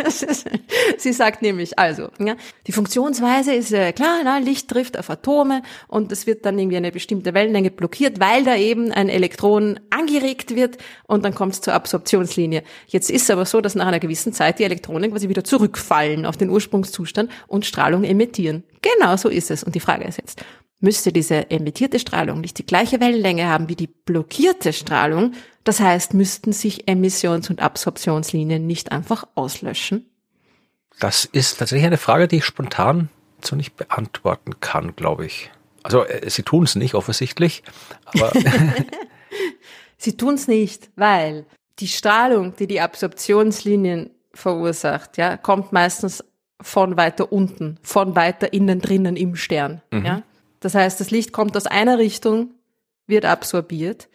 Sie 0.97 1.13
sagt 1.13 1.41
nämlich, 1.41 1.77
also, 1.77 2.09
ja, 2.19 2.35
die 2.67 2.71
Funktionsweise 2.71 3.53
ist 3.53 3.71
äh, 3.71 3.91
klar, 3.93 4.19
na, 4.23 4.37
Licht 4.37 4.69
trifft 4.69 4.97
auf 4.97 5.09
Atome 5.09 5.61
und 5.87 6.11
es 6.11 6.25
wird 6.27 6.45
dann 6.45 6.57
irgendwie 6.57 6.77
eine 6.77 6.91
bestimmte 6.91 7.33
Wellenlänge 7.33 7.71
blockiert, 7.71 8.19
weil 8.19 8.43
da 8.43 8.55
eben 8.55 8.91
ein 8.91 9.09
Elektron 9.09 9.79
angeregt 9.89 10.55
wird 10.55 10.77
und 11.07 11.25
dann 11.25 11.35
kommt 11.35 11.53
es 11.53 11.61
zur 11.61 11.73
Absorptionslinie. 11.73 12.63
Jetzt 12.87 13.09
ist 13.09 13.23
es 13.23 13.29
aber 13.29 13.45
so, 13.45 13.61
dass 13.61 13.75
nach 13.75 13.87
einer 13.87 13.99
gewissen 13.99 14.33
Zeit 14.33 14.59
die 14.59 14.63
Elektronen 14.63 15.11
quasi 15.11 15.29
wieder 15.29 15.43
zurückfallen 15.43 16.25
auf 16.25 16.37
den 16.37 16.49
Ursprungszustand 16.49 17.31
und 17.47 17.65
Strahlung 17.65 18.03
emittieren. 18.03 18.63
Genau 18.81 19.15
so 19.15 19.29
ist 19.29 19.51
es. 19.51 19.63
Und 19.63 19.75
die 19.75 19.79
Frage 19.79 20.05
ist 20.05 20.17
jetzt, 20.17 20.43
müsste 20.83 21.11
diese 21.11 21.49
emittierte 21.49 21.99
Strahlung 21.99 22.41
nicht 22.41 22.57
die 22.57 22.65
gleiche 22.65 22.99
Wellenlänge 22.99 23.47
haben 23.47 23.69
wie 23.69 23.75
die 23.75 23.87
blockierte 23.87 24.73
Strahlung. 24.73 25.33
Das 25.63 25.79
heißt, 25.79 26.13
müssten 26.13 26.53
sich 26.53 26.87
Emissions- 26.87 27.49
und 27.49 27.61
Absorptionslinien 27.61 28.67
nicht 28.67 28.91
einfach 28.91 29.25
auslöschen? 29.35 30.05
Das 30.99 31.25
ist 31.25 31.57
tatsächlich 31.57 31.87
eine 31.87 31.97
Frage, 31.97 32.27
die 32.27 32.37
ich 32.37 32.45
spontan 32.45 33.09
so 33.43 33.55
nicht 33.55 33.75
beantworten 33.75 34.59
kann, 34.59 34.95
glaube 34.95 35.25
ich. 35.25 35.49
Also 35.81 36.05
äh, 36.05 36.29
sie 36.29 36.43
tun 36.43 36.63
es 36.63 36.75
nicht 36.75 36.93
offensichtlich, 36.93 37.63
aber 38.05 38.31
Sie 40.03 40.17
tun 40.17 40.33
es 40.33 40.49
nicht, 40.49 40.89
weil 40.97 41.45
die 41.79 41.87
Strahlung, 41.87 42.53
die 42.57 42.67
die 42.67 42.81
Absorptionslinien 42.81 44.09
verursacht, 44.33 45.17
ja, 45.17 45.37
kommt 45.37 45.71
meistens 45.71 46.25
von 46.59 46.97
weiter 46.97 47.31
unten, 47.31 47.79
von 47.83 48.13
weiter 48.13 48.51
innen 48.51 48.81
drinnen 48.81 49.15
im 49.15 49.37
Stern. 49.37 49.81
Ja? 49.93 50.23
Das 50.63 50.75
heißt, 50.75 50.99
das 50.99 51.11
Licht 51.11 51.33
kommt 51.33 51.55
aus 51.57 51.67
einer 51.67 51.97
Richtung, 51.97 52.53
wird 53.07 53.25
absorbiert. 53.25 54.09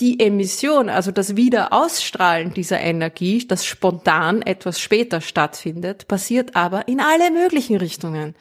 die 0.00 0.18
Emission, 0.18 0.88
also 0.88 1.12
das 1.12 1.36
Wiederausstrahlen 1.36 2.52
dieser 2.52 2.80
Energie, 2.80 3.46
das 3.46 3.64
spontan 3.64 4.42
etwas 4.42 4.80
später 4.80 5.20
stattfindet, 5.20 6.08
passiert 6.08 6.56
aber 6.56 6.88
in 6.88 7.00
alle 7.00 7.30
möglichen 7.30 7.76
Richtungen. 7.76 8.34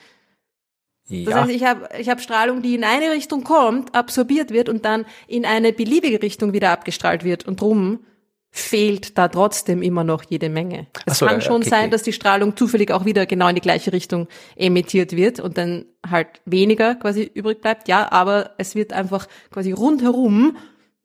Ja. 1.09 1.25
Das 1.25 1.35
heißt, 1.35 1.51
ich 1.51 1.63
habe 1.63 1.89
ich 1.99 2.09
hab 2.09 2.21
Strahlung, 2.21 2.61
die 2.63 2.75
in 2.75 2.83
eine 2.83 3.11
Richtung 3.11 3.43
kommt, 3.43 3.93
absorbiert 3.93 4.51
wird 4.51 4.67
und 4.67 4.83
dann 4.85 5.05
in 5.27 5.45
eine 5.45 5.73
beliebige 5.73 6.21
Richtung 6.21 6.53
wieder 6.53 6.71
abgestrahlt 6.71 7.23
wird. 7.23 7.45
Und 7.47 7.61
drum 7.61 7.99
fehlt 8.55 9.17
da 9.17 9.29
trotzdem 9.29 9.81
immer 9.81 10.03
noch 10.03 10.23
jede 10.29 10.47
Menge. 10.47 10.85
Es 11.07 11.17
so, 11.17 11.25
kann 11.25 11.41
schon 11.41 11.61
okay, 11.61 11.69
sein, 11.69 11.81
okay. 11.85 11.89
dass 11.89 12.03
die 12.03 12.13
Strahlung 12.13 12.55
zufällig 12.55 12.91
auch 12.91 13.03
wieder 13.03 13.25
genau 13.25 13.47
in 13.47 13.55
die 13.55 13.61
gleiche 13.61 13.91
Richtung 13.91 14.27
emittiert 14.55 15.15
wird 15.15 15.39
und 15.39 15.57
dann 15.57 15.85
halt 16.07 16.27
weniger 16.45 16.93
quasi 16.93 17.23
übrig 17.33 17.61
bleibt. 17.61 17.87
Ja, 17.87 18.11
aber 18.11 18.51
es 18.59 18.75
wird 18.75 18.93
einfach 18.93 19.27
quasi 19.49 19.71
rundherum 19.71 20.55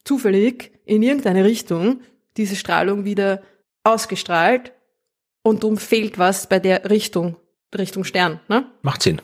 zufällig 0.05 0.73
in 0.85 1.03
irgendeine 1.03 1.43
Richtung 1.45 2.03
diese 2.37 2.55
Strahlung 2.55 3.07
wieder 3.07 3.41
ausgestrahlt 3.83 4.73
und 5.43 5.63
drum 5.63 5.79
fehlt 5.79 6.19
was 6.19 6.51
bei 6.51 6.59
der 6.59 6.91
Richtung, 6.91 7.37
Richtung 7.77 8.05
Stern, 8.05 8.41
ne? 8.49 8.71
Macht 8.83 9.01
Sinn. 9.01 9.23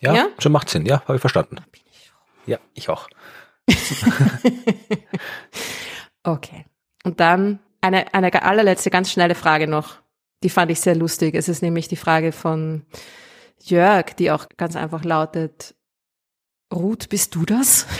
Ja, 0.00 0.14
Ja? 0.14 0.28
schon 0.38 0.52
macht 0.52 0.70
Sinn, 0.70 0.86
ja, 0.86 1.00
habe 1.02 1.16
ich 1.16 1.20
verstanden. 1.20 1.56
Ja, 2.46 2.58
ich 2.74 2.88
auch. 2.88 3.08
Okay. 6.26 6.66
Und 7.06 7.20
dann 7.20 7.60
eine, 7.80 8.12
eine 8.12 8.42
allerletzte 8.42 8.90
ganz 8.90 9.12
schnelle 9.12 9.36
Frage 9.36 9.68
noch. 9.68 10.00
Die 10.42 10.50
fand 10.50 10.72
ich 10.72 10.80
sehr 10.80 10.96
lustig. 10.96 11.36
Es 11.36 11.48
ist 11.48 11.62
nämlich 11.62 11.86
die 11.86 11.94
Frage 11.94 12.32
von 12.32 12.84
Jörg, 13.62 14.06
die 14.16 14.32
auch 14.32 14.48
ganz 14.56 14.74
einfach 14.74 15.04
lautet, 15.04 15.75
Ruth, 16.74 17.08
bist 17.10 17.34
du 17.36 17.44
das? 17.44 17.86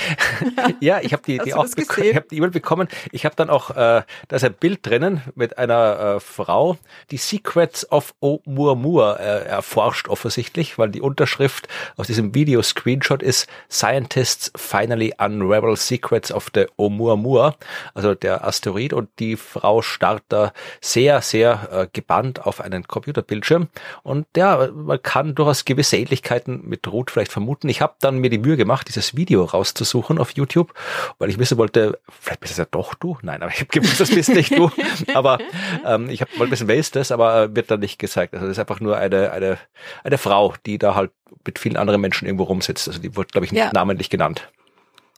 Ja, 0.80 1.00
ich 1.00 1.12
habe 1.12 1.22
die, 1.24 1.38
die 1.38 1.54
auch 1.54 1.66
ich 1.76 2.16
hab 2.16 2.28
die 2.28 2.36
E-Mail 2.36 2.50
bekommen. 2.50 2.88
Ich 3.12 3.24
habe 3.24 3.34
dann 3.36 3.48
auch, 3.48 3.70
äh, 3.70 4.02
da 4.28 4.36
ist 4.36 4.44
ein 4.44 4.52
Bild 4.52 4.84
drinnen 4.84 5.22
mit 5.34 5.58
einer 5.58 6.16
äh, 6.16 6.20
Frau, 6.20 6.76
die 7.10 7.16
Secrets 7.16 7.90
of 7.90 8.14
Oumuamua 8.20 9.14
äh, 9.16 9.44
erforscht 9.46 10.08
offensichtlich, 10.08 10.78
weil 10.78 10.90
die 10.90 11.00
Unterschrift 11.00 11.68
aus 11.96 12.08
diesem 12.08 12.34
Video-Screenshot 12.34 13.22
ist 13.22 13.48
Scientists 13.70 14.52
finally 14.56 15.14
unravel 15.18 15.76
secrets 15.76 16.32
of 16.32 16.50
the 16.54 16.66
Oumuamua, 16.76 17.56
also 17.94 18.14
der 18.14 18.44
Asteroid 18.44 18.92
und 18.92 19.08
die 19.18 19.36
Frau 19.36 19.82
starrt 19.82 20.24
da 20.28 20.52
sehr, 20.80 21.22
sehr 21.22 21.68
äh, 21.70 21.86
gebannt 21.92 22.44
auf 22.44 22.60
einen 22.60 22.86
Computerbildschirm 22.86 23.68
und 24.02 24.26
ja, 24.36 24.68
man 24.72 25.02
kann 25.02 25.34
durchaus 25.34 25.64
gewisse 25.64 25.96
Ähnlichkeiten 25.96 26.68
mit 26.68 26.86
Ruth 26.88 27.10
vielleicht 27.10 27.32
vermuten. 27.32 27.68
Ich 27.68 27.80
habe 27.80 27.94
dann 28.00 28.18
mir 28.18 28.30
die 28.30 28.38
Mühe 28.38 28.55
gemacht, 28.56 28.88
dieses 28.88 29.16
Video 29.16 29.44
rauszusuchen 29.44 30.18
auf 30.18 30.30
YouTube, 30.32 30.72
weil 31.18 31.30
ich 31.30 31.38
wissen 31.38 31.58
wollte, 31.58 31.98
vielleicht 32.20 32.40
bist 32.40 32.52
es 32.52 32.58
ja 32.58 32.66
doch 32.70 32.94
du. 32.94 33.18
Nein, 33.22 33.42
aber 33.42 33.50
ich 33.52 33.60
habe 33.60 33.68
gewusst, 33.70 34.00
das 34.00 34.10
bist 34.10 34.30
nicht 34.30 34.56
du. 34.56 34.70
Aber 35.14 35.38
ähm, 35.84 36.08
ich 36.10 36.20
habe 36.20 36.30
mal 36.38 36.44
ein 36.44 36.50
bisschen, 36.50 36.68
wer 36.68 36.76
ist 36.76 36.96
das, 36.96 37.10
aber 37.12 37.42
äh, 37.42 37.54
wird 37.56 37.70
dann 37.70 37.80
nicht 37.80 37.98
gezeigt. 37.98 38.34
Also 38.34 38.46
das 38.46 38.56
ist 38.56 38.58
einfach 38.60 38.80
nur 38.80 38.96
eine, 38.96 39.30
eine, 39.32 39.58
eine 40.04 40.18
Frau, 40.18 40.54
die 40.66 40.78
da 40.78 40.94
halt 40.94 41.10
mit 41.46 41.58
vielen 41.58 41.76
anderen 41.76 42.00
Menschen 42.00 42.26
irgendwo 42.26 42.44
rumsitzt. 42.44 42.88
Also 42.88 43.00
die 43.00 43.14
wurde, 43.16 43.28
glaube 43.28 43.44
ich, 43.44 43.52
nicht 43.52 43.60
Ja. 43.60 43.70
namentlich 43.72 44.10
genannt. 44.10 44.48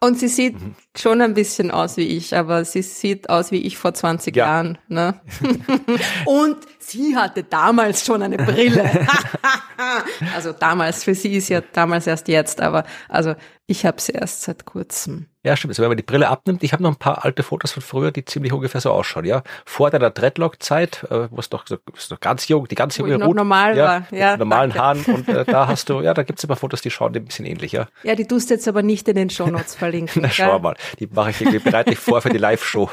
Und 0.00 0.16
sie 0.18 0.28
sieht 0.28 0.54
schon 0.96 1.20
ein 1.20 1.34
bisschen 1.34 1.72
aus 1.72 1.96
wie 1.96 2.06
ich, 2.06 2.36
aber 2.36 2.64
sie 2.64 2.82
sieht 2.82 3.28
aus 3.30 3.50
wie 3.50 3.62
ich 3.66 3.76
vor 3.78 3.94
20 3.94 4.36
Ja. 4.36 4.46
Jahren. 4.46 4.78
Ne? 4.88 5.20
Und 6.24 6.56
sie 6.88 7.16
hatte 7.16 7.44
damals 7.44 8.04
schon 8.04 8.22
eine 8.22 8.36
Brille. 8.36 9.06
also 10.34 10.52
damals, 10.52 11.04
für 11.04 11.14
sie 11.14 11.36
ist 11.36 11.48
ja 11.48 11.60
damals 11.60 12.06
erst 12.06 12.28
jetzt, 12.28 12.60
aber 12.60 12.84
also 13.08 13.34
ich 13.66 13.84
habe 13.84 14.00
sie 14.00 14.12
erst 14.12 14.42
seit 14.42 14.64
kurzem. 14.64 15.26
Ja, 15.44 15.56
stimmt. 15.56 15.70
Also 15.70 15.82
wenn 15.82 15.90
man 15.90 15.96
die 15.96 16.02
Brille 16.02 16.28
abnimmt, 16.28 16.64
ich 16.64 16.72
habe 16.72 16.82
noch 16.82 16.90
ein 16.90 16.96
paar 16.96 17.24
alte 17.24 17.44
Fotos 17.44 17.72
von 17.72 17.82
früher, 17.82 18.10
die 18.10 18.24
ziemlich 18.24 18.52
ungefähr 18.52 18.80
so 18.80 18.90
ausschauen, 18.90 19.24
ja. 19.24 19.42
Vor 19.64 19.90
deiner 19.90 20.10
Dreadlock-Zeit, 20.10 21.04
äh, 21.10 21.30
wo 21.30 21.38
es 21.38 21.48
ist 21.96 22.10
doch 22.10 22.20
ganz 22.20 22.48
jung, 22.48 22.66
die 22.66 22.74
ganz 22.74 22.96
junge 22.96 23.16
noch 23.18 23.28
Ruth, 23.28 23.36
normal 23.36 23.76
ja, 23.76 23.84
war. 23.84 24.02
Ja, 24.10 24.30
mit 24.32 24.40
normalen 24.40 24.72
danke. 24.72 25.08
Haaren 25.08 25.14
und 25.14 25.28
äh, 25.28 25.44
da 25.44 25.68
hast 25.68 25.88
du, 25.90 26.00
ja, 26.02 26.12
da 26.12 26.24
gibt's 26.24 26.42
immer 26.42 26.56
Fotos, 26.56 26.82
die 26.82 26.90
schauen 26.90 27.12
dir 27.12 27.20
ein 27.20 27.26
bisschen 27.26 27.46
ähnlich, 27.46 27.72
ja. 27.72 27.86
Ja, 28.02 28.16
die 28.16 28.26
tust 28.26 28.50
du 28.50 28.54
jetzt 28.54 28.66
aber 28.66 28.82
nicht 28.82 29.06
in 29.06 29.14
den 29.14 29.30
Shownotes 29.30 29.74
verlinken. 29.76 30.22
Na, 30.22 30.30
schau 30.30 30.58
mal, 30.58 30.74
die 30.98 31.06
mache 31.06 31.30
ich 31.30 31.40
irgendwie 31.40 31.60
bereite 31.60 31.92
ich 31.92 31.98
vor 31.98 32.20
für 32.20 32.30
die 32.30 32.38
Live-Show. 32.38 32.90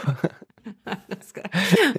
Alles 0.85 1.33
klar. 1.33 1.45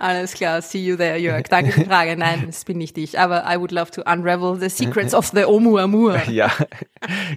Alles 0.01 0.35
klar, 0.35 0.63
see 0.63 0.79
you 0.79 0.97
there, 0.97 1.17
Jörg. 1.19 1.45
Danke 1.49 1.73
für 1.73 1.81
die 1.81 1.87
Frage. 1.87 2.17
Nein, 2.17 2.45
das 2.47 2.65
bin 2.65 2.79
nicht 2.79 2.99
ich, 2.99 3.19
aber 3.19 3.45
I 3.49 3.59
would 3.59 3.73
love 3.73 3.91
to 3.93 4.03
unravel 4.03 4.59
the 4.59 4.69
secrets 4.69 5.15
of 5.15 5.31
the 5.33 5.45
Oumuamua. 5.45 6.23
ja, 6.31 6.51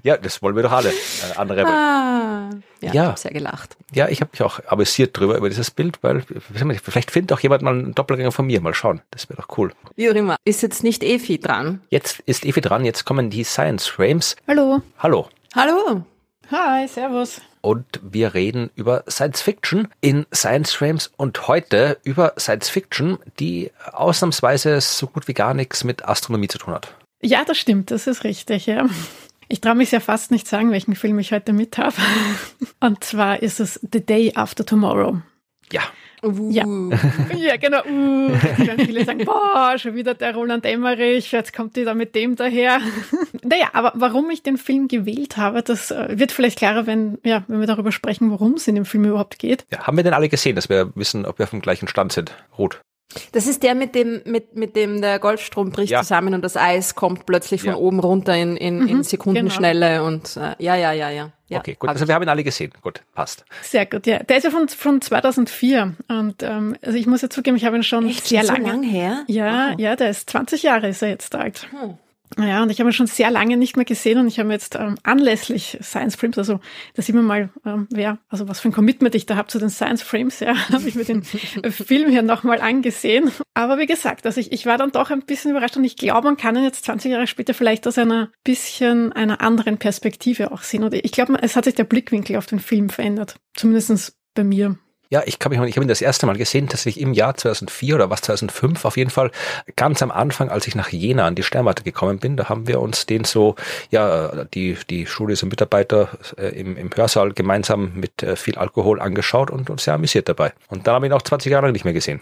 ja, 0.04 0.18
das 0.18 0.42
wollen 0.42 0.56
wir 0.56 0.64
doch 0.64 0.72
alle. 0.72 0.90
Äh, 0.90 1.38
andere. 1.38 1.66
Ah, 1.66 2.50
ja, 2.82 2.94
Ja. 2.94 2.99
Ich 3.04 3.10
habe 3.10 3.20
sehr 3.20 3.32
gelacht. 3.32 3.78
Ja, 3.94 4.08
ich 4.08 4.22
habe 4.22 4.32
mich 4.32 4.42
auch 4.42 4.60
amüsiert 4.68 5.18
drüber 5.18 5.38
über 5.38 5.50
dieses 5.50 5.72
Bild, 5.72 6.00
weil 6.02 6.22
vielleicht 6.22 7.12
findet 7.12 7.34
auch 7.34 7.40
jemand 7.40 7.62
mal 7.62 7.74
einen 7.74 7.96
Doppelgänger 7.96 8.32
von 8.32 8.46
mir. 8.46 8.62
Mal 8.62 8.74
schauen, 8.74 9.02
das 9.12 9.30
wäre 9.30 9.42
doch 9.42 9.58
cool. 9.58 9.74
Wie 9.96 10.10
auch 10.10 10.16
immer. 10.16 10.36
Ist 10.46 10.62
jetzt 10.62 10.84
nicht 10.84 11.04
Efi 11.04 11.40
dran? 11.40 11.82
Jetzt 11.90 12.20
ist 12.22 12.46
Evi 12.46 12.62
dran, 12.62 12.86
jetzt 12.86 13.06
kommen 13.06 13.30
die 13.30 13.44
Science 13.44 13.88
Frames. 13.88 14.36
Hallo. 14.48 14.82
Hallo. 14.98 15.30
Hallo. 15.56 16.04
Hi, 16.52 16.88
servus. 16.88 17.42
Und 17.62 18.00
wir 18.02 18.34
reden 18.34 18.72
über 18.76 19.04
Science 19.08 19.42
Fiction 19.42 19.90
in 20.02 20.26
Science 20.34 20.74
Frames 20.74 21.12
und 21.18 21.48
heute 21.48 21.98
über 22.04 22.34
Science 22.40 22.70
Fiction, 22.70 23.20
die 23.40 23.72
ausnahmsweise 23.92 24.80
so 24.82 25.08
gut 25.08 25.28
wie 25.28 25.34
gar 25.34 25.54
nichts 25.54 25.84
mit 25.84 26.06
Astronomie 26.06 26.48
zu 26.48 26.58
tun 26.58 26.74
hat. 26.74 26.96
Ja, 27.22 27.44
das 27.44 27.58
stimmt, 27.58 27.92
das 27.92 28.08
ist 28.08 28.24
richtig, 28.24 28.66
ja. 28.66 28.88
Ich 29.50 29.62
traue 29.62 29.76
mich 29.76 29.92
ja 29.92 30.00
fast 30.00 30.32
nicht 30.32 30.48
sagen, 30.48 30.72
welchen 30.72 30.96
Film 30.96 31.20
ich 31.20 31.32
heute 31.32 31.54
mit 31.54 31.78
habe. 31.78 31.96
Und 32.80 33.04
zwar 33.04 33.42
ist 33.42 33.60
es 33.60 33.80
The 33.92 34.06
Day 34.06 34.32
After 34.36 34.66
Tomorrow. 34.66 35.22
Ja, 35.72 35.82
Uh. 36.22 36.52
Ja. 36.52 36.66
Ja, 37.38 37.56
genau. 37.58 37.82
Uh, 37.86 38.32
dann 38.66 38.80
viele 38.80 39.06
sagen, 39.06 39.24
boah, 39.24 39.78
schon 39.78 39.96
wieder 39.96 40.14
der 40.14 40.36
Roland 40.36 40.66
Emmerich, 40.66 41.32
jetzt 41.32 41.54
kommt 41.54 41.76
die 41.76 41.86
da 41.86 41.94
mit 41.94 42.16
dem 42.16 42.36
daher. 42.36 42.82
Naja, 43.42 43.70
aber 43.74 43.94
warum 43.96 44.30
ich 44.30 44.44
den 44.44 44.58
Film 44.58 44.88
gewählt 44.88 45.38
habe, 45.38 45.64
das 45.64 45.92
äh, 45.92 46.20
wird 46.20 46.32
vielleicht 46.32 46.58
klarer, 46.58 46.86
wenn, 46.88 47.18
ja, 47.24 47.44
wenn 47.48 47.62
wir 47.62 47.68
darüber 47.68 47.92
sprechen, 47.92 48.32
worum 48.32 48.56
es 48.56 48.68
in 48.68 48.76
dem 48.76 48.86
Film 48.86 49.06
überhaupt 49.06 49.40
geht. 49.40 49.66
ja. 49.72 49.88
Haben 49.88 49.98
wir 49.98 50.04
denn 50.04 50.14
alle 50.14 50.30
gesehen, 50.30 50.56
dass 50.56 50.68
wir 50.68 50.92
wissen, 50.96 51.26
ob 51.26 51.40
wir 51.40 51.46
auf 51.46 51.52
dem 51.52 51.62
gleichen 51.62 51.88
Stand 51.88 52.12
sind? 52.12 52.36
Ruth. 52.58 52.82
Das 53.32 53.48
ist 53.48 53.64
der 53.64 53.74
mit 53.74 53.96
dem, 53.96 54.22
mit, 54.26 54.56
mit 54.56 54.76
dem 54.76 55.02
der 55.02 55.18
Golfstrom 55.18 55.72
bricht 55.72 55.92
Ja. 55.92 56.02
zusammen 56.02 56.34
und 56.36 56.44
das 56.44 56.56
Eis 56.56 56.94
kommt 56.94 57.26
plötzlich 57.26 57.62
von 57.62 57.72
Ja. 57.72 57.76
oben 57.78 58.00
runter 58.00 58.36
in, 58.36 58.56
in, 58.56 58.88
in 58.88 58.98
Mhm, 58.98 59.04
Sekundenschnelle 59.04 60.04
und 60.04 60.38
äh, 60.38 60.56
ja, 60.60 60.76
ja, 60.76 60.92
ja, 60.92 61.10
ja. 61.10 61.32
ja 61.48 61.58
okay, 61.60 61.76
gut. 61.80 61.90
Also 61.90 62.08
wir 62.08 62.14
haben 62.14 62.22
ihn 62.22 62.30
alle 62.30 62.44
gesehen. 62.44 62.72
Gut, 62.82 63.02
passt. 63.16 63.46
Sehr 63.64 63.88
gut, 63.88 64.06
ja. 64.06 64.20
Der 64.22 64.38
ist 64.38 64.44
ja 64.44 64.52
von, 64.52 64.68
von 64.70 65.02
2004 65.02 65.96
und 66.08 66.44
ähm, 66.44 66.76
also 66.84 66.98
ich 66.98 67.08
muss 67.08 67.22
ja 67.24 67.30
zugeben, 67.32 67.58
ich 67.58 67.66
habe 67.66 67.78
ihn 67.78 67.84
schon 67.84 68.08
Echt 68.08 68.28
sehr 68.28 68.44
so 68.46 68.54
lange. 68.54 68.68
lang 68.68 68.84
her? 68.84 69.24
Ja, 69.28 69.72
Wow. 69.72 69.80
ja, 69.80 69.96
der 69.96 70.12
ist 70.12 70.30
20 70.30 70.62
Jahre 70.62 70.90
ist 70.90 71.02
er 71.02 71.10
jetzt 71.10 71.34
alt. 71.34 71.68
Hm. 71.72 71.98
Ja, 72.38 72.62
und 72.62 72.70
ich 72.70 72.80
habe 72.80 72.90
ihn 72.90 72.94
schon 72.94 73.08
sehr 73.08 73.32
lange 73.32 73.58
nicht 73.58 73.76
mehr 73.76 73.86
gesehen 73.86 74.20
und 74.20 74.28
ich 74.28 74.40
habe 74.40 74.52
jetzt 74.52 74.76
ähm, 74.76 74.96
anlässlich 75.04 75.80
Science 75.82 76.16
Frames, 76.16 76.38
also 76.38 76.60
da 76.94 77.02
sieht 77.02 77.16
man 77.16 77.26
mal, 77.26 77.50
ähm, 77.66 77.88
wer, 77.90 78.20
also 78.30 78.48
was 78.48 78.60
für 78.60 78.70
ein 78.70 78.74
Commitment 78.74 79.16
ich 79.16 79.26
da 79.26 79.36
habe 79.36 79.48
zu 79.48 79.58
den 79.58 79.70
Science 79.70 80.04
Frames, 80.04 80.40
ja, 80.40 80.56
habe 80.72 80.88
ich 80.88 80.96
mir 80.96 81.06
den 81.06 81.24
äh, 81.64 81.72
Film 81.72 82.10
hier 82.10 82.22
nochmal 82.22 82.62
angesehen. 82.62 83.32
Aber 83.56 83.80
wie 83.80 83.88
gesagt, 83.88 84.26
also 84.26 84.40
ich, 84.40 84.52
ich 84.52 84.66
war 84.66 84.78
dann 84.78 84.92
doch 84.92 85.10
ein 85.10 85.22
bisschen 85.22 85.52
überrascht 85.52 85.78
und 85.78 85.84
ich 85.84 85.96
glaube, 85.96 86.28
man 86.28 86.38
kann 86.38 86.56
ihn 86.56 86.64
jetzt 86.64 86.86
20 86.86 87.12
Jahre 87.12 87.28
später 87.28 87.54
vielleicht 87.54 87.88
aus 87.88 87.98
einer 87.98 88.32
bisschen 88.44 89.12
einer 89.14 89.42
anderen 89.42 89.78
Perspektive 89.78 90.52
auch 90.52 90.62
sehen. 90.62 90.84
Oder 90.84 91.04
ich 91.04 91.12
glaube, 91.12 91.38
es 91.42 91.56
hat 91.56 91.66
sich 91.66 91.76
der 91.76 91.84
Blickwinkel 91.84 92.36
auf 92.36 92.46
den 92.46 92.60
Film 92.60 92.90
verändert. 92.90 93.36
Zumindestens 93.56 94.18
bei 94.36 94.44
mir. 94.44 94.78
Ja, 95.12 95.24
ich 95.26 95.40
kann 95.40 95.50
mich, 95.50 95.60
ich 95.60 95.76
habe 95.76 95.86
ihn 95.86 95.90
das 95.90 96.04
erste 96.04 96.28
Mal 96.28 96.38
gesehen, 96.38 96.68
tatsächlich 96.68 97.04
im 97.04 97.14
Jahr 97.14 97.36
2004 97.36 97.96
oder 97.96 98.12
was 98.12 98.22
2005 98.22 98.86
auf 98.86 98.96
jeden 98.96 99.10
Fall 99.10 99.32
ganz 99.76 100.04
am 100.04 100.12
Anfang, 100.12 100.50
als 100.50 100.68
ich 100.68 100.76
nach 100.76 100.90
Jena 100.90 101.26
an 101.26 101.34
die 101.34 101.42
Sternwarte 101.42 101.84
gekommen 101.84 102.20
bin, 102.20 102.38
da 102.38 102.48
haben 102.48 102.68
wir 102.68 102.80
uns 102.80 103.08
den 103.08 103.24
so, 103.24 103.56
ja, 103.90 104.46
die 104.46 104.78
die 104.88 105.08
Schule 105.08 105.36
so 105.36 105.48
Mitarbeiter 105.48 106.10
äh, 106.38 106.50
im, 106.50 106.78
im 106.78 106.92
Hörsaal 106.96 107.34
gemeinsam 107.34 107.94
mit 107.96 108.22
äh, 108.22 108.36
viel 108.36 108.56
Alkohol 108.56 109.02
angeschaut 109.02 109.50
und 109.50 109.72
uns 109.72 109.86
sehr 109.86 109.96
amüsiert 109.96 110.30
dabei. 110.30 110.54
Und 110.68 110.86
dann 110.86 110.96
habe 110.96 111.08
ich 111.08 111.12
ihn 111.12 111.16
auch 111.16 111.24
20 111.24 111.52
Jahre 111.52 111.66
lang 111.66 111.74
nicht 111.74 111.86
mehr 111.86 111.94
gesehen. 111.94 112.22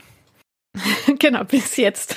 genau, 1.19 1.43
bis 1.43 1.75
jetzt. 1.75 2.15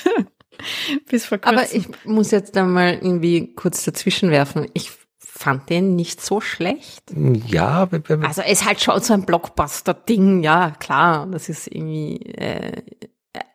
bis 1.09 1.25
vor 1.25 1.37
kurzem. 1.37 1.57
Aber 1.57 1.67
ich 1.73 1.87
muss 2.05 2.31
jetzt 2.31 2.55
da 2.55 2.63
mal 2.63 2.93
irgendwie 2.93 3.53
kurz 3.55 3.83
dazwischen 3.83 4.31
werfen. 4.31 4.69
Ich 4.73 4.91
fand 5.41 5.69
den 5.69 5.95
nicht 5.95 6.21
so 6.21 6.39
schlecht. 6.39 7.03
Ja, 7.47 7.89
Also 8.21 8.41
es 8.41 8.61
ist 8.61 8.65
halt 8.65 8.81
schon 8.81 9.01
so 9.01 9.13
ein 9.13 9.25
Blockbuster-Ding, 9.25 10.43
ja, 10.43 10.71
klar. 10.79 11.27
Das 11.27 11.49
ist 11.49 11.67
irgendwie 11.67 12.17
äh, 12.35 12.83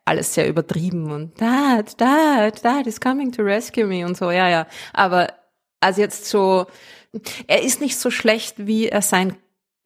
alles 0.04 0.34
sehr 0.34 0.48
übertrieben 0.48 1.10
und 1.10 1.40
Dad, 1.40 2.00
Dad, 2.00 2.64
Dad 2.64 2.86
is 2.86 3.00
coming 3.00 3.32
to 3.32 3.42
rescue 3.42 3.86
me 3.86 4.04
und 4.04 4.16
so, 4.16 4.30
ja, 4.30 4.48
ja. 4.48 4.66
Aber 4.92 5.32
also 5.80 6.00
jetzt 6.00 6.26
so, 6.26 6.66
er 7.46 7.62
ist 7.62 7.80
nicht 7.80 7.98
so 7.98 8.10
schlecht, 8.10 8.66
wie 8.66 8.88
er 8.88 9.02
sein 9.02 9.36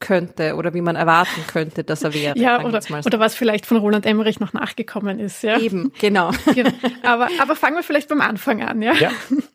könnte 0.00 0.56
oder 0.56 0.74
wie 0.74 0.80
man 0.80 0.96
erwarten 0.96 1.42
könnte, 1.46 1.84
dass 1.84 2.02
er 2.02 2.14
wäre. 2.14 2.34
Ja, 2.40 2.64
oder, 2.64 2.80
so. 2.80 2.94
oder 2.94 3.18
was 3.18 3.34
vielleicht 3.34 3.66
von 3.66 3.76
Roland 3.76 4.06
Emmerich 4.06 4.40
noch 4.40 4.52
nachgekommen 4.54 5.18
ist. 5.18 5.42
Ja. 5.42 5.58
Eben, 5.58 5.92
genau. 6.00 6.30
genau. 6.54 6.70
Aber, 7.02 7.28
aber 7.38 7.54
fangen 7.54 7.76
wir 7.76 7.82
vielleicht 7.82 8.08
beim 8.08 8.20
Anfang 8.20 8.62
an. 8.62 8.80
Ja. 8.80 8.94
ja. 8.94 9.10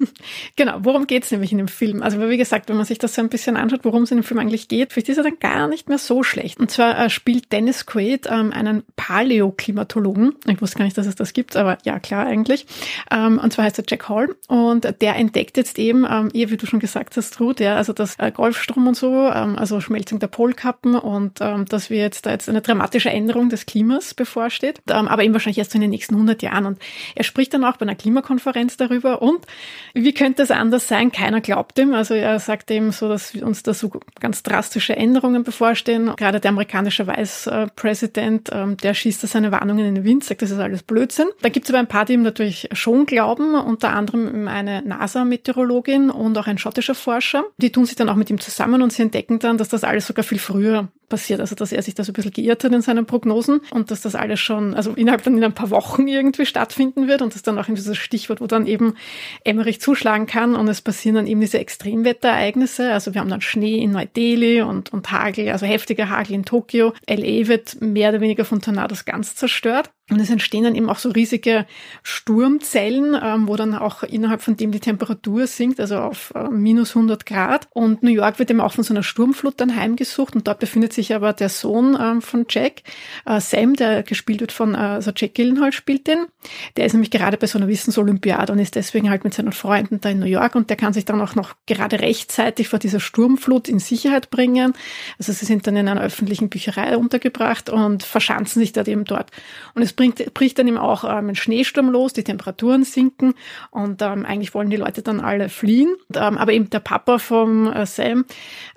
genau, 0.55 0.77
worum 0.81 1.07
geht's 1.07 1.31
nämlich 1.31 1.51
in 1.51 1.57
dem 1.57 1.67
Film? 1.67 2.03
Also 2.03 2.19
wie 2.29 2.37
gesagt, 2.37 2.69
wenn 2.69 2.77
man 2.77 2.85
sich 2.85 2.99
das 2.99 3.15
so 3.15 3.21
ein 3.21 3.29
bisschen 3.29 3.57
anschaut, 3.57 3.79
worum 3.83 4.03
es 4.03 4.11
in 4.11 4.17
dem 4.17 4.23
Film 4.23 4.39
eigentlich 4.39 4.67
geht, 4.67 4.93
vielleicht 4.93 5.09
ist 5.09 5.17
er 5.17 5.23
dann 5.23 5.39
gar 5.39 5.67
nicht 5.67 5.89
mehr 5.89 5.97
so 5.97 6.21
schlecht. 6.21 6.59
Und 6.59 6.69
zwar 6.69 6.99
äh, 6.99 7.09
spielt 7.09 7.51
Dennis 7.51 7.85
Quaid 7.85 8.27
ähm, 8.29 8.51
einen 8.51 8.83
Paläoklimatologen. 8.97 10.35
Ich 10.47 10.61
wusste 10.61 10.77
gar 10.77 10.85
nicht, 10.85 10.97
dass 10.97 11.07
es 11.07 11.15
das 11.15 11.33
gibt, 11.33 11.55
aber 11.55 11.79
ja, 11.85 11.99
klar 11.99 12.27
eigentlich. 12.27 12.67
Ähm, 13.11 13.39
und 13.39 13.51
zwar 13.51 13.65
heißt 13.65 13.79
er 13.79 13.85
Jack 13.87 14.09
Hall. 14.09 14.35
Und 14.47 14.87
der 15.01 15.15
entdeckt 15.15 15.57
jetzt 15.57 15.79
eben, 15.79 16.05
ähm, 16.09 16.29
eher 16.33 16.51
wie 16.51 16.57
du 16.57 16.67
schon 16.67 16.79
gesagt 16.79 17.17
hast, 17.17 17.39
Ruth, 17.39 17.59
ja, 17.59 17.75
also 17.75 17.93
das 17.93 18.19
äh, 18.19 18.31
Golfstrom 18.31 18.87
und 18.87 18.95
so, 18.95 19.31
ähm, 19.31 19.57
also 19.57 19.81
Schmelzung 19.81 20.19
der 20.19 20.27
Polkappen 20.35 20.95
und 20.95 21.39
ähm, 21.39 21.63
dass 21.63 21.89
wir 21.89 21.99
jetzt 21.99 22.25
da 22.25 22.31
jetzt 22.31 22.49
eine 22.49 22.59
dramatische 22.59 23.09
Änderung 23.09 23.47
des 23.47 23.65
Klimas 23.65 24.13
bevorsteht, 24.13 24.81
ähm, 24.89 25.07
aber 25.07 25.23
eben 25.23 25.31
wahrscheinlich 25.31 25.59
erst 25.59 25.73
in 25.75 25.79
den 25.79 25.91
nächsten 25.91 26.15
100 26.15 26.43
Jahren. 26.43 26.65
Und 26.65 26.79
er 27.15 27.23
spricht 27.23 27.53
dann 27.53 27.63
auch 27.63 27.77
bei 27.77 27.83
einer 27.83 27.95
Klimakonferenz 27.95 28.75
darüber 28.75 29.21
und 29.21 29.45
wie 29.93 30.13
könnte 30.13 30.43
es 30.43 30.51
anders 30.51 30.89
sein? 30.89 31.13
Keiner 31.13 31.39
glaubt 31.39 31.79
ihm. 31.79 31.93
Also 31.93 32.15
er 32.15 32.37
sagt 32.39 32.69
eben 32.69 32.91
so, 32.91 33.07
dass 33.07 33.33
uns 33.33 33.63
da 33.63 33.73
so 33.73 33.89
ganz 34.19 34.43
drastische 34.43 34.97
Änderungen 34.97 35.45
bevorstehen. 35.45 36.11
Gerade 36.17 36.41
der 36.41 36.51
amerikanische 36.51 37.07
Vice 37.07 37.49
President, 37.77 38.49
ähm, 38.51 38.75
der 38.75 38.93
schießt 38.93 39.23
da 39.23 39.27
seine 39.27 39.53
Warnungen 39.53 39.85
in 39.85 39.95
den 39.95 40.03
Wind, 40.03 40.25
sagt, 40.25 40.41
das 40.41 40.51
ist 40.51 40.59
alles 40.59 40.83
Blödsinn. 40.83 41.27
Da 41.43 41.47
gibt 41.47 41.65
es 41.65 41.69
aber 41.73 41.79
ein 41.79 41.87
paar, 41.87 42.03
die 42.03 42.11
ihm 42.11 42.23
natürlich 42.23 42.67
schon 42.73 43.05
glauben, 43.05 43.55
unter 43.55 43.93
anderem 43.93 44.49
eine 44.49 44.81
NASA-Meteorologin 44.81 46.09
und 46.09 46.37
auch 46.37 46.47
ein 46.47 46.57
schottischer 46.57 46.95
Forscher. 46.95 47.45
Die 47.55 47.71
tun 47.71 47.85
sich 47.85 47.95
dann 47.95 48.09
auch 48.09 48.15
mit 48.15 48.29
ihm 48.29 48.41
zusammen 48.41 48.81
und 48.81 48.91
sie 48.91 49.01
entdecken 49.01 49.39
dann, 49.39 49.57
dass 49.57 49.69
das 49.69 49.85
alles 49.85 50.07
sogar 50.07 50.24
viel 50.25 50.39
früher 50.39 50.91
passiert. 51.07 51.39
Also 51.39 51.55
dass 51.55 51.71
er 51.71 51.81
sich 51.81 51.95
da 51.95 52.03
so 52.03 52.11
ein 52.11 52.13
bisschen 52.13 52.31
geirrt 52.31 52.63
hat 52.63 52.71
in 52.71 52.81
seinen 52.81 53.05
Prognosen 53.05 53.61
und 53.71 53.91
dass 53.91 54.01
das 54.01 54.15
alles 54.15 54.39
schon, 54.39 54.73
also 54.73 54.91
innerhalb 54.91 55.23
dann 55.23 55.37
in 55.37 55.43
ein 55.43 55.53
paar 55.53 55.69
Wochen 55.69 56.07
irgendwie 56.07 56.45
stattfinden 56.45 57.07
wird 57.07 57.21
und 57.21 57.35
das 57.35 57.41
dann 57.41 57.57
auch 57.59 57.67
in 57.67 57.75
dieses 57.75 57.97
Stichwort, 57.97 58.41
wo 58.41 58.47
dann 58.47 58.67
eben 58.67 58.95
Emmerich 59.43 59.81
zuschlagen 59.81 60.25
kann 60.25 60.55
und 60.55 60.67
es 60.67 60.81
passieren 60.81 61.15
dann 61.15 61.27
eben 61.27 61.41
diese 61.41 61.59
Extremwetterereignisse. 61.59 62.91
Also 62.91 63.13
wir 63.13 63.21
haben 63.21 63.29
dann 63.29 63.41
Schnee 63.41 63.77
in 63.79 63.91
Neu-Delhi 63.91 64.61
und, 64.61 64.93
und 64.93 65.11
Hagel, 65.11 65.49
also 65.49 65.65
heftiger 65.65 66.09
Hagel 66.09 66.33
in 66.33 66.45
Tokio. 66.45 66.93
LA 67.09 67.47
wird 67.47 67.81
mehr 67.81 68.09
oder 68.09 68.21
weniger 68.21 68.45
von 68.45 68.61
Tornados 68.61 69.05
ganz 69.05 69.35
zerstört. 69.35 69.91
Und 70.11 70.19
es 70.19 70.29
entstehen 70.29 70.63
dann 70.63 70.75
eben 70.75 70.89
auch 70.89 70.99
so 70.99 71.09
riesige 71.09 71.65
Sturmzellen, 72.03 73.19
ähm, 73.19 73.47
wo 73.47 73.55
dann 73.55 73.73
auch 73.73 74.03
innerhalb 74.03 74.43
von 74.43 74.55
dem 74.55 74.71
die 74.71 74.79
Temperatur 74.79 75.47
sinkt, 75.47 75.79
also 75.79 75.97
auf 75.97 76.31
äh, 76.35 76.47
minus 76.49 76.95
100 76.95 77.25
Grad. 77.25 77.67
Und 77.71 78.03
New 78.03 78.11
York 78.11 78.37
wird 78.37 78.51
eben 78.51 78.61
auch 78.61 78.73
von 78.73 78.83
so 78.83 78.93
einer 78.93 79.01
Sturmflut 79.01 79.55
dann 79.57 79.75
heimgesucht. 79.75 80.35
Und 80.35 80.47
dort 80.47 80.59
befindet 80.59 80.93
sich 80.95 81.13
aber 81.13 81.33
der 81.33 81.49
Sohn 81.49 81.97
ähm, 81.99 82.21
von 82.21 82.45
Jack, 82.49 82.81
äh, 83.25 83.39
Sam, 83.39 83.75
der 83.75 84.03
gespielt 84.03 84.41
wird 84.41 84.51
von, 84.51 84.73
äh, 84.73 84.77
also 84.77 85.11
Jack 85.15 85.35
Gillenhall 85.35 85.71
spielt 85.71 86.07
den. 86.07 86.25
Der 86.77 86.85
ist 86.85 86.93
nämlich 86.93 87.11
gerade 87.11 87.37
bei 87.37 87.47
so 87.47 87.57
einer 87.57 87.67
Wissensolympiade 87.67 88.51
und 88.51 88.59
ist 88.59 88.75
deswegen 88.75 89.09
halt 89.09 89.23
mit 89.23 89.33
seinen 89.33 89.51
Freunden 89.51 90.01
da 90.01 90.09
in 90.09 90.19
New 90.19 90.25
York. 90.25 90.55
Und 90.55 90.69
der 90.69 90.77
kann 90.77 90.93
sich 90.93 91.05
dann 91.05 91.21
auch 91.21 91.35
noch 91.35 91.55
gerade 91.65 91.99
rechtzeitig 91.99 92.69
vor 92.69 92.79
dieser 92.79 92.99
Sturmflut 92.99 93.67
in 93.67 93.79
Sicherheit 93.79 94.29
bringen. 94.29 94.73
Also 95.19 95.33
sie 95.33 95.45
sind 95.45 95.67
dann 95.67 95.75
in 95.75 95.87
einer 95.87 96.01
öffentlichen 96.01 96.49
Bücherei 96.49 96.97
untergebracht 96.97 97.69
und 97.69 98.03
verschanzen 98.03 98.59
sich 98.59 98.73
dort 98.73 98.87
eben 98.87 99.05
dort. 99.05 99.31
Und 99.73 99.81
es 99.81 99.93
bringt, 99.93 100.33
bricht 100.33 100.57
dann 100.59 100.67
eben 100.67 100.77
auch 100.77 101.03
ähm, 101.03 101.29
ein 101.29 101.35
Schneesturm 101.35 101.89
los, 101.89 102.13
die 102.13 102.23
Temperaturen 102.23 102.83
sinken 102.83 103.33
und 103.71 104.01
ähm, 104.01 104.25
eigentlich 104.25 104.53
wollen 104.53 104.69
die 104.69 104.77
Leute 104.77 105.01
dann 105.01 105.19
alle 105.19 105.49
fliehen. 105.49 105.95
Und, 106.07 106.17
ähm, 106.17 106.37
aber 106.37 106.53
eben 106.53 106.69
der 106.69 106.79
Papa 106.79 107.19
vom 107.19 107.71
äh, 107.71 107.85
Sam, 107.85 108.25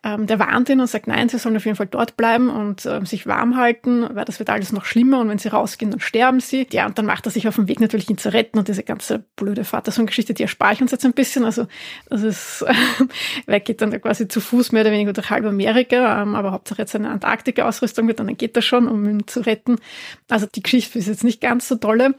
ähm, 0.04 0.26
der 0.26 0.38
warnt 0.38 0.68
ihn 0.68 0.80
und 0.80 0.86
sagt, 0.88 1.06
nein, 1.06 1.28
sie 1.28 1.38
sollen 1.38 1.56
auf 1.56 1.64
jeden 1.64 1.76
Fall 1.76 1.86
dort 1.86 2.07
bleiben 2.16 2.50
und 2.50 2.86
ähm, 2.86 3.06
sich 3.06 3.26
warm 3.26 3.56
halten, 3.56 4.06
weil 4.12 4.24
das 4.24 4.38
wird 4.38 4.50
alles 4.50 4.72
noch 4.72 4.84
schlimmer 4.84 5.20
und 5.20 5.28
wenn 5.28 5.38
sie 5.38 5.48
rausgehen, 5.48 5.90
dann 5.90 6.00
sterben 6.00 6.40
sie. 6.40 6.66
Ja, 6.72 6.86
und 6.86 6.98
dann 6.98 7.06
macht 7.06 7.26
er 7.26 7.30
sich 7.30 7.48
auf 7.48 7.56
den 7.56 7.68
Weg 7.68 7.80
natürlich 7.80 8.08
ihn 8.10 8.18
zu 8.18 8.32
retten 8.32 8.58
und 8.58 8.68
diese 8.68 8.82
ganze 8.82 9.24
blöde 9.36 9.64
Vatersohn-Geschichte, 9.64 10.34
die 10.34 10.42
erspare 10.42 10.74
ich 10.74 10.82
uns 10.82 10.90
jetzt 10.90 11.04
ein 11.04 11.12
bisschen. 11.12 11.44
Also 11.44 11.66
das 12.08 12.22
ist, 12.22 12.64
er 13.46 13.60
geht 13.60 13.80
dann 13.80 13.90
quasi 14.00 14.28
zu 14.28 14.40
Fuß 14.40 14.72
mehr 14.72 14.82
oder 14.82 14.92
weniger 14.92 15.12
durch 15.12 15.30
halb 15.30 15.44
Amerika, 15.44 16.22
ähm, 16.22 16.34
aber 16.34 16.52
Hauptsache 16.52 16.82
jetzt 16.82 16.94
eine 16.94 17.10
Antarktika-Ausrüstung 17.10 18.06
wird, 18.08 18.20
dann 18.20 18.36
geht 18.36 18.56
er 18.56 18.62
schon, 18.62 18.88
um 18.88 19.04
ihn 19.08 19.26
zu 19.26 19.40
retten. 19.40 19.76
Also 20.28 20.46
die 20.46 20.62
Geschichte 20.62 20.98
ist 20.98 21.08
jetzt 21.08 21.24
nicht 21.24 21.40
ganz 21.40 21.68
so 21.68 21.76
tolle. 21.76 22.14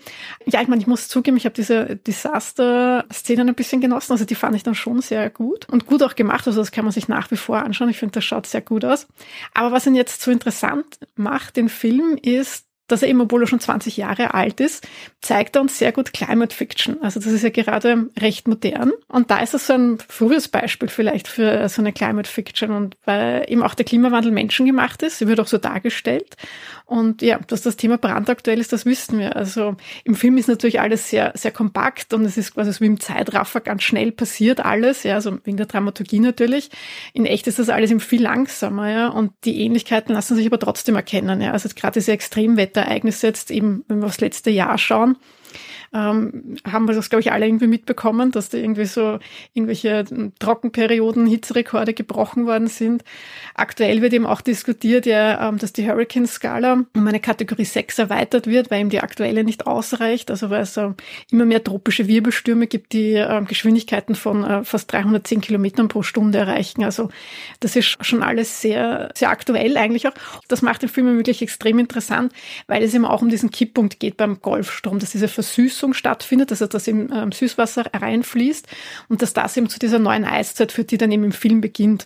Ja, 0.46 0.62
ich 0.62 0.68
meine, 0.68 0.82
ich 0.82 0.88
muss 0.88 1.08
zugeben, 1.08 1.38
ich 1.38 1.46
habe 1.46 1.56
diese 1.56 1.96
Disaster-Szenen 1.96 3.50
ein 3.50 3.56
bisschen 3.56 3.82
genossen. 3.82 4.12
Also 4.14 4.26
die 4.26 4.36
fand 4.36 4.56
ich 4.56 4.64
dann 4.64 4.76
schon 4.76 5.02
sehr 5.02 5.30
gut 5.30 5.68
und 5.70 5.86
gut 5.86 6.04
auch 6.04 6.16
gemacht. 6.16 6.48
Also 6.48 6.62
das 6.62 6.72
kann 6.72 6.86
man 6.86 6.92
sich 6.92 7.08
nach 7.08 7.32
wie 7.32 7.38
vor 7.38 7.64
anschauen. 7.64 7.90
Ich 7.90 7.98
finde, 7.98 8.14
das 8.14 8.26
schaut 8.26 8.46
sehr 8.46 8.62
gut 8.62 8.86
aus. 8.86 9.08
Aber 9.54 9.72
was 9.72 9.79
ihn 9.86 9.96
jetzt 9.96 10.22
so 10.22 10.32
interessant 10.32 11.00
macht, 11.16 11.58
den 11.58 11.70
Film, 11.70 12.18
ist, 12.18 12.69
dass 12.92 13.02
er 13.02 13.10
eben, 13.10 13.22
obwohl 13.22 13.44
er 13.44 13.48
schon 13.48 13.60
20 13.60 13.98
Jahre 13.98 14.34
alt 14.34 14.60
ist, 14.60 14.88
zeigt 15.22 15.56
er 15.56 15.62
uns 15.62 15.78
sehr 15.78 15.92
gut 15.92 16.14
Climate 16.14 16.56
Fiction. 16.56 17.02
Also 17.02 17.20
das 17.20 17.32
ist 17.32 17.44
ja 17.44 17.50
gerade 17.50 18.10
recht 18.20 18.48
modern. 18.48 18.92
Und 19.08 19.32
da 19.32 19.40
ist 19.40 19.54
das 19.54 19.68
so 19.68 19.74
ein 19.74 19.98
frühes 20.08 20.48
Beispiel 20.48 20.90
vielleicht 20.90 21.28
für 21.28 21.68
so 21.70 21.82
eine 21.82 21.94
Climate 21.94 22.30
Fiction. 22.30 22.72
Und 22.72 22.98
weil 23.06 23.46
eben 23.48 23.64
auch 23.64 23.76
der 23.76 23.86
Klimawandel 23.86 24.32
menschengemacht 24.32 25.04
ist, 25.04 25.26
wird 25.26 25.40
auch 25.40 25.48
so 25.48 25.58
dargestellt. 25.58 26.36
Und 26.86 27.22
ja, 27.22 27.40
dass 27.48 27.62
das 27.62 27.78
Thema 27.78 27.98
brandaktuell 27.98 28.60
ist, 28.60 28.74
das 28.74 28.86
wissen 28.86 29.20
wir. 29.20 29.36
Also 29.36 29.76
im 30.04 30.16
Film 30.16 30.38
ist 30.38 30.48
natürlich 30.48 30.80
alles 30.80 31.10
sehr, 31.10 31.32
sehr 31.36 31.52
kompakt 31.52 32.14
und 32.14 32.26
es 32.26 32.36
ist 32.36 32.56
quasi 32.56 32.74
so 32.74 32.82
wie 32.82 32.88
im 32.88 33.00
Zeitraffer 33.00 33.62
ganz 33.62 33.84
schnell 33.84 34.12
passiert 34.12 34.60
alles, 34.60 35.04
ja, 35.04 35.16
also 35.16 35.38
wegen 35.44 35.58
der 35.58 35.68
Dramaturgie 35.68 36.20
natürlich. 36.20 36.72
In 37.14 37.26
echt 37.26 37.46
ist 37.48 37.60
das 37.60 37.70
alles 37.70 37.92
eben 37.92 38.00
viel 38.00 38.24
langsamer, 38.24 38.90
ja, 38.90 39.08
und 39.10 39.32
die 39.44 39.62
Ähnlichkeiten 39.62 40.14
lassen 40.14 40.36
sich 40.36 40.48
aber 40.48 40.58
trotzdem 40.58 40.96
erkennen, 40.96 41.42
ja. 41.42 41.52
Also 41.52 41.70
gerade 41.76 42.00
diese 42.00 42.12
Extremwetterereignisse 42.80 43.28
jetzt 43.28 43.52
eben, 43.52 43.84
wenn 43.88 44.00
wir 44.00 44.08
aufs 44.08 44.22
letzte 44.22 44.50
Jahr 44.50 44.78
schauen, 44.78 45.18
ähm, 45.94 46.58
haben 46.66 46.88
wir 46.88 46.96
das, 46.96 47.10
glaube 47.10 47.22
ich, 47.22 47.32
alle 47.32 47.46
irgendwie 47.46 47.68
mitbekommen, 47.68 48.32
dass 48.32 48.50
da 48.50 48.58
irgendwie 48.58 48.86
so 48.86 49.20
irgendwelche 49.54 50.06
Trockenperioden, 50.40 51.26
Hitzerekorde 51.26 51.94
gebrochen 51.94 52.46
worden 52.46 52.68
sind. 52.68 53.04
Aktuell 53.56 54.02
wird 54.02 54.14
eben 54.14 54.26
auch 54.26 54.42
diskutiert, 54.42 55.06
ja, 55.06 55.50
ähm, 55.50 55.58
dass 55.58 55.74
die 55.74 55.88
Hurricane-Skala 55.88 56.86
um 56.96 57.08
eine 57.08 57.20
Kategorie 57.20 57.66
6 57.66 58.00
erweitert 58.00 58.48
wird, 58.48 58.72
weil 58.72 58.82
eben 58.82 58.90
die 58.90 59.02
aktuelle 59.02 59.44
nicht 59.44 59.68
ausreicht. 59.68 60.32
Also 60.32 60.50
weil 60.50 60.62
es 60.62 60.78
äh, 60.78 60.90
immer 61.32 61.46
mehr 61.46 61.64
tropische 61.64 62.08
Wirbelstürme 62.08 62.68
gibt, 62.68 62.94
die 62.94 63.14
äh, 63.14 63.42
Geschwindigkeiten 63.44 64.16
von 64.16 64.44
äh, 64.44 64.64
fast 64.64 64.92
310 64.94 65.42
Kilometern 65.42 65.88
pro 65.88 66.04
Stunde 66.04 66.40
erreichen. 66.40 66.84
Also 66.84 67.10
das 67.60 67.76
ist 67.76 67.98
schon 68.06 68.24
alles 68.24 68.62
sehr, 68.62 69.12
sehr 69.16 69.30
aktuell 69.30 69.78
eigentlich 69.78 70.08
auch. 70.08 70.14
Das 70.48 70.62
macht 70.62 70.82
den 70.82 70.90
Film 70.90 71.18
wirklich 71.18 71.42
extrem 71.42 71.80
interessant, 71.80 72.34
weil 72.68 72.84
es 72.84 72.94
eben 72.94 73.06
auch 73.06 73.22
um 73.22 73.30
diesen 73.30 73.52
Kipppunkt 73.52 74.00
geht 74.00 74.18
beim 74.18 74.42
Golfstrom, 74.42 75.00
dass 75.00 75.12
diese 75.12 75.28
Versüßung 75.28 75.79
Versüßung 75.80 75.94
stattfindet, 75.94 76.52
also 76.52 76.68
dass 76.68 76.88
eben 76.88 77.10
ähm, 77.14 77.32
Süßwasser 77.32 77.86
reinfließt 77.94 78.68
und 79.08 79.22
dass 79.22 79.34
das 79.34 79.56
eben 79.58 79.70
zu 79.70 79.80
dieser 79.80 80.00
neuen 80.00 80.26
Eiszeit 80.26 80.72
führt, 80.72 80.92
die 80.92 80.98
dann 80.98 81.12
eben 81.12 81.24
im 81.24 81.32
Film 81.32 81.62
beginnt. 81.62 82.06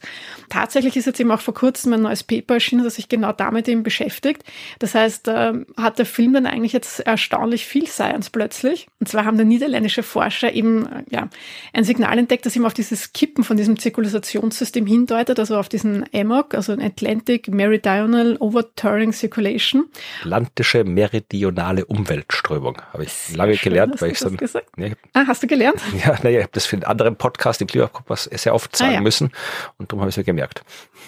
Tatsächlich 0.49 0.95
ist 0.95 1.05
jetzt 1.05 1.19
eben 1.19 1.31
auch 1.31 1.41
vor 1.41 1.53
kurzem 1.53 1.93
ein 1.93 2.01
neues 2.01 2.23
Paper 2.23 2.55
erschienen, 2.55 2.83
das 2.83 2.95
sich 2.95 3.09
genau 3.09 3.31
damit 3.31 3.67
eben 3.67 3.83
beschäftigt. 3.83 4.43
Das 4.79 4.93
heißt, 4.95 5.27
äh, 5.27 5.53
hat 5.77 5.97
der 5.97 6.05
Film 6.05 6.33
dann 6.33 6.45
eigentlich 6.45 6.73
jetzt 6.73 6.99
erstaunlich 6.99 7.65
viel 7.65 7.87
Science 7.87 8.29
plötzlich. 8.29 8.87
Und 8.99 9.07
zwar 9.07 9.25
haben 9.25 9.37
der 9.37 9.45
niederländische 9.45 10.03
Forscher 10.03 10.53
eben 10.53 10.85
äh, 10.85 11.03
ja, 11.09 11.29
ein 11.73 11.83
Signal 11.83 12.17
entdeckt, 12.17 12.45
das 12.45 12.55
eben 12.55 12.65
auf 12.65 12.73
dieses 12.73 13.13
Kippen 13.13 13.43
von 13.43 13.57
diesem 13.57 13.79
Zirkulationssystem 13.79 14.85
hindeutet, 14.85 15.39
also 15.39 15.57
auf 15.57 15.69
diesen 15.69 16.05
AMOC, 16.13 16.53
also 16.53 16.73
Atlantic 16.73 17.47
Meridional 17.47 18.37
Overturning 18.39 19.13
Circulation. 19.13 19.85
Atlantische 20.21 20.83
meridionale 20.83 21.85
Umweltströmung, 21.85 22.81
habe 22.91 23.03
ich 23.03 23.35
lange 23.35 23.57
gelernt, 23.63 24.01
weil 24.01 24.11
ich 24.11 24.19
so. 24.19 24.29
Nee, 24.75 24.93
ah, 25.13 25.23
hast 25.27 25.41
du 25.43 25.47
gelernt? 25.47 25.81
Ja, 26.03 26.17
naja, 26.21 26.39
ich 26.39 26.43
habe 26.43 26.51
das 26.53 26.65
für 26.65 26.75
einen 26.75 26.83
anderen 26.83 27.15
Podcast 27.15 27.61
im 27.61 27.67
Klimakompass 27.67 28.25
sehr 28.25 28.53
oft 28.53 28.75
sagen 28.75 28.91
ah, 28.91 28.95
ja. 28.95 29.01
müssen 29.01 29.31
und 29.77 29.91
darum 29.91 30.01
habe 30.01 30.09
ich 30.09 30.13
es 30.13 30.17
mir 30.17 30.23
gemerkt. 30.23 30.63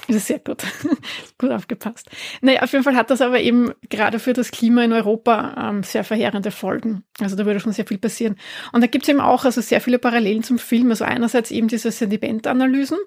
Das 0.07 0.18
ist 0.18 0.27
sehr 0.27 0.40
gut. 0.40 0.64
gut 1.38 1.52
aufgepasst. 1.52 2.10
Naja, 2.41 2.61
auf 2.61 2.72
jeden 2.72 2.84
Fall 2.84 2.95
hat 2.95 3.10
das 3.10 3.22
aber 3.22 3.40
eben 3.40 3.72
gerade 3.90 4.19
für 4.19 4.34
das 4.34 4.52
Klima 4.52 4.84
in 4.84 4.94
Europa 4.94 5.69
ähm, 5.69 5.84
sehr 5.84 6.03
verheerende 6.03 6.52
Folgen. 6.52 7.03
Also 7.19 7.36
da 7.36 7.45
würde 7.45 7.60
schon 7.60 7.73
sehr 7.73 7.86
viel 7.86 7.98
passieren. 7.98 8.36
Und 8.72 8.82
da 8.82 8.88
gibt 8.88 9.06
es 9.06 9.10
eben 9.10 9.19
auch 9.19 9.45
also 9.45 9.61
sehr 9.61 9.82
viele 9.82 9.99
Parallelen 9.99 10.44
zum 10.44 10.60
Film. 10.60 10.90
Also 10.90 11.06
einerseits 11.06 11.49
eben 11.49 11.68
diese 11.68 11.91
Sedimentanalysen, 11.91 12.98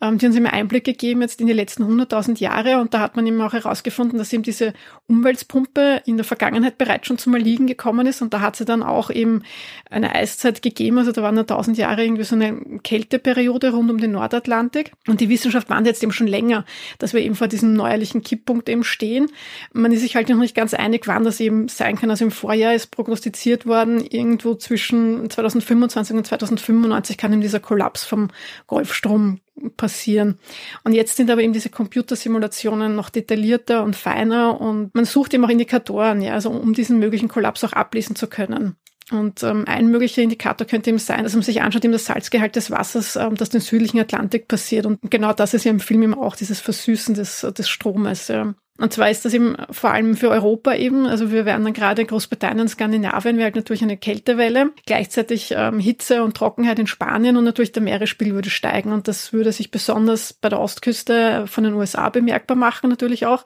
ähm, 0.00 0.18
die 0.18 0.26
uns 0.26 0.36
immer 0.36 0.52
Einblick 0.52 0.84
gegeben 0.84 1.22
jetzt 1.22 1.40
in 1.40 1.46
die 1.46 1.52
letzten 1.52 1.84
100.000 1.84 2.38
Jahre. 2.38 2.80
Und 2.80 2.94
da 2.94 3.00
hat 3.00 3.16
man 3.16 3.26
eben 3.26 3.40
auch 3.42 3.52
herausgefunden, 3.52 4.18
dass 4.18 4.32
eben 4.32 4.42
diese 4.42 4.72
Umweltpumpe 5.06 6.02
in 6.06 6.16
der 6.16 6.24
Vergangenheit 6.24 6.78
bereits 6.78 7.06
schon 7.06 7.18
zum 7.18 7.34
Erliegen 7.34 7.66
gekommen 7.66 8.06
ist. 8.06 8.22
Und 8.22 8.32
da 8.32 8.40
hat 8.40 8.56
sie 8.56 8.64
dann 8.64 8.82
auch 8.88 9.10
eben 9.10 9.42
eine 9.90 10.14
Eiszeit 10.14 10.62
gegeben. 10.62 10.98
Also 10.98 11.12
da 11.12 11.22
waren 11.22 11.34
nur 11.34 11.44
1000 11.44 11.78
Jahre 11.78 12.04
irgendwie 12.04 12.24
so 12.24 12.34
eine 12.34 12.56
Kälteperiode 12.82 13.72
rund 13.72 13.90
um 13.90 13.98
den 13.98 14.12
Nordatlantik. 14.12 14.92
Und 15.06 15.20
die 15.20 15.28
Wissenschaft 15.28 15.70
warnt 15.70 15.86
jetzt 15.86 16.02
eben 16.02 16.12
schon 16.12 16.26
länger, 16.26 16.64
dass 16.98 17.12
wir 17.12 17.20
eben 17.20 17.34
vor 17.34 17.48
diesem 17.48 17.74
neuerlichen 17.74 18.22
Kipppunkt 18.22 18.68
eben 18.68 18.84
stehen. 18.84 19.28
Man 19.72 19.92
ist 19.92 20.00
sich 20.00 20.16
halt 20.16 20.28
noch 20.28 20.36
nicht 20.36 20.54
ganz 20.54 20.74
einig, 20.74 21.06
wann 21.06 21.24
das 21.24 21.40
eben 21.40 21.68
sein 21.68 21.96
kann. 21.96 22.10
Also 22.10 22.24
im 22.24 22.30
Vorjahr 22.30 22.74
ist 22.74 22.90
prognostiziert 22.90 23.66
worden, 23.66 24.04
irgendwo 24.04 24.54
zwischen 24.54 25.28
2025 25.30 26.16
und 26.16 26.26
2095 26.26 27.16
kann 27.16 27.32
eben 27.32 27.42
dieser 27.42 27.60
Kollaps 27.60 28.04
vom 28.04 28.28
Golfstrom 28.66 29.40
passieren. 29.76 30.38
Und 30.84 30.92
jetzt 30.92 31.16
sind 31.16 31.30
aber 31.30 31.42
eben 31.42 31.52
diese 31.52 31.70
Computersimulationen 31.70 32.94
noch 32.94 33.10
detaillierter 33.10 33.82
und 33.84 33.96
feiner 33.96 34.60
und 34.60 34.94
man 34.94 35.04
sucht 35.04 35.34
eben 35.34 35.44
auch 35.44 35.50
Indikatoren, 35.50 36.20
ja, 36.22 36.34
also 36.34 36.50
um 36.50 36.74
diesen 36.74 36.98
möglichen 36.98 37.28
Kollaps 37.28 37.64
auch 37.64 37.72
ablesen 37.72 38.16
zu 38.16 38.26
können. 38.26 38.76
Und 39.10 39.42
ähm, 39.42 39.64
ein 39.66 39.88
möglicher 39.88 40.22
Indikator 40.22 40.66
könnte 40.66 40.90
eben 40.90 40.98
sein, 40.98 41.24
dass 41.24 41.32
man 41.32 41.42
sich 41.42 41.62
anschaut, 41.62 41.84
eben 41.84 41.92
das 41.92 42.04
Salzgehalt 42.04 42.56
des 42.56 42.70
Wassers, 42.70 43.16
ähm, 43.16 43.36
das 43.36 43.48
den 43.48 43.60
südlichen 43.60 43.98
Atlantik 43.98 44.48
passiert. 44.48 44.84
Und 44.84 44.98
genau 45.10 45.32
das 45.32 45.54
ist 45.54 45.64
ja 45.64 45.70
im 45.70 45.80
Film 45.80 46.02
eben 46.02 46.14
auch, 46.14 46.36
dieses 46.36 46.60
Versüßen 46.60 47.14
des, 47.14 47.40
des 47.40 47.68
Stromes. 47.68 48.28
Ja. 48.28 48.54
Und 48.80 48.92
zwar 48.92 49.10
ist 49.10 49.24
das 49.24 49.34
eben 49.34 49.56
vor 49.72 49.90
allem 49.90 50.16
für 50.16 50.30
Europa 50.30 50.72
eben, 50.72 51.06
also 51.06 51.32
wir 51.32 51.44
werden 51.44 51.64
dann 51.64 51.72
gerade 51.72 52.02
in 52.02 52.08
Großbritannien, 52.08 52.68
Skandinavien, 52.68 53.36
wir 53.36 53.42
halt 53.42 53.56
natürlich 53.56 53.82
eine 53.82 53.96
Kältewelle, 53.96 54.70
gleichzeitig 54.86 55.52
ähm, 55.56 55.80
Hitze 55.80 56.22
und 56.22 56.36
Trockenheit 56.36 56.78
in 56.78 56.86
Spanien 56.86 57.36
und 57.36 57.42
natürlich 57.42 57.72
der 57.72 57.82
Meeresspiegel 57.82 58.34
würde 58.34 58.50
steigen. 58.50 58.92
Und 58.92 59.08
das 59.08 59.32
würde 59.32 59.50
sich 59.50 59.72
besonders 59.72 60.32
bei 60.32 60.48
der 60.48 60.60
Ostküste 60.60 61.48
von 61.48 61.64
den 61.64 61.74
USA 61.74 62.08
bemerkbar 62.08 62.56
machen 62.56 62.88
natürlich 62.88 63.26
auch. 63.26 63.44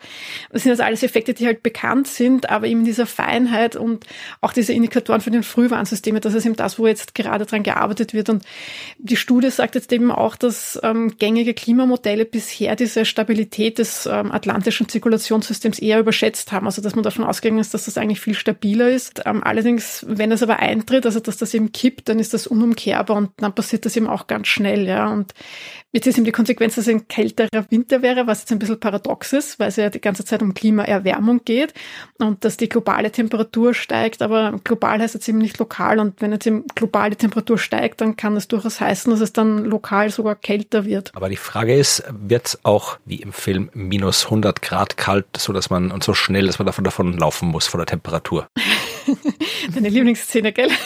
Das 0.51 0.65
sind 0.65 0.71
jetzt 0.71 0.83
alles 0.83 1.03
Effekte, 1.03 1.33
die 1.33 1.47
halt 1.47 1.63
bekannt 1.63 2.09
sind, 2.09 2.51
aber 2.51 2.67
eben 2.67 2.85
dieser 2.85 3.07
Feinheit 3.07 3.75
und 3.75 4.05
auch 4.43 4.53
diese 4.53 4.75
Indikatoren 4.75 5.23
für 5.23 5.31
den 5.31 5.45
Frühwarnsysteme, 5.45 6.21
das 6.21 6.35
ist 6.35 6.45
eben 6.45 6.57
das, 6.57 6.79
wo 6.79 6.87
jetzt 6.87 7.15
gerade 7.15 7.47
dran 7.47 7.63
gearbeitet 7.63 8.13
wird. 8.13 8.29
Und 8.29 8.45
die 8.99 9.17
Studie 9.17 9.51
sagt 9.51 9.77
jetzt 9.77 9.93
eben 9.95 10.11
auch, 10.11 10.37
dass 10.37 10.79
ähm, 10.83 11.17
gängige 11.17 11.55
Klimamodelle 11.55 12.27
bisher 12.27 12.77
diese 12.77 13.07
Stabilität 13.07 13.79
des 13.79 14.05
ähm, 14.05 14.31
atlantischen 14.31 14.91
Zirkulations 14.91 15.22
Kommunikationssystems 15.23 15.79
eher 15.79 16.01
überschätzt 16.01 16.53
haben. 16.53 16.67
Also 16.67 16.83
dass 16.83 16.95
man 16.95 17.03
davon 17.03 17.25
ausgegangen 17.25 17.61
ist, 17.61 17.75
dass 17.75 17.85
das 17.85 17.99
eigentlich 17.99 18.21
viel 18.21 18.35
stabiler 18.35 18.91
ist. 18.91 19.23
Ähm, 19.25 19.43
allerdings, 19.43 20.05
wenn 20.09 20.31
das 20.31 20.43
aber 20.43 20.59
eintritt, 20.59 21.07
also 21.07 21.21
dass 21.21 21.37
das 21.37 21.55
eben 21.55 21.73
kippt, 21.73 22.09
dann 22.09 22.19
ist 22.19 22.35
das 22.35 22.47
unumkehrbar 22.47 23.17
und 23.17 23.31
dann 23.39 23.55
passiert 23.55 23.87
das 23.87 23.97
eben 23.97 24.07
auch 24.07 24.27
ganz 24.27 24.49
schnell. 24.49 24.87
Ja. 24.87 25.09
Und 25.09 25.35
Jetzt 25.95 26.07
ist 26.07 26.17
eben 26.17 26.25
die 26.25 26.33
Konsequenz, 26.33 26.77
dass 26.77 26.87
es 26.87 26.95
ein 26.95 27.07
kälterer 27.07 27.67
Winter 27.69 28.01
wäre, 28.01 28.27
was 28.27 28.41
jetzt 28.41 28.53
ein 28.53 28.59
bisschen 28.59 28.81
paradox 28.81 29.35
ist, 29.35 29.59
weil 29.59 29.69
es 29.69 29.77
ja 29.77 29.91
die 29.91 30.01
ganze 30.01 30.25
Zeit 30.25 30.41
um 30.41 30.55
Klimaerwärmung 30.55 31.43
geht 31.45 31.75
und 32.19 32.47
dass 32.47 32.57
die 32.57 32.71
globale 32.71 33.13
Temperatur 33.13 33.75
steigt, 33.75 34.23
aber 34.23 34.59
global 34.65 35.01
heißt 35.01 35.13
jetzt 35.13 35.29
eben 35.29 35.37
nicht 35.37 35.59
lokal 35.59 35.99
und 35.99 36.23
wenn 36.23 36.33
jetzt 36.33 36.47
eben 36.47 36.65
global 36.75 37.11
die 37.11 37.17
Temperatur 37.17 37.59
steigt, 37.59 38.01
dann 38.01 38.17
kann 38.17 38.35
das 38.35 38.49
durchaus 38.49 38.81
heißen, 38.81 39.11
dass 39.11 39.21
es 39.21 39.35
dann 39.35 39.67
lokal 39.67 40.09
sogar 40.09 40.35
kälter 40.35 40.87
wird. 40.87 41.15
Aber 41.15 41.29
die 41.29 41.37
Frage 41.37 41.77
ist, 41.77 42.03
wird 42.11 42.47
es 42.47 42.65
auch 42.65 42.97
wie 43.05 43.17
im 43.17 43.35
Film 43.35 43.69
minus 43.75 44.25
100 44.25 44.63
Grad 44.63 44.97
kalt, 44.97 45.12
so 45.37 45.53
dass 45.53 45.71
man 45.71 45.91
und 45.91 46.05
so 46.05 46.15
schnell, 46.15 46.47
dass 46.47 46.59
man 46.59 46.67
davon 46.67 46.85
davon 46.85 47.17
laufen 47.17 47.49
muss 47.49 47.67
von 47.67 47.79
der 47.79 47.87
Temperatur? 47.87 48.49
Deine 49.75 49.89
Lieblingsszene, 49.89 50.53
gell? 50.53 50.71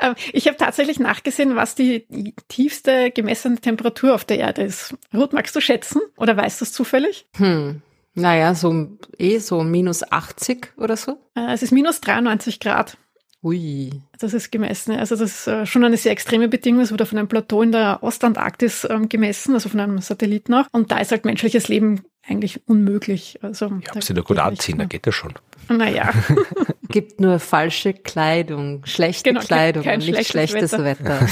Ähm, 0.00 0.14
ich 0.32 0.46
habe 0.46 0.56
tatsächlich 0.56 1.00
nachgesehen, 1.00 1.56
was 1.56 1.74
die 1.74 2.06
tiefste 2.46 3.10
gemessene 3.10 3.56
Temperatur 3.56 4.14
auf 4.14 4.24
der 4.24 4.38
Erde 4.38 4.62
ist. 4.62 4.94
Ruth, 5.12 5.32
magst 5.32 5.56
du 5.56 5.60
schätzen 5.60 6.00
oder 6.16 6.36
weißt 6.36 6.60
du 6.60 6.64
es 6.64 6.72
zufällig? 6.72 7.26
Hm. 7.36 7.82
Naja, 8.14 8.54
so 8.54 8.88
eh 9.18 9.38
so 9.38 9.62
minus 9.62 10.10
80 10.10 10.72
oder 10.76 10.96
so. 10.96 11.18
Äh, 11.34 11.52
es 11.52 11.62
ist 11.62 11.72
minus 11.72 12.00
93 12.00 12.60
Grad. 12.60 12.96
Ui. 13.42 13.90
Das 14.18 14.34
ist 14.34 14.50
gemessen. 14.50 14.96
Also 14.96 15.14
das 15.14 15.30
ist 15.30 15.46
äh, 15.46 15.66
schon 15.66 15.84
eine 15.84 15.96
sehr 15.96 16.12
extreme 16.12 16.48
Bedingung. 16.48 16.80
Es 16.80 16.90
wurde 16.90 17.06
von 17.06 17.18
einem 17.18 17.28
Plateau 17.28 17.62
in 17.62 17.72
der 17.72 18.02
Ostantarktis 18.02 18.86
ähm, 18.90 19.08
gemessen, 19.08 19.54
also 19.54 19.68
von 19.68 19.80
einem 19.80 19.98
Satelliten 20.00 20.54
auch. 20.54 20.66
Und 20.72 20.90
da 20.90 20.98
ist 20.98 21.12
halt 21.12 21.24
menschliches 21.24 21.68
Leben 21.68 22.02
eigentlich 22.26 22.66
unmöglich. 22.66 23.38
Also, 23.42 23.66
ja, 23.66 23.92
da 23.92 24.00
sie 24.00 24.14
nur 24.14 24.24
gut 24.24 24.38
anziehen, 24.38 24.78
da 24.78 24.84
geht 24.84 25.06
das 25.06 25.14
schon. 25.14 25.34
Naja. 25.68 26.12
Gibt 26.88 27.20
nur 27.20 27.38
falsche 27.38 27.92
Kleidung, 27.92 28.84
schlechte 28.86 29.30
genau, 29.30 29.40
Kleidung 29.40 29.86
und 29.86 29.98
nicht 29.98 30.28
schlechtes 30.28 30.72
Wetter. 30.72 30.84
Wetter. 30.84 31.28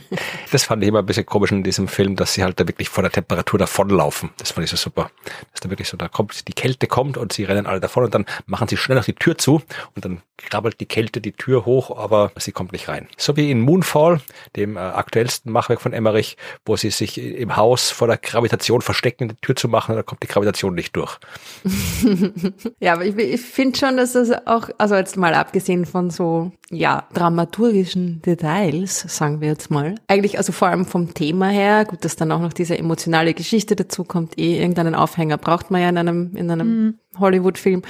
das 0.52 0.64
fand 0.64 0.82
ich 0.82 0.88
immer 0.88 1.00
ein 1.00 1.06
bisschen 1.06 1.26
komisch 1.26 1.52
in 1.52 1.62
diesem 1.62 1.88
Film, 1.88 2.16
dass 2.16 2.34
sie 2.34 2.42
halt 2.42 2.58
da 2.60 2.66
wirklich 2.66 2.88
vor 2.88 3.02
der 3.02 3.12
Temperatur 3.12 3.58
davonlaufen. 3.58 4.30
Das 4.38 4.52
fand 4.52 4.64
ich 4.64 4.70
so 4.70 4.76
super. 4.76 5.10
Dass 5.52 5.60
da 5.60 5.70
wirklich 5.70 5.88
so, 5.88 5.96
da 5.96 6.08
kommt, 6.08 6.48
die 6.48 6.52
Kälte 6.52 6.86
kommt 6.86 7.16
und 7.16 7.32
sie 7.32 7.44
rennen 7.44 7.66
alle 7.66 7.80
davon 7.80 8.04
und 8.04 8.14
dann 8.14 8.26
machen 8.46 8.68
sie 8.68 8.76
schnell 8.76 8.96
noch 8.96 9.04
die 9.04 9.14
Tür 9.14 9.36
zu 9.38 9.62
und 9.94 10.04
dann 10.04 10.22
krabbelt 10.38 10.80
die 10.80 10.86
Kälte 10.86 11.20
die 11.20 11.32
Tür 11.32 11.66
hoch, 11.66 11.96
aber 11.96 12.32
sie 12.38 12.52
kommt 12.52 12.72
nicht 12.72 12.88
rein. 12.88 13.08
So 13.16 13.36
wie 13.36 13.50
in 13.50 13.60
Moonfall, 13.60 14.20
dem 14.56 14.76
äh, 14.76 14.80
aktuellsten 14.80 15.52
Machwerk 15.52 15.80
von 15.80 15.92
Emmerich, 15.92 16.36
wo 16.64 16.76
sie 16.76 16.90
sich 16.90 17.18
im 17.18 17.56
Haus 17.56 17.90
vor 17.90 18.06
der 18.06 18.16
Gravitation 18.16 18.80
verstecken, 18.80 19.28
die 19.28 19.36
Tür 19.36 19.56
zu 19.56 19.68
machen, 19.68 19.96
da 19.96 20.02
kommt 20.02 20.22
die 20.22 20.28
Gravitation 20.28 20.74
nicht 20.74 20.94
durch. 20.96 21.18
ja, 22.80 22.94
aber 22.94 23.04
ich, 23.04 23.16
ich 23.16 23.40
finde 23.40 23.78
schon, 23.78 23.96
dass 23.96 24.12
das 24.12 24.30
auch, 24.46 24.70
also 24.78 24.94
jetzt 24.94 25.16
mal 25.16 25.34
abgesehen 25.34 25.84
von 25.86 26.10
so, 26.10 26.52
ja, 26.70 27.06
dramaturgischen 27.12 28.22
Details, 28.22 29.00
sagen 29.08 29.40
wir 29.40 29.48
jetzt 29.48 29.70
mal, 29.70 29.96
eigentlich 30.06 30.38
also 30.38 30.52
vor 30.52 30.68
allem 30.68 30.86
vom 30.86 31.14
Thema 31.14 31.48
her, 31.48 31.84
gut, 31.84 32.04
dass 32.04 32.16
dann 32.16 32.32
auch 32.32 32.40
noch 32.40 32.52
diese 32.52 32.78
emotionale 32.78 33.34
Geschichte 33.34 33.76
dazu 33.76 34.04
kommt, 34.04 34.38
eh 34.38 34.58
irgendeinen 34.58 34.94
Aufhänger 34.94 35.38
braucht 35.38 35.70
man 35.70 35.82
ja 35.82 35.88
in 35.88 35.98
einem, 35.98 36.36
in 36.36 36.50
einem 36.50 36.68
mhm. 36.68 36.98
Hollywood-Film, 37.18 37.82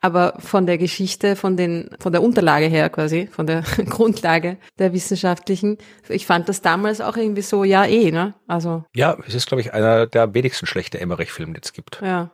aber 0.00 0.34
von 0.38 0.66
der 0.66 0.78
Geschichte, 0.78 1.36
von 1.36 1.56
den, 1.56 1.90
von 1.98 2.12
der 2.12 2.22
Unterlage 2.22 2.66
her 2.66 2.90
quasi, 2.90 3.26
von 3.26 3.46
der 3.46 3.62
Grundlage 3.88 4.58
der 4.78 4.92
wissenschaftlichen, 4.92 5.78
ich 6.08 6.26
fand 6.26 6.48
das 6.48 6.60
damals 6.60 7.00
auch 7.00 7.16
irgendwie 7.16 7.42
so, 7.42 7.64
ja 7.64 7.84
eh, 7.86 8.10
ne, 8.10 8.34
also. 8.46 8.84
Ja, 8.94 9.16
es 9.26 9.34
ist 9.34 9.46
glaube 9.46 9.62
ich 9.62 9.72
einer 9.72 10.06
der 10.06 10.34
wenigsten 10.34 10.66
schlechte 10.66 11.00
Emmerich-Filme, 11.00 11.54
die 11.54 11.60
es 11.62 11.72
gibt. 11.72 12.00
Ja. 12.02 12.30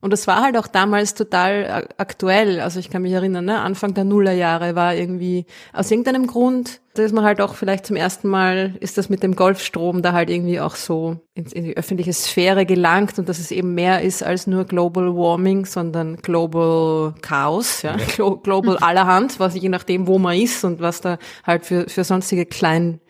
Und 0.00 0.12
das 0.12 0.26
war 0.26 0.42
halt 0.42 0.56
auch 0.58 0.66
damals 0.66 1.14
total 1.14 1.88
aktuell. 1.96 2.60
Also 2.60 2.78
ich 2.78 2.90
kann 2.90 3.02
mich 3.02 3.12
erinnern, 3.12 3.46
ne? 3.46 3.60
Anfang 3.60 3.94
der 3.94 4.04
Nullerjahre 4.04 4.74
war 4.74 4.94
irgendwie 4.94 5.46
aus 5.72 5.90
irgendeinem 5.90 6.26
Grund, 6.26 6.80
da 6.94 7.02
ist 7.02 7.14
man 7.14 7.24
halt 7.24 7.40
auch 7.40 7.54
vielleicht 7.54 7.86
zum 7.86 7.96
ersten 7.96 8.28
Mal, 8.28 8.76
ist 8.80 8.98
das 8.98 9.08
mit 9.08 9.22
dem 9.22 9.36
Golfstrom 9.36 10.02
da 10.02 10.12
halt 10.12 10.30
irgendwie 10.30 10.60
auch 10.60 10.76
so 10.76 11.16
in, 11.34 11.46
in 11.46 11.64
die 11.64 11.76
öffentliche 11.76 12.12
Sphäre 12.12 12.66
gelangt 12.66 13.18
und 13.18 13.28
dass 13.28 13.38
es 13.38 13.50
eben 13.50 13.74
mehr 13.74 14.02
ist 14.02 14.22
als 14.22 14.46
nur 14.46 14.64
Global 14.64 15.14
Warming, 15.14 15.64
sondern 15.66 16.16
Global 16.16 17.14
Chaos, 17.22 17.82
ja? 17.82 17.96
Global 18.16 18.76
allerhand, 18.78 19.40
was 19.40 19.54
je 19.54 19.68
nachdem, 19.68 20.06
wo 20.06 20.18
man 20.18 20.36
ist 20.36 20.62
und 20.64 20.80
was 20.80 21.00
da 21.00 21.18
halt 21.44 21.64
für, 21.64 21.88
für 21.88 22.04
sonstige 22.04 22.44
kleinen 22.44 23.00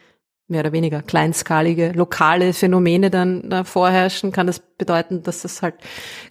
mehr 0.48 0.60
oder 0.60 0.72
weniger 0.72 1.02
kleinskalige, 1.02 1.92
lokale 1.92 2.52
Phänomene 2.52 3.10
dann 3.10 3.50
da 3.50 3.64
vorherrschen, 3.64 4.32
kann 4.32 4.46
das 4.46 4.60
bedeuten, 4.60 5.22
dass 5.22 5.44
es 5.44 5.62
halt 5.62 5.74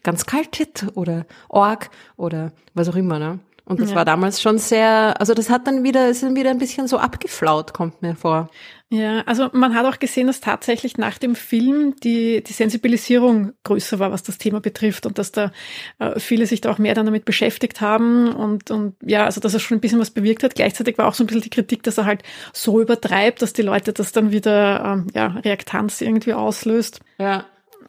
ganz 0.03 0.25
kalt 0.25 0.57
wird 0.59 0.87
oder 0.95 1.25
Org 1.49 1.89
oder 2.15 2.51
was 2.73 2.89
auch 2.89 2.95
immer, 2.95 3.19
ne? 3.19 3.39
Und 3.67 3.79
das 3.79 3.89
ja. 3.89 3.95
war 3.95 4.05
damals 4.05 4.41
schon 4.41 4.59
sehr, 4.59 5.19
also 5.19 5.33
das 5.33 5.49
hat 5.49 5.65
dann 5.65 5.83
wieder, 5.83 6.07
ist 6.07 6.21
dann 6.21 6.35
wieder 6.35 6.51
ein 6.51 6.59
bisschen 6.59 6.87
so 6.87 6.99
abgeflaut, 6.99 7.73
kommt 7.73 7.99
mir 8.03 8.15
vor. 8.15 8.49
Ja, 8.91 9.21
also 9.21 9.49
man 9.51 9.73
hat 9.73 9.85
auch 9.87 9.97
gesehen, 9.97 10.27
dass 10.27 10.41
tatsächlich 10.41 10.97
nach 10.97 11.17
dem 11.17 11.35
Film 11.35 11.95
die, 12.03 12.43
die 12.43 12.53
Sensibilisierung 12.53 13.53
größer 13.63 13.97
war, 13.97 14.11
was 14.11 14.21
das 14.21 14.37
Thema 14.37 14.61
betrifft 14.61 15.07
und 15.07 15.17
dass 15.17 15.31
da 15.31 15.51
äh, 15.97 16.19
viele 16.19 16.45
sich 16.45 16.61
da 16.61 16.71
auch 16.71 16.77
mehr 16.77 16.93
dann 16.93 17.07
damit 17.07 17.25
beschäftigt 17.25 17.81
haben 17.81 18.31
und, 18.33 18.69
und 18.69 18.95
ja, 19.03 19.25
also 19.25 19.41
dass 19.41 19.55
er 19.55 19.59
schon 19.59 19.77
ein 19.77 19.81
bisschen 19.81 19.99
was 19.99 20.11
bewirkt 20.11 20.43
hat. 20.43 20.53
Gleichzeitig 20.53 20.99
war 20.99 21.07
auch 21.07 21.15
so 21.15 21.23
ein 21.23 21.27
bisschen 21.27 21.41
die 21.41 21.49
Kritik, 21.49 21.81
dass 21.81 21.97
er 21.97 22.05
halt 22.05 22.21
so 22.53 22.79
übertreibt, 22.79 23.41
dass 23.41 23.53
die 23.53 23.63
Leute 23.63 23.91
das 23.91 24.11
dann 24.11 24.31
wieder 24.31 24.85
ähm, 24.85 25.07
ja, 25.15 25.27
Reaktanz 25.27 26.01
irgendwie 26.01 26.33
auslöst. 26.33 26.99
Ja. 27.17 27.45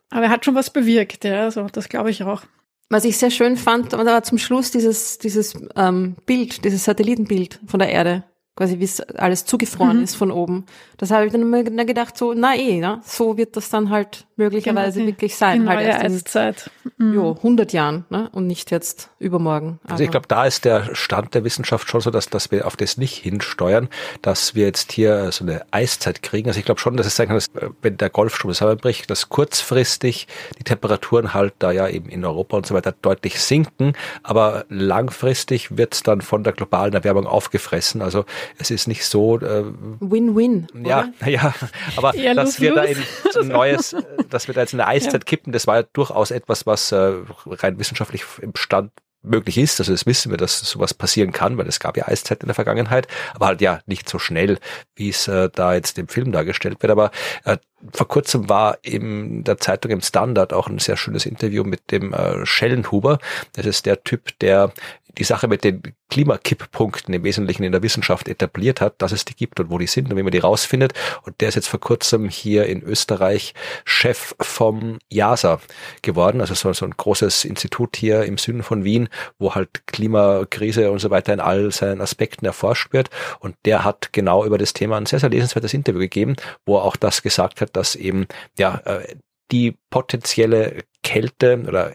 Aber 0.09 0.25
er 0.25 0.31
hat 0.31 0.47
schon 0.47 0.55
was 0.55 0.71
bewirkt, 0.71 1.25
ja, 1.25 1.43
also 1.43 1.67
das 1.71 1.91
glaube 1.91 2.11
ich 2.11 2.23
auch. 2.23 2.43
Was 2.89 3.05
ich 3.05 3.19
sehr 3.19 3.31
schön 3.31 3.57
fand, 3.57 3.93
war 3.93 4.23
zum 4.23 4.39
Schluss 4.39 4.71
dieses, 4.71 5.19
dieses 5.19 5.55
ähm, 5.75 6.17
Bild, 6.25 6.65
dieses 6.65 6.85
Satellitenbild 6.85 7.61
von 7.67 7.81
der 7.81 7.91
Erde 7.91 8.25
quasi 8.57 8.81
wie 8.81 8.85
es 8.85 9.01
alles 9.01 9.45
zugefroren 9.45 9.99
mhm. 9.99 10.05
ist 10.05 10.17
von 10.17 10.31
oben. 10.31 10.65
Das 10.97 11.11
habe 11.11 11.27
ich 11.27 11.33
dann 11.33 11.43
immer 11.43 11.63
gedacht, 11.63 12.17
so, 12.17 12.35
na 12.35 12.57
eh, 12.57 12.81
ne? 12.81 13.01
so 13.05 13.37
wird 13.37 13.57
das 13.57 13.71
dann 13.71 13.91
halt 13.91 14.26
möglicherweise 14.37 15.01
genau, 15.01 15.13
wirklich 15.13 15.37
sein. 15.37 15.63
Die 15.63 15.69
halt 15.69 15.81
neue 15.81 15.89
erst 15.89 16.05
Eiszeit. 16.05 16.71
In, 16.99 17.09
mhm. 17.09 17.15
jo, 17.15 17.33
100 17.33 17.73
Jahren 17.73 18.05
ne? 18.11 18.29
und 18.33 18.47
nicht 18.47 18.71
jetzt 18.71 19.11
übermorgen. 19.19 19.81
Also 19.89 20.05
ich 20.05 20.11
glaube, 20.11 20.29
da 20.29 20.45
ist 20.45 20.65
der 20.65 20.95
Stand 20.95 21.35
der 21.35 21.45
Wissenschaft 21.45 21.89
schon 21.89 22.01
so, 22.01 22.11
dass, 22.11 22.29
dass 22.29 22.51
wir 22.51 22.67
auf 22.67 22.77
das 22.77 22.97
nicht 22.97 23.17
hinsteuern, 23.17 23.89
dass 24.23 24.55
wir 24.55 24.67
jetzt 24.67 24.93
hier 24.93 25.33
so 25.33 25.45
eine 25.45 25.65
Eiszeit 25.71 26.23
kriegen. 26.23 26.49
Also 26.49 26.59
ich 26.59 26.65
glaube 26.67 26.81
schon, 26.81 26.97
dass 26.97 27.07
es 27.07 27.17
sein 27.17 27.29
kann, 27.29 27.37
dass 27.37 27.49
äh, 27.49 27.71
wenn 27.83 27.97
der 27.97 28.11
Golfstrom 28.11 28.53
zusammenbricht, 28.53 29.11
dass 29.11 29.29
kurzfristig 29.29 30.27
die 30.59 30.65
Temperaturen 30.65 31.35
halt 31.35 31.55
da 31.59 31.73
ja 31.73 31.89
eben 31.89 32.09
in 32.09 32.25
Europa 32.25 32.57
und 32.57 32.67
so 32.67 32.75
weiter 32.75 32.93
deutlich 32.93 33.41
sinken, 33.41 33.95
aber 34.23 34.65
langfristig 34.69 35.77
wird 35.77 35.95
es 35.95 36.03
dann 36.03 36.21
von 36.21 36.45
der 36.45 36.53
globalen 36.53 36.95
Erwärmung 36.95 37.27
aufgefressen. 37.27 38.03
Also 38.03 38.25
es 38.59 38.71
ist 38.71 38.87
nicht 38.87 39.05
so. 39.05 39.39
Äh, 39.39 39.65
Win-win. 40.01 40.67
Äh, 40.75 40.89
ja, 40.89 41.09
ja, 41.27 41.55
aber 41.97 42.15
ja, 42.17 42.35
dass 42.35 42.61
wir 42.61 42.75
da 42.75 42.83
in 42.83 42.99
ein 43.41 43.49
neues, 43.49 43.95
dass 44.29 44.49
wir 44.49 44.55
da 44.55 44.63
jetzt 44.63 44.75
eine 44.75 44.87
Eiszeit 44.87 45.13
ja. 45.15 45.19
kippen, 45.21 45.53
das 45.53 45.67
war 45.67 45.77
ja 45.77 45.85
durchaus 45.93 46.31
etwas, 46.31 46.67
was 46.67 46.93
äh, 46.93 47.13
rein 47.47 47.79
wissenschaftlich 47.79 48.25
im 48.41 48.55
Stand 48.57 48.93
möglich 49.27 49.59
ist. 49.59 49.81
Also 49.81 49.93
das 49.93 50.07
wissen 50.07 50.31
wir, 50.31 50.39
dass 50.39 50.61
sowas 50.61 50.95
passieren 50.95 51.33
kann, 51.33 51.59
weil 51.59 51.67
es 51.67 51.81
gab 51.81 51.97
ja 51.97 52.09
Eiszeit 52.09 52.43
in 52.43 52.47
der 52.47 52.55
Vergangenheit, 52.55 53.09
aber 53.35 53.47
halt 53.47 53.61
ja 53.61 53.81
nicht 53.87 54.09
so 54.09 54.19
schnell, 54.19 54.59
wie 54.95 55.11
es 55.11 55.29
äh, 55.29 55.51
da 55.53 55.75
jetzt 55.75 55.99
im 55.99 56.09
Film 56.09 56.33
dargestellt 56.33 56.81
wird. 56.81 56.91
Aber 56.91 57.11
äh, 57.45 57.59
vor 57.93 58.09
kurzem 58.09 58.49
war 58.49 58.79
in 58.83 59.45
der 59.45 59.59
Zeitung 59.59 59.91
im 59.93 60.01
Standard 60.01 60.53
auch 60.53 60.69
ein 60.69 60.79
sehr 60.79 60.97
schönes 60.97 61.27
Interview 61.27 61.65
mit 61.65 61.91
dem 61.91 62.13
äh, 62.13 62.47
Schellenhuber. 62.47 63.19
Das 63.53 63.67
ist 63.67 63.87
der 63.87 64.03
Typ, 64.03 64.39
der 64.41 64.73
die 65.19 65.25
Sache 65.25 65.49
mit 65.49 65.65
den 65.65 65.83
Klimakipppunkten 66.11 67.13
im 67.15 67.25
Wesentlichen 67.25 67.65
in 67.65 67.73
der 67.73 67.83
Wissenschaft 67.83 68.29
etabliert 68.29 68.81
hat, 68.81 69.01
dass 69.01 69.13
es 69.13 69.25
die 69.25 69.35
gibt 69.35 69.59
und 69.61 69.71
wo 69.71 69.79
die 69.79 69.87
sind 69.87 70.11
und 70.11 70.17
wie 70.17 70.23
man 70.23 70.33
die 70.33 70.39
rausfindet. 70.39 70.93
Und 71.23 71.41
der 71.41 71.49
ist 71.49 71.55
jetzt 71.55 71.69
vor 71.69 71.81
kurzem 71.81 72.29
hier 72.29 72.67
in 72.67 72.83
Österreich 72.83 73.55
Chef 73.85 74.35
vom 74.41 74.99
JASA 75.11 75.61
geworden, 76.03 76.41
also 76.41 76.55
so, 76.55 76.73
so 76.73 76.85
ein 76.85 76.95
großes 76.97 77.45
Institut 77.45 77.97
hier 77.97 78.25
im 78.25 78.39
Süden 78.39 78.63
von 78.63 78.85
Wien, 78.85 79.09
wo 79.39 79.55
halt 79.55 79.87
Klimakrise 79.87 80.91
und 80.91 80.99
so 80.99 81.11
weiter 81.11 81.33
in 81.33 81.41
all 81.41 81.71
seinen 81.73 82.01
Aspekten 82.01 82.47
erforscht 82.47 82.93
wird. 82.93 83.11
Und 83.41 83.57
der 83.65 83.85
hat 83.85 84.13
genau 84.13 84.45
über 84.45 84.59
das 84.59 84.73
Thema 84.73 84.97
ein 84.97 85.07
sehr, 85.07 85.21
sehr 85.21 85.31
lesenswertes 85.31 85.75
Interview 85.75 86.01
gegeben, 86.01 86.37
wo 86.65 86.77
er 86.77 86.85
auch 86.85 86.97
das 86.97 87.23
gesagt 87.23 87.61
hat, 87.61 87.77
dass 87.77 87.95
eben 87.95 88.27
ja 88.59 88.81
äh, 88.85 89.17
die 89.53 89.77
potenzielle 89.91 90.83
Kälte 91.07 91.63
oder 91.69 91.93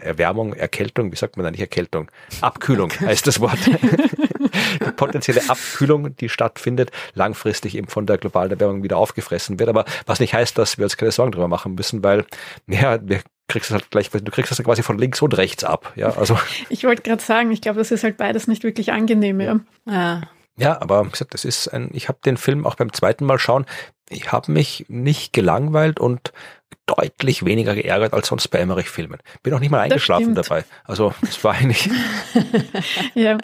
Erwärmung, 0.00 0.54
Erkältung, 0.54 1.10
wie 1.10 1.16
sagt 1.16 1.36
man 1.36 1.42
da 1.42 1.50
nicht 1.50 1.60
Erkältung? 1.60 2.08
Abkühlung 2.42 2.92
heißt 2.92 3.26
das 3.26 3.40
Wort. 3.40 3.58
die 3.66 4.92
potenzielle 4.92 5.42
Abkühlung, 5.48 6.14
die 6.14 6.28
stattfindet, 6.28 6.92
langfristig 7.14 7.76
eben 7.76 7.88
von 7.88 8.06
der 8.06 8.18
globalen 8.18 8.52
Erwärmung 8.52 8.84
wieder 8.84 8.98
aufgefressen 8.98 9.58
wird. 9.58 9.68
Aber 9.68 9.84
was 10.06 10.20
nicht 10.20 10.32
heißt, 10.32 10.56
dass 10.58 10.78
wir 10.78 10.84
uns 10.84 10.96
keine 10.96 11.10
Sorgen 11.10 11.32
darüber 11.32 11.48
machen 11.48 11.74
müssen, 11.74 12.04
weil 12.04 12.24
ja, 12.68 13.00
wir 13.02 13.20
kriegst 13.48 13.70
es 13.70 13.74
halt 13.74 13.90
gleich, 13.90 14.10
du 14.10 14.30
kriegst 14.30 14.52
es 14.52 14.62
quasi 14.62 14.84
von 14.84 14.96
links 14.96 15.20
und 15.22 15.36
rechts 15.36 15.64
ab. 15.64 15.92
Ja, 15.96 16.10
also. 16.16 16.38
Ich 16.68 16.84
wollte 16.84 17.02
gerade 17.02 17.22
sagen, 17.22 17.50
ich 17.50 17.60
glaube, 17.60 17.80
das 17.80 17.90
ist 17.90 18.04
halt 18.04 18.16
beides 18.16 18.46
nicht 18.46 18.62
wirklich 18.62 18.92
angenehm. 18.92 19.40
Ja. 19.40 19.60
ja. 19.86 20.22
Ja, 20.58 20.80
aber 20.80 21.04
wie 21.04 21.10
gesagt, 21.10 21.34
das 21.34 21.44
ist 21.44 21.68
ein, 21.68 21.90
ich 21.92 22.08
habe 22.08 22.18
den 22.24 22.38
Film 22.38 22.64
auch 22.64 22.76
beim 22.76 22.92
zweiten 22.92 23.26
Mal 23.26 23.38
schauen, 23.38 23.66
ich 24.08 24.32
habe 24.32 24.52
mich 24.52 24.86
nicht 24.88 25.32
gelangweilt 25.32 26.00
und 26.00 26.32
deutlich 26.86 27.44
weniger 27.44 27.74
geärgert 27.74 28.12
als 28.14 28.28
sonst 28.28 28.48
bei 28.48 28.58
Emmerich-Filmen. 28.58 29.18
Bin 29.42 29.52
auch 29.54 29.60
nicht 29.60 29.70
mal 29.70 29.80
eingeschlafen 29.80 30.34
dabei. 30.34 30.64
Also 30.84 31.14
es 31.22 31.42
war 31.42 31.54
eigentlich. 31.54 31.90
ja, 33.14 33.38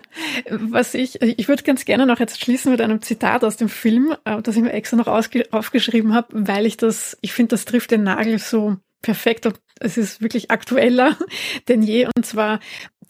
was 0.51 0.95
ich, 0.95 1.21
ich 1.21 1.49
würde 1.49 1.63
ganz 1.63 1.85
gerne 1.85 2.07
noch 2.07 2.21
jetzt 2.21 2.41
schließen 2.41 2.71
mit 2.71 2.81
einem 2.81 3.03
Zitat 3.03 3.45
aus 3.45 3.57
dem 3.57 3.69
Film, 3.69 4.15
äh, 4.25 4.41
das 4.43 4.57
ich 4.57 4.63
mir 4.63 4.73
extra 4.73 4.97
noch 4.97 5.09
aufgeschrieben 5.09 6.15
habe, 6.15 6.29
weil 6.33 6.67
ich 6.67 6.77
das, 6.77 7.19
ich 7.21 7.33
finde, 7.33 7.51
das 7.51 7.65
trifft 7.65 7.91
den 7.91 8.05
Nagel 8.05 8.39
so 8.39 8.77
perfekt 9.03 9.47
und 9.47 9.61
es 9.81 9.99
ist 9.99 10.23
wirklich 10.23 10.51
aktueller 10.51 11.17
denn 11.69 11.83
je. 11.83 12.07
Und 12.17 12.25
zwar 12.25 12.61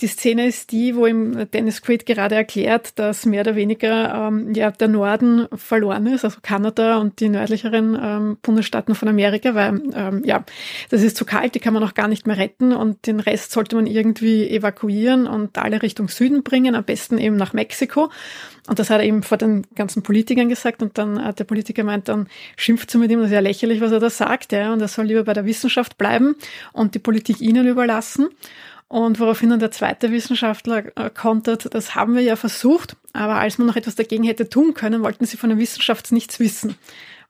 die 0.01 0.07
Szene 0.07 0.47
ist 0.47 0.73
die, 0.73 0.97
wo 0.97 1.07
ihm 1.07 1.51
Dennis 1.51 1.83
Quaid 1.83 2.07
gerade 2.07 2.35
erklärt, 2.35 2.99
dass 2.99 3.27
mehr 3.27 3.43
oder 3.43 3.57
weniger 3.57 4.29
ähm, 4.29 4.55
ja 4.55 4.71
der 4.71 4.89
Norden 4.89 5.47
verloren 5.55 6.07
ist, 6.07 6.25
also 6.25 6.39
Kanada 6.43 6.97
und 6.97 7.21
die 7.21 7.29
nördlicheren 7.29 7.99
ähm, 8.03 8.39
Bundesstaaten 8.41 8.95
von 8.95 9.09
Amerika, 9.09 9.55
weil 9.55 9.83
ähm, 9.95 10.23
ja 10.25 10.45
das 10.89 11.03
ist 11.03 11.17
zu 11.17 11.27
kalt, 11.27 11.55
die 11.55 11.61
kann 11.61 11.75
man 11.75 11.85
auch 11.85 11.95
gar 11.95 12.09
nicht 12.09 12.27
mehr 12.27 12.39
retten 12.39 12.73
und 12.73 13.07
den 13.07 13.21
Rest 13.21 13.53
sollte 13.53 13.77
man 13.77 13.87
irgendwie 13.87 14.49
evakuieren 14.49 15.27
und 15.27 15.59
alle 15.59 15.83
Richtung 15.83 16.09
Süden 16.09 16.43
bringen, 16.43 16.75
am 16.75 16.85
besten 16.85 17.19
eben 17.19 17.37
nach 17.37 17.53
Mexiko. 17.53 18.11
Und 18.69 18.79
das 18.79 18.91
hat 18.91 19.01
er 19.01 19.07
eben 19.07 19.25
vor 19.25 19.39
den 19.39 19.67
ganzen 19.75 20.03
Politikern 20.03 20.49
gesagt 20.49 20.83
und 20.83 20.97
dann 20.97 21.23
hat 21.25 21.41
der 21.41 21.45
Politiker 21.45 21.83
meint, 21.83 22.09
dann 22.09 22.29
schimpft 22.57 22.91
sie 22.91 22.99
mit 22.99 23.11
ihm, 23.11 23.19
das 23.19 23.27
ist 23.29 23.35
ja 23.35 23.41
lächerlich, 23.41 23.81
was 23.81 23.91
er 23.91 23.99
da 23.99 24.09
sagt, 24.09 24.53
ja, 24.53 24.73
und 24.73 24.81
er 24.81 24.87
soll 24.87 25.07
lieber 25.07 25.25
bei 25.25 25.33
der 25.33 25.47
Wissenschaft 25.47 25.99
bleiben 25.99 26.37
und 26.73 26.95
die 26.95 27.01
Politik 27.01 27.41
ihnen 27.41 27.67
überlassen. 27.67 28.29
Und 28.87 29.19
woraufhin 29.19 29.51
dann 29.51 29.59
der 29.59 29.71
zweite 29.71 30.13
Wissenschaftler 30.13 30.97
äh, 30.97 31.11
kontert, 31.11 31.75
das 31.75 31.95
haben 31.95 32.15
wir 32.15 32.23
ja 32.23 32.37
versucht, 32.37 32.95
aber 33.15 33.37
als 33.37 33.57
man 33.57 33.67
noch 33.67 33.77
etwas 33.77 33.95
dagegen 33.95 34.23
hätte 34.23 34.49
tun 34.49 34.75
können, 34.75 35.03
wollten 35.03 35.25
sie 35.25 35.39
von 35.39 35.49
der 35.49 35.59
Wissenschaft 35.59 36.13
nichts 36.13 36.39
wissen. 36.39 36.77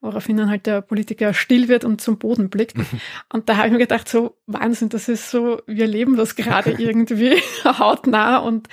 Woraufhin 0.02 0.36
dann 0.36 0.50
halt 0.50 0.66
der 0.66 0.82
Politiker 0.82 1.32
still 1.32 1.68
wird 1.68 1.84
und 1.84 2.00
zum 2.00 2.18
Boden 2.18 2.50
blickt. 2.50 2.74
Und 3.32 3.48
da 3.48 3.56
habe 3.56 3.68
ich 3.68 3.72
mir 3.72 3.78
gedacht, 3.78 4.08
so 4.08 4.36
Wahnsinn, 4.46 4.88
das 4.88 5.08
ist 5.08 5.30
so, 5.30 5.62
wir 5.66 5.86
leben 5.86 6.16
das 6.16 6.34
gerade 6.34 6.72
irgendwie 6.78 7.40
hautnah. 7.64 8.38
Und 8.38 8.68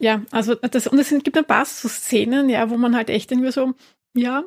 ja, 0.00 0.22
also 0.32 0.56
das, 0.56 0.88
und 0.88 0.98
es 0.98 1.08
gibt 1.22 1.38
ein 1.38 1.44
paar 1.44 1.64
so 1.64 1.88
Szenen, 1.88 2.50
ja, 2.50 2.68
wo 2.68 2.76
man 2.76 2.96
halt 2.96 3.10
echt 3.10 3.30
irgendwie 3.30 3.52
so, 3.52 3.74
ja, 4.14 4.44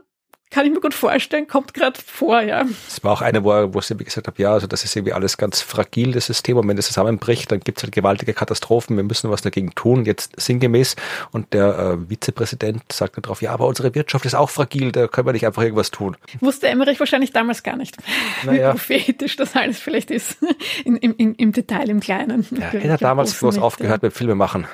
kann 0.51 0.65
ich 0.65 0.71
mir 0.71 0.79
gut 0.79 0.93
vorstellen, 0.93 1.47
kommt 1.47 1.73
gerade 1.73 1.99
vor, 1.99 2.41
ja. 2.41 2.65
Es 2.87 3.03
war 3.03 3.11
auch 3.11 3.21
eine, 3.21 3.43
wo, 3.43 3.73
wo 3.73 3.81
sie 3.81 3.95
gesagt 3.97 4.27
hat, 4.27 4.39
ja, 4.39 4.53
also 4.53 4.67
das 4.67 4.83
ist 4.83 4.95
irgendwie 4.95 5.13
alles 5.13 5.37
ganz 5.37 5.61
fragil, 5.61 6.13
das 6.13 6.27
System, 6.27 6.57
und 6.57 6.67
wenn 6.67 6.77
das 6.77 6.87
zusammenbricht, 6.87 7.51
dann 7.51 7.59
gibt 7.59 7.79
es 7.79 7.83
halt 7.83 7.93
gewaltige 7.93 8.33
Katastrophen, 8.33 8.95
wir 8.95 9.03
müssen 9.03 9.29
was 9.29 9.41
dagegen 9.41 9.73
tun, 9.75 10.05
jetzt 10.05 10.39
sinngemäß. 10.39 10.95
Und 11.31 11.53
der 11.53 11.97
äh, 11.99 12.09
Vizepräsident 12.09 12.83
sagt 12.91 13.17
dann 13.17 13.23
drauf, 13.23 13.41
ja, 13.41 13.51
aber 13.51 13.67
unsere 13.67 13.93
Wirtschaft 13.95 14.25
ist 14.25 14.35
auch 14.35 14.49
fragil, 14.49 14.91
da 14.91 15.07
können 15.07 15.27
wir 15.27 15.33
nicht 15.33 15.45
einfach 15.45 15.63
irgendwas 15.63 15.91
tun. 15.91 16.15
Wusste 16.39 16.67
Emmerich 16.67 16.99
wahrscheinlich 16.99 17.31
damals 17.31 17.63
gar 17.63 17.75
nicht, 17.75 17.97
naja. 18.43 18.69
wie 18.69 18.71
prophetisch 18.71 19.35
das 19.35 19.55
alles 19.55 19.79
vielleicht 19.79 20.11
ist, 20.11 20.37
in, 20.85 20.97
im, 20.97 21.35
im 21.35 21.51
Detail, 21.51 21.89
im 21.89 21.99
Kleinen. 21.99 22.45
Ja, 22.51 22.79
er 22.79 22.93
hat 22.93 23.01
damals 23.01 23.33
bloß 23.33 23.57
aufgehört 23.57 24.03
mit 24.03 24.13
Filme 24.13 24.35
machen. 24.35 24.67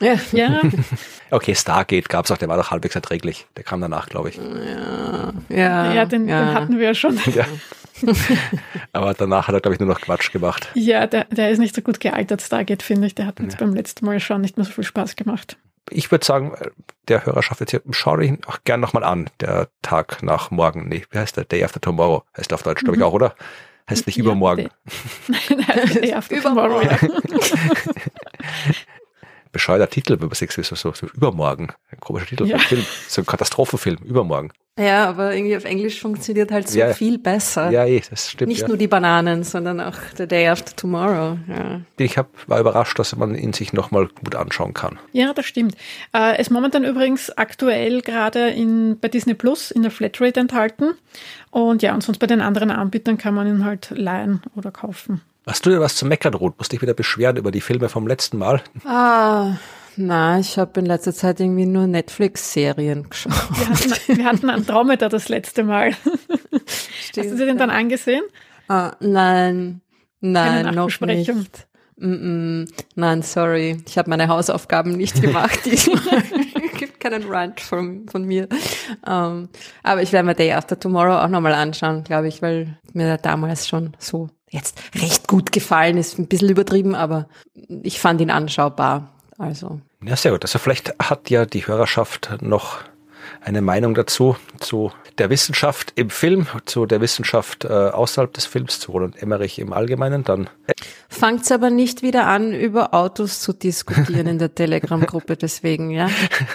Ja. 0.00 0.14
ja. 0.32 0.60
okay, 1.30 1.54
Stargate 1.54 2.08
gab 2.08 2.24
es 2.24 2.30
auch, 2.30 2.38
der 2.38 2.48
war 2.48 2.56
doch 2.56 2.70
halbwegs 2.70 2.94
erträglich. 2.94 3.46
Der 3.56 3.64
kam 3.64 3.80
danach, 3.80 4.08
glaube 4.08 4.30
ich. 4.30 4.36
Ja, 4.36 5.32
ja, 5.48 5.92
ja, 5.92 6.04
den, 6.06 6.28
ja. 6.28 6.44
den 6.44 6.54
hatten 6.54 6.78
wir 6.78 6.86
ja 6.86 6.94
schon. 6.94 7.18
Ja. 7.34 7.46
Aber 8.92 9.14
danach 9.14 9.48
hat 9.48 9.54
er, 9.54 9.60
glaube 9.60 9.74
ich, 9.74 9.80
nur 9.80 9.88
noch 9.88 10.00
Quatsch 10.00 10.32
gemacht. 10.32 10.70
Ja, 10.74 11.06
der, 11.06 11.24
der 11.24 11.50
ist 11.50 11.58
nicht 11.58 11.74
so 11.74 11.82
gut 11.82 12.00
gealtert, 12.00 12.40
Stargate, 12.40 12.82
finde 12.82 13.06
ich. 13.06 13.14
Der 13.14 13.26
hat 13.26 13.40
uns 13.40 13.54
ja. 13.54 13.58
beim 13.60 13.74
letzten 13.74 14.06
Mal 14.06 14.20
schon 14.20 14.40
nicht 14.40 14.56
mehr 14.56 14.64
so 14.64 14.72
viel 14.72 14.84
Spaß 14.84 15.16
gemacht. 15.16 15.58
Ich 15.90 16.10
würde 16.10 16.24
sagen, 16.24 16.54
der 17.08 17.26
Hörerschaft 17.26 17.60
jetzt 17.60 17.70
hier, 17.70 17.82
schau 17.90 18.16
dich 18.16 18.32
auch 18.46 18.58
gern 18.64 18.80
nochmal 18.80 19.04
an, 19.04 19.28
der 19.40 19.68
Tag 19.82 20.22
nach 20.22 20.50
morgen. 20.50 20.88
Nee, 20.88 21.04
wie 21.10 21.18
heißt 21.18 21.36
der? 21.36 21.44
Day 21.44 21.64
after 21.64 21.80
tomorrow. 21.80 22.22
Heißt 22.36 22.50
der 22.50 22.56
auf 22.56 22.62
Deutsch, 22.62 22.80
glaube 22.80 22.96
ich, 22.96 23.00
mhm. 23.00 23.06
auch, 23.06 23.12
oder? 23.12 23.34
Heißt 23.88 24.06
nicht 24.06 24.16
ja, 24.16 24.24
übermorgen. 24.24 24.68
Nein, 25.28 25.90
Day 25.94 26.12
after 26.14 26.40
tomorrow, 26.40 26.80
ja. 26.80 26.96
Bescheuerter 29.52 29.88
Titel, 29.88 30.14
wenn 30.20 30.28
man 30.28 30.34
sagt, 30.34 30.52
so, 30.52 30.62
so, 30.62 30.92
so 30.92 31.06
übermorgen. 31.08 31.72
Ein 31.90 32.00
komischer 32.00 32.26
Titel 32.26 32.46
ja. 32.46 32.58
Film. 32.58 32.84
So 33.08 33.22
ein 33.22 33.26
Katastrophenfilm, 33.26 33.98
übermorgen. 34.04 34.52
Ja, 34.78 35.08
aber 35.08 35.34
irgendwie 35.34 35.56
auf 35.56 35.64
Englisch 35.64 36.00
funktioniert 36.00 36.50
halt 36.50 36.68
so 36.68 36.78
ja. 36.78 36.94
viel 36.94 37.18
besser. 37.18 37.70
Ja, 37.70 37.84
eh, 37.84 38.00
das 38.08 38.30
stimmt. 38.30 38.48
Nicht 38.48 38.62
ja. 38.62 38.68
nur 38.68 38.78
die 38.78 38.86
Bananen, 38.86 39.44
sondern 39.44 39.78
auch 39.80 39.96
The 40.16 40.26
Day 40.26 40.48
After 40.48 40.74
Tomorrow. 40.74 41.38
Ja. 41.48 41.80
Ich 41.98 42.16
hab, 42.16 42.28
war 42.48 42.60
überrascht, 42.60 42.98
dass 42.98 43.14
man 43.14 43.34
ihn 43.34 43.52
sich 43.52 43.74
nochmal 43.74 44.08
gut 44.24 44.34
anschauen 44.36 44.72
kann. 44.72 44.98
Ja, 45.12 45.34
das 45.34 45.44
stimmt. 45.44 45.76
Äh, 46.14 46.40
ist 46.40 46.50
momentan 46.50 46.84
übrigens 46.84 47.30
aktuell 47.36 48.00
gerade 48.00 48.48
in, 48.50 48.98
bei 48.98 49.08
Disney 49.08 49.34
Plus 49.34 49.70
in 49.70 49.82
der 49.82 49.90
Flatrate 49.90 50.40
enthalten. 50.40 50.94
Und 51.50 51.82
ja, 51.82 51.92
und 51.92 52.02
sonst 52.02 52.18
bei 52.18 52.26
den 52.26 52.40
anderen 52.40 52.70
Anbietern 52.70 53.18
kann 53.18 53.34
man 53.34 53.46
ihn 53.46 53.64
halt 53.64 53.90
leihen 53.90 54.40
oder 54.56 54.70
kaufen. 54.70 55.20
Hast 55.46 55.64
du 55.64 55.70
dir 55.70 55.80
was 55.80 55.96
zu 55.96 56.06
meckern, 56.06 56.34
Ruth? 56.34 56.58
Musst 56.58 56.72
dich 56.72 56.82
wieder 56.82 56.94
beschweren 56.94 57.36
über 57.36 57.50
die 57.50 57.60
Filme 57.60 57.88
vom 57.88 58.06
letzten 58.06 58.38
Mal? 58.38 58.62
Ah, 58.84 59.56
na, 59.96 60.38
ich 60.38 60.58
habe 60.58 60.80
in 60.80 60.86
letzter 60.86 61.14
Zeit 61.14 61.40
irgendwie 61.40 61.66
nur 61.66 61.86
Netflix-Serien 61.86 63.08
geschaut. 63.08 63.32
Wir 63.32 63.68
hatten, 63.68 64.16
wir 64.18 64.24
hatten 64.24 64.50
Andromeda 64.50 65.08
das 65.08 65.28
letzte 65.28 65.64
Mal. 65.64 65.92
Stimmt, 65.92 66.66
Hast 67.26 67.32
du 67.32 67.36
sie 67.36 67.46
denn 67.46 67.58
dann 67.58 67.70
angesehen? 67.70 68.22
Ah, 68.68 68.92
nein, 69.00 69.80
nein, 70.20 70.74
noch 70.74 71.00
nicht. 71.00 71.32
Mm 71.96 72.64
-mm, 72.64 72.72
nein, 72.94 73.22
sorry, 73.22 73.82
ich 73.86 73.98
habe 73.98 74.08
meine 74.08 74.28
Hausaufgaben 74.28 74.92
nicht 74.92 75.20
gemacht 75.22 75.60
diesmal. 75.64 76.22
gibt 76.78 76.98
keinen 76.98 77.30
Rant 77.30 77.60
von, 77.60 78.08
von 78.08 78.24
mir. 78.24 78.48
Um, 79.06 79.12
ähm, 79.12 79.48
aber 79.82 80.02
ich 80.02 80.12
werde 80.12 80.26
mir 80.26 80.34
Day 80.34 80.52
After 80.52 80.80
Tomorrow 80.80 81.22
auch 81.22 81.28
nochmal 81.28 81.52
anschauen, 81.52 82.04
glaube 82.04 82.28
ich, 82.28 82.40
weil 82.40 82.78
mir 82.94 83.18
damals 83.18 83.68
schon 83.68 83.94
so 83.98 84.30
jetzt 84.50 84.80
recht 84.94 85.26
gut 85.26 85.52
gefallen 85.52 85.96
ist. 85.96 86.18
Ein 86.18 86.26
bisschen 86.26 86.50
übertrieben, 86.50 86.94
aber 86.94 87.28
ich 87.82 87.98
fand 87.98 88.20
ihn 88.20 88.30
anschaubar. 88.30 89.12
Also. 89.38 89.80
Ja, 90.04 90.16
sehr 90.16 90.32
gut. 90.32 90.44
Also 90.44 90.58
vielleicht 90.58 90.94
hat 91.00 91.30
ja 91.30 91.46
die 91.46 91.66
Hörerschaft 91.66 92.30
noch 92.42 92.80
eine 93.42 93.62
Meinung 93.62 93.94
dazu, 93.94 94.36
zu 94.58 94.92
der 95.18 95.30
Wissenschaft 95.30 95.92
im 95.96 96.10
Film, 96.10 96.46
zu 96.66 96.86
der 96.86 97.00
Wissenschaft 97.00 97.64
äh, 97.64 97.68
außerhalb 97.68 98.32
des 98.32 98.46
Films, 98.46 98.80
zu 98.80 98.92
Roland 98.92 99.22
Emmerich 99.22 99.58
im 99.58 99.72
Allgemeinen, 99.72 100.24
dann. 100.24 100.48
Fangt's 101.08 101.52
aber 101.52 101.70
nicht 101.70 102.02
wieder 102.02 102.26
an, 102.26 102.52
über 102.52 102.94
Autos 102.94 103.40
zu 103.40 103.52
diskutieren 103.52 104.26
in 104.26 104.38
der 104.38 104.54
Telegram-Gruppe, 104.54 105.36
deswegen, 105.36 105.90
ja. 105.90 106.08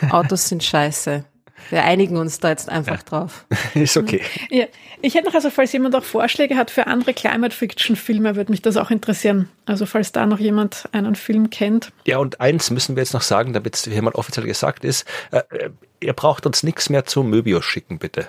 Autos 0.10 0.50
sind 0.50 0.64
scheiße. 0.64 1.26
Wir 1.70 1.84
einigen 1.84 2.18
uns 2.18 2.40
da 2.40 2.50
jetzt 2.50 2.70
einfach 2.70 2.98
ja. 2.98 3.04
drauf. 3.04 3.46
Ist 3.74 3.98
okay. 3.98 4.22
Ja. 4.50 4.66
Ich 5.02 5.16
hätte 5.16 5.28
noch, 5.28 5.34
also 5.34 5.50
falls 5.50 5.72
jemand 5.74 5.96
auch 5.96 6.04
Vorschläge 6.04 6.56
hat 6.56 6.72
für 6.72 6.88
andere 6.88 7.14
Climate-Fiction-Filme, 7.14 8.36
würde 8.36 8.52
mich 8.52 8.62
das 8.62 8.78
auch 8.78 8.92
interessieren. 8.92 9.50
Also 9.66 9.86
falls 9.86 10.12
da 10.12 10.26
noch 10.26 10.40
jemand 10.40 10.88
einen 10.92 11.16
Film 11.16 11.50
kennt. 11.50 11.92
Ja, 12.06 12.18
und 12.18 12.40
eins 12.42 12.72
müssen 12.72 12.96
wir 12.96 13.04
jetzt 13.04 13.14
noch 13.14 13.22
sagen, 13.22 13.54
damit 13.54 13.76
es 13.76 13.84
hier 13.84 14.02
mal 14.02 14.14
offiziell 14.14 14.46
gesagt 14.46 14.86
ist. 14.86 15.06
Äh, 15.32 15.70
ihr 16.00 16.14
braucht 16.14 16.46
uns 16.46 16.64
nichts 16.64 16.90
mehr 16.90 17.06
zu 17.06 17.24
Möbius 17.24 17.66
schicken, 17.66 18.00
bitte. 18.00 18.28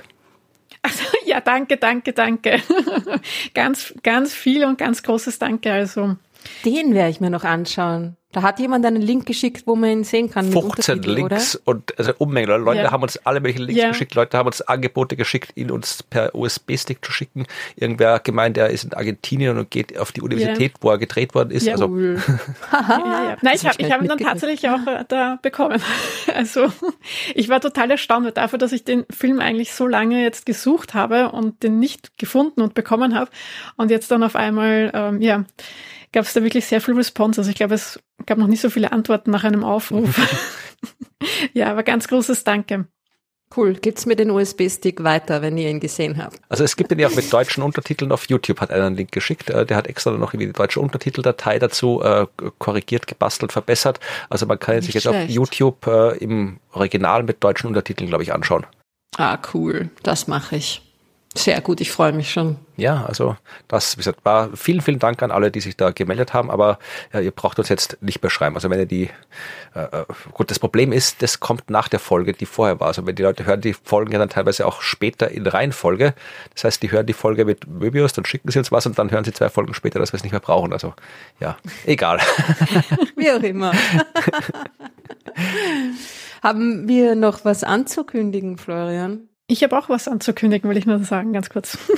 Also, 0.82 1.04
ja, 1.26 1.40
danke, 1.40 1.76
danke, 1.76 2.12
danke. 2.12 2.62
ganz, 3.54 3.94
ganz 4.02 4.34
viel 4.34 4.64
und 4.64 4.78
ganz 4.78 5.02
großes 5.02 5.38
Danke. 5.38 5.72
Also. 5.72 6.16
Den 6.64 6.94
werde 6.94 7.10
ich 7.10 7.20
mir 7.20 7.30
noch 7.30 7.44
anschauen. 7.44 8.16
Da 8.36 8.42
hat 8.42 8.60
jemand 8.60 8.84
einen 8.84 9.00
Link 9.00 9.24
geschickt, 9.24 9.66
wo 9.66 9.76
man 9.76 9.88
ihn 9.88 10.04
sehen 10.04 10.30
kann. 10.30 10.52
15 10.52 11.02
Links 11.04 11.56
oder? 11.56 11.68
und 11.70 11.98
also 11.98 12.12
Unmengen. 12.18 12.50
Leute 12.62 12.82
ja. 12.82 12.90
haben 12.90 13.02
uns 13.02 13.16
alle 13.24 13.40
möglichen 13.40 13.62
Links 13.62 13.80
ja. 13.80 13.88
geschickt, 13.88 14.14
Leute 14.14 14.36
haben 14.36 14.44
uns 14.44 14.60
Angebote 14.60 15.16
geschickt, 15.16 15.52
ihn 15.54 15.70
uns 15.70 16.02
per 16.02 16.34
USB-Stick 16.34 17.02
zu 17.02 17.12
schicken. 17.12 17.46
Irgendwer 17.76 18.18
gemeint, 18.18 18.58
er 18.58 18.68
ist 18.68 18.84
in 18.84 18.92
Argentinien 18.92 19.56
und 19.56 19.70
geht 19.70 19.98
auf 19.98 20.12
die 20.12 20.20
Universität, 20.20 20.72
ja. 20.72 20.78
wo 20.82 20.90
er 20.90 20.98
gedreht 20.98 21.34
worden 21.34 21.50
ist. 21.50 21.66
Also 21.66 21.88
Nein, 21.88 22.18
ich 23.54 23.64
habe 23.64 23.76
ich 23.78 23.90
hab 23.90 24.02
ihn 24.02 24.08
dann 24.08 24.18
tatsächlich 24.18 24.68
auch 24.68 24.86
äh, 24.86 25.06
da 25.08 25.38
bekommen. 25.40 25.80
Also 26.34 26.70
ich 27.34 27.48
war 27.48 27.62
total 27.62 27.90
erstaunt 27.90 28.36
dafür, 28.36 28.58
dass 28.58 28.72
ich 28.72 28.84
den 28.84 29.06
Film 29.08 29.40
eigentlich 29.40 29.72
so 29.72 29.86
lange 29.86 30.22
jetzt 30.22 30.44
gesucht 30.44 30.92
habe 30.92 31.30
und 31.30 31.62
den 31.62 31.78
nicht 31.78 32.18
gefunden 32.18 32.60
und 32.60 32.74
bekommen 32.74 33.14
habe 33.14 33.30
und 33.76 33.90
jetzt 33.90 34.10
dann 34.10 34.22
auf 34.22 34.36
einmal, 34.36 34.90
ähm, 34.92 35.22
ja, 35.22 35.44
gab 36.16 36.24
es 36.24 36.32
da 36.32 36.42
wirklich 36.42 36.64
sehr 36.64 36.80
viel 36.80 36.94
Response. 36.94 37.38
Also 37.38 37.50
ich 37.50 37.56
glaube, 37.56 37.74
es 37.74 38.00
gab 38.24 38.38
noch 38.38 38.46
nicht 38.46 38.62
so 38.62 38.70
viele 38.70 38.90
Antworten 38.90 39.30
nach 39.30 39.44
einem 39.44 39.62
Aufruf. 39.62 40.18
ja, 41.52 41.70
aber 41.70 41.82
ganz 41.82 42.08
großes 42.08 42.42
Danke. 42.42 42.86
Cool. 43.54 43.74
Gibt's 43.74 44.06
mir 44.06 44.16
den 44.16 44.30
USB-Stick 44.30 45.04
weiter, 45.04 45.42
wenn 45.42 45.58
ihr 45.58 45.68
ihn 45.68 45.78
gesehen 45.78 46.16
habt? 46.16 46.40
Also 46.48 46.64
es 46.64 46.76
gibt 46.76 46.90
den 46.90 47.00
ja 47.00 47.08
auch 47.08 47.14
mit 47.14 47.30
deutschen 47.30 47.62
Untertiteln 47.62 48.12
auf 48.12 48.30
YouTube, 48.30 48.62
hat 48.62 48.70
einer 48.70 48.86
einen 48.86 48.96
Link 48.96 49.12
geschickt. 49.12 49.50
Äh, 49.50 49.66
der 49.66 49.76
hat 49.76 49.88
extra 49.88 50.10
noch 50.12 50.32
irgendwie 50.32 50.46
die 50.46 50.54
deutsche 50.54 50.80
Untertiteldatei 50.80 51.58
dazu 51.58 52.00
äh, 52.02 52.26
korrigiert, 52.58 53.06
gebastelt, 53.06 53.52
verbessert. 53.52 54.00
Also 54.30 54.46
man 54.46 54.58
kann 54.58 54.80
sich 54.80 54.94
jetzt 54.94 55.02
schlecht. 55.02 55.28
auf 55.28 55.30
YouTube 55.30 55.86
äh, 55.86 56.16
im 56.16 56.60
Original 56.72 57.24
mit 57.24 57.44
deutschen 57.44 57.66
Untertiteln, 57.66 58.08
glaube 58.08 58.22
ich, 58.22 58.32
anschauen. 58.32 58.64
Ah, 59.18 59.36
cool. 59.52 59.90
Das 60.02 60.28
mache 60.28 60.56
ich. 60.56 60.80
Sehr 61.36 61.60
gut, 61.60 61.80
ich 61.80 61.90
freue 61.90 62.12
mich 62.12 62.32
schon. 62.32 62.56
Ja, 62.76 63.04
also 63.04 63.36
das 63.68 63.96
wie 63.96 63.98
gesagt, 63.98 64.24
war 64.24 64.50
vielen, 64.54 64.80
vielen 64.80 64.98
Dank 64.98 65.22
an 65.22 65.30
alle, 65.30 65.50
die 65.50 65.60
sich 65.60 65.76
da 65.76 65.90
gemeldet 65.90 66.34
haben, 66.34 66.50
aber 66.50 66.78
ja, 67.12 67.20
ihr 67.20 67.30
braucht 67.30 67.58
uns 67.58 67.68
jetzt 67.68 67.98
nicht 68.00 68.20
beschreiben. 68.20 68.54
Also 68.54 68.70
wenn 68.70 68.78
ihr 68.78 68.86
die, 68.86 69.10
äh, 69.74 69.80
äh, 69.80 70.04
gut, 70.32 70.50
das 70.50 70.58
Problem 70.58 70.92
ist, 70.92 71.22
das 71.22 71.40
kommt 71.40 71.70
nach 71.70 71.88
der 71.88 72.00
Folge, 72.00 72.32
die 72.32 72.46
vorher 72.46 72.80
war. 72.80 72.88
Also 72.88 73.06
wenn 73.06 73.14
die 73.14 73.22
Leute 73.22 73.44
hören 73.44 73.60
die 73.60 73.74
Folgen 73.74 74.12
ja 74.12 74.18
dann 74.18 74.30
teilweise 74.30 74.66
auch 74.66 74.82
später 74.82 75.30
in 75.30 75.46
Reihenfolge. 75.46 76.14
Das 76.54 76.64
heißt, 76.64 76.82
die 76.82 76.90
hören 76.90 77.06
die 77.06 77.12
Folge 77.12 77.44
mit 77.44 77.66
Möbius, 77.66 78.14
dann 78.14 78.24
schicken 78.24 78.50
sie 78.50 78.58
uns 78.58 78.72
was 78.72 78.86
und 78.86 78.98
dann 78.98 79.10
hören 79.10 79.24
sie 79.24 79.32
zwei 79.32 79.50
Folgen 79.50 79.74
später, 79.74 79.98
dass 79.98 80.12
wir 80.12 80.16
es 80.16 80.22
nicht 80.22 80.32
mehr 80.32 80.40
brauchen. 80.40 80.72
Also 80.72 80.94
ja, 81.38 81.56
egal. 81.84 82.18
Wie 83.16 83.30
auch 83.30 83.42
immer. 83.42 83.72
haben 86.42 86.88
wir 86.88 87.14
noch 87.14 87.44
was 87.44 87.62
anzukündigen, 87.62 88.58
Florian? 88.58 89.28
Ich 89.48 89.62
habe 89.62 89.78
auch 89.78 89.88
was 89.88 90.08
anzukündigen, 90.08 90.68
will 90.68 90.76
ich 90.76 90.86
nur 90.86 90.98
sagen, 91.00 91.32
ganz 91.32 91.50
kurz. 91.50 91.78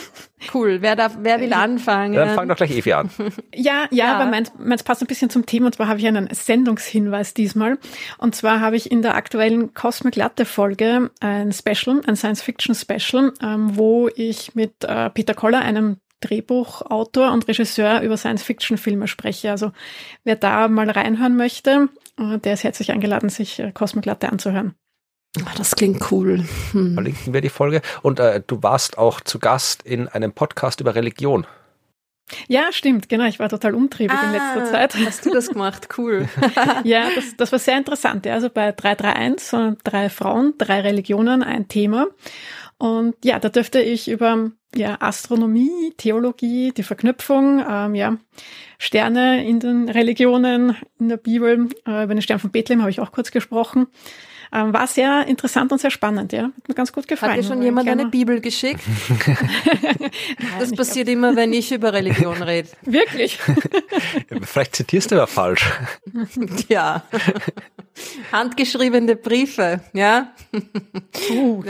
Cool. 0.54 0.82
Wer 0.82 0.94
darf, 0.94 1.18
wer 1.20 1.40
will 1.40 1.52
anfangen? 1.52 2.14
Dann 2.14 2.36
fang 2.36 2.48
doch 2.48 2.54
gleich 2.54 2.70
Evi 2.70 2.92
an. 2.92 3.10
Ja, 3.54 3.86
ja, 3.90 4.06
ja. 4.06 4.14
aber 4.14 4.30
meins, 4.30 4.52
meins 4.56 4.84
passt 4.84 5.02
ein 5.02 5.08
bisschen 5.08 5.30
zum 5.30 5.46
Thema. 5.46 5.66
Und 5.66 5.74
zwar 5.74 5.88
habe 5.88 5.98
ich 5.98 6.06
einen 6.06 6.28
Sendungshinweis 6.32 7.34
diesmal. 7.34 7.78
Und 8.18 8.36
zwar 8.36 8.60
habe 8.60 8.76
ich 8.76 8.90
in 8.90 9.02
der 9.02 9.16
aktuellen 9.16 9.74
Cosmic 9.74 10.14
Latte 10.14 10.44
Folge 10.44 11.10
ein 11.18 11.52
Special, 11.52 12.00
ein 12.06 12.14
Science 12.14 12.40
Fiction 12.40 12.76
Special, 12.76 13.32
ähm, 13.42 13.76
wo 13.76 14.08
ich 14.14 14.54
mit 14.54 14.84
äh, 14.84 15.10
Peter 15.10 15.34
Koller, 15.34 15.58
einem 15.58 15.96
Drehbuchautor 16.20 17.32
und 17.32 17.46
Regisseur 17.48 18.00
über 18.02 18.16
Science-Fiction-Filme 18.16 19.08
spreche. 19.08 19.50
Also 19.50 19.72
wer 20.24 20.36
da 20.36 20.68
mal 20.68 20.90
reinhören 20.90 21.36
möchte, 21.36 21.88
äh, 22.18 22.38
der 22.38 22.54
ist 22.54 22.64
herzlich 22.64 22.92
eingeladen, 22.92 23.28
sich 23.28 23.58
äh, 23.58 23.72
Cosmic 23.72 24.06
Latte 24.06 24.30
anzuhören. 24.30 24.74
Ah, 25.46 25.52
das 25.56 25.76
klingt 25.76 26.10
cool. 26.10 26.44
Hm. 26.72 26.94
Verlinken 26.94 27.32
wir 27.32 27.40
die 27.40 27.48
Folge. 27.48 27.82
Und 28.02 28.20
äh, 28.20 28.42
du 28.46 28.62
warst 28.62 28.98
auch 28.98 29.20
zu 29.20 29.38
Gast 29.38 29.82
in 29.82 30.08
einem 30.08 30.32
Podcast 30.32 30.80
über 30.80 30.94
Religion. 30.94 31.46
Ja, 32.46 32.72
stimmt, 32.72 33.08
genau. 33.08 33.24
Ich 33.24 33.38
war 33.38 33.48
total 33.48 33.74
umtriebig 33.74 34.16
ah, 34.16 34.26
in 34.26 34.32
letzter 34.32 34.62
ah, 34.62 34.66
Zeit. 34.66 34.94
Hast 35.06 35.24
du 35.24 35.30
das 35.30 35.48
gemacht? 35.48 35.88
Cool. 35.96 36.28
ja, 36.84 37.08
das, 37.14 37.36
das 37.36 37.52
war 37.52 37.58
sehr 37.58 37.78
interessant. 37.78 38.26
Ja. 38.26 38.34
Also 38.34 38.50
bei 38.50 38.72
331, 38.72 39.82
drei 39.82 40.10
Frauen, 40.10 40.54
drei 40.58 40.80
Religionen, 40.80 41.42
ein 41.42 41.68
Thema. 41.68 42.06
Und 42.78 43.16
ja, 43.24 43.38
da 43.38 43.48
dürfte 43.48 43.80
ich 43.80 44.08
über 44.08 44.50
ja, 44.74 44.98
Astronomie, 45.00 45.92
Theologie, 45.96 46.72
die 46.76 46.82
Verknüpfung, 46.82 47.64
ähm, 47.68 47.94
ja, 47.94 48.16
Sterne 48.78 49.44
in 49.44 49.58
den 49.58 49.88
Religionen, 49.88 50.76
in 51.00 51.08
der 51.08 51.16
Bibel, 51.16 51.68
äh, 51.86 52.04
über 52.04 52.14
den 52.14 52.22
Stern 52.22 52.38
von 52.38 52.50
Bethlehem 52.50 52.80
habe 52.80 52.90
ich 52.90 53.00
auch 53.00 53.10
kurz 53.10 53.32
gesprochen. 53.32 53.88
Ähm, 54.52 54.72
war 54.72 54.86
sehr 54.86 55.26
interessant 55.26 55.72
und 55.72 55.80
sehr 55.80 55.90
spannend, 55.90 56.32
ja. 56.32 56.44
Hat 56.44 56.68
mir 56.68 56.74
ganz 56.74 56.92
gut 56.92 57.06
gefallen. 57.06 57.32
Hat 57.32 57.38
dir 57.38 57.44
schon 57.44 57.62
jemand 57.62 57.88
eine 57.88 58.06
Bibel 58.06 58.40
geschickt? 58.40 58.80
das 60.58 60.72
passiert 60.72 61.08
immer, 61.08 61.36
wenn 61.36 61.52
ich 61.52 61.70
über 61.70 61.92
Religion 61.92 62.42
rede. 62.42 62.68
Wirklich? 62.82 63.38
Vielleicht 64.42 64.76
zitierst 64.76 65.10
du 65.10 65.16
ja 65.16 65.26
falsch. 65.26 65.70
ja. 66.68 67.02
Handgeschriebene 68.32 69.16
Briefe, 69.16 69.80
ja. 69.92 70.32
Uh. 71.30 71.62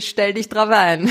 Stell 0.00 0.34
dich 0.34 0.48
drauf 0.48 0.68
ein. 0.68 1.10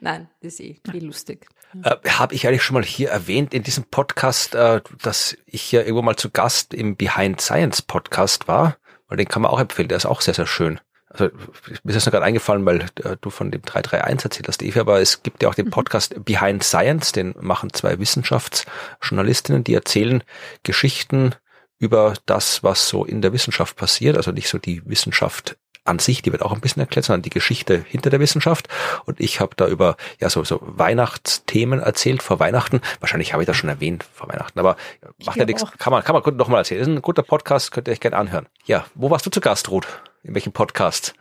Nein, 0.00 0.28
das 0.40 0.54
ist 0.54 0.60
eh 0.60 0.76
viel 0.90 1.04
lustig. 1.04 1.46
Äh, 1.82 1.96
Habe 2.08 2.34
ich 2.34 2.46
eigentlich 2.46 2.62
schon 2.62 2.74
mal 2.74 2.84
hier 2.84 3.10
erwähnt 3.10 3.52
in 3.52 3.62
diesem 3.62 3.84
Podcast, 3.84 4.54
äh, 4.54 4.80
dass 5.02 5.36
ich 5.46 5.70
ja 5.72 5.80
irgendwo 5.80 6.02
mal 6.02 6.16
zu 6.16 6.30
Gast 6.30 6.72
im 6.72 6.96
Behind 6.96 7.40
Science 7.40 7.82
Podcast 7.82 8.48
war? 8.48 8.77
Weil 9.08 9.16
den 9.16 9.28
kann 9.28 9.42
man 9.42 9.50
auch 9.50 9.60
empfehlen, 9.60 9.88
der 9.88 9.96
ist 9.96 10.06
auch 10.06 10.20
sehr, 10.20 10.34
sehr 10.34 10.46
schön. 10.46 10.80
Also 11.10 11.24
mir 11.24 11.90
ist 11.90 11.96
das 11.96 12.06
noch 12.06 12.12
gerade 12.12 12.26
eingefallen, 12.26 12.66
weil 12.66 12.82
äh, 13.02 13.16
du 13.20 13.30
von 13.30 13.50
dem 13.50 13.62
331 13.62 14.24
erzählt 14.24 14.48
hast, 14.48 14.62
Eva, 14.62 14.80
aber 14.80 15.00
es 15.00 15.22
gibt 15.22 15.42
ja 15.42 15.48
auch 15.48 15.54
den 15.54 15.66
mhm. 15.66 15.70
Podcast 15.70 16.22
Behind 16.24 16.62
Science, 16.62 17.12
den 17.12 17.34
machen 17.40 17.72
zwei 17.72 17.98
Wissenschaftsjournalistinnen, 17.98 19.64
die 19.64 19.74
erzählen 19.74 20.22
Geschichten 20.62 21.34
über 21.78 22.14
das, 22.26 22.62
was 22.62 22.88
so 22.88 23.04
in 23.04 23.22
der 23.22 23.32
Wissenschaft 23.32 23.76
passiert, 23.76 24.16
also 24.16 24.32
nicht 24.32 24.48
so 24.48 24.58
die 24.58 24.84
Wissenschaft 24.84 25.56
an 25.88 25.98
sich, 25.98 26.22
die 26.22 26.32
wird 26.32 26.42
auch 26.42 26.52
ein 26.52 26.60
bisschen 26.60 26.80
erklärt, 26.80 27.06
sondern 27.06 27.22
die 27.22 27.30
Geschichte 27.30 27.84
hinter 27.88 28.10
der 28.10 28.20
Wissenschaft. 28.20 28.68
Und 29.04 29.20
ich 29.20 29.40
habe 29.40 29.54
da 29.56 29.66
über 29.66 29.96
ja 30.20 30.30
so, 30.30 30.44
so 30.44 30.60
Weihnachtsthemen 30.62 31.80
erzählt 31.80 32.22
vor 32.22 32.38
Weihnachten. 32.38 32.80
Wahrscheinlich 33.00 33.32
habe 33.32 33.42
ich 33.42 33.46
das 33.46 33.56
schon 33.56 33.70
erwähnt 33.70 34.04
vor 34.14 34.28
Weihnachten, 34.28 34.58
aber 34.58 34.76
macht 35.24 35.36
ja 35.36 35.44
nichts. 35.44 35.64
Kann 35.78 35.92
man, 35.92 36.04
kann 36.04 36.14
man 36.14 36.36
noch 36.36 36.48
mal 36.48 36.58
erzählen. 36.58 36.80
Das 36.80 36.88
ist 36.88 36.94
ein 36.94 37.02
guter 37.02 37.22
Podcast, 37.22 37.72
könnt 37.72 37.88
ihr 37.88 37.92
euch 37.92 38.00
gerne 38.00 38.16
anhören. 38.16 38.46
Ja, 38.66 38.84
wo 38.94 39.10
warst 39.10 39.26
du 39.26 39.30
zu 39.30 39.40
Gast, 39.40 39.70
Ruth? 39.70 39.86
In 40.22 40.34
welchem 40.34 40.52
Podcast? 40.52 41.14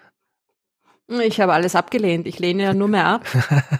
Ich 1.10 1.40
habe 1.40 1.54
alles 1.54 1.76
abgelehnt. 1.76 2.28
Ich 2.28 2.40
lehne 2.40 2.64
ja 2.64 2.74
nur 2.74 2.90
mehr 2.90 3.06
ab. 3.06 3.26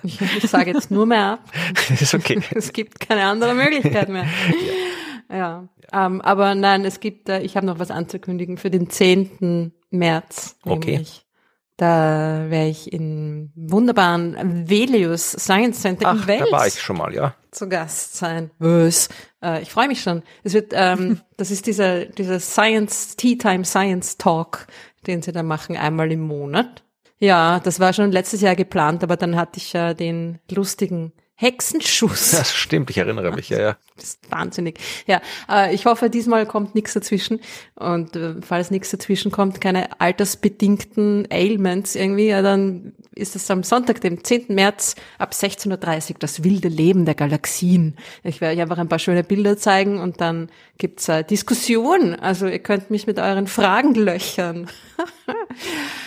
Ich, 0.04 0.22
ich 0.38 0.50
sage 0.50 0.72
jetzt 0.72 0.92
nur 0.92 1.06
mehr 1.06 1.26
ab. 1.34 1.40
ist 1.90 2.14
okay. 2.14 2.42
Es 2.56 2.72
gibt 2.72 3.00
keine 3.00 3.26
andere 3.26 3.54
Möglichkeit 3.54 4.08
mehr. 4.08 4.26
Ja, 5.30 5.36
ja. 5.38 5.68
Ähm, 5.92 6.22
aber 6.22 6.56
nein, 6.56 6.86
es 6.86 7.00
gibt, 7.00 7.30
äh, 7.30 7.42
ich 7.42 7.58
habe 7.58 7.66
noch 7.66 7.80
was 7.80 7.92
anzukündigen 7.92 8.58
für 8.58 8.70
den 8.70 8.90
10. 8.90 9.74
März. 9.90 10.58
Okay. 10.64 11.06
Da 11.78 12.46
wäre 12.50 12.68
ich 12.68 12.92
im 12.92 13.52
wunderbaren 13.56 14.68
Velius 14.68 15.32
Science 15.32 15.82
Center 15.82 16.08
Ach, 16.08 16.22
in 16.22 16.28
Wels. 16.28 16.50
Da 16.50 16.58
war 16.58 16.68
ich 16.68 16.82
schon 16.82 16.98
mal, 16.98 17.14
ja. 17.14 17.36
Zu 17.52 17.70
Gast 17.70 18.18
sein. 18.18 18.50
Was? 18.58 19.10
Äh, 19.44 19.62
ich 19.62 19.72
freue 19.72 19.88
mich 19.88 20.02
schon. 20.02 20.24
Es 20.44 20.54
wird, 20.54 20.72
ähm, 20.74 21.22
das 21.38 21.52
ist 21.52 21.68
dieser, 21.68 22.06
dieser 22.06 22.40
Science, 22.40 23.16
Tea 23.16 23.38
Time 23.38 23.64
Science 23.64 24.18
Talk, 24.18 24.66
den 25.06 25.22
sie 25.22 25.32
da 25.32 25.44
machen, 25.44 25.78
einmal 25.78 26.12
im 26.12 26.22
Monat. 26.22 26.84
Ja, 27.20 27.60
das 27.60 27.80
war 27.80 27.94
schon 27.94 28.12
letztes 28.12 28.42
Jahr 28.42 28.56
geplant, 28.56 29.04
aber 29.04 29.16
dann 29.16 29.36
hatte 29.36 29.58
ich 29.58 29.74
ja 29.74 29.94
den 29.94 30.40
lustigen 30.50 31.14
Hexenschuss. 31.40 32.32
Das 32.38 32.54
stimmt, 32.54 32.90
ich 32.90 32.98
erinnere 32.98 33.32
mich, 33.32 33.50
ja, 33.50 33.60
ja. 33.60 33.78
Das 33.96 34.06
ist 34.06 34.32
wahnsinnig. 34.32 34.80
Ja, 35.06 35.22
äh, 35.50 35.74
ich 35.74 35.86
hoffe, 35.86 36.10
diesmal 36.10 36.46
kommt 36.48 36.74
nichts 36.74 36.94
dazwischen. 36.94 37.40
Und 37.76 38.16
äh, 38.16 38.36
falls 38.42 38.72
nichts 38.72 38.90
dazwischen 38.90 39.32
kommt, 39.32 39.62
keine 39.62 40.02
altersbedingten 40.02 41.28
Ailments 41.32 41.96
irgendwie, 41.96 42.28
ja, 42.28 42.42
dann 42.42 42.94
ist 43.14 43.36
es 43.36 43.50
am 43.52 43.64
Sonntag, 43.64 44.02
dem 44.02 44.24
10. 44.24 44.46
März 44.50 44.96
ab 45.20 45.34
16.30 45.34 46.10
Uhr 46.10 46.16
das 46.20 46.44
wilde 46.44 46.70
Leben 46.70 47.06
der 47.06 47.16
Galaxien. 47.16 47.96
Ich 48.24 48.42
werde 48.42 48.56
euch 48.56 48.62
einfach 48.62 48.80
ein 48.80 48.90
paar 48.90 49.00
schöne 49.00 49.24
Bilder 49.24 49.58
zeigen 49.58 50.00
und 50.00 50.22
dann 50.22 50.50
gibt's 50.80 51.08
äh, 51.08 51.24
Diskussion. 51.24 52.16
Also 52.16 52.48
ihr 52.48 52.60
könnt 52.60 52.90
mich 52.90 53.06
mit 53.06 53.20
euren 53.20 53.48
Fragen 53.48 53.94
löchern. 53.94 54.70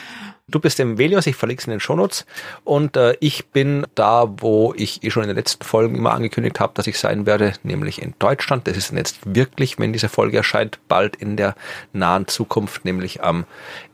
Du 0.50 0.60
bist 0.60 0.80
im 0.80 0.98
Velios, 0.98 1.26
ich 1.26 1.36
verlinke 1.36 1.60
es 1.60 1.66
in 1.66 1.72
den 1.72 1.80
Shownotes. 1.80 2.26
Und 2.64 2.96
äh, 2.96 3.16
ich 3.20 3.46
bin 3.48 3.86
da, 3.94 4.26
wo 4.38 4.74
ich 4.76 5.02
eh 5.04 5.10
schon 5.10 5.22
in 5.22 5.28
den 5.28 5.36
letzten 5.36 5.64
Folgen 5.64 5.94
immer 5.94 6.12
angekündigt 6.12 6.60
habe, 6.60 6.72
dass 6.74 6.86
ich 6.86 6.98
sein 6.98 7.26
werde, 7.26 7.52
nämlich 7.62 8.02
in 8.02 8.14
Deutschland. 8.18 8.66
Das 8.66 8.76
ist 8.76 8.92
jetzt 8.92 9.18
wirklich, 9.24 9.78
wenn 9.78 9.92
diese 9.92 10.08
Folge 10.08 10.38
erscheint, 10.38 10.78
bald 10.88 11.16
in 11.16 11.36
der 11.36 11.54
nahen 11.92 12.26
Zukunft, 12.26 12.84
nämlich 12.84 13.22
am 13.22 13.44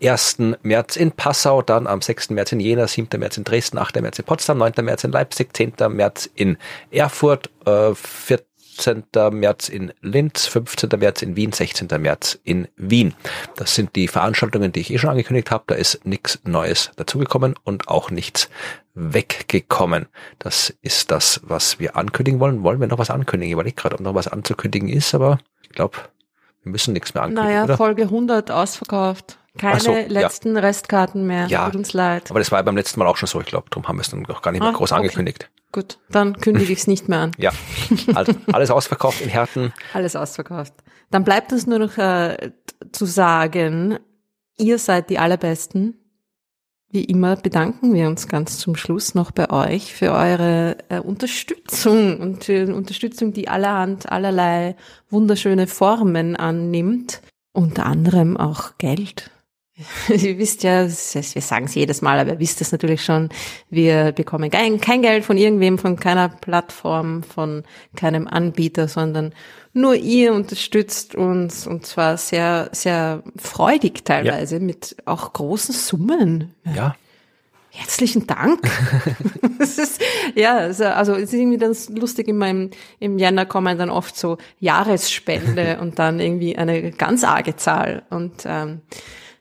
1. 0.02 0.38
März 0.62 0.96
in 0.96 1.12
Passau, 1.12 1.62
dann 1.62 1.86
am 1.86 2.00
6. 2.00 2.30
März 2.30 2.52
in 2.52 2.60
Jena, 2.60 2.86
7. 2.86 3.18
März 3.18 3.36
in 3.36 3.44
Dresden, 3.44 3.78
8. 3.78 4.00
März 4.00 4.18
in 4.18 4.24
Potsdam, 4.24 4.58
9. 4.58 4.72
März 4.82 5.04
in 5.04 5.12
Leipzig, 5.12 5.54
10. 5.54 5.74
März 5.90 6.30
in 6.34 6.56
Erfurt, 6.90 7.50
äh, 7.66 7.94
4. 7.94 8.40
14. 8.76 9.04
März 9.32 9.68
in 9.68 9.92
Linz, 10.02 10.46
15. 10.46 10.90
März 10.98 11.22
in 11.22 11.36
Wien, 11.36 11.52
16. 11.52 11.88
März 12.00 12.38
in 12.44 12.68
Wien. 12.76 13.14
Das 13.56 13.74
sind 13.74 13.96
die 13.96 14.08
Veranstaltungen, 14.08 14.72
die 14.72 14.80
ich 14.80 14.92
eh 14.92 14.98
schon 14.98 15.10
angekündigt 15.10 15.50
habe. 15.50 15.64
Da 15.68 15.74
ist 15.74 16.04
nichts 16.04 16.40
Neues 16.44 16.90
dazugekommen 16.96 17.54
und 17.64 17.88
auch 17.88 18.10
nichts 18.10 18.48
weggekommen. 18.94 20.06
Das 20.38 20.74
ist 20.82 21.10
das, 21.10 21.40
was 21.44 21.78
wir 21.78 21.96
ankündigen 21.96 22.40
wollen. 22.40 22.62
Wollen 22.62 22.80
wir 22.80 22.86
noch 22.86 22.98
was 22.98 23.10
ankündigen? 23.10 23.48
Ich 23.50 23.54
überlege 23.54 23.76
gerade, 23.76 23.94
ob 23.96 24.00
noch 24.00 24.14
was 24.14 24.28
anzukündigen 24.28 24.88
ist, 24.88 25.14
aber 25.14 25.38
ich 25.62 25.70
glaube, 25.70 25.96
Wir 26.62 26.72
müssen 26.72 26.94
nichts 26.94 27.14
mehr 27.14 27.22
ankündigen, 27.22 27.48
Naja, 27.48 27.64
oder? 27.64 27.76
Folge 27.76 28.02
100 28.02 28.50
ausverkauft. 28.50 29.38
Keine 29.56 29.80
so, 29.80 29.92
ja. 29.92 30.06
letzten 30.08 30.56
Restkarten 30.56 31.26
mehr. 31.26 31.46
Ja, 31.46 31.66
Tut 31.66 31.76
uns 31.76 31.92
leid. 31.92 32.30
Aber 32.30 32.38
das 32.38 32.50
war 32.50 32.58
ja 32.58 32.62
beim 32.62 32.76
letzten 32.76 33.00
Mal 33.00 33.06
auch 33.06 33.16
schon 33.16 33.26
so, 33.26 33.40
ich 33.40 33.46
glaube. 33.46 33.66
Darum 33.70 33.88
haben 33.88 33.96
wir 33.96 34.02
es 34.02 34.10
dann 34.10 34.22
noch 34.22 34.42
gar 34.42 34.52
nicht 34.52 34.60
mehr 34.60 34.70
Ah, 34.70 34.72
groß 34.72 34.92
okay. 34.92 35.00
angekündigt. 35.00 35.50
Gut, 35.72 35.98
dann 36.10 36.36
kündige 36.40 36.72
ich 36.72 36.78
es 36.80 36.86
nicht 36.86 37.08
mehr 37.08 37.18
an. 37.18 37.32
Ja, 37.38 37.52
also 38.14 38.32
alles 38.52 38.70
ausverkauft 38.70 39.20
in 39.20 39.28
Härten. 39.28 39.72
Alles 39.92 40.16
ausverkauft. 40.16 40.72
Dann 41.10 41.24
bleibt 41.24 41.52
uns 41.52 41.66
nur 41.66 41.78
noch 41.78 41.98
äh, 41.98 42.52
zu 42.92 43.04
sagen, 43.04 43.98
ihr 44.56 44.78
seid 44.78 45.10
die 45.10 45.18
Allerbesten. 45.18 45.98
Wie 46.88 47.04
immer 47.04 47.36
bedanken 47.36 47.92
wir 47.92 48.06
uns 48.06 48.28
ganz 48.28 48.58
zum 48.58 48.76
Schluss 48.76 49.14
noch 49.14 49.32
bei 49.32 49.50
euch 49.50 49.92
für 49.92 50.12
eure 50.12 50.78
äh, 50.88 51.00
Unterstützung 51.00 52.20
und 52.20 52.44
für 52.44 52.64
die 52.64 52.72
Unterstützung, 52.72 53.32
die 53.32 53.48
allerhand, 53.48 54.10
allerlei 54.10 54.76
wunderschöne 55.10 55.66
Formen 55.66 56.36
annimmt. 56.36 57.20
Unter 57.52 57.86
anderem 57.86 58.36
auch 58.36 58.78
Geld. 58.78 59.30
Ihr 60.08 60.38
wisst 60.38 60.62
ja, 60.62 60.84
wir 60.84 61.42
sagen 61.42 61.66
es 61.66 61.74
jedes 61.74 62.00
Mal, 62.00 62.18
aber 62.18 62.32
ihr 62.32 62.38
wisst 62.38 62.60
es 62.62 62.72
natürlich 62.72 63.04
schon, 63.04 63.28
wir 63.68 64.12
bekommen 64.12 64.50
kein, 64.50 64.80
kein 64.80 65.02
Geld 65.02 65.24
von 65.24 65.36
irgendwem, 65.36 65.78
von 65.78 65.96
keiner 65.96 66.30
Plattform, 66.30 67.22
von 67.22 67.62
keinem 67.94 68.26
Anbieter, 68.26 68.88
sondern 68.88 69.34
nur 69.74 69.94
ihr 69.94 70.32
unterstützt 70.32 71.14
uns 71.14 71.66
und 71.66 71.84
zwar 71.84 72.16
sehr, 72.16 72.70
sehr 72.72 73.22
freudig 73.36 74.04
teilweise 74.06 74.60
mit 74.60 74.96
auch 75.04 75.34
großen 75.34 75.74
Summen. 75.74 76.54
Ja, 76.74 76.96
Herzlichen 77.76 78.26
Dank. 78.26 78.62
das 79.58 79.76
ist, 79.76 80.00
ja, 80.34 80.56
also, 80.56 80.84
also 80.84 81.12
es 81.12 81.24
ist 81.24 81.34
irgendwie 81.34 81.58
ganz 81.58 81.90
lustig, 81.90 82.26
in 82.26 82.38
meinem, 82.38 82.70
im 83.00 83.18
Jänner 83.18 83.44
kommen 83.44 83.76
dann 83.76 83.90
oft 83.90 84.16
so 84.16 84.38
Jahresspende 84.60 85.78
und 85.82 85.98
dann 85.98 86.18
irgendwie 86.18 86.56
eine 86.56 86.90
ganz 86.92 87.22
arge 87.22 87.56
Zahl. 87.56 88.02
Und 88.08 88.44
ähm, 88.46 88.80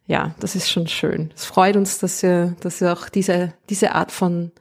ja, 0.07 0.35
das 0.39 0.55
ist 0.55 0.69
schon 0.69 0.87
schön. 0.87 1.31
Es 1.35 1.45
freut 1.45 1.75
uns, 1.75 1.99
dass 1.99 2.21
ihr, 2.23 2.55
dass 2.59 2.81
ihr 2.81 2.93
auch 2.93 3.09
diese, 3.09 3.53
diese 3.69 3.93
Art 3.93 4.11
von 4.11 4.51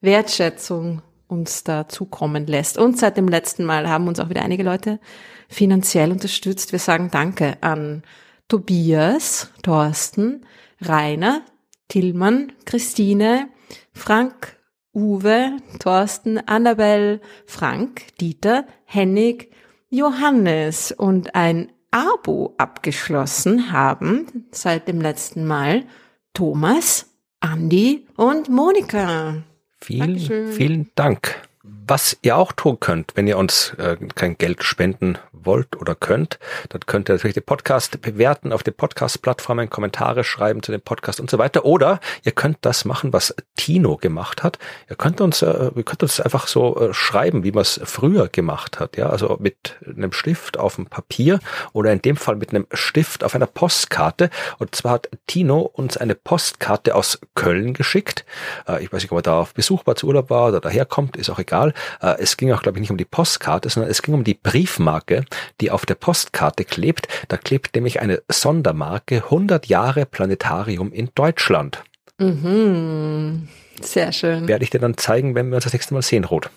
Wertschätzung 0.00 1.02
uns 1.28 1.64
da 1.64 1.88
zukommen 1.88 2.46
lässt. 2.46 2.78
Und 2.78 2.98
seit 2.98 3.16
dem 3.16 3.28
letzten 3.28 3.64
Mal 3.64 3.88
haben 3.88 4.08
uns 4.08 4.20
auch 4.20 4.28
wieder 4.28 4.42
einige 4.42 4.62
Leute 4.62 5.00
finanziell 5.48 6.10
unterstützt. 6.10 6.72
Wir 6.72 6.78
sagen 6.78 7.10
Danke 7.10 7.58
an 7.60 8.02
Tobias, 8.48 9.50
Thorsten, 9.62 10.46
Rainer, 10.80 11.42
Tillmann, 11.88 12.52
Christine, 12.64 13.48
Frank, 13.92 14.56
Uwe, 14.94 15.58
Thorsten, 15.80 16.38
Annabel, 16.38 17.20
Frank, 17.46 18.16
Dieter, 18.20 18.66
Hennig, 18.84 19.50
Johannes 19.90 20.92
und 20.92 21.34
ein 21.34 21.72
Abo 21.94 22.56
abgeschlossen 22.58 23.70
haben 23.70 24.48
seit 24.50 24.88
dem 24.88 25.00
letzten 25.00 25.46
Mal 25.46 25.84
Thomas, 26.32 27.06
Andi 27.38 28.08
und 28.16 28.48
Monika. 28.48 29.44
vielen, 29.80 30.00
Dankeschön. 30.00 30.52
vielen 30.52 30.90
Dank. 30.96 31.48
Was 31.86 32.16
ihr 32.22 32.36
auch 32.36 32.52
tun 32.52 32.80
könnt, 32.80 33.12
wenn 33.14 33.26
ihr 33.26 33.36
uns 33.36 33.74
äh, 33.76 33.96
kein 34.14 34.38
Geld 34.38 34.62
spenden 34.62 35.18
wollt 35.32 35.76
oder 35.76 35.94
könnt, 35.94 36.38
dann 36.70 36.80
könnt 36.86 37.10
ihr 37.10 37.14
natürlich 37.14 37.34
den 37.34 37.42
Podcast 37.42 38.00
bewerten 38.00 38.52
auf 38.54 38.62
den 38.62 38.72
Podcast-Plattformen, 38.72 39.68
Kommentare 39.68 40.24
schreiben 40.24 40.62
zu 40.62 40.72
dem 40.72 40.80
Podcast 40.80 41.20
und 41.20 41.28
so 41.28 41.36
weiter. 41.36 41.66
Oder 41.66 42.00
ihr 42.22 42.32
könnt 42.32 42.58
das 42.62 42.86
machen, 42.86 43.12
was 43.12 43.34
Tino 43.56 43.98
gemacht 43.98 44.42
hat. 44.42 44.58
Ihr 44.88 44.96
könnt 44.96 45.20
uns, 45.20 45.42
äh, 45.42 45.70
ihr 45.74 45.82
könnt 45.82 46.02
uns 46.02 46.20
einfach 46.20 46.46
so 46.46 46.80
äh, 46.80 46.94
schreiben, 46.94 47.44
wie 47.44 47.52
man 47.52 47.62
es 47.62 47.78
früher 47.84 48.28
gemacht 48.28 48.80
hat. 48.80 48.96
Ja, 48.96 49.10
also 49.10 49.36
mit 49.38 49.76
einem 49.86 50.12
Stift 50.12 50.58
auf 50.58 50.76
dem 50.76 50.86
Papier 50.86 51.38
oder 51.74 51.92
in 51.92 52.00
dem 52.00 52.16
Fall 52.16 52.36
mit 52.36 52.50
einem 52.50 52.66
Stift 52.72 53.24
auf 53.24 53.34
einer 53.34 53.46
Postkarte. 53.46 54.30
Und 54.58 54.74
zwar 54.74 54.92
hat 54.92 55.10
Tino 55.26 55.60
uns 55.60 55.98
eine 55.98 56.14
Postkarte 56.14 56.94
aus 56.94 57.18
Köln 57.34 57.74
geschickt. 57.74 58.24
Äh, 58.66 58.82
ich 58.82 58.90
weiß 58.90 59.02
nicht, 59.02 59.12
ob 59.12 59.18
er 59.18 59.22
da 59.22 59.40
auf 59.40 59.52
Besuch 59.52 59.86
war, 59.86 59.96
zu 59.96 60.06
Urlaub 60.06 60.30
war 60.30 60.48
oder 60.48 60.60
daherkommt, 60.60 61.18
ist 61.18 61.28
auch 61.28 61.38
egal. 61.38 61.73
Äh, 62.00 62.16
es 62.18 62.36
ging 62.36 62.52
auch, 62.52 62.62
glaube 62.62 62.78
ich, 62.78 62.80
nicht 62.80 62.90
um 62.90 62.96
die 62.96 63.04
Postkarte, 63.04 63.68
sondern 63.68 63.90
es 63.90 64.02
ging 64.02 64.14
um 64.14 64.24
die 64.24 64.34
Briefmarke, 64.34 65.24
die 65.60 65.70
auf 65.70 65.86
der 65.86 65.94
Postkarte 65.96 66.64
klebt. 66.64 67.08
Da 67.28 67.36
klebt 67.36 67.74
nämlich 67.74 68.00
eine 68.00 68.22
Sondermarke 68.30 69.16
100 69.24 69.66
Jahre 69.66 70.06
Planetarium 70.06 70.92
in 70.92 71.10
Deutschland. 71.14 71.82
Mhm. 72.18 73.48
Sehr 73.80 74.12
schön. 74.12 74.46
Werde 74.48 74.64
ich 74.64 74.70
dir 74.70 74.78
dann 74.80 74.96
zeigen, 74.96 75.34
wenn 75.34 75.48
wir 75.48 75.56
uns 75.56 75.64
das 75.64 75.72
nächste 75.72 75.94
Mal 75.94 76.02
sehen, 76.02 76.24
Rot. 76.24 76.50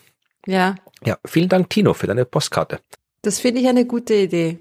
Ja, 0.45 0.75
Ja, 1.05 1.17
vielen 1.25 1.49
Dank, 1.49 1.69
Tino, 1.69 1.93
für 1.93 2.07
deine 2.07 2.25
Postkarte. 2.25 2.79
das 3.21 3.39
finde 3.39 3.61
ich 3.61 3.67
eine 3.67 3.85
gute 3.85 4.13
Idee. 4.13 4.59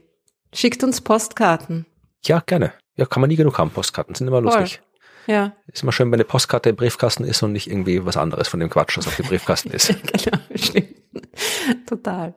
Schickt 0.53 0.83
uns 0.83 1.01
Postkarten. 1.01 1.87
Ja, 2.25 2.43
gerne. 2.45 2.73
Ja, 2.97 3.05
kann 3.07 3.21
man 3.21 3.29
nie 3.29 3.37
genug 3.37 3.59
haben. 3.59 3.71
Postkarten 3.71 4.15
sind 4.15 4.27
immer 4.27 4.43
Voll. 4.43 4.59
lustig. 4.61 4.81
Ja, 5.27 5.53
Ist 5.67 5.83
immer 5.83 5.93
schön, 5.93 6.09
wenn 6.11 6.17
eine 6.17 6.25
Postkarte 6.25 6.69
im 6.71 6.77
Briefkasten 6.77 7.25
ist 7.25 7.43
und 7.43 7.53
nicht 7.53 7.69
irgendwie 7.71 8.05
was 8.05 8.17
anderes 8.17 8.49
von 8.49 8.61
dem 8.61 8.71
Quatsch, 8.71 8.97
was 8.97 9.07
auf 9.09 9.17
dem 9.17 9.27
Briefkasten 9.27 9.71
ist. 9.71 9.89
genau, 10.25 10.39
stimmt. 10.55 10.95
Total. 11.87 12.35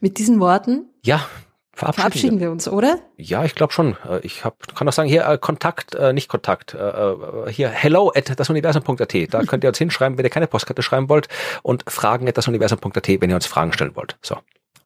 Mit 0.00 0.18
diesen 0.18 0.40
Worten 0.40 0.86
Ja, 1.04 1.26
verabschieden. 1.72 1.94
verabschieden 2.02 2.40
wir 2.40 2.50
uns, 2.50 2.66
oder? 2.68 2.98
wir. 3.16 3.24
Ja, 3.24 3.44
ich 3.44 3.54
glaube 3.54 3.72
schon. 3.72 3.96
Äh, 4.08 4.20
Ich 4.22 4.44
hab, 4.44 4.74
kann 4.74 4.88
auch 4.88 4.92
sagen, 4.92 5.08
hier 5.08 5.26
äh, 5.26 5.38
Kontakt, 5.38 5.94
äh, 5.94 6.12
nicht 6.12 6.28
Kontakt, 6.28 6.74
äh, 6.74 6.78
äh, 6.78 7.50
hier 7.52 7.68
hello 7.68 8.12
at 8.14 8.38
dasuniversum.at. 8.38 9.14
Da 9.34 9.42
könnt 9.44 9.64
ihr 9.64 9.68
uns 9.68 9.78
hinschreiben, 9.78 10.18
wenn 10.18 10.24
ihr 10.24 10.30
keine 10.30 10.46
Postkarte 10.46 10.82
schreiben 10.82 11.08
wollt 11.08 11.28
und 11.62 11.84
fragen 11.88 12.28
at 12.28 12.36
dasuniversum.at, 12.36 13.08
wenn 13.20 13.30
ihr 13.30 13.36
uns 13.36 13.46
Fragen 13.46 13.72
stellen 13.72 13.94
wollt. 13.96 14.16
So, 14.22 14.36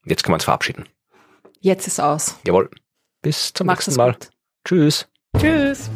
jetzt 0.05 0.23
können 0.23 0.33
wir 0.33 0.37
uns 0.37 0.45
verabschieden. 0.45 0.85
Jetzt 1.61 1.87
ist 1.87 1.99
aus. 2.01 2.37
Jawohl. 2.47 2.70
Bis 3.23 3.53
zum 3.53 3.66
Macht 3.66 3.79
nächsten 3.79 3.97
Mal. 3.97 4.12
gut. 4.12 4.31
Tschüss. 4.65 5.09
Tschüss. 5.39 5.91